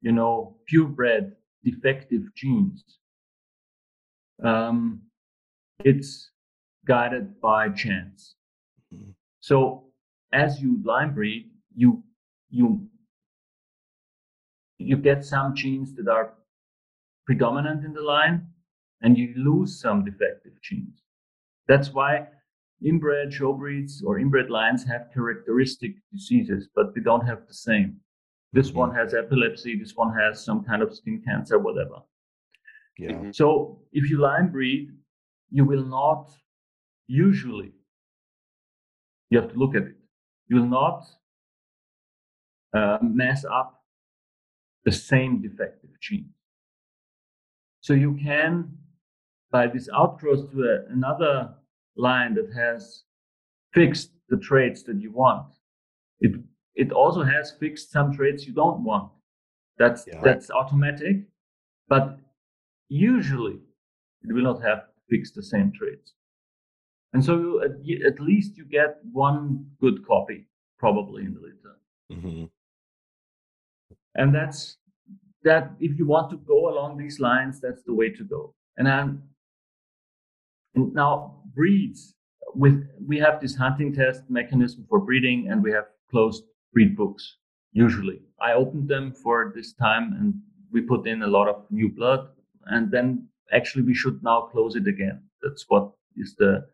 you 0.00 0.12
know, 0.12 0.56
purebred 0.66 1.36
defective 1.64 2.34
genes, 2.34 2.98
um, 4.42 5.02
it's 5.84 6.30
guided 6.86 7.40
by 7.40 7.68
chance. 7.70 8.36
Mhm. 8.92 9.14
So 9.40 9.92
as 10.32 10.60
you 10.62 10.82
line 10.82 11.14
breed, 11.14 11.50
you 11.74 12.02
you 12.50 12.88
you 14.78 14.96
get 14.96 15.24
some 15.24 15.54
genes 15.54 15.94
that 15.94 16.08
are 16.08 16.34
predominant 17.26 17.84
in 17.84 17.92
the 17.92 18.00
line, 18.00 18.46
and 19.02 19.18
you 19.18 19.34
lose 19.36 19.80
some 19.80 20.04
defective 20.04 20.60
genes. 20.62 21.02
That's 21.66 21.92
why 21.92 22.28
inbred 22.82 23.32
show 23.32 23.52
breeds 23.52 24.02
or 24.02 24.18
inbred 24.18 24.50
lines 24.50 24.84
have 24.84 25.10
characteristic 25.12 25.96
diseases, 26.12 26.68
but 26.74 26.94
they 26.94 27.00
don't 27.00 27.26
have 27.26 27.46
the 27.46 27.54
same. 27.54 28.00
This 28.52 28.72
one 28.72 28.94
has 28.94 29.14
epilepsy, 29.14 29.78
this 29.78 29.94
one 29.94 30.12
has 30.18 30.44
some 30.44 30.64
kind 30.64 30.82
of 30.82 30.94
skin 30.94 31.22
cancer, 31.26 31.58
whatever. 31.58 32.02
Yeah. 32.98 33.12
Mhm. 33.12 33.34
So 33.34 33.82
if 33.92 34.10
you 34.10 34.18
line 34.18 34.50
breed, 34.50 34.90
you 35.50 35.64
will 35.64 35.84
not 35.84 36.30
usually, 37.06 37.72
you 39.30 39.40
have 39.40 39.52
to 39.52 39.58
look 39.58 39.74
at 39.74 39.82
it, 39.82 39.96
you 40.48 40.56
will 40.56 40.66
not 40.66 41.04
uh, 42.74 42.98
mess 43.02 43.44
up 43.44 43.82
the 44.84 44.92
same 44.92 45.40
defective 45.40 45.90
gene. 46.00 46.30
So 47.80 47.92
you 47.94 48.14
can, 48.22 48.76
by 49.50 49.66
this 49.66 49.88
outcross 49.88 50.50
to 50.50 50.64
a, 50.64 50.92
another 50.92 51.54
line 51.96 52.34
that 52.34 52.50
has 52.54 53.04
fixed 53.72 54.10
the 54.28 54.36
traits 54.36 54.82
that 54.84 55.00
you 55.00 55.12
want, 55.12 55.46
it 56.20 56.32
it 56.78 56.92
also 56.92 57.22
has 57.24 57.52
fixed 57.52 57.92
some 57.92 58.12
traits 58.14 58.46
you 58.46 58.54
don't 58.54 58.84
want. 58.84 59.12
That's 59.78 60.06
Yeah. 60.06 60.22
that's 60.22 60.50
automatic, 60.50 61.16
but 61.88 62.18
usually 62.88 63.60
it 64.24 64.32
will 64.34 64.44
not 64.52 64.62
have 64.62 64.88
fixed 65.10 65.34
the 65.36 65.42
same 65.42 65.72
traits. 65.72 66.14
And 67.12 67.24
so 67.24 67.32
you, 67.82 68.02
at, 68.04 68.12
at 68.12 68.20
least 68.20 68.56
you 68.56 68.64
get 68.64 68.98
one 69.12 69.70
good 69.80 70.06
copy 70.06 70.46
probably 70.78 71.24
in 71.24 71.34
the 71.34 71.40
litter. 71.40 71.76
hmm 72.10 72.44
and 74.14 74.34
that's 74.34 74.78
that 75.44 75.70
if 75.80 75.98
you 75.98 76.06
want 76.06 76.30
to 76.30 76.36
go 76.38 76.68
along 76.68 76.96
these 76.96 77.20
lines 77.20 77.60
that's 77.60 77.82
the 77.84 77.94
way 77.94 78.10
to 78.10 78.24
go 78.24 78.54
and 78.76 78.88
i'm 78.88 79.22
and 80.74 80.92
now 80.94 81.42
breeds 81.54 82.14
with 82.54 82.88
we 83.06 83.18
have 83.18 83.40
this 83.40 83.54
hunting 83.54 83.92
test 83.92 84.22
mechanism 84.28 84.86
for 84.88 84.98
breeding 85.00 85.48
and 85.50 85.62
we 85.62 85.70
have 85.72 85.86
closed 86.10 86.44
breed 86.72 86.96
books 86.96 87.36
usually 87.72 88.20
i 88.40 88.52
opened 88.52 88.88
them 88.88 89.12
for 89.12 89.52
this 89.54 89.72
time 89.74 90.12
and 90.18 90.34
we 90.72 90.80
put 90.80 91.06
in 91.06 91.22
a 91.22 91.26
lot 91.26 91.48
of 91.48 91.64
new 91.70 91.88
blood 91.88 92.28
and 92.66 92.90
then 92.90 93.26
actually 93.52 93.82
we 93.82 93.94
should 93.94 94.22
now 94.22 94.40
close 94.52 94.76
it 94.76 94.86
again 94.86 95.22
that's 95.42 95.64
what 95.68 95.90
is 96.16 96.34
the 96.38 96.64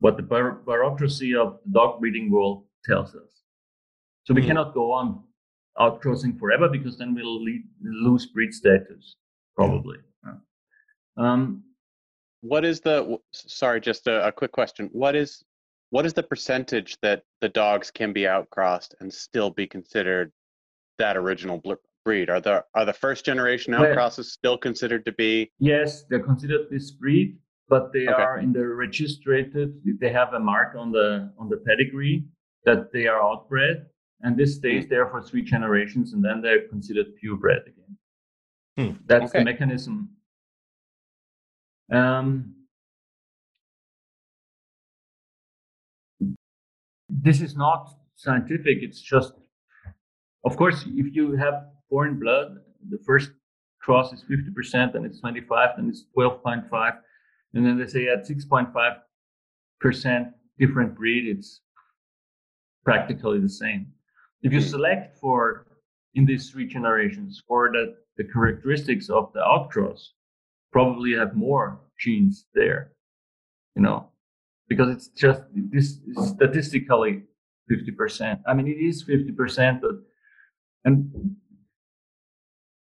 what 0.00 0.16
the 0.16 0.22
bureaucracy 0.22 1.34
of 1.34 1.58
the 1.64 1.72
dog 1.72 2.00
breeding 2.00 2.30
world 2.30 2.64
tells 2.84 3.14
us 3.14 3.30
so 4.24 4.34
we 4.34 4.42
Hmm. 4.42 4.48
cannot 4.48 4.74
go 4.74 4.92
on 4.92 5.22
outcrossing 5.78 6.38
forever 6.38 6.68
because 6.68 6.98
then 6.98 7.14
we'll 7.14 7.42
lead, 7.42 7.62
lose 7.82 8.26
breed 8.26 8.52
status 8.52 9.16
probably. 9.56 9.98
Yeah. 10.26 10.34
Um, 11.16 11.64
What 12.42 12.64
is 12.64 12.80
the? 12.80 13.18
Sorry, 13.32 13.80
just 13.80 14.06
a, 14.06 14.26
a 14.26 14.32
quick 14.32 14.52
question. 14.52 14.90
What 14.92 15.14
is 15.16 15.42
what 15.92 16.06
is 16.06 16.14
the 16.14 16.22
percentage 16.22 16.96
that 17.02 17.22
the 17.42 17.50
dogs 17.50 17.90
can 17.90 18.14
be 18.14 18.26
outcrossed 18.26 18.94
and 19.00 19.12
still 19.12 19.50
be 19.50 19.66
considered 19.66 20.32
that 20.98 21.18
original 21.18 21.58
bl- 21.58 21.74
breed? 22.02 22.30
Are 22.30 22.40
the 22.40 22.64
are 22.74 22.86
the 22.86 22.94
first 22.94 23.26
generation 23.26 23.72
Well- 23.74 23.84
outcrosses 23.84 24.24
still 24.24 24.56
considered 24.56 25.04
to 25.04 25.12
be? 25.12 25.52
yes, 25.58 26.04
they're 26.08 26.24
considered 26.24 26.68
this 26.70 26.90
breed, 26.90 27.38
but 27.68 27.92
they 27.92 28.08
Okay. 28.08 28.22
are 28.22 28.38
in 28.38 28.52
the 28.54 28.66
registrated. 28.66 29.68
They 30.00 30.10
have 30.10 30.32
a 30.32 30.40
mark 30.40 30.74
on 30.76 30.92
the 30.92 31.30
on 31.38 31.50
the 31.50 31.58
pedigree 31.58 32.24
that 32.64 32.90
they 32.90 33.06
are 33.06 33.20
outbred, 33.20 33.84
and 34.22 34.34
this 34.34 34.56
stays 34.56 34.88
there 34.88 35.06
for 35.10 35.20
three 35.20 35.42
generations, 35.42 36.14
and 36.14 36.24
then 36.24 36.40
they're 36.40 36.66
considered 36.68 37.14
purebred 37.16 37.64
again. 37.72 37.92
Hmm. 38.78 38.92
That's 39.04 39.28
Okay. 39.30 39.40
the 39.40 39.44
mechanism. 39.44 39.96
Um, 41.92 42.54
this 47.20 47.40
is 47.40 47.56
not 47.56 47.90
scientific. 48.16 48.78
It's 48.80 49.00
just, 49.00 49.34
of 50.44 50.56
course, 50.56 50.84
if 50.86 51.14
you 51.14 51.36
have 51.36 51.54
foreign 51.90 52.18
blood, 52.18 52.56
the 52.88 52.98
first 53.06 53.30
cross 53.80 54.12
is 54.12 54.24
50%, 54.30 54.94
and 54.94 55.04
it's 55.04 55.20
25, 55.20 55.70
then 55.76 55.88
it's 55.88 56.04
12.5. 56.16 56.92
And 57.54 57.66
then 57.66 57.78
they 57.78 57.86
say 57.86 58.08
at 58.08 58.26
6.5% 58.26 60.32
different 60.58 60.94
breed, 60.94 61.36
it's 61.36 61.60
practically 62.84 63.40
the 63.40 63.48
same. 63.48 63.92
If 64.42 64.52
you 64.52 64.60
Hmm. 64.60 64.66
select 64.66 65.18
for 65.18 65.66
in 66.14 66.26
these 66.26 66.50
three 66.50 66.66
generations 66.66 67.42
for 67.46 67.70
the, 67.72 67.96
the 68.16 68.24
characteristics 68.24 69.08
of 69.10 69.32
the 69.32 69.40
outcross, 69.40 70.12
probably 70.72 71.12
have 71.14 71.34
more 71.34 71.80
genes 71.98 72.46
there, 72.54 72.92
you 73.76 73.82
know, 73.82 74.10
because 74.72 74.90
it's 74.94 75.08
just 75.08 75.42
this 75.54 75.98
statistically 76.34 77.22
50%. 77.70 78.40
I 78.46 78.54
mean, 78.54 78.66
it 78.66 78.80
is 78.90 79.04
50%, 79.04 79.80
but 79.80 79.96
and 80.84 81.36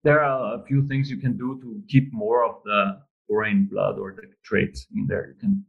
there 0.05 0.21
are 0.23 0.55
a 0.61 0.65
few 0.65 0.87
things 0.87 1.11
you 1.11 1.17
can 1.17 1.37
do 1.37 1.59
to 1.63 1.83
keep 1.89 2.13
more 2.13 2.45
of 2.45 2.57
the 2.65 3.01
foreign 3.27 3.65
blood 3.73 3.99
or 3.99 4.13
the 4.13 4.29
traits 4.45 4.87
in 4.95 5.07
there. 5.07 5.29
You 5.29 5.39
can 5.41 5.65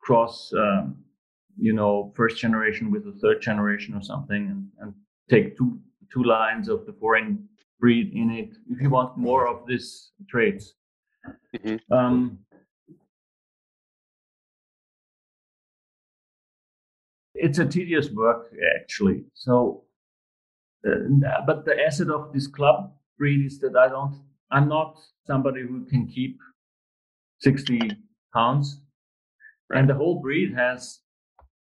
cross, 0.00 0.52
um, 0.56 0.96
you 1.58 1.72
know, 1.72 2.12
first 2.16 2.38
generation 2.38 2.90
with 2.90 3.04
the 3.04 3.18
third 3.20 3.42
generation 3.42 3.94
or 3.94 4.02
something, 4.02 4.42
and, 4.52 4.62
and 4.80 4.94
take 5.28 5.56
two 5.58 5.78
two 6.12 6.22
lines 6.22 6.68
of 6.68 6.86
the 6.86 6.94
foreign 7.00 7.48
breed 7.80 8.12
in 8.14 8.30
it 8.30 8.50
if 8.70 8.80
you 8.80 8.88
want 8.88 9.18
more 9.18 9.48
of 9.48 9.66
these 9.66 10.12
traits. 10.28 10.74
Mhm. 11.56 11.80
Um, 11.90 12.38
it's 17.38 17.58
a 17.58 17.66
tedious 17.66 18.10
work 18.10 18.52
actually. 18.80 19.24
So, 19.34 19.84
uh, 20.86 21.40
but 21.46 21.64
the 21.64 21.76
asset 21.86 22.08
of 22.08 22.32
this 22.32 22.46
club 22.46 22.92
breed 23.18 23.46
is 23.46 23.58
that 23.60 23.76
I 23.76 23.88
don't, 23.88 24.20
I'm 24.50 24.68
not 24.68 24.98
somebody 25.26 25.62
who 25.62 25.84
can 25.86 26.06
keep 26.06 26.38
60 27.40 27.80
pounds. 28.34 28.80
And 29.70 29.88
the 29.88 29.94
whole 29.94 30.20
breed 30.20 30.54
has 30.54 31.00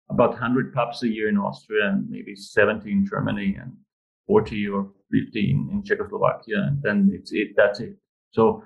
about 0.09 0.31
100 0.31 0.73
pups 0.73 1.03
a 1.03 1.07
year 1.07 1.29
in 1.29 1.37
Austria 1.37 1.89
and 1.89 2.09
maybe 2.09 2.35
70 2.35 2.91
in 2.91 3.05
Germany 3.05 3.57
and 3.61 3.73
40 4.27 4.67
or 4.69 4.91
50 5.11 5.51
in, 5.51 5.69
in 5.71 5.83
Czechoslovakia. 5.83 6.57
And 6.67 6.81
then 6.81 7.11
it's 7.13 7.31
it, 7.33 7.49
that's 7.55 7.79
it. 7.79 7.95
So 8.31 8.63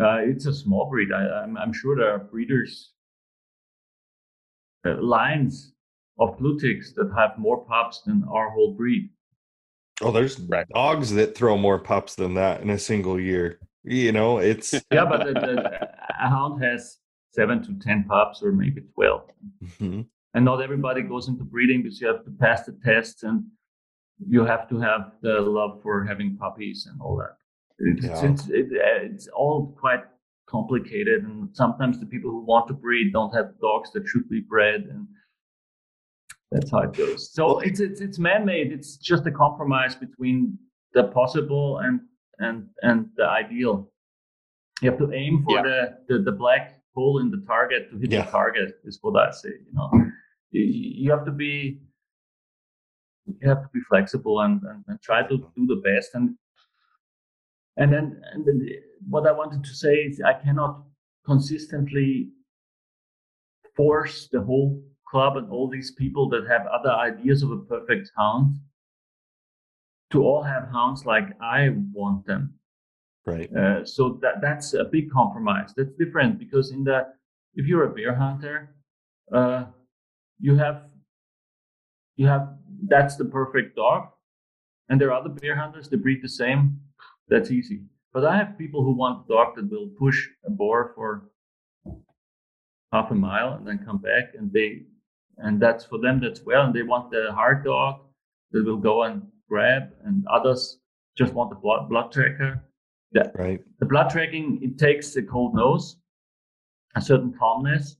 uh, 0.00 0.18
it's 0.18 0.46
a 0.46 0.54
small 0.54 0.88
breed. 0.90 1.12
I, 1.12 1.42
I'm, 1.42 1.56
I'm 1.56 1.72
sure 1.72 1.96
there 1.96 2.12
are 2.12 2.18
breeders, 2.18 2.92
uh, 4.86 5.00
lines 5.00 5.72
of 6.18 6.38
blue 6.38 6.58
ticks 6.58 6.92
that 6.94 7.10
have 7.16 7.38
more 7.38 7.64
pups 7.64 8.02
than 8.02 8.24
our 8.30 8.50
whole 8.50 8.72
breed. 8.74 9.10
Oh, 10.00 10.12
there's 10.12 10.38
Right. 10.40 10.66
dogs 10.74 11.12
that 11.14 11.34
throw 11.36 11.56
more 11.56 11.78
pups 11.78 12.14
than 12.14 12.34
that 12.34 12.60
in 12.62 12.70
a 12.70 12.78
single 12.78 13.18
year. 13.20 13.58
You 13.84 14.12
know, 14.12 14.38
it's 14.38 14.72
Yeah, 14.92 15.04
but 15.06 15.24
the, 15.26 15.32
the, 15.32 15.88
a 16.24 16.28
hound 16.28 16.62
has 16.62 16.98
seven 17.32 17.62
to 17.64 17.74
10 17.78 18.04
pups 18.04 18.42
or 18.42 18.52
maybe 18.52 18.82
12. 18.94 19.22
Mhm. 19.80 20.06
And 20.34 20.44
not 20.44 20.62
everybody 20.62 21.02
goes 21.02 21.28
into 21.28 21.44
breeding 21.44 21.82
because 21.82 22.00
you 22.00 22.06
have 22.06 22.24
to 22.24 22.30
pass 22.30 22.64
the 22.66 22.72
tests 22.84 23.22
and 23.22 23.44
you 24.28 24.44
have 24.44 24.68
to 24.68 24.78
have 24.80 25.12
the 25.22 25.40
love 25.40 25.80
for 25.82 26.04
having 26.04 26.36
puppies 26.36 26.86
and 26.90 27.00
all 27.00 27.16
that. 27.16 27.36
It's, 27.78 28.04
Yeah. 28.06 28.30
it's, 28.30 28.48
it, 28.48 28.66
it's 28.72 29.28
all 29.28 29.72
quite 29.80 30.04
complicated. 30.46 31.24
And 31.24 31.48
sometimes 31.56 31.98
the 31.98 32.06
people 32.06 32.30
who 32.30 32.44
want 32.44 32.66
to 32.68 32.74
breed 32.74 33.12
don't 33.12 33.34
have 33.34 33.58
dogs 33.60 33.90
that 33.92 34.06
should 34.06 34.28
be 34.28 34.40
bred. 34.40 34.82
And 34.90 35.06
that's 36.50 36.70
how 36.70 36.78
it 36.80 36.94
goes. 36.94 37.32
So 37.32 37.58
it's, 37.60 37.80
it's, 37.80 38.00
it's 38.00 38.18
man-made. 38.18 38.72
It's 38.72 38.96
just 38.96 39.26
a 39.26 39.30
compromise 39.30 39.94
between 39.94 40.58
the 40.94 41.04
possible 41.04 41.78
and, 41.78 42.00
and, 42.38 42.66
and 42.82 43.06
the 43.16 43.24
ideal. 43.28 43.90
You 44.80 44.90
have 44.90 44.98
to 45.00 45.12
aim 45.12 45.44
for 45.44 45.56
Yeah. 45.56 45.62
the, 45.62 45.98
the, 46.08 46.22
the 46.24 46.32
black 46.32 46.80
hole 46.94 47.18
in 47.20 47.30
the 47.30 47.44
target 47.46 47.90
to 47.90 47.98
hit 47.98 48.10
Yeah. 48.12 48.24
the 48.24 48.30
target 48.30 48.80
is 48.84 48.98
what 49.02 49.16
I 49.20 49.30
say, 49.30 49.50
you 49.50 49.72
know 49.72 49.90
you, 50.50 50.62
you 50.62 51.10
have 51.10 51.24
to 51.26 51.30
be 51.30 51.80
you 53.26 53.46
have 53.48 53.62
to 53.62 53.68
be 53.74 53.80
flexible 53.88 54.40
and, 54.40 54.62
and, 54.62 54.82
and 54.88 55.00
try 55.02 55.22
to 55.22 55.36
do 55.36 55.66
the 55.66 55.76
best 55.84 56.14
and 56.14 56.34
and 57.76 57.92
then 57.92 58.20
and 58.32 58.46
then 58.46 58.66
what 59.08 59.26
I 59.26 59.32
wanted 59.32 59.62
to 59.64 59.74
say 59.74 59.94
is 59.96 60.20
I 60.24 60.32
cannot 60.32 60.82
consistently 61.26 62.30
force 63.76 64.28
the 64.32 64.40
whole 64.40 64.82
club 65.10 65.36
and 65.36 65.50
all 65.50 65.68
these 65.68 65.90
people 65.92 66.28
that 66.28 66.46
have 66.48 66.66
other 66.66 66.90
ideas 66.90 67.42
of 67.42 67.50
a 67.50 67.56
perfect 67.58 68.10
hound 68.16 68.56
to 70.10 70.22
all 70.22 70.42
have 70.42 70.68
hounds 70.70 71.04
like 71.04 71.28
I 71.40 71.70
want 71.92 72.26
them. 72.26 72.54
right. 73.26 73.50
Uh, 73.54 73.84
so 73.84 74.18
that 74.22 74.40
that's 74.40 74.74
a 74.74 74.84
big 74.84 75.10
compromise. 75.10 75.72
That's 75.76 75.92
different 75.98 76.38
because 76.38 76.72
in 76.72 76.84
the 76.84 77.06
if 77.54 77.66
you're 77.66 77.84
a 77.84 77.94
bear 77.94 78.14
hunter, 78.14 78.74
uh, 79.32 79.64
you 80.38 80.56
have 80.56 80.84
you 82.16 82.26
have 82.26 82.54
that's 82.88 83.16
the 83.16 83.24
perfect 83.24 83.76
dog, 83.76 84.08
and 84.88 85.00
there 85.00 85.08
are 85.08 85.20
other 85.20 85.30
bear 85.30 85.56
hunters 85.56 85.88
that 85.88 86.02
breed 86.02 86.20
the 86.22 86.28
same. 86.28 86.80
That's 87.28 87.50
easy. 87.50 87.82
But 88.12 88.24
I 88.24 88.36
have 88.38 88.56
people 88.56 88.82
who 88.82 88.92
want 88.92 89.26
a 89.26 89.28
dog 89.28 89.56
that 89.56 89.70
will 89.70 89.90
push 89.98 90.28
a 90.46 90.50
boar 90.50 90.92
for 90.94 91.28
half 92.92 93.10
a 93.10 93.14
mile 93.14 93.52
and 93.54 93.66
then 93.66 93.78
come 93.84 93.98
back, 93.98 94.34
and 94.38 94.50
they 94.52 94.84
and 95.38 95.60
that's 95.60 95.84
for 95.84 95.98
them 95.98 96.20
that's 96.20 96.42
well, 96.44 96.66
and 96.66 96.74
they 96.74 96.82
want 96.82 97.10
the 97.10 97.28
hard 97.32 97.64
dog 97.64 98.00
that 98.52 98.64
will 98.64 98.76
go 98.76 99.04
and 99.04 99.22
grab, 99.48 99.90
and 100.04 100.24
others 100.26 100.78
just 101.16 101.32
want 101.34 101.50
the 101.50 101.56
blood, 101.56 101.88
blood 101.88 102.12
tracker. 102.12 102.62
Right. 103.34 103.60
the 103.80 103.86
blood 103.86 104.10
tracking 104.10 104.58
it 104.62 104.78
takes 104.78 105.16
a 105.16 105.22
cold 105.22 105.54
nose 105.54 105.96
a 106.94 107.00
certain 107.00 107.32
calmness 107.38 107.96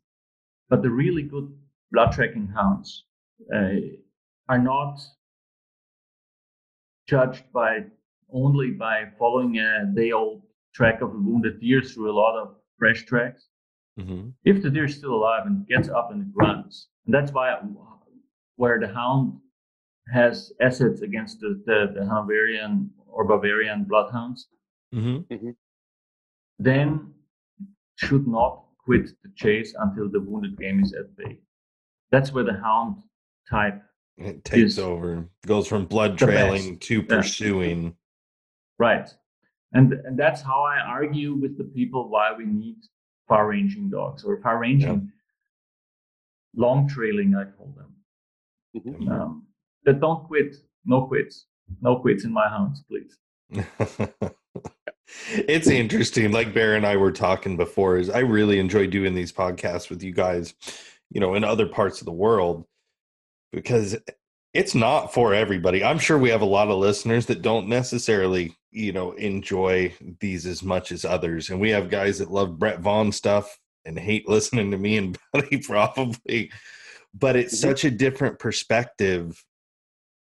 but 0.69 0.83
the 0.83 0.91
really 0.91 1.23
good 1.23 1.51
blood 1.91 2.13
tracking 2.13 2.47
hounds 2.47 3.05
uh, 3.55 3.71
are 4.51 4.59
not 4.59 5.01
judged 7.09 7.45
by 7.55 7.85
only 8.31 8.71
by 8.71 9.05
following 9.19 9.59
a 9.59 9.87
day 9.97 10.13
old 10.13 10.43
track 10.75 11.01
of 11.01 11.09
a 11.15 11.19
wounded 11.19 11.59
deer 11.61 11.81
through 11.81 12.11
a 12.11 12.13
lot 12.13 12.39
of 12.39 12.57
fresh 12.79 13.05
tracks. 13.07 13.49
Hmm 13.99 14.29
if 14.45 14.63
the 14.63 14.71
deer 14.71 14.85
is 14.85 14.97
still 14.97 15.15
alive 15.15 15.47
and 15.47 15.67
gets 15.67 15.89
up 15.89 16.11
and 16.13 16.23
it 16.23 16.29
runs 16.35 16.89
and 17.09 17.15
that's 17.15 17.33
why 17.33 17.59
where 18.57 18.79
the 18.79 18.89
hound 18.89 19.33
has 20.13 20.53
assets 20.61 21.01
against 21.01 21.41
the, 21.41 21.61
the, 21.65 21.93
the 21.95 22.01
Hanoverian 22.05 22.91
or 23.11 23.25
Bavarian 23.25 23.85
bloodhounds 23.85 24.49
hmm 24.93 25.19
then 26.61 27.13
should 27.97 28.27
not 28.27 28.65
quit 28.85 29.11
the 29.23 29.31
chase 29.37 29.75
until 29.79 30.09
the 30.11 30.19
wounded 30.19 30.59
game 30.59 30.83
is 30.83 30.93
at 30.93 31.15
bay. 31.17 31.39
That's 32.11 32.33
where 32.33 32.43
the 32.43 32.55
hound 32.55 32.97
type, 33.49 33.81
It 34.17 34.45
takes 34.45 34.73
Is 34.73 34.79
over, 34.81 35.29
goes 35.47 35.69
from 35.69 35.85
blood 35.85 36.15
the 36.19 36.27
trailing 36.27 36.79
to 36.81 36.95
Yeah. 36.97 37.07
pursuing. 37.09 37.95
right? 38.79 39.09
And 39.73 39.93
and 39.93 40.19
that's 40.19 40.43
how 40.43 40.63
I 40.63 40.81
argue 40.81 41.35
with 41.35 41.57
the 41.59 41.65
people 41.79 42.09
why 42.09 42.33
we 42.37 42.45
need 42.47 42.79
far 43.29 43.47
ranging 43.49 43.89
dogs 43.91 44.25
or 44.25 44.41
far 44.43 44.59
ranging, 44.59 45.13
long 46.55 46.89
trailing, 46.89 47.35
I 47.35 47.45
call 47.45 47.75
them. 47.77 47.95
Mhm. 48.77 49.11
Um, 49.11 49.47
that 49.85 50.01
don't 50.01 50.25
quit, 50.25 50.57
no 50.85 51.07
quits, 51.07 51.47
no 51.81 51.97
quits 51.97 52.25
in 52.25 52.33
my 52.33 52.49
hounds, 52.49 52.85
please. 52.89 53.19
it's 55.33 55.69
interesting. 55.69 56.33
Like 56.33 56.53
Bear 56.55 56.75
and 56.75 56.87
I 56.87 56.97
were 56.97 57.13
talking 57.13 57.57
before, 57.57 57.97
is 57.97 58.11
I 58.11 58.21
really 58.21 58.59
enjoy 58.59 58.87
doing 58.87 59.15
these 59.15 59.33
podcasts 59.33 59.91
with 59.91 60.03
you 60.03 60.13
guys, 60.13 60.55
you 61.11 61.21
know, 61.21 61.35
in 61.35 61.45
other 61.45 61.67
parts 61.67 62.01
of 62.01 62.05
the 62.05 62.13
world 62.13 62.67
because 63.53 63.97
it's 64.55 64.75
not 64.75 65.13
for 65.13 65.35
everybody. 65.35 65.85
I'm 65.85 65.99
sure 65.99 66.19
we 66.19 66.31
have 66.31 66.43
a 66.43 66.47
lot 66.47 66.69
of 66.69 66.79
listeners 66.79 67.27
that 67.27 67.43
don't 67.43 67.69
necessarily, 67.69 68.55
you 68.71 68.93
know, 68.93 69.13
enjoy 69.13 69.95
these 70.21 70.47
as 70.47 70.63
much 70.63 70.93
as 70.93 71.05
others. 71.05 71.51
And 71.51 71.61
we 71.61 71.71
have 71.71 71.91
guys 71.91 72.19
that 72.19 72.31
love 72.31 72.59
Brett 72.59 72.81
Vaughn 72.81 73.13
stuff 73.13 73.59
and 73.85 73.99
hate 73.99 74.29
listening 74.29 74.71
to 74.71 74.79
me 74.79 74.97
and 74.97 75.19
Buddy 75.33 75.59
probably. 75.59 76.51
But 77.15 77.37
it's 77.37 77.57
Mhm. 77.57 77.61
such 77.61 77.85
a 77.85 77.91
different 77.91 78.39
perspective. 78.39 79.45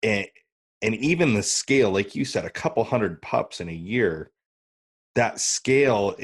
And 0.02 0.26
and 0.82 0.94
even 0.94 1.34
the 1.34 1.42
scale, 1.42 1.90
like 1.90 2.14
you 2.14 2.24
said, 2.24 2.46
a 2.46 2.50
couple 2.50 2.82
hundred 2.84 3.20
pups 3.20 3.60
in 3.60 3.68
a 3.68 3.72
year, 3.72 4.30
that 5.14 5.38
scale 5.38 6.16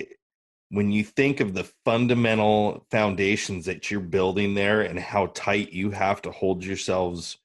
when 0.70 0.90
you 0.90 1.05
think 1.05 1.40
of 1.40 1.55
the 1.55 1.70
fundamental 1.85 2.86
foundations 2.90 3.66
that 3.66 3.90
you're 3.90 4.01
building 4.01 4.55
there 4.55 4.81
and 4.82 4.98
how 4.98 5.27
tight 5.28 5.73
you 5.73 5.90
have 5.90 6.20
to 6.23 6.31
hold 6.31 6.65
yourselves 6.65 7.39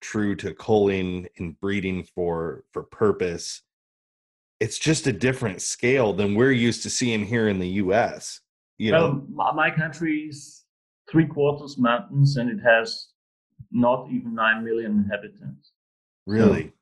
true 0.00 0.36
to 0.36 0.54
culling 0.54 1.26
and 1.38 1.58
breeding 1.60 2.02
for 2.02 2.64
for 2.72 2.82
purpose 2.82 3.62
it's 4.60 4.78
just 4.78 5.06
a 5.06 5.12
different 5.12 5.62
scale 5.62 6.12
than 6.12 6.34
we're 6.34 6.52
used 6.52 6.82
to 6.82 6.90
seeing 6.90 7.24
here 7.24 7.48
in 7.48 7.58
the 7.58 7.68
US 7.68 8.40
you 8.78 8.92
well, 8.92 9.22
my, 9.32 9.52
my 9.52 9.70
country 9.70 10.28
is 10.30 10.64
three 11.10 11.26
quarters 11.26 11.78
mountains 11.78 12.36
and 12.36 12.50
it 12.50 12.62
has 12.62 13.08
not 13.70 14.08
even 14.10 14.34
nine 14.34 14.64
million 14.64 14.92
inhabitants. 14.92 15.72
really 16.26 16.72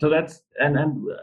so 0.00 0.08
that's 0.08 0.42
and 0.60 0.78
and 0.78 0.92
uh, 1.10 1.16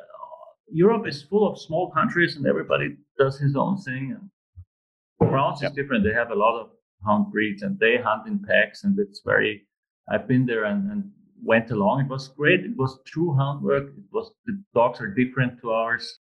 Europe 0.69 1.07
is 1.07 1.21
full 1.23 1.47
of 1.49 1.59
small 1.59 1.91
countries 1.91 2.35
and 2.35 2.45
everybody 2.47 2.97
does 3.19 3.39
his 3.39 3.55
own 3.55 3.77
thing. 3.77 4.17
And 4.17 5.29
France 5.29 5.61
Yep. 5.61 5.71
is 5.71 5.75
different. 5.75 6.03
They 6.03 6.13
have 6.13 6.31
a 6.31 6.35
lot 6.35 6.59
of 6.59 6.71
hound 7.05 7.31
breeds 7.31 7.61
and 7.61 7.77
they 7.79 7.97
hunt 7.97 8.27
in 8.27 8.39
packs 8.39 8.83
and 8.83 8.97
it's 8.99 9.21
very. 9.25 9.67
I've 10.11 10.27
been 10.27 10.45
there 10.45 10.65
and, 10.65 10.91
and 10.91 11.11
went 11.43 11.71
along. 11.71 12.01
It 12.01 12.09
was 12.09 12.27
great. 12.29 12.61
It 12.61 12.75
was 12.77 12.99
true 13.05 13.33
hound 13.35 13.63
work. 13.63 13.87
It 13.87 14.03
was 14.11 14.31
the 14.45 14.61
dogs 14.73 14.99
are 15.01 15.07
different 15.07 15.59
to 15.61 15.71
ours. 15.71 16.19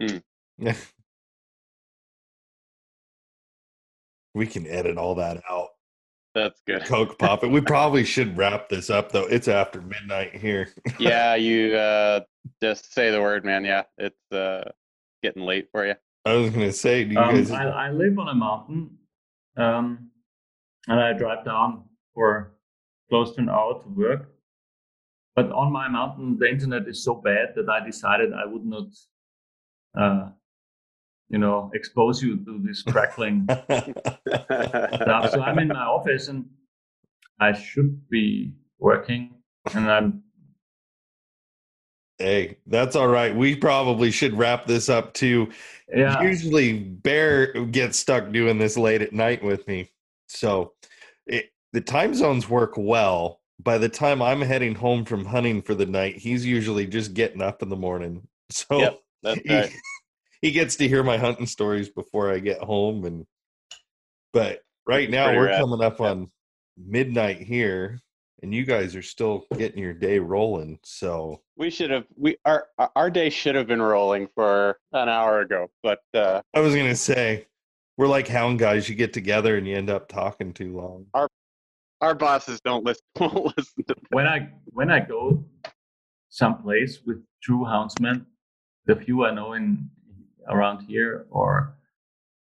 Hmm 0.00 0.16
Great. 0.60 0.76
we 4.34 4.46
can 4.46 4.66
edit 4.66 4.96
all 4.96 5.14
that 5.16 5.42
out. 5.50 5.68
That's 6.34 6.60
good. 6.66 6.84
Coke 6.84 7.18
pop 7.18 7.42
it. 7.44 7.48
We 7.48 7.60
probably 7.60 8.04
should 8.04 8.36
wrap 8.36 8.68
this 8.68 8.90
up 8.90 9.10
though. 9.12 9.26
It's 9.26 9.48
after 9.48 9.80
midnight 9.80 10.36
here. 10.36 10.68
yeah, 10.98 11.34
you 11.46 11.74
uh, 11.74 12.20
just 12.62 12.92
say 12.94 13.10
the 13.10 13.20
word, 13.20 13.44
man. 13.44 13.64
Yeah, 13.64 13.82
it's 13.98 14.32
uh, 14.32 14.70
getting 15.22 15.42
late 15.42 15.68
for 15.72 15.86
you. 15.86 15.94
I 16.24 16.34
was 16.34 16.50
gonna 16.50 16.72
say, 16.72 17.04
do 17.04 17.14
you 17.14 17.20
Um, 17.20 17.34
guys? 17.36 17.50
I, 17.50 17.64
I 17.68 17.90
live 17.90 18.18
on 18.18 18.28
a 18.28 18.34
mountain, 18.34 18.90
um, 19.56 20.10
and 20.86 21.00
I 21.00 21.12
drive 21.14 21.44
down 21.44 21.84
for 22.14 22.52
close 23.08 23.34
to 23.34 23.40
an 23.40 23.48
hour 23.48 23.82
to 23.82 23.88
work. 23.88 24.28
But 25.34 25.50
on 25.52 25.72
my 25.72 25.88
mountain, 25.88 26.38
the 26.38 26.48
internet 26.48 26.86
is 26.86 27.02
so 27.02 27.14
bad 27.14 27.54
that 27.56 27.68
I 27.68 27.84
decided 27.84 28.32
I 28.32 28.44
would 28.44 28.64
not, 28.64 28.88
uh, 29.98 30.30
you 31.28 31.38
know, 31.38 31.70
expose 31.74 32.22
you 32.22 32.36
to 32.36 32.60
this 32.62 32.82
crackling 32.82 33.44
stuff. 33.44 33.88
So 35.32 35.42
I'm 35.42 35.58
in 35.58 35.68
my 35.68 35.84
office, 35.84 36.28
and 36.28 36.44
I 37.38 37.52
should 37.52 38.08
be 38.08 38.52
working, 38.78 39.34
and 39.74 39.90
I'm 39.90 40.22
hey, 42.18 42.58
that's 42.66 42.96
all 42.96 43.08
right. 43.08 43.34
We 43.34 43.56
probably 43.56 44.10
should 44.10 44.36
wrap 44.36 44.66
this 44.66 44.88
up 44.88 45.14
too. 45.14 45.48
yeah. 45.92 46.20
Usually, 46.22 46.78
Bear 46.78 47.52
gets 47.66 47.98
stuck 47.98 48.30
doing 48.30 48.58
this 48.58 48.76
late 48.76 49.02
at 49.02 49.12
night 49.12 49.42
with 49.42 49.66
me, 49.66 49.90
so 50.28 50.72
it, 51.26 51.50
the 51.72 51.80
time 51.80 52.14
zones 52.14 52.48
work 52.48 52.74
well. 52.76 53.40
By 53.62 53.76
the 53.76 53.90
time 53.90 54.22
I'm 54.22 54.40
heading 54.40 54.74
home 54.74 55.04
from 55.04 55.24
hunting 55.24 55.60
for 55.60 55.74
the 55.74 55.84
night, 55.84 56.16
he's 56.16 56.46
usually 56.46 56.86
just 56.86 57.12
getting 57.12 57.42
up 57.42 57.62
in 57.62 57.68
the 57.68 57.76
morning. 57.76 58.26
So 58.52 58.80
Yep, 58.80 59.00
That's 59.22 59.40
he, 59.44 59.54
right. 59.54 59.72
he 60.42 60.50
gets 60.50 60.76
to 60.76 60.88
hear 60.88 61.02
my 61.02 61.16
hunting 61.18 61.46
stories 61.46 61.88
before 61.88 62.30
I 62.32 62.38
get 62.38 62.58
home 62.58 63.04
and 63.04 63.26
but 64.32 64.62
right 64.86 65.10
now 65.10 65.24
Pretty 65.26 65.38
we're 65.38 65.46
rad. 65.46 65.60
coming 65.60 65.82
up 65.82 65.98
Yep. 66.00 66.08
on 66.10 66.30
midnight 66.76 67.38
here 67.42 68.00
and 68.42 68.54
you 68.54 68.64
guys 68.64 68.96
are 68.96 69.02
still 69.02 69.44
getting 69.58 69.78
your 69.78 69.92
day 69.92 70.18
rolling 70.18 70.78
so 70.82 71.42
We 71.56 71.68
should 71.70 71.90
have 71.90 72.06
we 72.16 72.36
our 72.44 72.68
our- 72.78 72.90
our 72.96 73.10
day 73.10 73.28
should 73.28 73.54
have 73.54 73.66
been 73.66 73.82
rolling 73.82 74.28
for 74.34 74.78
an 74.92 75.08
hour 75.08 75.40
ago, 75.40 75.68
but 75.82 76.00
uh, 76.14 76.40
i 76.54 76.60
was 76.60 76.74
gonna 76.74 76.96
say 76.96 77.46
we're 77.98 78.06
like 78.06 78.26
hound 78.28 78.58
guys 78.58 78.88
you 78.88 78.94
get 78.94 79.12
together 79.12 79.58
and 79.58 79.66
you 79.66 79.76
end 79.76 79.90
up 79.90 80.08
talking 80.08 80.54
too 80.54 80.74
long 80.74 81.04
our 81.12 81.28
our 82.00 82.14
bosses 82.14 82.62
don't 82.62 82.82
listen. 82.82 83.02
Won't 83.20 83.54
listen 83.58 83.84
to 83.88 83.94
when 84.08 84.26
I 84.26 84.48
when 84.72 84.90
I 84.90 85.00
go 85.00 85.44
someplace 86.30 87.00
with 87.04 87.22
true 87.42 87.64
houndsmen, 87.64 88.24
the 88.90 89.00
few 89.04 89.24
I 89.24 89.30
know 89.32 89.52
in 89.52 89.88
around 90.48 90.84
here 90.86 91.26
or 91.30 91.74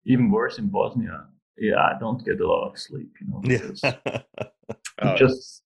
even 0.05 0.31
worse 0.31 0.57
in 0.57 0.67
Bosnia, 0.67 1.25
yeah, 1.57 1.75
I 1.77 1.93
don't 1.99 2.23
get 2.25 2.41
a 2.41 2.47
lot 2.47 2.69
of 2.71 2.79
sleep, 2.79 3.11
you 3.21 3.27
know. 3.27 3.39
because 3.39 3.81
yeah 3.83 4.21
you 5.03 5.09
Oh, 5.09 5.15
just 5.17 5.63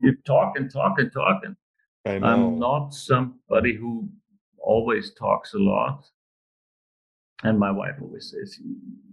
you 0.00 0.14
talk 0.26 0.58
and 0.58 0.70
talk 0.70 0.98
and 0.98 1.10
talk 1.12 1.42
and 1.44 1.56
i 2.06 2.18
know 2.18 2.26
I'm 2.28 2.58
not 2.58 2.94
somebody 2.94 3.74
who 3.74 4.08
always 4.58 5.14
talks 5.14 5.54
a 5.54 5.58
lot. 5.58 6.06
And 7.44 7.58
my 7.58 7.70
wife 7.70 7.96
always 8.02 8.30
says, 8.30 8.58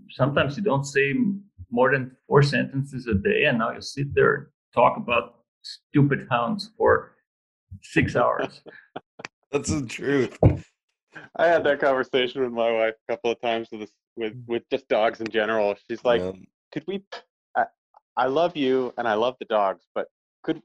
sometimes 0.09 0.57
you 0.57 0.63
don't 0.63 0.83
say 0.83 1.13
more 1.69 1.91
than 1.93 2.15
four 2.27 2.41
sentences 2.41 3.07
a 3.07 3.13
day, 3.13 3.45
and 3.45 3.57
now 3.59 3.71
you 3.71 3.81
sit 3.81 4.13
there 4.15 4.33
and 4.35 4.45
talk 4.73 4.97
about 4.97 5.25
stupid 5.61 6.27
hounds 6.31 6.71
for 6.77 7.15
six 7.81 8.15
hours. 8.21 8.61
That's 9.56 9.69
the 9.69 9.86
truth 9.88 10.38
I 11.38 11.48
had 11.48 11.64
that 11.64 11.80
conversation 11.80 12.41
with 12.44 12.52
my 12.52 12.72
wife 12.72 12.94
a 13.07 13.11
couple 13.14 13.32
of 13.32 13.40
times 13.41 13.69
with 13.72 13.90
with 14.18 14.34
with 14.48 14.64
just 14.69 14.88
dogs 14.90 15.22
in 15.22 15.27
general. 15.27 15.76
She's 15.88 16.03
like, 16.03 16.22
Um, 16.22 16.45
"Could 16.73 16.84
we? 16.88 17.03
I, 17.56 17.65
I 18.18 18.26
love 18.27 18.56
you 18.57 18.94
and 18.98 19.07
I 19.07 19.14
love 19.14 19.36
the 19.40 19.45
dogs, 19.45 19.84
but 19.95 20.07
could 20.44 20.61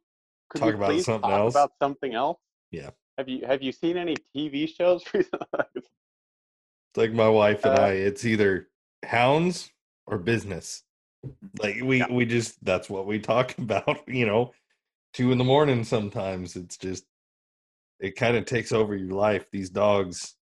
could 0.48 0.60
Talk 0.60 0.68
we 0.70 0.74
about 0.74 0.90
please 0.90 1.06
talk 1.06 1.24
else?" 1.24 1.54
about 1.54 1.72
something 1.80 2.14
else?" 2.14 2.38
Yeah. 2.72 2.90
Have 3.18 3.28
you 3.28 3.46
have 3.46 3.62
you 3.62 3.72
seen 3.72 3.96
any 3.96 4.16
TV 4.36 4.68
shows 4.68 5.02
recently? 5.14 5.64
it's 5.76 6.96
like 6.96 7.12
my 7.12 7.28
wife 7.28 7.64
and 7.64 7.78
Uh, 7.78 7.82
i 7.82 7.90
it's 7.92 8.24
either 8.24 8.68
hounds 9.04 9.70
or 10.06 10.18
business 10.18 10.82
like 11.62 11.76
we 11.82 11.98
Yeah. 11.98 12.12
we 12.12 12.24
just 12.26 12.62
that's 12.64 12.90
what 12.90 13.06
we 13.06 13.18
talk 13.20 13.56
about 13.66 14.00
you 14.08 14.26
know 14.26 14.52
two 15.14 15.30
in 15.32 15.38
the 15.38 15.44
morning 15.44 15.84
sometimes 15.84 16.56
it's 16.56 16.76
just 16.76 17.04
it 18.00 18.16
kind 18.16 18.36
of 18.36 18.44
takes 18.44 18.72
over 18.72 18.96
your 18.96 19.14
life 19.14 19.46
these 19.50 19.70
dogs 19.70 20.34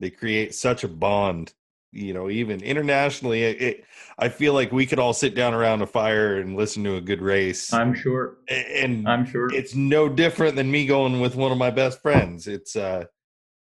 they 0.00 0.10
create 0.10 0.54
such 0.54 0.84
a 0.84 0.88
bond 0.88 1.52
you 1.92 2.12
know 2.12 2.28
even 2.28 2.60
internationally 2.62 3.42
it, 3.42 3.62
it 3.62 3.84
i 4.18 4.28
feel 4.28 4.52
like 4.52 4.72
we 4.72 4.86
could 4.86 4.98
all 4.98 5.12
sit 5.12 5.34
down 5.34 5.54
around 5.54 5.82
a 5.82 5.86
fire 5.86 6.38
and 6.38 6.56
listen 6.56 6.82
to 6.84 6.96
a 6.96 7.00
good 7.00 7.22
race 7.22 7.72
I'm 7.72 7.94
sure. 7.94 8.38
And 8.48 9.08
I'm 9.08 9.24
sure. 9.24 9.48
it's 9.52 9.74
no 9.74 10.08
different 10.08 10.56
than 10.56 10.70
me 10.70 10.86
going 10.86 11.20
with 11.20 11.36
one 11.36 11.52
of 11.52 11.58
my 11.58 11.70
best 11.70 12.02
friends 12.02 12.46
it's 12.48 12.76
uh 12.76 13.04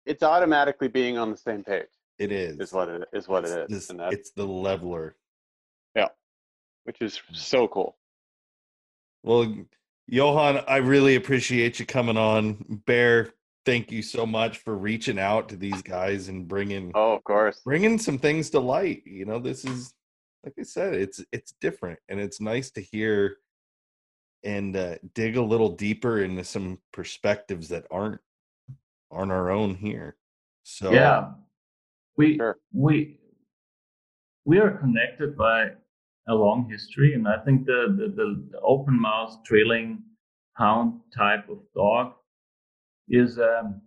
it's 0.07 0.23
automatically 0.23 0.89
being 0.89 1.19
on 1.19 1.31
the 1.31 1.37
same 1.37 1.63
page. 1.63 1.87
it 2.19 2.33
is 2.33 2.59
Is 2.59 2.73
what 2.73 2.89
it 2.89 3.09
is. 3.13 3.29
What 3.29 3.45
it 3.45 3.51
is, 3.51 3.69
This- 3.69 3.91
and 3.91 4.01
it's 4.13 4.31
the 4.33 4.47
leveler 4.47 5.17
Yeah, 5.95 6.09
which 6.85 7.01
is 7.01 7.21
so 7.33 7.69
cool. 7.69 7.97
Well, 9.23 9.55
Johan, 10.11 10.65
I 10.67 10.79
really 10.79 11.15
appreciate 11.15 11.79
you 11.79 11.87
coming 11.87 12.17
on. 12.17 12.65
Bear, 12.85 13.31
thank 13.65 13.93
you 13.93 14.03
so 14.03 14.27
much 14.27 14.59
for 14.59 14.77
reaching 14.77 15.21
out 15.21 15.49
to 15.51 15.57
these 15.57 15.83
guys 15.83 16.29
and 16.29 16.49
bringing 16.49 16.91
Oh, 16.97 17.13
of 17.13 17.23
course. 17.23 17.61
bringing 17.65 17.97
some 17.97 18.19
things 18.19 18.51
to 18.51 18.59
light. 18.59 19.03
You 19.07 19.25
know, 19.25 19.39
this 19.39 19.65
is 19.65 19.95
like 20.45 20.55
I 20.59 20.65
said, 20.65 20.95
it's 20.95 21.25
it's 21.31 21.55
different 21.61 22.01
and 22.09 22.19
it's 22.19 22.41
nice 22.41 22.73
to 22.73 22.81
hear 22.81 23.37
and 24.43 24.77
uh, 24.77 24.97
dig 25.15 25.37
a 25.37 25.43
little 25.43 25.69
deeper 25.69 26.23
into 26.23 26.43
some 26.43 26.79
perspectives 26.93 27.69
that 27.69 27.87
aren't 27.89 28.21
aren't 29.13 29.31
our 29.31 29.51
own 29.51 29.77
here. 29.77 30.17
So 30.65 30.93
yeah. 30.93 31.31
We 32.17 32.37
Sure. 32.37 32.57
we 32.73 33.21
we 34.45 34.59
are 34.59 34.73
connected 34.73 35.37
by 35.37 35.71
a 36.29 36.35
long 36.35 36.69
history, 36.71 37.15
and 37.15 37.27
I 37.27 37.39
think 37.45 37.67
the 37.67 37.95
the, 37.97 38.09
the, 38.15 38.49
the 38.51 38.61
open 38.61 39.01
mouth 39.01 39.37
trailing 39.45 40.03
hound 40.55 41.01
type 41.17 41.49
of 41.49 41.59
dog 41.75 42.15
is 43.09 43.39
um, 43.39 43.81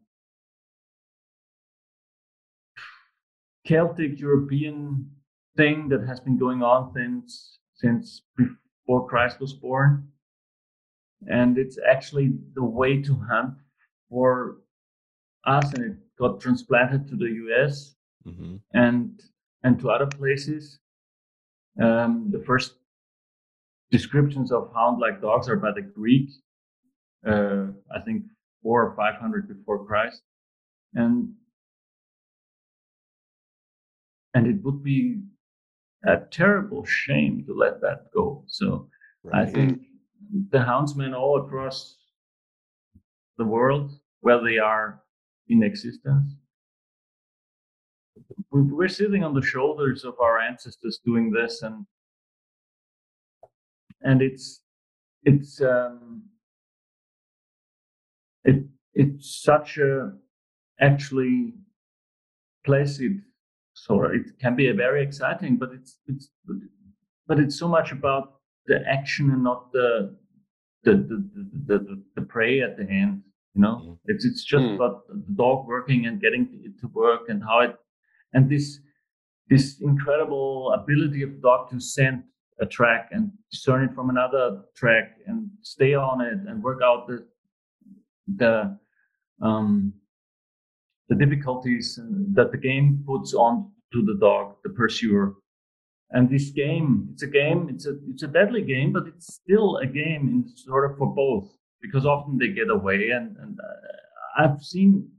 Celtic 3.65 4.19
European 4.19 5.10
thing 5.55 5.88
that 5.89 6.05
has 6.05 6.19
been 6.19 6.38
going 6.38 6.64
on 6.64 6.91
since 6.93 7.60
since 7.76 8.23
before 8.38 9.07
Christ 9.07 9.39
was 9.39 9.53
born, 9.53 10.07
and 11.27 11.57
it's 11.57 11.77
actually 11.89 12.34
the 12.55 12.64
way 12.64 13.01
to 13.01 13.15
hunt 13.15 13.55
for 14.10 14.57
us, 15.45 15.73
and 15.73 15.84
it 15.84 15.97
got 16.19 16.41
transplanted 16.41 17.07
to 17.07 17.15
the 17.15 17.30
U.S 17.45 17.95
mhm. 18.26 18.60
and 18.73 19.22
and 19.64 19.80
to 19.80 19.89
other 19.89 20.07
places. 20.07 20.80
Um, 21.81 22.29
the 22.31 22.43
first 22.45 22.75
descriptions 23.91 24.51
of 24.51 24.71
hound-like 24.73 25.21
dogs 25.21 25.49
are 25.49 25.55
by 25.55 25.71
the 25.71 25.81
Greek, 25.81 26.29
uh, 27.27 27.67
I 27.93 27.99
think 28.05 28.23
four 28.61 28.85
or 28.85 28.95
five 28.95 29.15
hundred 29.15 29.47
before 29.47 29.85
Christ, 29.85 30.21
and 30.93 31.33
and 34.33 34.47
it 34.47 34.63
would 34.63 34.83
be 34.83 35.21
a 36.05 36.17
terrible 36.31 36.85
shame 36.85 37.43
to 37.47 37.53
let 37.53 37.81
that 37.81 38.11
go. 38.13 38.43
So 38.47 38.89
I 39.31 39.45
think 39.45 39.81
the 40.49 40.59
houndsmen 40.59 41.13
all 41.17 41.39
across 41.45 41.97
the 43.37 43.45
world, 43.45 43.91
where 44.21 44.43
they 44.43 44.57
are 44.57 45.01
in 45.47 45.63
existence, 45.63 46.33
we're 48.53 48.88
sitting 48.88 49.23
on 49.23 49.34
the 49.34 49.41
shoulders 49.41 50.03
of 50.03 50.15
our 50.19 50.39
ancestors 50.39 50.99
doing 51.03 51.31
this, 51.31 51.61
and 51.63 51.85
and 54.01 54.21
it's 54.21 54.61
it's 55.23 55.61
um, 55.61 56.23
it 58.43 58.63
it's 58.93 59.41
such 59.43 59.77
a 59.77 60.11
actually 60.80 61.53
placid 62.65 63.21
so 63.73 64.03
it 64.03 64.38
can 64.39 64.55
be 64.55 64.67
a 64.69 64.73
very 64.73 65.01
exciting, 65.03 65.57
but 65.57 65.71
it's 65.73 65.99
it's 66.07 66.30
but 67.27 67.39
it's 67.39 67.57
so 67.57 67.67
much 67.67 67.91
about 67.91 68.35
the 68.67 68.80
action 68.88 69.31
and 69.31 69.43
not 69.43 69.71
the 69.71 70.15
the 70.84 70.91
the, 70.93 71.49
the, 71.67 71.80
the, 71.80 72.03
the 72.15 72.21
prey 72.21 72.61
at 72.61 72.77
the 72.77 72.84
end. 72.84 73.23
You 73.55 73.61
know, 73.61 73.75
Mhm. 73.75 73.97
it's 74.05 74.25
it's 74.25 74.43
just 74.43 74.65
Mm. 74.65 74.75
about 74.75 75.07
the 75.07 75.34
dog 75.35 75.67
working 75.67 76.05
and 76.07 76.19
getting 76.21 76.43
it 76.63 76.80
to 76.81 76.88
work 76.88 77.30
and 77.30 77.43
how 77.43 77.59
it 77.61 77.75
and 78.34 78.49
this 78.49 78.80
this 79.49 79.80
incredible 79.81 80.73
ability 80.73 81.22
of 81.22 81.31
the 81.31 81.41
dog 81.41 81.69
to 81.69 81.80
scent 81.80 82.23
a 82.60 82.65
track 82.65 83.10
and 83.11 83.31
discern 83.51 83.84
it 83.84 83.93
from 83.93 84.10
another 84.10 84.61
track 84.76 85.18
and 85.27 85.49
stay 85.61 85.93
on 85.93 86.22
it 86.22 86.39
and 86.47 86.64
work 86.64 86.81
out 86.84 87.07
the 87.07 87.26
the 88.38 88.77
um, 89.41 89.93
the 91.10 91.15
difficulties 91.15 91.99
that 92.34 92.51
the 92.51 92.57
game 92.57 93.03
puts 93.05 93.34
on 93.34 93.72
to 93.91 94.01
the 94.03 94.18
dog, 94.19 94.55
the 94.64 94.69
pursuer. 94.69 95.35
And 96.11 96.30
this 96.30 96.51
game, 96.51 97.10
it's 97.11 97.23
a 97.23 97.27
game, 97.27 97.68
it's 97.69 97.85
a 97.85 97.95
it's 98.07 98.23
a 98.23 98.27
deadly 98.27 98.61
game, 98.61 98.93
but 98.93 99.07
it's 99.07 99.34
still 99.34 99.77
a 99.77 99.85
game 99.85 100.30
in 100.30 100.47
sort 100.55 100.89
of 100.89 100.97
for 100.97 101.14
both 101.14 101.51
because 101.81 102.05
often 102.05 102.38
they 102.38 102.49
get 102.49 102.69
away. 102.69 103.10
And, 103.10 103.35
and 103.38 103.60
uh, 103.60 104.43
I've 104.43 104.61
seen 104.61 105.10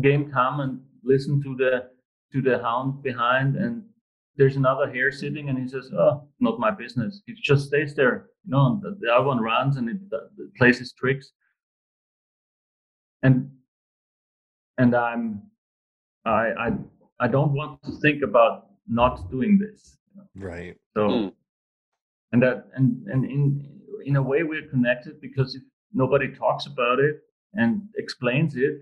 game 0.00 0.30
come 0.30 0.60
and 0.60 0.80
listen 1.02 1.42
to 1.42 1.56
the 1.56 1.90
to 2.32 2.42
the 2.42 2.58
hound 2.62 3.02
behind, 3.02 3.56
and 3.56 3.82
there's 4.36 4.56
another 4.56 4.90
hare 4.90 5.12
sitting, 5.12 5.48
and 5.48 5.58
he 5.58 5.68
says, 5.68 5.90
"Oh, 5.92 6.26
not 6.40 6.58
my 6.58 6.70
business." 6.70 7.22
He 7.26 7.34
just 7.34 7.66
stays 7.66 7.94
there, 7.94 8.30
you 8.44 8.50
know. 8.52 8.66
And 8.66 8.82
the, 8.82 8.96
the 9.00 9.12
other 9.12 9.26
one 9.26 9.40
runs 9.40 9.76
and 9.76 9.88
it, 9.88 9.98
it 10.38 10.54
plays 10.56 10.78
his 10.78 10.92
tricks, 10.92 11.32
and 13.22 13.50
and 14.78 14.94
I'm 14.94 15.42
I 16.24 16.52
I 16.66 16.68
I 17.20 17.28
don't 17.28 17.52
want 17.52 17.82
to 17.84 17.92
think 18.00 18.22
about 18.22 18.66
not 18.88 19.30
doing 19.30 19.58
this. 19.58 19.98
You 20.14 20.22
know? 20.22 20.46
Right. 20.46 20.76
So 20.96 21.08
Mm. 21.08 21.32
and 22.32 22.42
that 22.42 22.66
and 22.74 23.06
and 23.08 23.24
in 23.24 23.68
in 24.04 24.16
a 24.16 24.22
way 24.22 24.42
we're 24.42 24.68
connected 24.68 25.20
because 25.20 25.54
if 25.54 25.62
nobody 25.92 26.28
talks 26.34 26.66
about 26.66 26.98
it 26.98 27.16
and 27.54 27.82
explains 27.96 28.56
it, 28.56 28.80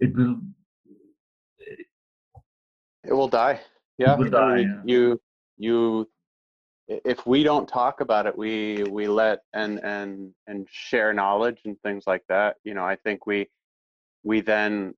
it 0.00 0.14
will 0.16 0.36
It 3.04 3.12
will 3.12 3.28
die. 3.28 3.60
Yeah. 3.98 4.14
will 4.16 4.24
and 4.24 4.32
die, 4.32 4.56
we- 4.56 4.62
yeah. 4.62 4.82
You 4.84 5.20
you 5.58 6.08
if 6.88 7.24
we 7.26 7.42
don't 7.44 7.68
talk 7.68 8.00
about 8.00 8.26
it, 8.26 8.36
we 8.36 8.82
we 8.84 9.06
let 9.08 9.40
and 9.52 9.78
and 9.84 10.34
and 10.46 10.66
share 10.70 11.12
knowledge 11.12 11.60
and 11.64 11.80
things 11.82 12.04
like 12.06 12.24
that. 12.28 12.56
You 12.64 12.74
know, 12.74 12.84
I 12.84 12.96
think 12.96 13.26
we 13.26 13.48
we 14.24 14.40
then 14.40 14.94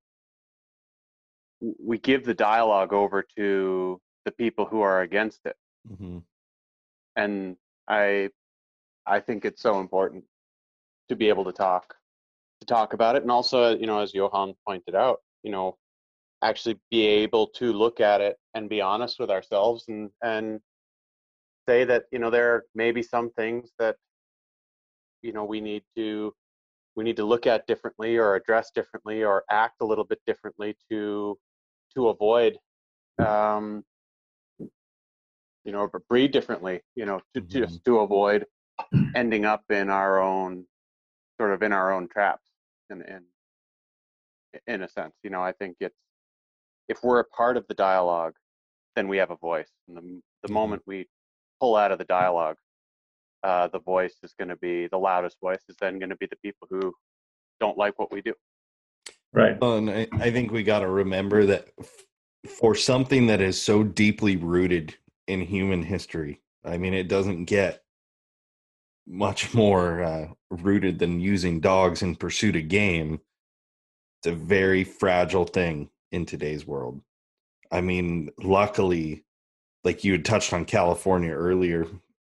we 1.60 1.98
give 1.98 2.24
the 2.24 2.34
dialogue 2.34 2.92
over 2.92 3.24
to 3.36 4.00
the 4.24 4.32
people 4.32 4.64
who 4.64 4.80
are 4.80 5.02
against 5.02 5.40
it, 5.44 5.56
hmm 5.98 6.18
and 7.16 7.56
I 7.88 8.30
I 9.06 9.20
think 9.20 9.44
it's 9.44 9.60
so 9.62 9.80
important 9.80 10.24
to 11.08 11.16
be 11.16 11.28
able 11.28 11.44
to 11.44 11.52
talk 11.52 11.94
to 12.60 12.66
talk 12.66 12.94
about 12.94 13.16
it, 13.16 13.22
and 13.22 13.30
also 13.30 13.76
you 13.76 13.86
know, 13.86 14.00
as 14.00 14.14
Johan 14.14 14.54
pointed 14.66 14.94
out, 14.94 15.20
you 15.42 15.50
know, 15.52 15.76
actually 16.42 16.78
be 16.90 17.06
able 17.06 17.46
to 17.46 17.72
look 17.72 18.00
at 18.00 18.20
it 18.20 18.36
and 18.54 18.68
be 18.68 18.80
honest 18.80 19.18
with 19.18 19.30
ourselves 19.30 19.84
and 19.88 20.10
and 20.22 20.60
say 21.68 21.84
that 21.84 22.04
you 22.10 22.18
know 22.18 22.30
there 22.30 22.64
may 22.74 22.90
be 22.90 23.02
some 23.02 23.30
things 23.30 23.70
that 23.78 23.96
you 25.22 25.32
know 25.32 25.44
we 25.44 25.60
need 25.60 25.84
to 25.96 26.34
we 26.96 27.04
need 27.04 27.16
to 27.16 27.24
look 27.24 27.46
at 27.46 27.66
differently 27.66 28.16
or 28.16 28.34
address 28.34 28.70
differently 28.74 29.22
or 29.24 29.44
act 29.50 29.76
a 29.80 29.84
little 29.84 30.04
bit 30.04 30.20
differently 30.26 30.76
to 30.90 31.38
to 31.94 32.08
avoid 32.08 32.58
um 33.18 33.84
you 35.64 35.70
know 35.72 35.88
or 35.92 36.02
breed 36.08 36.32
differently 36.32 36.80
you 36.96 37.06
know 37.06 37.20
to 37.34 37.40
Mhm. 37.40 37.48
just 37.48 37.84
to 37.84 38.00
avoid 38.00 38.44
ending 39.14 39.44
up 39.44 39.62
in 39.70 39.88
our 39.90 40.20
own 40.20 40.66
sort 41.38 41.52
of 41.52 41.62
in 41.62 41.72
our 41.72 41.92
own 41.92 42.08
traps 42.08 42.50
in 42.90 43.02
in 43.02 43.24
in 44.66 44.82
a 44.82 44.88
sense 44.88 45.14
you 45.22 45.30
know 45.30 45.42
i 45.42 45.52
think 45.52 45.76
it's 45.80 46.01
if 46.92 47.02
we're 47.02 47.20
a 47.20 47.24
part 47.24 47.56
of 47.56 47.66
the 47.68 47.74
dialogue 47.74 48.34
then 48.94 49.08
we 49.08 49.16
have 49.16 49.30
a 49.30 49.36
voice 49.36 49.72
and 49.88 49.96
the, 49.96 50.02
the 50.42 50.48
Mhm. 50.48 50.52
moment 50.60 50.82
we 50.86 51.08
pull 51.60 51.74
out 51.76 51.90
of 51.92 51.98
the 51.98 52.04
dialogue 52.04 52.56
uh, 53.42 53.66
the 53.68 53.80
voice 53.80 54.16
is 54.22 54.34
going 54.38 54.48
to 54.50 54.56
be 54.56 54.86
the 54.88 54.98
loudest 54.98 55.38
voice 55.40 55.64
is 55.68 55.76
then 55.80 55.98
going 55.98 56.10
to 56.10 56.16
be 56.16 56.26
the 56.26 56.36
people 56.36 56.68
who 56.70 56.92
don't 57.60 57.78
like 57.78 57.98
what 57.98 58.12
we 58.12 58.20
do 58.22 58.34
right. 59.32 59.58
Well, 59.60 59.78
and 59.78 59.90
I, 59.90 60.06
I 60.26 60.30
think 60.30 60.52
we 60.52 60.62
got 60.62 60.80
to 60.80 60.88
remember 60.88 61.46
that 61.46 61.68
f- 61.80 62.04
for 62.60 62.74
something 62.74 63.26
that 63.28 63.40
is 63.40 63.60
so 63.60 63.82
deeply 63.82 64.36
rooted 64.36 64.94
in 65.28 65.40
human 65.40 65.82
history, 65.82 66.42
I 66.64 66.76
mean, 66.76 66.92
it 66.92 67.08
doesn't 67.08 67.46
get 67.46 67.82
much 69.06 69.54
more 69.54 70.02
uh, 70.02 70.28
rooted 70.50 70.98
than 70.98 71.20
using 71.20 71.60
dogs 71.60 72.02
in 72.02 72.14
pursuit 72.16 72.56
of 72.56 72.68
game. 72.68 73.20
It's 74.20 74.26
a 74.28 74.34
very 74.34 74.84
fragile 74.84 75.44
thing 75.46 75.88
in 76.12 76.24
today's 76.26 76.66
world. 76.66 77.00
I 77.70 77.80
mean, 77.80 78.30
luckily, 78.42 79.24
like 79.82 80.04
you 80.04 80.12
had 80.12 80.24
touched 80.24 80.52
on 80.52 80.64
California 80.64 81.32
earlier, 81.32 81.86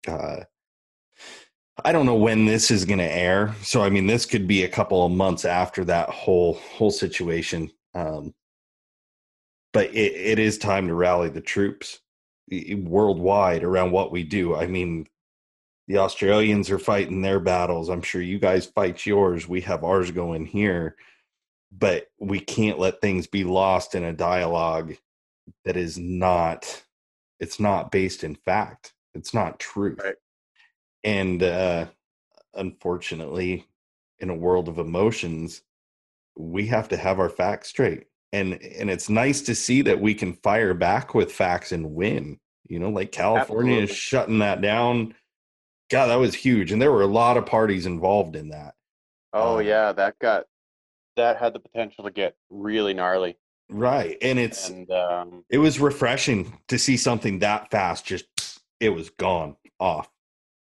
uh, 0.08 0.41
I 1.86 1.91
don't 1.91 2.08
know 2.08 2.16
when 2.16 2.45
this 2.45 2.72
is 2.72 2.86
going 2.86 2.99
to 2.99 3.06
air. 3.06 3.56
So 3.62 3.84
I 3.84 3.90
mean, 3.90 4.08
this 4.08 4.26
could 4.26 4.48
be 4.48 4.64
a 4.64 4.70
couple 4.70 5.06
of 5.06 5.12
months 5.12 5.45
after 5.45 5.86
that 5.86 6.10
whole 6.10 6.56
whole 6.56 6.91
situation. 6.91 7.72
Um, 7.94 8.34
but 9.74 9.94
it, 9.94 10.14
it 10.14 10.40
is 10.40 10.58
time 10.58 10.88
to 10.88 10.95
rally 10.95 11.30
the 11.30 11.41
troops 11.41 11.99
worldwide 12.49 13.64
around 13.64 13.91
what 13.91 14.12
we 14.12 14.24
do. 14.24 14.56
I 14.56 14.66
mean, 14.68 15.06
the 15.88 15.98
Australians 15.98 16.70
are 16.70 16.80
fighting 16.80 17.22
their 17.22 17.40
battles. 17.40 17.90
I'm 17.90 18.02
sure 18.02 18.22
you 18.22 18.40
guys 18.40 18.66
fight 18.66 19.06
yours. 19.06 19.48
We 19.48 19.62
have 19.62 19.84
ours 19.84 20.12
going 20.12 20.45
here, 20.45 20.95
but 21.72 22.07
we 22.19 22.39
can't 22.39 22.80
let 22.80 23.02
things 23.02 23.27
be 23.27 23.44
lost 23.44 23.95
in 23.95 24.03
a 24.03 24.14
dialogue 24.14 24.95
that 25.65 25.77
is 25.77 25.98
not. 25.98 26.84
It's 27.39 27.60
not 27.60 27.91
based 27.91 28.23
in 28.23 28.35
fact. 28.35 28.94
It's 29.14 29.34
not 29.34 29.60
true 29.60 29.95
Right. 30.03 30.15
and 31.03 31.41
uh 31.44 31.88
unfortunately 32.53 33.65
in 34.19 34.30
a 34.30 34.35
world 34.35 34.68
of 34.68 34.80
emotions 34.80 35.61
we 36.35 36.68
have 36.68 36.89
to 36.89 36.98
have 36.98 37.19
our 37.19 37.30
facts 37.30 37.69
straight 37.69 38.06
and 38.34 38.53
and 38.61 38.89
it's 38.89 39.10
nice 39.10 39.41
to 39.41 39.56
see 39.56 39.81
that 39.84 39.99
we 40.02 40.14
can 40.14 40.34
fire 40.34 40.73
back 40.73 41.14
with 41.14 41.31
facts 41.31 41.72
and 41.72 41.94
win 41.94 42.39
you 42.68 42.80
know 42.80 42.89
like 42.89 43.11
california 43.11 43.81
is 43.81 43.89
shutting 43.91 44.39
that 44.39 44.61
down 44.61 45.14
god 45.91 46.07
that 46.07 46.15
was 46.19 46.34
huge 46.35 46.72
and 46.72 46.81
there 46.81 46.91
were 46.91 47.03
a 47.03 47.07
lot 47.07 47.38
of 47.38 47.45
parties 47.45 47.85
involved 47.85 48.35
in 48.35 48.49
that 48.49 48.73
oh 49.34 49.57
Uh, 49.57 49.60
yeah 49.60 49.91
that 49.91 50.18
got 50.19 50.45
that 51.18 51.38
had 51.38 51.53
the 51.53 51.60
potential 51.60 52.06
to 52.06 52.11
get 52.11 52.35
really 52.49 52.94
gnarly. 52.94 53.38
Right 53.69 54.18
and 54.22 54.39
it's 54.39 54.69
and 54.69 54.89
um 54.91 55.44
it 55.49 55.57
was 55.57 55.77
refreshing 55.80 56.57
to 56.69 56.80
see 56.80 56.95
something 56.95 57.39
that 57.39 57.69
fast 57.69 58.06
just 58.06 58.26
it 58.80 58.89
was 58.89 59.10
gone 59.10 59.57
off. 59.80 60.10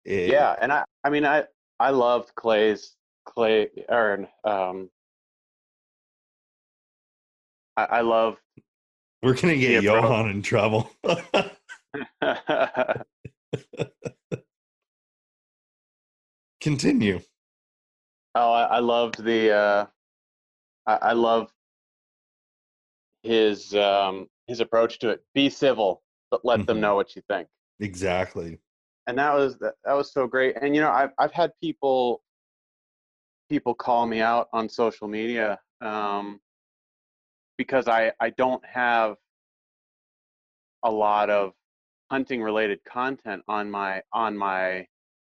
It- 0.05 0.29
yeah 0.29 0.55
and 0.61 0.71
i 0.71 0.83
i 1.03 1.09
mean 1.09 1.25
i 1.25 1.45
i 1.79 1.89
loved 1.89 2.35
clay's 2.35 2.95
clay 3.25 3.69
or 3.89 4.27
um 4.43 4.89
i, 7.77 7.85
I 7.85 8.01
love 8.01 8.37
we're 9.23 9.33
gonna 9.35 9.57
get 9.57 9.83
johan 9.83 10.29
in 10.29 10.41
trouble. 10.43 10.91
Continue. 16.61 17.19
Oh, 18.35 18.51
I, 18.51 18.63
I 18.63 18.79
loved 18.79 19.23
the. 19.23 19.51
Uh, 19.51 19.85
I, 20.87 20.95
I 20.95 21.13
love 21.13 21.51
his 23.23 23.73
um, 23.75 24.27
his 24.47 24.59
approach 24.59 24.99
to 24.99 25.09
it. 25.09 25.23
Be 25.33 25.49
civil, 25.49 26.03
but 26.31 26.43
let 26.43 26.65
them 26.65 26.77
Mhm. 26.77 26.81
know 26.81 26.95
what 26.95 27.15
you 27.15 27.21
think. 27.27 27.47
exactly 27.79 28.59
And 29.07 29.17
that 29.17 29.33
was 29.33 29.57
that, 29.59 29.75
that 29.85 29.93
was 29.93 30.11
so 30.13 30.27
great. 30.27 30.55
And 30.61 30.75
you 30.75 30.81
know, 30.81 30.91
I've 30.91 31.11
I've 31.17 31.31
had 31.33 31.51
people 31.61 32.23
people 33.49 33.73
call 33.73 34.05
me 34.05 34.21
out 34.21 34.47
on 34.53 34.69
social 34.69 35.07
media 35.07 35.59
um, 35.81 36.39
because 37.57 37.87
I 37.87 38.11
I 38.19 38.29
don't 38.31 38.63
have 38.65 39.17
a 40.83 40.91
lot 40.91 41.29
of 41.29 41.53
hunting 42.09 42.41
related 42.41 42.79
content 42.85 43.43
on 43.47 43.69
my 43.69 44.01
on 44.13 44.37
my 44.37 44.85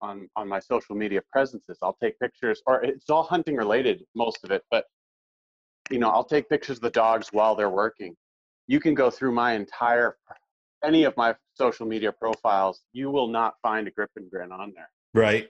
on 0.00 0.28
on 0.36 0.48
my 0.48 0.58
social 0.58 0.94
media 0.96 1.22
presences. 1.30 1.78
I'll 1.82 1.96
take 2.02 2.18
pictures, 2.18 2.62
or 2.66 2.82
it's 2.82 3.10
all 3.10 3.22
hunting 3.22 3.56
related, 3.56 4.04
most 4.14 4.44
of 4.44 4.50
it. 4.50 4.62
But 4.70 4.84
you 5.90 5.98
know, 5.98 6.08
I'll 6.08 6.24
take 6.24 6.48
pictures 6.48 6.78
of 6.78 6.82
the 6.82 6.90
dogs 6.90 7.28
while 7.32 7.54
they're 7.54 7.70
working. 7.70 8.16
You 8.66 8.80
can 8.80 8.94
go 8.94 9.10
through 9.10 9.32
my 9.32 9.52
entire 9.52 10.16
any 10.84 11.04
of 11.04 11.16
my 11.16 11.34
social 11.54 11.86
media 11.86 12.12
profiles. 12.12 12.80
You 12.92 13.10
will 13.10 13.28
not 13.28 13.54
find 13.62 13.86
a 13.86 13.90
grip 13.90 14.10
and 14.16 14.28
grin 14.30 14.50
on 14.52 14.72
there. 14.74 14.90
right 15.14 15.48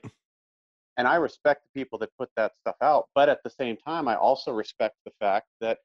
And 0.97 1.07
I 1.07 1.15
respect 1.15 1.63
the 1.63 1.79
people 1.79 1.97
that 1.99 2.09
put 2.17 2.29
that 2.35 2.53
stuff 2.59 2.75
out, 2.81 3.07
but 3.15 3.29
at 3.29 3.39
the 3.43 3.49
same 3.49 3.77
time, 3.77 4.07
I 4.07 4.15
also 4.15 4.51
respect 4.51 4.95
the 5.05 5.11
fact 5.19 5.47
that 5.61 5.79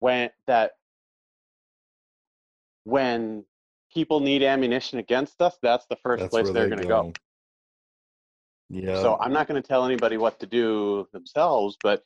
when 0.00 0.30
that 0.46 0.72
when 2.84 3.44
people 3.92 4.20
need 4.20 4.42
ammunition 4.42 4.98
against 4.98 5.42
us, 5.42 5.58
that's 5.62 5.86
the 5.90 5.96
first 5.96 6.22
That's 6.22 6.30
place 6.30 6.50
they're 6.50 6.68
they 6.68 6.76
going 6.76 6.82
to 6.82 6.88
go. 6.88 7.12
Yeah. 8.70 9.00
So 9.02 9.18
I'm 9.20 9.32
not 9.32 9.48
going 9.48 9.60
to 9.60 9.66
tell 9.66 9.84
anybody 9.84 10.16
what 10.16 10.38
to 10.40 10.46
do 10.46 11.08
themselves, 11.12 11.76
but 11.82 12.04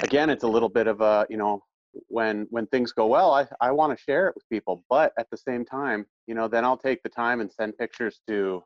again, 0.00 0.30
it's 0.30 0.44
a 0.44 0.48
little 0.48 0.68
bit 0.68 0.86
of 0.86 1.00
a, 1.00 1.26
you 1.30 1.36
know, 1.36 1.62
when 2.08 2.46
when 2.50 2.66
things 2.68 2.92
go 2.92 3.06
well, 3.06 3.32
I 3.32 3.46
I 3.60 3.72
want 3.72 3.96
to 3.96 4.02
share 4.02 4.28
it 4.28 4.34
with 4.34 4.48
people, 4.50 4.84
but 4.88 5.12
at 5.18 5.28
the 5.30 5.36
same 5.36 5.64
time, 5.64 6.06
you 6.26 6.34
know, 6.34 6.48
then 6.48 6.64
I'll 6.64 6.76
take 6.78 7.02
the 7.02 7.08
time 7.08 7.40
and 7.40 7.50
send 7.52 7.76
pictures 7.78 8.20
to, 8.28 8.62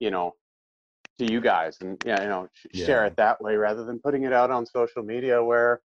you 0.00 0.10
know, 0.10 0.34
to 1.18 1.30
you 1.30 1.40
guys 1.40 1.78
and 1.82 2.02
yeah, 2.04 2.22
you 2.22 2.28
know, 2.28 2.48
sh- 2.52 2.66
share 2.78 3.06
it 3.06 3.16
that 3.16 3.40
way 3.42 3.56
rather 3.56 3.84
than 3.84 3.98
putting 4.00 4.24
it 4.24 4.32
out 4.32 4.50
on 4.50 4.66
social 4.66 5.02
media 5.02 5.42
where 5.42 5.80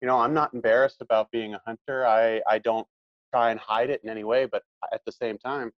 you 0.00 0.08
know, 0.08 0.18
I'm 0.18 0.34
not 0.34 0.52
embarrassed 0.52 1.00
about 1.00 1.30
being 1.30 1.54
a 1.54 1.60
hunter. 1.66 2.06
I 2.06 2.42
I 2.46 2.58
don't 2.58 2.86
try 3.32 3.50
and 3.50 3.58
hide 3.58 3.90
it 3.90 4.02
in 4.04 4.10
any 4.10 4.22
way, 4.24 4.44
but 4.44 4.62
at 4.92 5.00
the 5.06 5.12
same 5.12 5.38
time, 5.38 5.72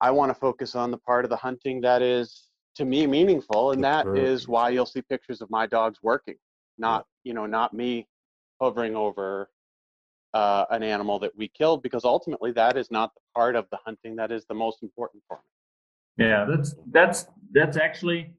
I 0.00 0.10
want 0.10 0.30
to 0.30 0.34
focus 0.34 0.74
on 0.74 0.90
the 0.90 0.98
part 0.98 1.24
of 1.24 1.30
the 1.30 1.36
hunting 1.36 1.80
that 1.82 2.02
is 2.02 2.49
to 2.80 2.86
me 2.86 3.06
meaningful, 3.06 3.72
and 3.72 3.84
that 3.84 4.06
is 4.16 4.48
why 4.48 4.70
you'll 4.70 4.86
see 4.86 5.02
pictures 5.02 5.42
of 5.42 5.50
my 5.50 5.66
dogs 5.66 5.98
working, 6.02 6.36
not 6.78 7.04
you 7.24 7.34
know, 7.34 7.44
not 7.44 7.74
me 7.74 8.08
hovering 8.58 8.96
over 8.96 9.50
uh, 10.32 10.64
an 10.70 10.82
animal 10.82 11.18
that 11.18 11.36
we 11.36 11.46
killed, 11.48 11.82
because 11.82 12.06
ultimately 12.06 12.52
that 12.52 12.78
is 12.78 12.90
not 12.90 13.12
the 13.14 13.20
part 13.34 13.54
of 13.54 13.66
the 13.70 13.78
hunting 13.84 14.16
that 14.16 14.32
is 14.32 14.46
the 14.46 14.54
most 14.54 14.82
important 14.82 15.22
for 15.28 15.36
me. 15.36 16.24
Yeah, 16.26 16.46
that's 16.48 16.74
that's 16.90 17.26
that's 17.52 17.76
actually 17.76 18.32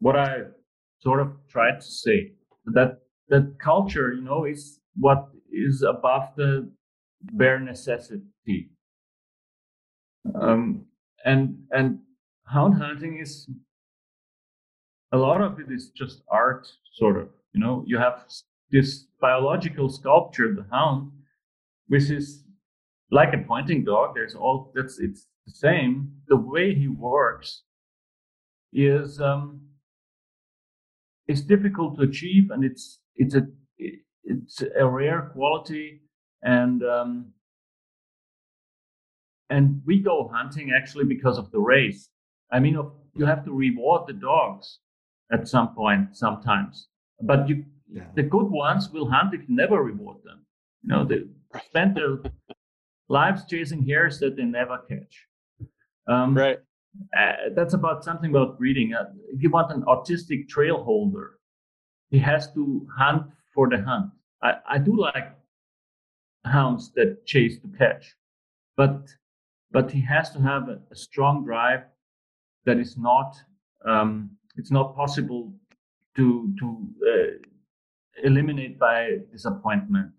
what 0.00 0.16
I 0.16 0.38
sort 0.98 1.20
of 1.20 1.28
tried 1.48 1.76
to 1.80 1.86
say. 1.86 2.32
That 2.64 2.98
that 3.28 3.60
culture, 3.60 4.12
you 4.12 4.22
know, 4.22 4.44
is 4.44 4.80
what 4.96 5.28
is 5.52 5.82
above 5.82 6.34
the 6.36 6.68
bare 7.20 7.60
necessity. 7.60 8.70
Um, 10.34 10.86
and 11.24 11.58
and 11.70 12.00
hound 12.46 12.74
hunting 12.74 13.18
is 13.18 13.48
a 15.12 15.16
lot 15.16 15.40
of 15.40 15.58
it 15.60 15.70
is 15.70 15.90
just 15.90 16.22
art, 16.28 16.68
sort 16.94 17.16
of. 17.16 17.28
You 17.52 17.60
know, 17.60 17.84
you 17.86 17.98
have 17.98 18.24
this 18.70 19.06
biological 19.20 19.88
sculpture, 19.88 20.54
the 20.54 20.66
hound, 20.70 21.12
which 21.88 22.10
is 22.10 22.44
like 23.10 23.32
a 23.32 23.38
pointing 23.38 23.84
dog. 23.84 24.14
There's 24.14 24.34
all 24.34 24.72
that's 24.74 24.98
it's 24.98 25.26
the 25.46 25.52
same. 25.52 26.12
The 26.28 26.36
way 26.36 26.74
he 26.74 26.88
works 26.88 27.62
is 28.72 29.20
um, 29.20 29.60
is 31.28 31.42
difficult 31.42 31.96
to 31.96 32.02
achieve, 32.02 32.50
and 32.50 32.64
it's 32.64 32.98
it's 33.14 33.34
a 33.34 33.46
it's 34.24 34.62
a 34.78 34.86
rare 34.86 35.30
quality, 35.32 36.02
and 36.42 36.82
um, 36.82 37.32
and 39.48 39.80
we 39.86 40.00
go 40.00 40.28
hunting 40.32 40.72
actually 40.76 41.04
because 41.04 41.38
of 41.38 41.50
the 41.52 41.60
race. 41.60 42.08
I 42.50 42.60
mean, 42.60 42.74
you 43.14 43.26
have 43.26 43.44
to 43.44 43.52
reward 43.52 44.06
the 44.06 44.12
dogs 44.12 44.78
at 45.32 45.48
some 45.48 45.74
point 45.74 46.16
sometimes, 46.16 46.88
but 47.22 47.48
you 47.48 47.64
Yeah. 47.88 48.10
the 48.14 48.22
good 48.22 48.50
ones 48.50 48.90
will 48.92 49.08
hunt 49.08 49.32
if 49.34 49.48
you 49.48 49.54
never 49.54 49.82
reward 49.82 50.18
them. 50.24 50.44
You 50.82 50.88
know, 50.90 51.04
they 51.04 51.20
spend 51.68 51.96
their 51.96 52.18
lives 53.08 53.44
chasing 53.46 53.82
hares 53.86 54.18
that 54.20 54.36
they 54.36 54.44
never 54.44 54.78
catch. 54.78 55.28
Um, 56.08 56.34
Right. 56.36 56.58
uh, 57.16 57.50
that's 57.54 57.74
about 57.74 58.04
something 58.04 58.30
about 58.30 58.58
breeding. 58.58 58.94
Uh, 58.94 59.12
if 59.34 59.42
you 59.42 59.50
want 59.50 59.70
an 59.72 59.82
autistic 59.82 60.48
trail 60.48 60.82
holder, 60.82 61.38
he 62.10 62.18
has 62.18 62.52
to 62.54 62.86
hunt 62.96 63.30
for 63.54 63.68
the 63.68 63.80
hunt. 63.82 64.10
I, 64.42 64.50
I 64.74 64.78
do 64.78 64.96
like 64.96 65.28
hounds 66.44 66.92
that 66.92 67.24
chase 67.26 67.58
to 67.60 67.68
catch, 67.78 68.14
but 68.76 69.08
but 69.72 69.90
he 69.90 70.00
has 70.00 70.30
to 70.30 70.40
have 70.40 70.68
a, 70.68 70.80
a 70.90 70.96
strong 70.96 71.44
drive 71.44 71.82
that 72.66 72.78
is 72.78 72.96
not 72.98 73.36
um, 73.84 74.30
it's 74.56 74.70
not 74.70 74.94
possible 74.96 75.52
to 76.16 76.52
to 76.60 76.66
uh, 77.10 77.32
eliminate 78.24 78.78
by 78.78 79.18
disappointment. 79.32 80.12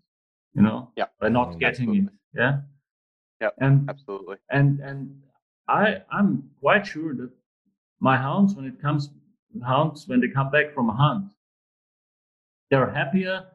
You 0.55 0.63
know, 0.63 0.91
Yeah. 0.95 1.07
by 1.19 1.29
not 1.29 1.49
Mm, 1.55 1.59
getting 1.59 1.89
absolutely. 1.89 2.13
it. 2.13 2.13
Yeah. 2.41 2.61
Yep, 3.41 3.53
And 3.59 3.89
Absolutely. 3.89 4.37
and 4.49 4.79
and 4.79 5.21
I 5.67 6.03
I'm 6.11 6.49
quite 6.59 6.87
sure 6.87 7.13
that 7.15 7.31
my 7.99 8.17
hounds 8.17 8.55
when 8.55 8.65
it 8.65 8.81
comes 8.81 9.09
hounds 9.63 10.07
when 10.07 10.21
they 10.21 10.29
come 10.29 10.49
back 10.51 10.73
from 10.73 10.89
a 10.89 10.93
hunt 10.93 11.31
they're 12.69 12.89
happier 12.89 13.45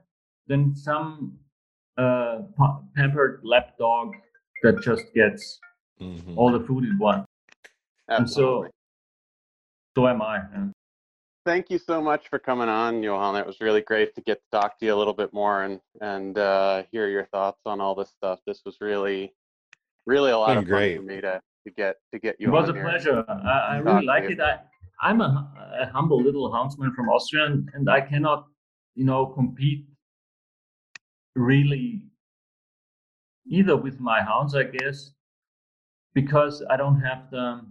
than 0.46 0.74
some 0.74 1.38
uh 1.98 2.42
pampered 2.96 3.40
lap 3.44 3.76
dog 3.78 4.14
that 4.62 4.80
just 4.82 5.12
gets 5.14 5.58
Mhm. 6.00 6.36
all 6.36 6.50
the 6.52 6.64
food 6.66 6.84
it 6.84 6.98
wants 6.98 7.26
and 8.08 8.24
Absolutely. 8.28 8.68
so 8.68 8.72
so 9.96 10.08
am 10.08 10.22
I 10.22 10.36
yeah. 10.36 10.66
thank 11.44 11.70
you 11.70 11.78
so 11.78 12.00
much 12.00 12.28
for 12.28 12.38
coming 12.38 12.68
on, 12.68 13.02
Johan. 13.02 13.36
It 13.36 13.46
was 13.46 13.60
really 13.60 13.80
great 13.82 14.14
to 14.14 14.20
get 14.20 14.40
to 14.42 14.60
talk 14.60 14.78
to 14.78 14.86
you 14.86 14.94
a 14.94 14.96
little 14.96 15.14
bit 15.14 15.32
more 15.32 15.62
and 15.64 15.80
and 16.00 16.38
uh, 16.38 16.82
hear 16.90 17.08
your 17.08 17.26
thoughts 17.26 17.60
on 17.66 17.80
all 17.80 17.94
this 17.94 18.10
stuff. 18.10 18.40
This 18.46 18.62
was 18.64 18.76
really, 18.80 19.34
really 20.06 20.30
a 20.30 20.38
lot 20.38 20.48
Been 20.48 20.58
of 20.58 20.64
fun 20.64 20.70
great. 20.70 20.96
for 20.96 21.02
me 21.02 21.20
to 21.20 21.40
to 21.66 21.70
get 21.72 21.96
to 22.12 22.18
get 22.18 22.36
you 22.40 22.48
it 22.48 22.50
was 22.50 22.68
on 22.68 22.70
a 22.70 22.78
here. 22.78 22.88
pleasure 22.88 23.24
I, 23.28 23.74
I 23.74 23.76
really 23.78 24.00
to 24.00 24.06
like 24.06 24.24
it 24.24 24.40
I 24.40 24.58
I'm 25.00 25.20
a, 25.20 25.52
a 25.80 25.86
humble 25.86 26.20
little 26.22 26.50
houndsman 26.50 26.94
from 26.94 27.08
Austria 27.08 27.46
and, 27.46 27.68
and 27.74 27.88
I 27.88 28.00
cannot 28.00 28.46
you 28.94 29.04
know 29.04 29.26
compete 29.26 29.86
really 31.34 32.02
either 33.46 33.76
with 33.76 34.00
my 34.00 34.20
hounds, 34.22 34.54
I 34.54 34.64
guess, 34.64 35.12
because 36.14 36.64
I 36.70 36.76
don't 36.76 37.00
have 37.00 37.30
the 37.30 37.64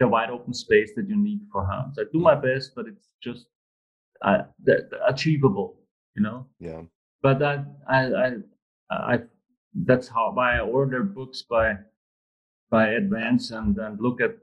the 0.00 0.08
wide 0.08 0.30
open 0.30 0.52
space 0.52 0.92
that 0.96 1.08
you 1.08 1.16
need 1.16 1.40
for 1.52 1.66
hounds. 1.66 1.98
I 1.98 2.04
do 2.12 2.18
my 2.18 2.34
best, 2.34 2.72
but 2.74 2.86
it's 2.86 3.08
just 3.22 3.46
uh, 4.22 4.42
the, 4.62 4.88
the 4.90 5.06
achievable, 5.06 5.76
you 6.16 6.22
know. 6.22 6.46
Yeah. 6.58 6.82
But 7.22 7.42
I, 7.42 7.64
I, 7.88 8.04
I, 8.04 8.32
I, 8.90 9.18
that's 9.86 10.08
how 10.08 10.32
why 10.32 10.56
I 10.56 10.60
order 10.60 11.02
books 11.02 11.42
by 11.42 11.74
by 12.70 12.88
Advance 12.88 13.50
and 13.50 13.76
and 13.78 14.00
look 14.00 14.20
at 14.20 14.34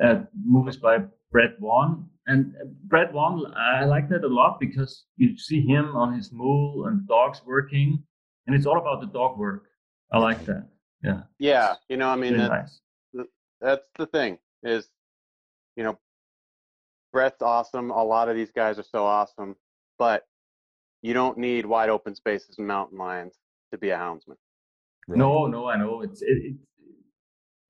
at 0.00 0.28
movies 0.44 0.76
by 0.76 0.98
Brett 1.30 1.58
Vaughn. 1.60 2.08
And 2.26 2.54
Brett 2.84 3.12
Vaughn, 3.12 3.52
I 3.56 3.84
like 3.84 4.08
that 4.10 4.24
a 4.24 4.28
lot 4.28 4.60
because 4.60 5.04
you 5.16 5.36
see 5.36 5.60
him 5.60 5.96
on 5.96 6.14
his 6.14 6.32
mule 6.32 6.86
and 6.86 7.06
dogs 7.08 7.42
working, 7.44 8.02
and 8.46 8.56
it's 8.56 8.66
all 8.66 8.78
about 8.78 9.00
the 9.00 9.08
dog 9.08 9.38
work. 9.38 9.64
I 10.12 10.18
like 10.18 10.44
that. 10.46 10.68
Yeah. 11.02 11.22
Yeah, 11.38 11.74
you 11.88 11.96
know, 11.96 12.08
I 12.08 12.16
mean, 12.16 12.36
that's 12.36 12.50
nice. 13.14 13.26
that's 13.60 13.86
the 13.96 14.06
thing 14.06 14.38
is, 14.62 14.88
you 15.76 15.84
know, 15.84 15.98
Brett's 17.12 17.42
awesome. 17.42 17.90
A 17.90 18.02
lot 18.02 18.28
of 18.28 18.36
these 18.36 18.52
guys 18.52 18.78
are 18.78 18.84
so 18.84 19.04
awesome, 19.04 19.56
but 19.98 20.24
you 21.02 21.14
don't 21.14 21.38
need 21.38 21.66
wide 21.66 21.88
open 21.88 22.14
spaces 22.14 22.56
and 22.58 22.66
mountain 22.66 22.98
lions 22.98 23.34
to 23.72 23.78
be 23.78 23.90
a 23.90 23.96
houndsman. 23.96 24.36
Right. 25.08 25.18
No, 25.18 25.46
no, 25.46 25.66
I 25.66 25.76
know. 25.76 26.02
It's 26.02 26.22
it, 26.22 26.26
it 26.28 26.54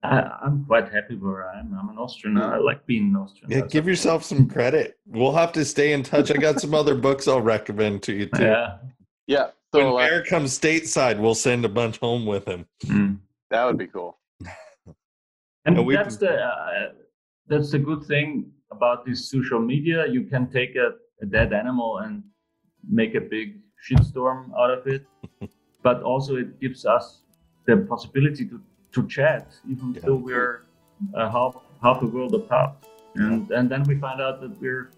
I, 0.03 0.39
I'm 0.43 0.65
quite 0.65 0.91
happy 0.91 1.17
where 1.17 1.49
I 1.49 1.61
am. 1.61 1.77
I'm 1.79 1.91
an 1.91 1.99
Austrian. 1.99 2.39
I 2.39 2.57
like 2.57 2.87
being 2.87 3.09
an 3.09 3.17
Austrian. 3.17 3.51
Yeah, 3.51 3.67
give 3.67 3.87
yourself 3.87 4.25
some 4.25 4.49
credit. 4.49 4.99
We'll 5.07 5.35
have 5.35 5.53
to 5.53 5.65
stay 5.65 5.93
in 5.93 6.03
touch. 6.03 6.31
I 6.31 6.35
got 6.35 6.61
some 6.61 6.75
other 6.75 6.95
books 6.95 7.29
I'll 7.29 7.43
recommend 7.43 8.03
to 8.05 8.15
you 8.15 8.27
too. 8.27 8.45
Yeah. 8.45 8.79
Yeah, 9.27 9.51
When 9.71 9.87
uh, 9.87 9.97
Bear 9.97 10.25
comes 10.25 10.59
stateside, 10.59 11.21
we'll 11.21 11.37
send 11.37 11.65
a 11.65 11.69
bunch 11.69 11.99
home 11.99 12.27
with 12.27 12.49
him. 12.49 12.67
Mm. 12.87 13.19
that 13.51 13.65
would 13.65 13.79
be 13.79 13.87
cool. 13.87 14.19
And 15.65 15.77
Yeah, 15.77 16.03
that's 16.03 16.17
can- 16.17 16.27
the 16.27 16.45
uh, 16.45 16.93
that's 17.49 17.71
the 17.71 17.79
good 17.79 18.05
thing 18.05 18.51
about 18.71 19.05
this 19.05 19.29
social 19.31 19.61
media. 19.61 20.07
You 20.07 20.23
can 20.25 20.49
take 20.51 20.77
a, 20.77 20.95
a 21.23 21.27
dead 21.27 21.53
animal 21.53 21.99
and 21.99 22.23
make 22.89 23.15
a 23.15 23.21
big 23.21 23.59
shitstorm 23.85 24.51
out 24.59 24.71
of 24.71 24.87
it, 24.87 25.05
but 25.83 26.03
also 26.03 26.37
it 26.37 26.61
gives 26.61 26.87
us 26.87 27.23
the 27.67 27.77
possibility 27.89 28.45
to 28.47 28.61
to 28.93 29.07
chat, 29.07 29.53
even 29.71 29.95
Yeah. 29.95 30.01
though 30.07 30.17
we're 30.17 30.65
uh, 31.15 31.29
half 31.31 31.57
half 31.83 32.03
a 32.03 32.07
world 32.07 32.35
apart, 32.35 32.73
and 33.17 33.51
and 33.51 33.69
then 33.71 33.83
we 33.85 33.97
find 33.99 34.21
out 34.21 34.41
that 34.41 34.59
we're 34.61 34.91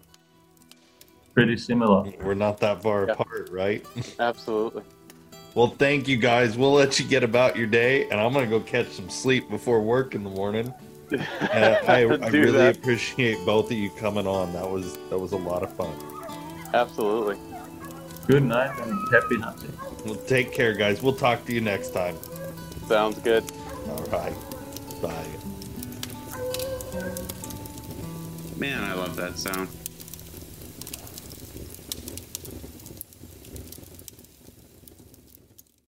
pretty 1.33 1.57
similar. 1.57 2.03
We're 2.23 2.35
not 2.47 2.57
that 2.59 2.81
far 2.81 3.05
Yeah. 3.05 3.13
apart, 3.13 3.49
right? 3.51 3.83
Absolutely. 4.19 4.83
Well, 5.55 5.67
thank 5.67 6.07
you 6.07 6.17
guys. 6.17 6.57
We'll 6.57 6.73
let 6.73 6.99
you 6.99 7.05
get 7.05 7.23
about 7.23 7.55
your 7.55 7.67
day, 7.67 8.09
and 8.09 8.19
I'm 8.19 8.33
gonna 8.33 8.47
go 8.47 8.59
catch 8.59 8.89
some 8.89 9.09
sleep 9.09 9.49
before 9.49 9.81
work 9.81 10.15
in 10.15 10.23
the 10.23 10.29
morning. 10.29 10.73
Uh, 11.13 11.77
I, 11.87 11.97
I 11.99 12.03
really 12.29 12.51
that. 12.53 12.77
appreciate 12.77 13.37
both 13.45 13.69
of 13.69 13.77
you 13.77 13.91
coming 13.91 14.25
on. 14.25 14.51
That 14.53 14.67
was 14.67 14.97
that 15.11 15.19
was 15.19 15.33
a 15.33 15.37
lot 15.37 15.61
of 15.61 15.71
fun. 15.75 15.93
Absolutely. 16.73 17.37
Good 18.25 18.41
night 18.41 18.75
and 18.79 19.13
happy 19.13 19.39
hunting. 19.39 19.77
Well, 20.05 20.15
take 20.15 20.51
care, 20.51 20.73
guys. 20.73 21.03
We'll 21.03 21.15
talk 21.15 21.45
to 21.45 21.53
you 21.53 21.61
next 21.61 21.89
time. 21.93 22.17
Sounds 22.87 23.19
good. 23.19 23.43
All 23.89 24.03
right. 24.05 24.33
Bye. 25.03 25.25
Man, 28.57 28.83
I 28.83 28.93
love 28.93 29.15
that 29.17 29.37
sound. 29.37 29.67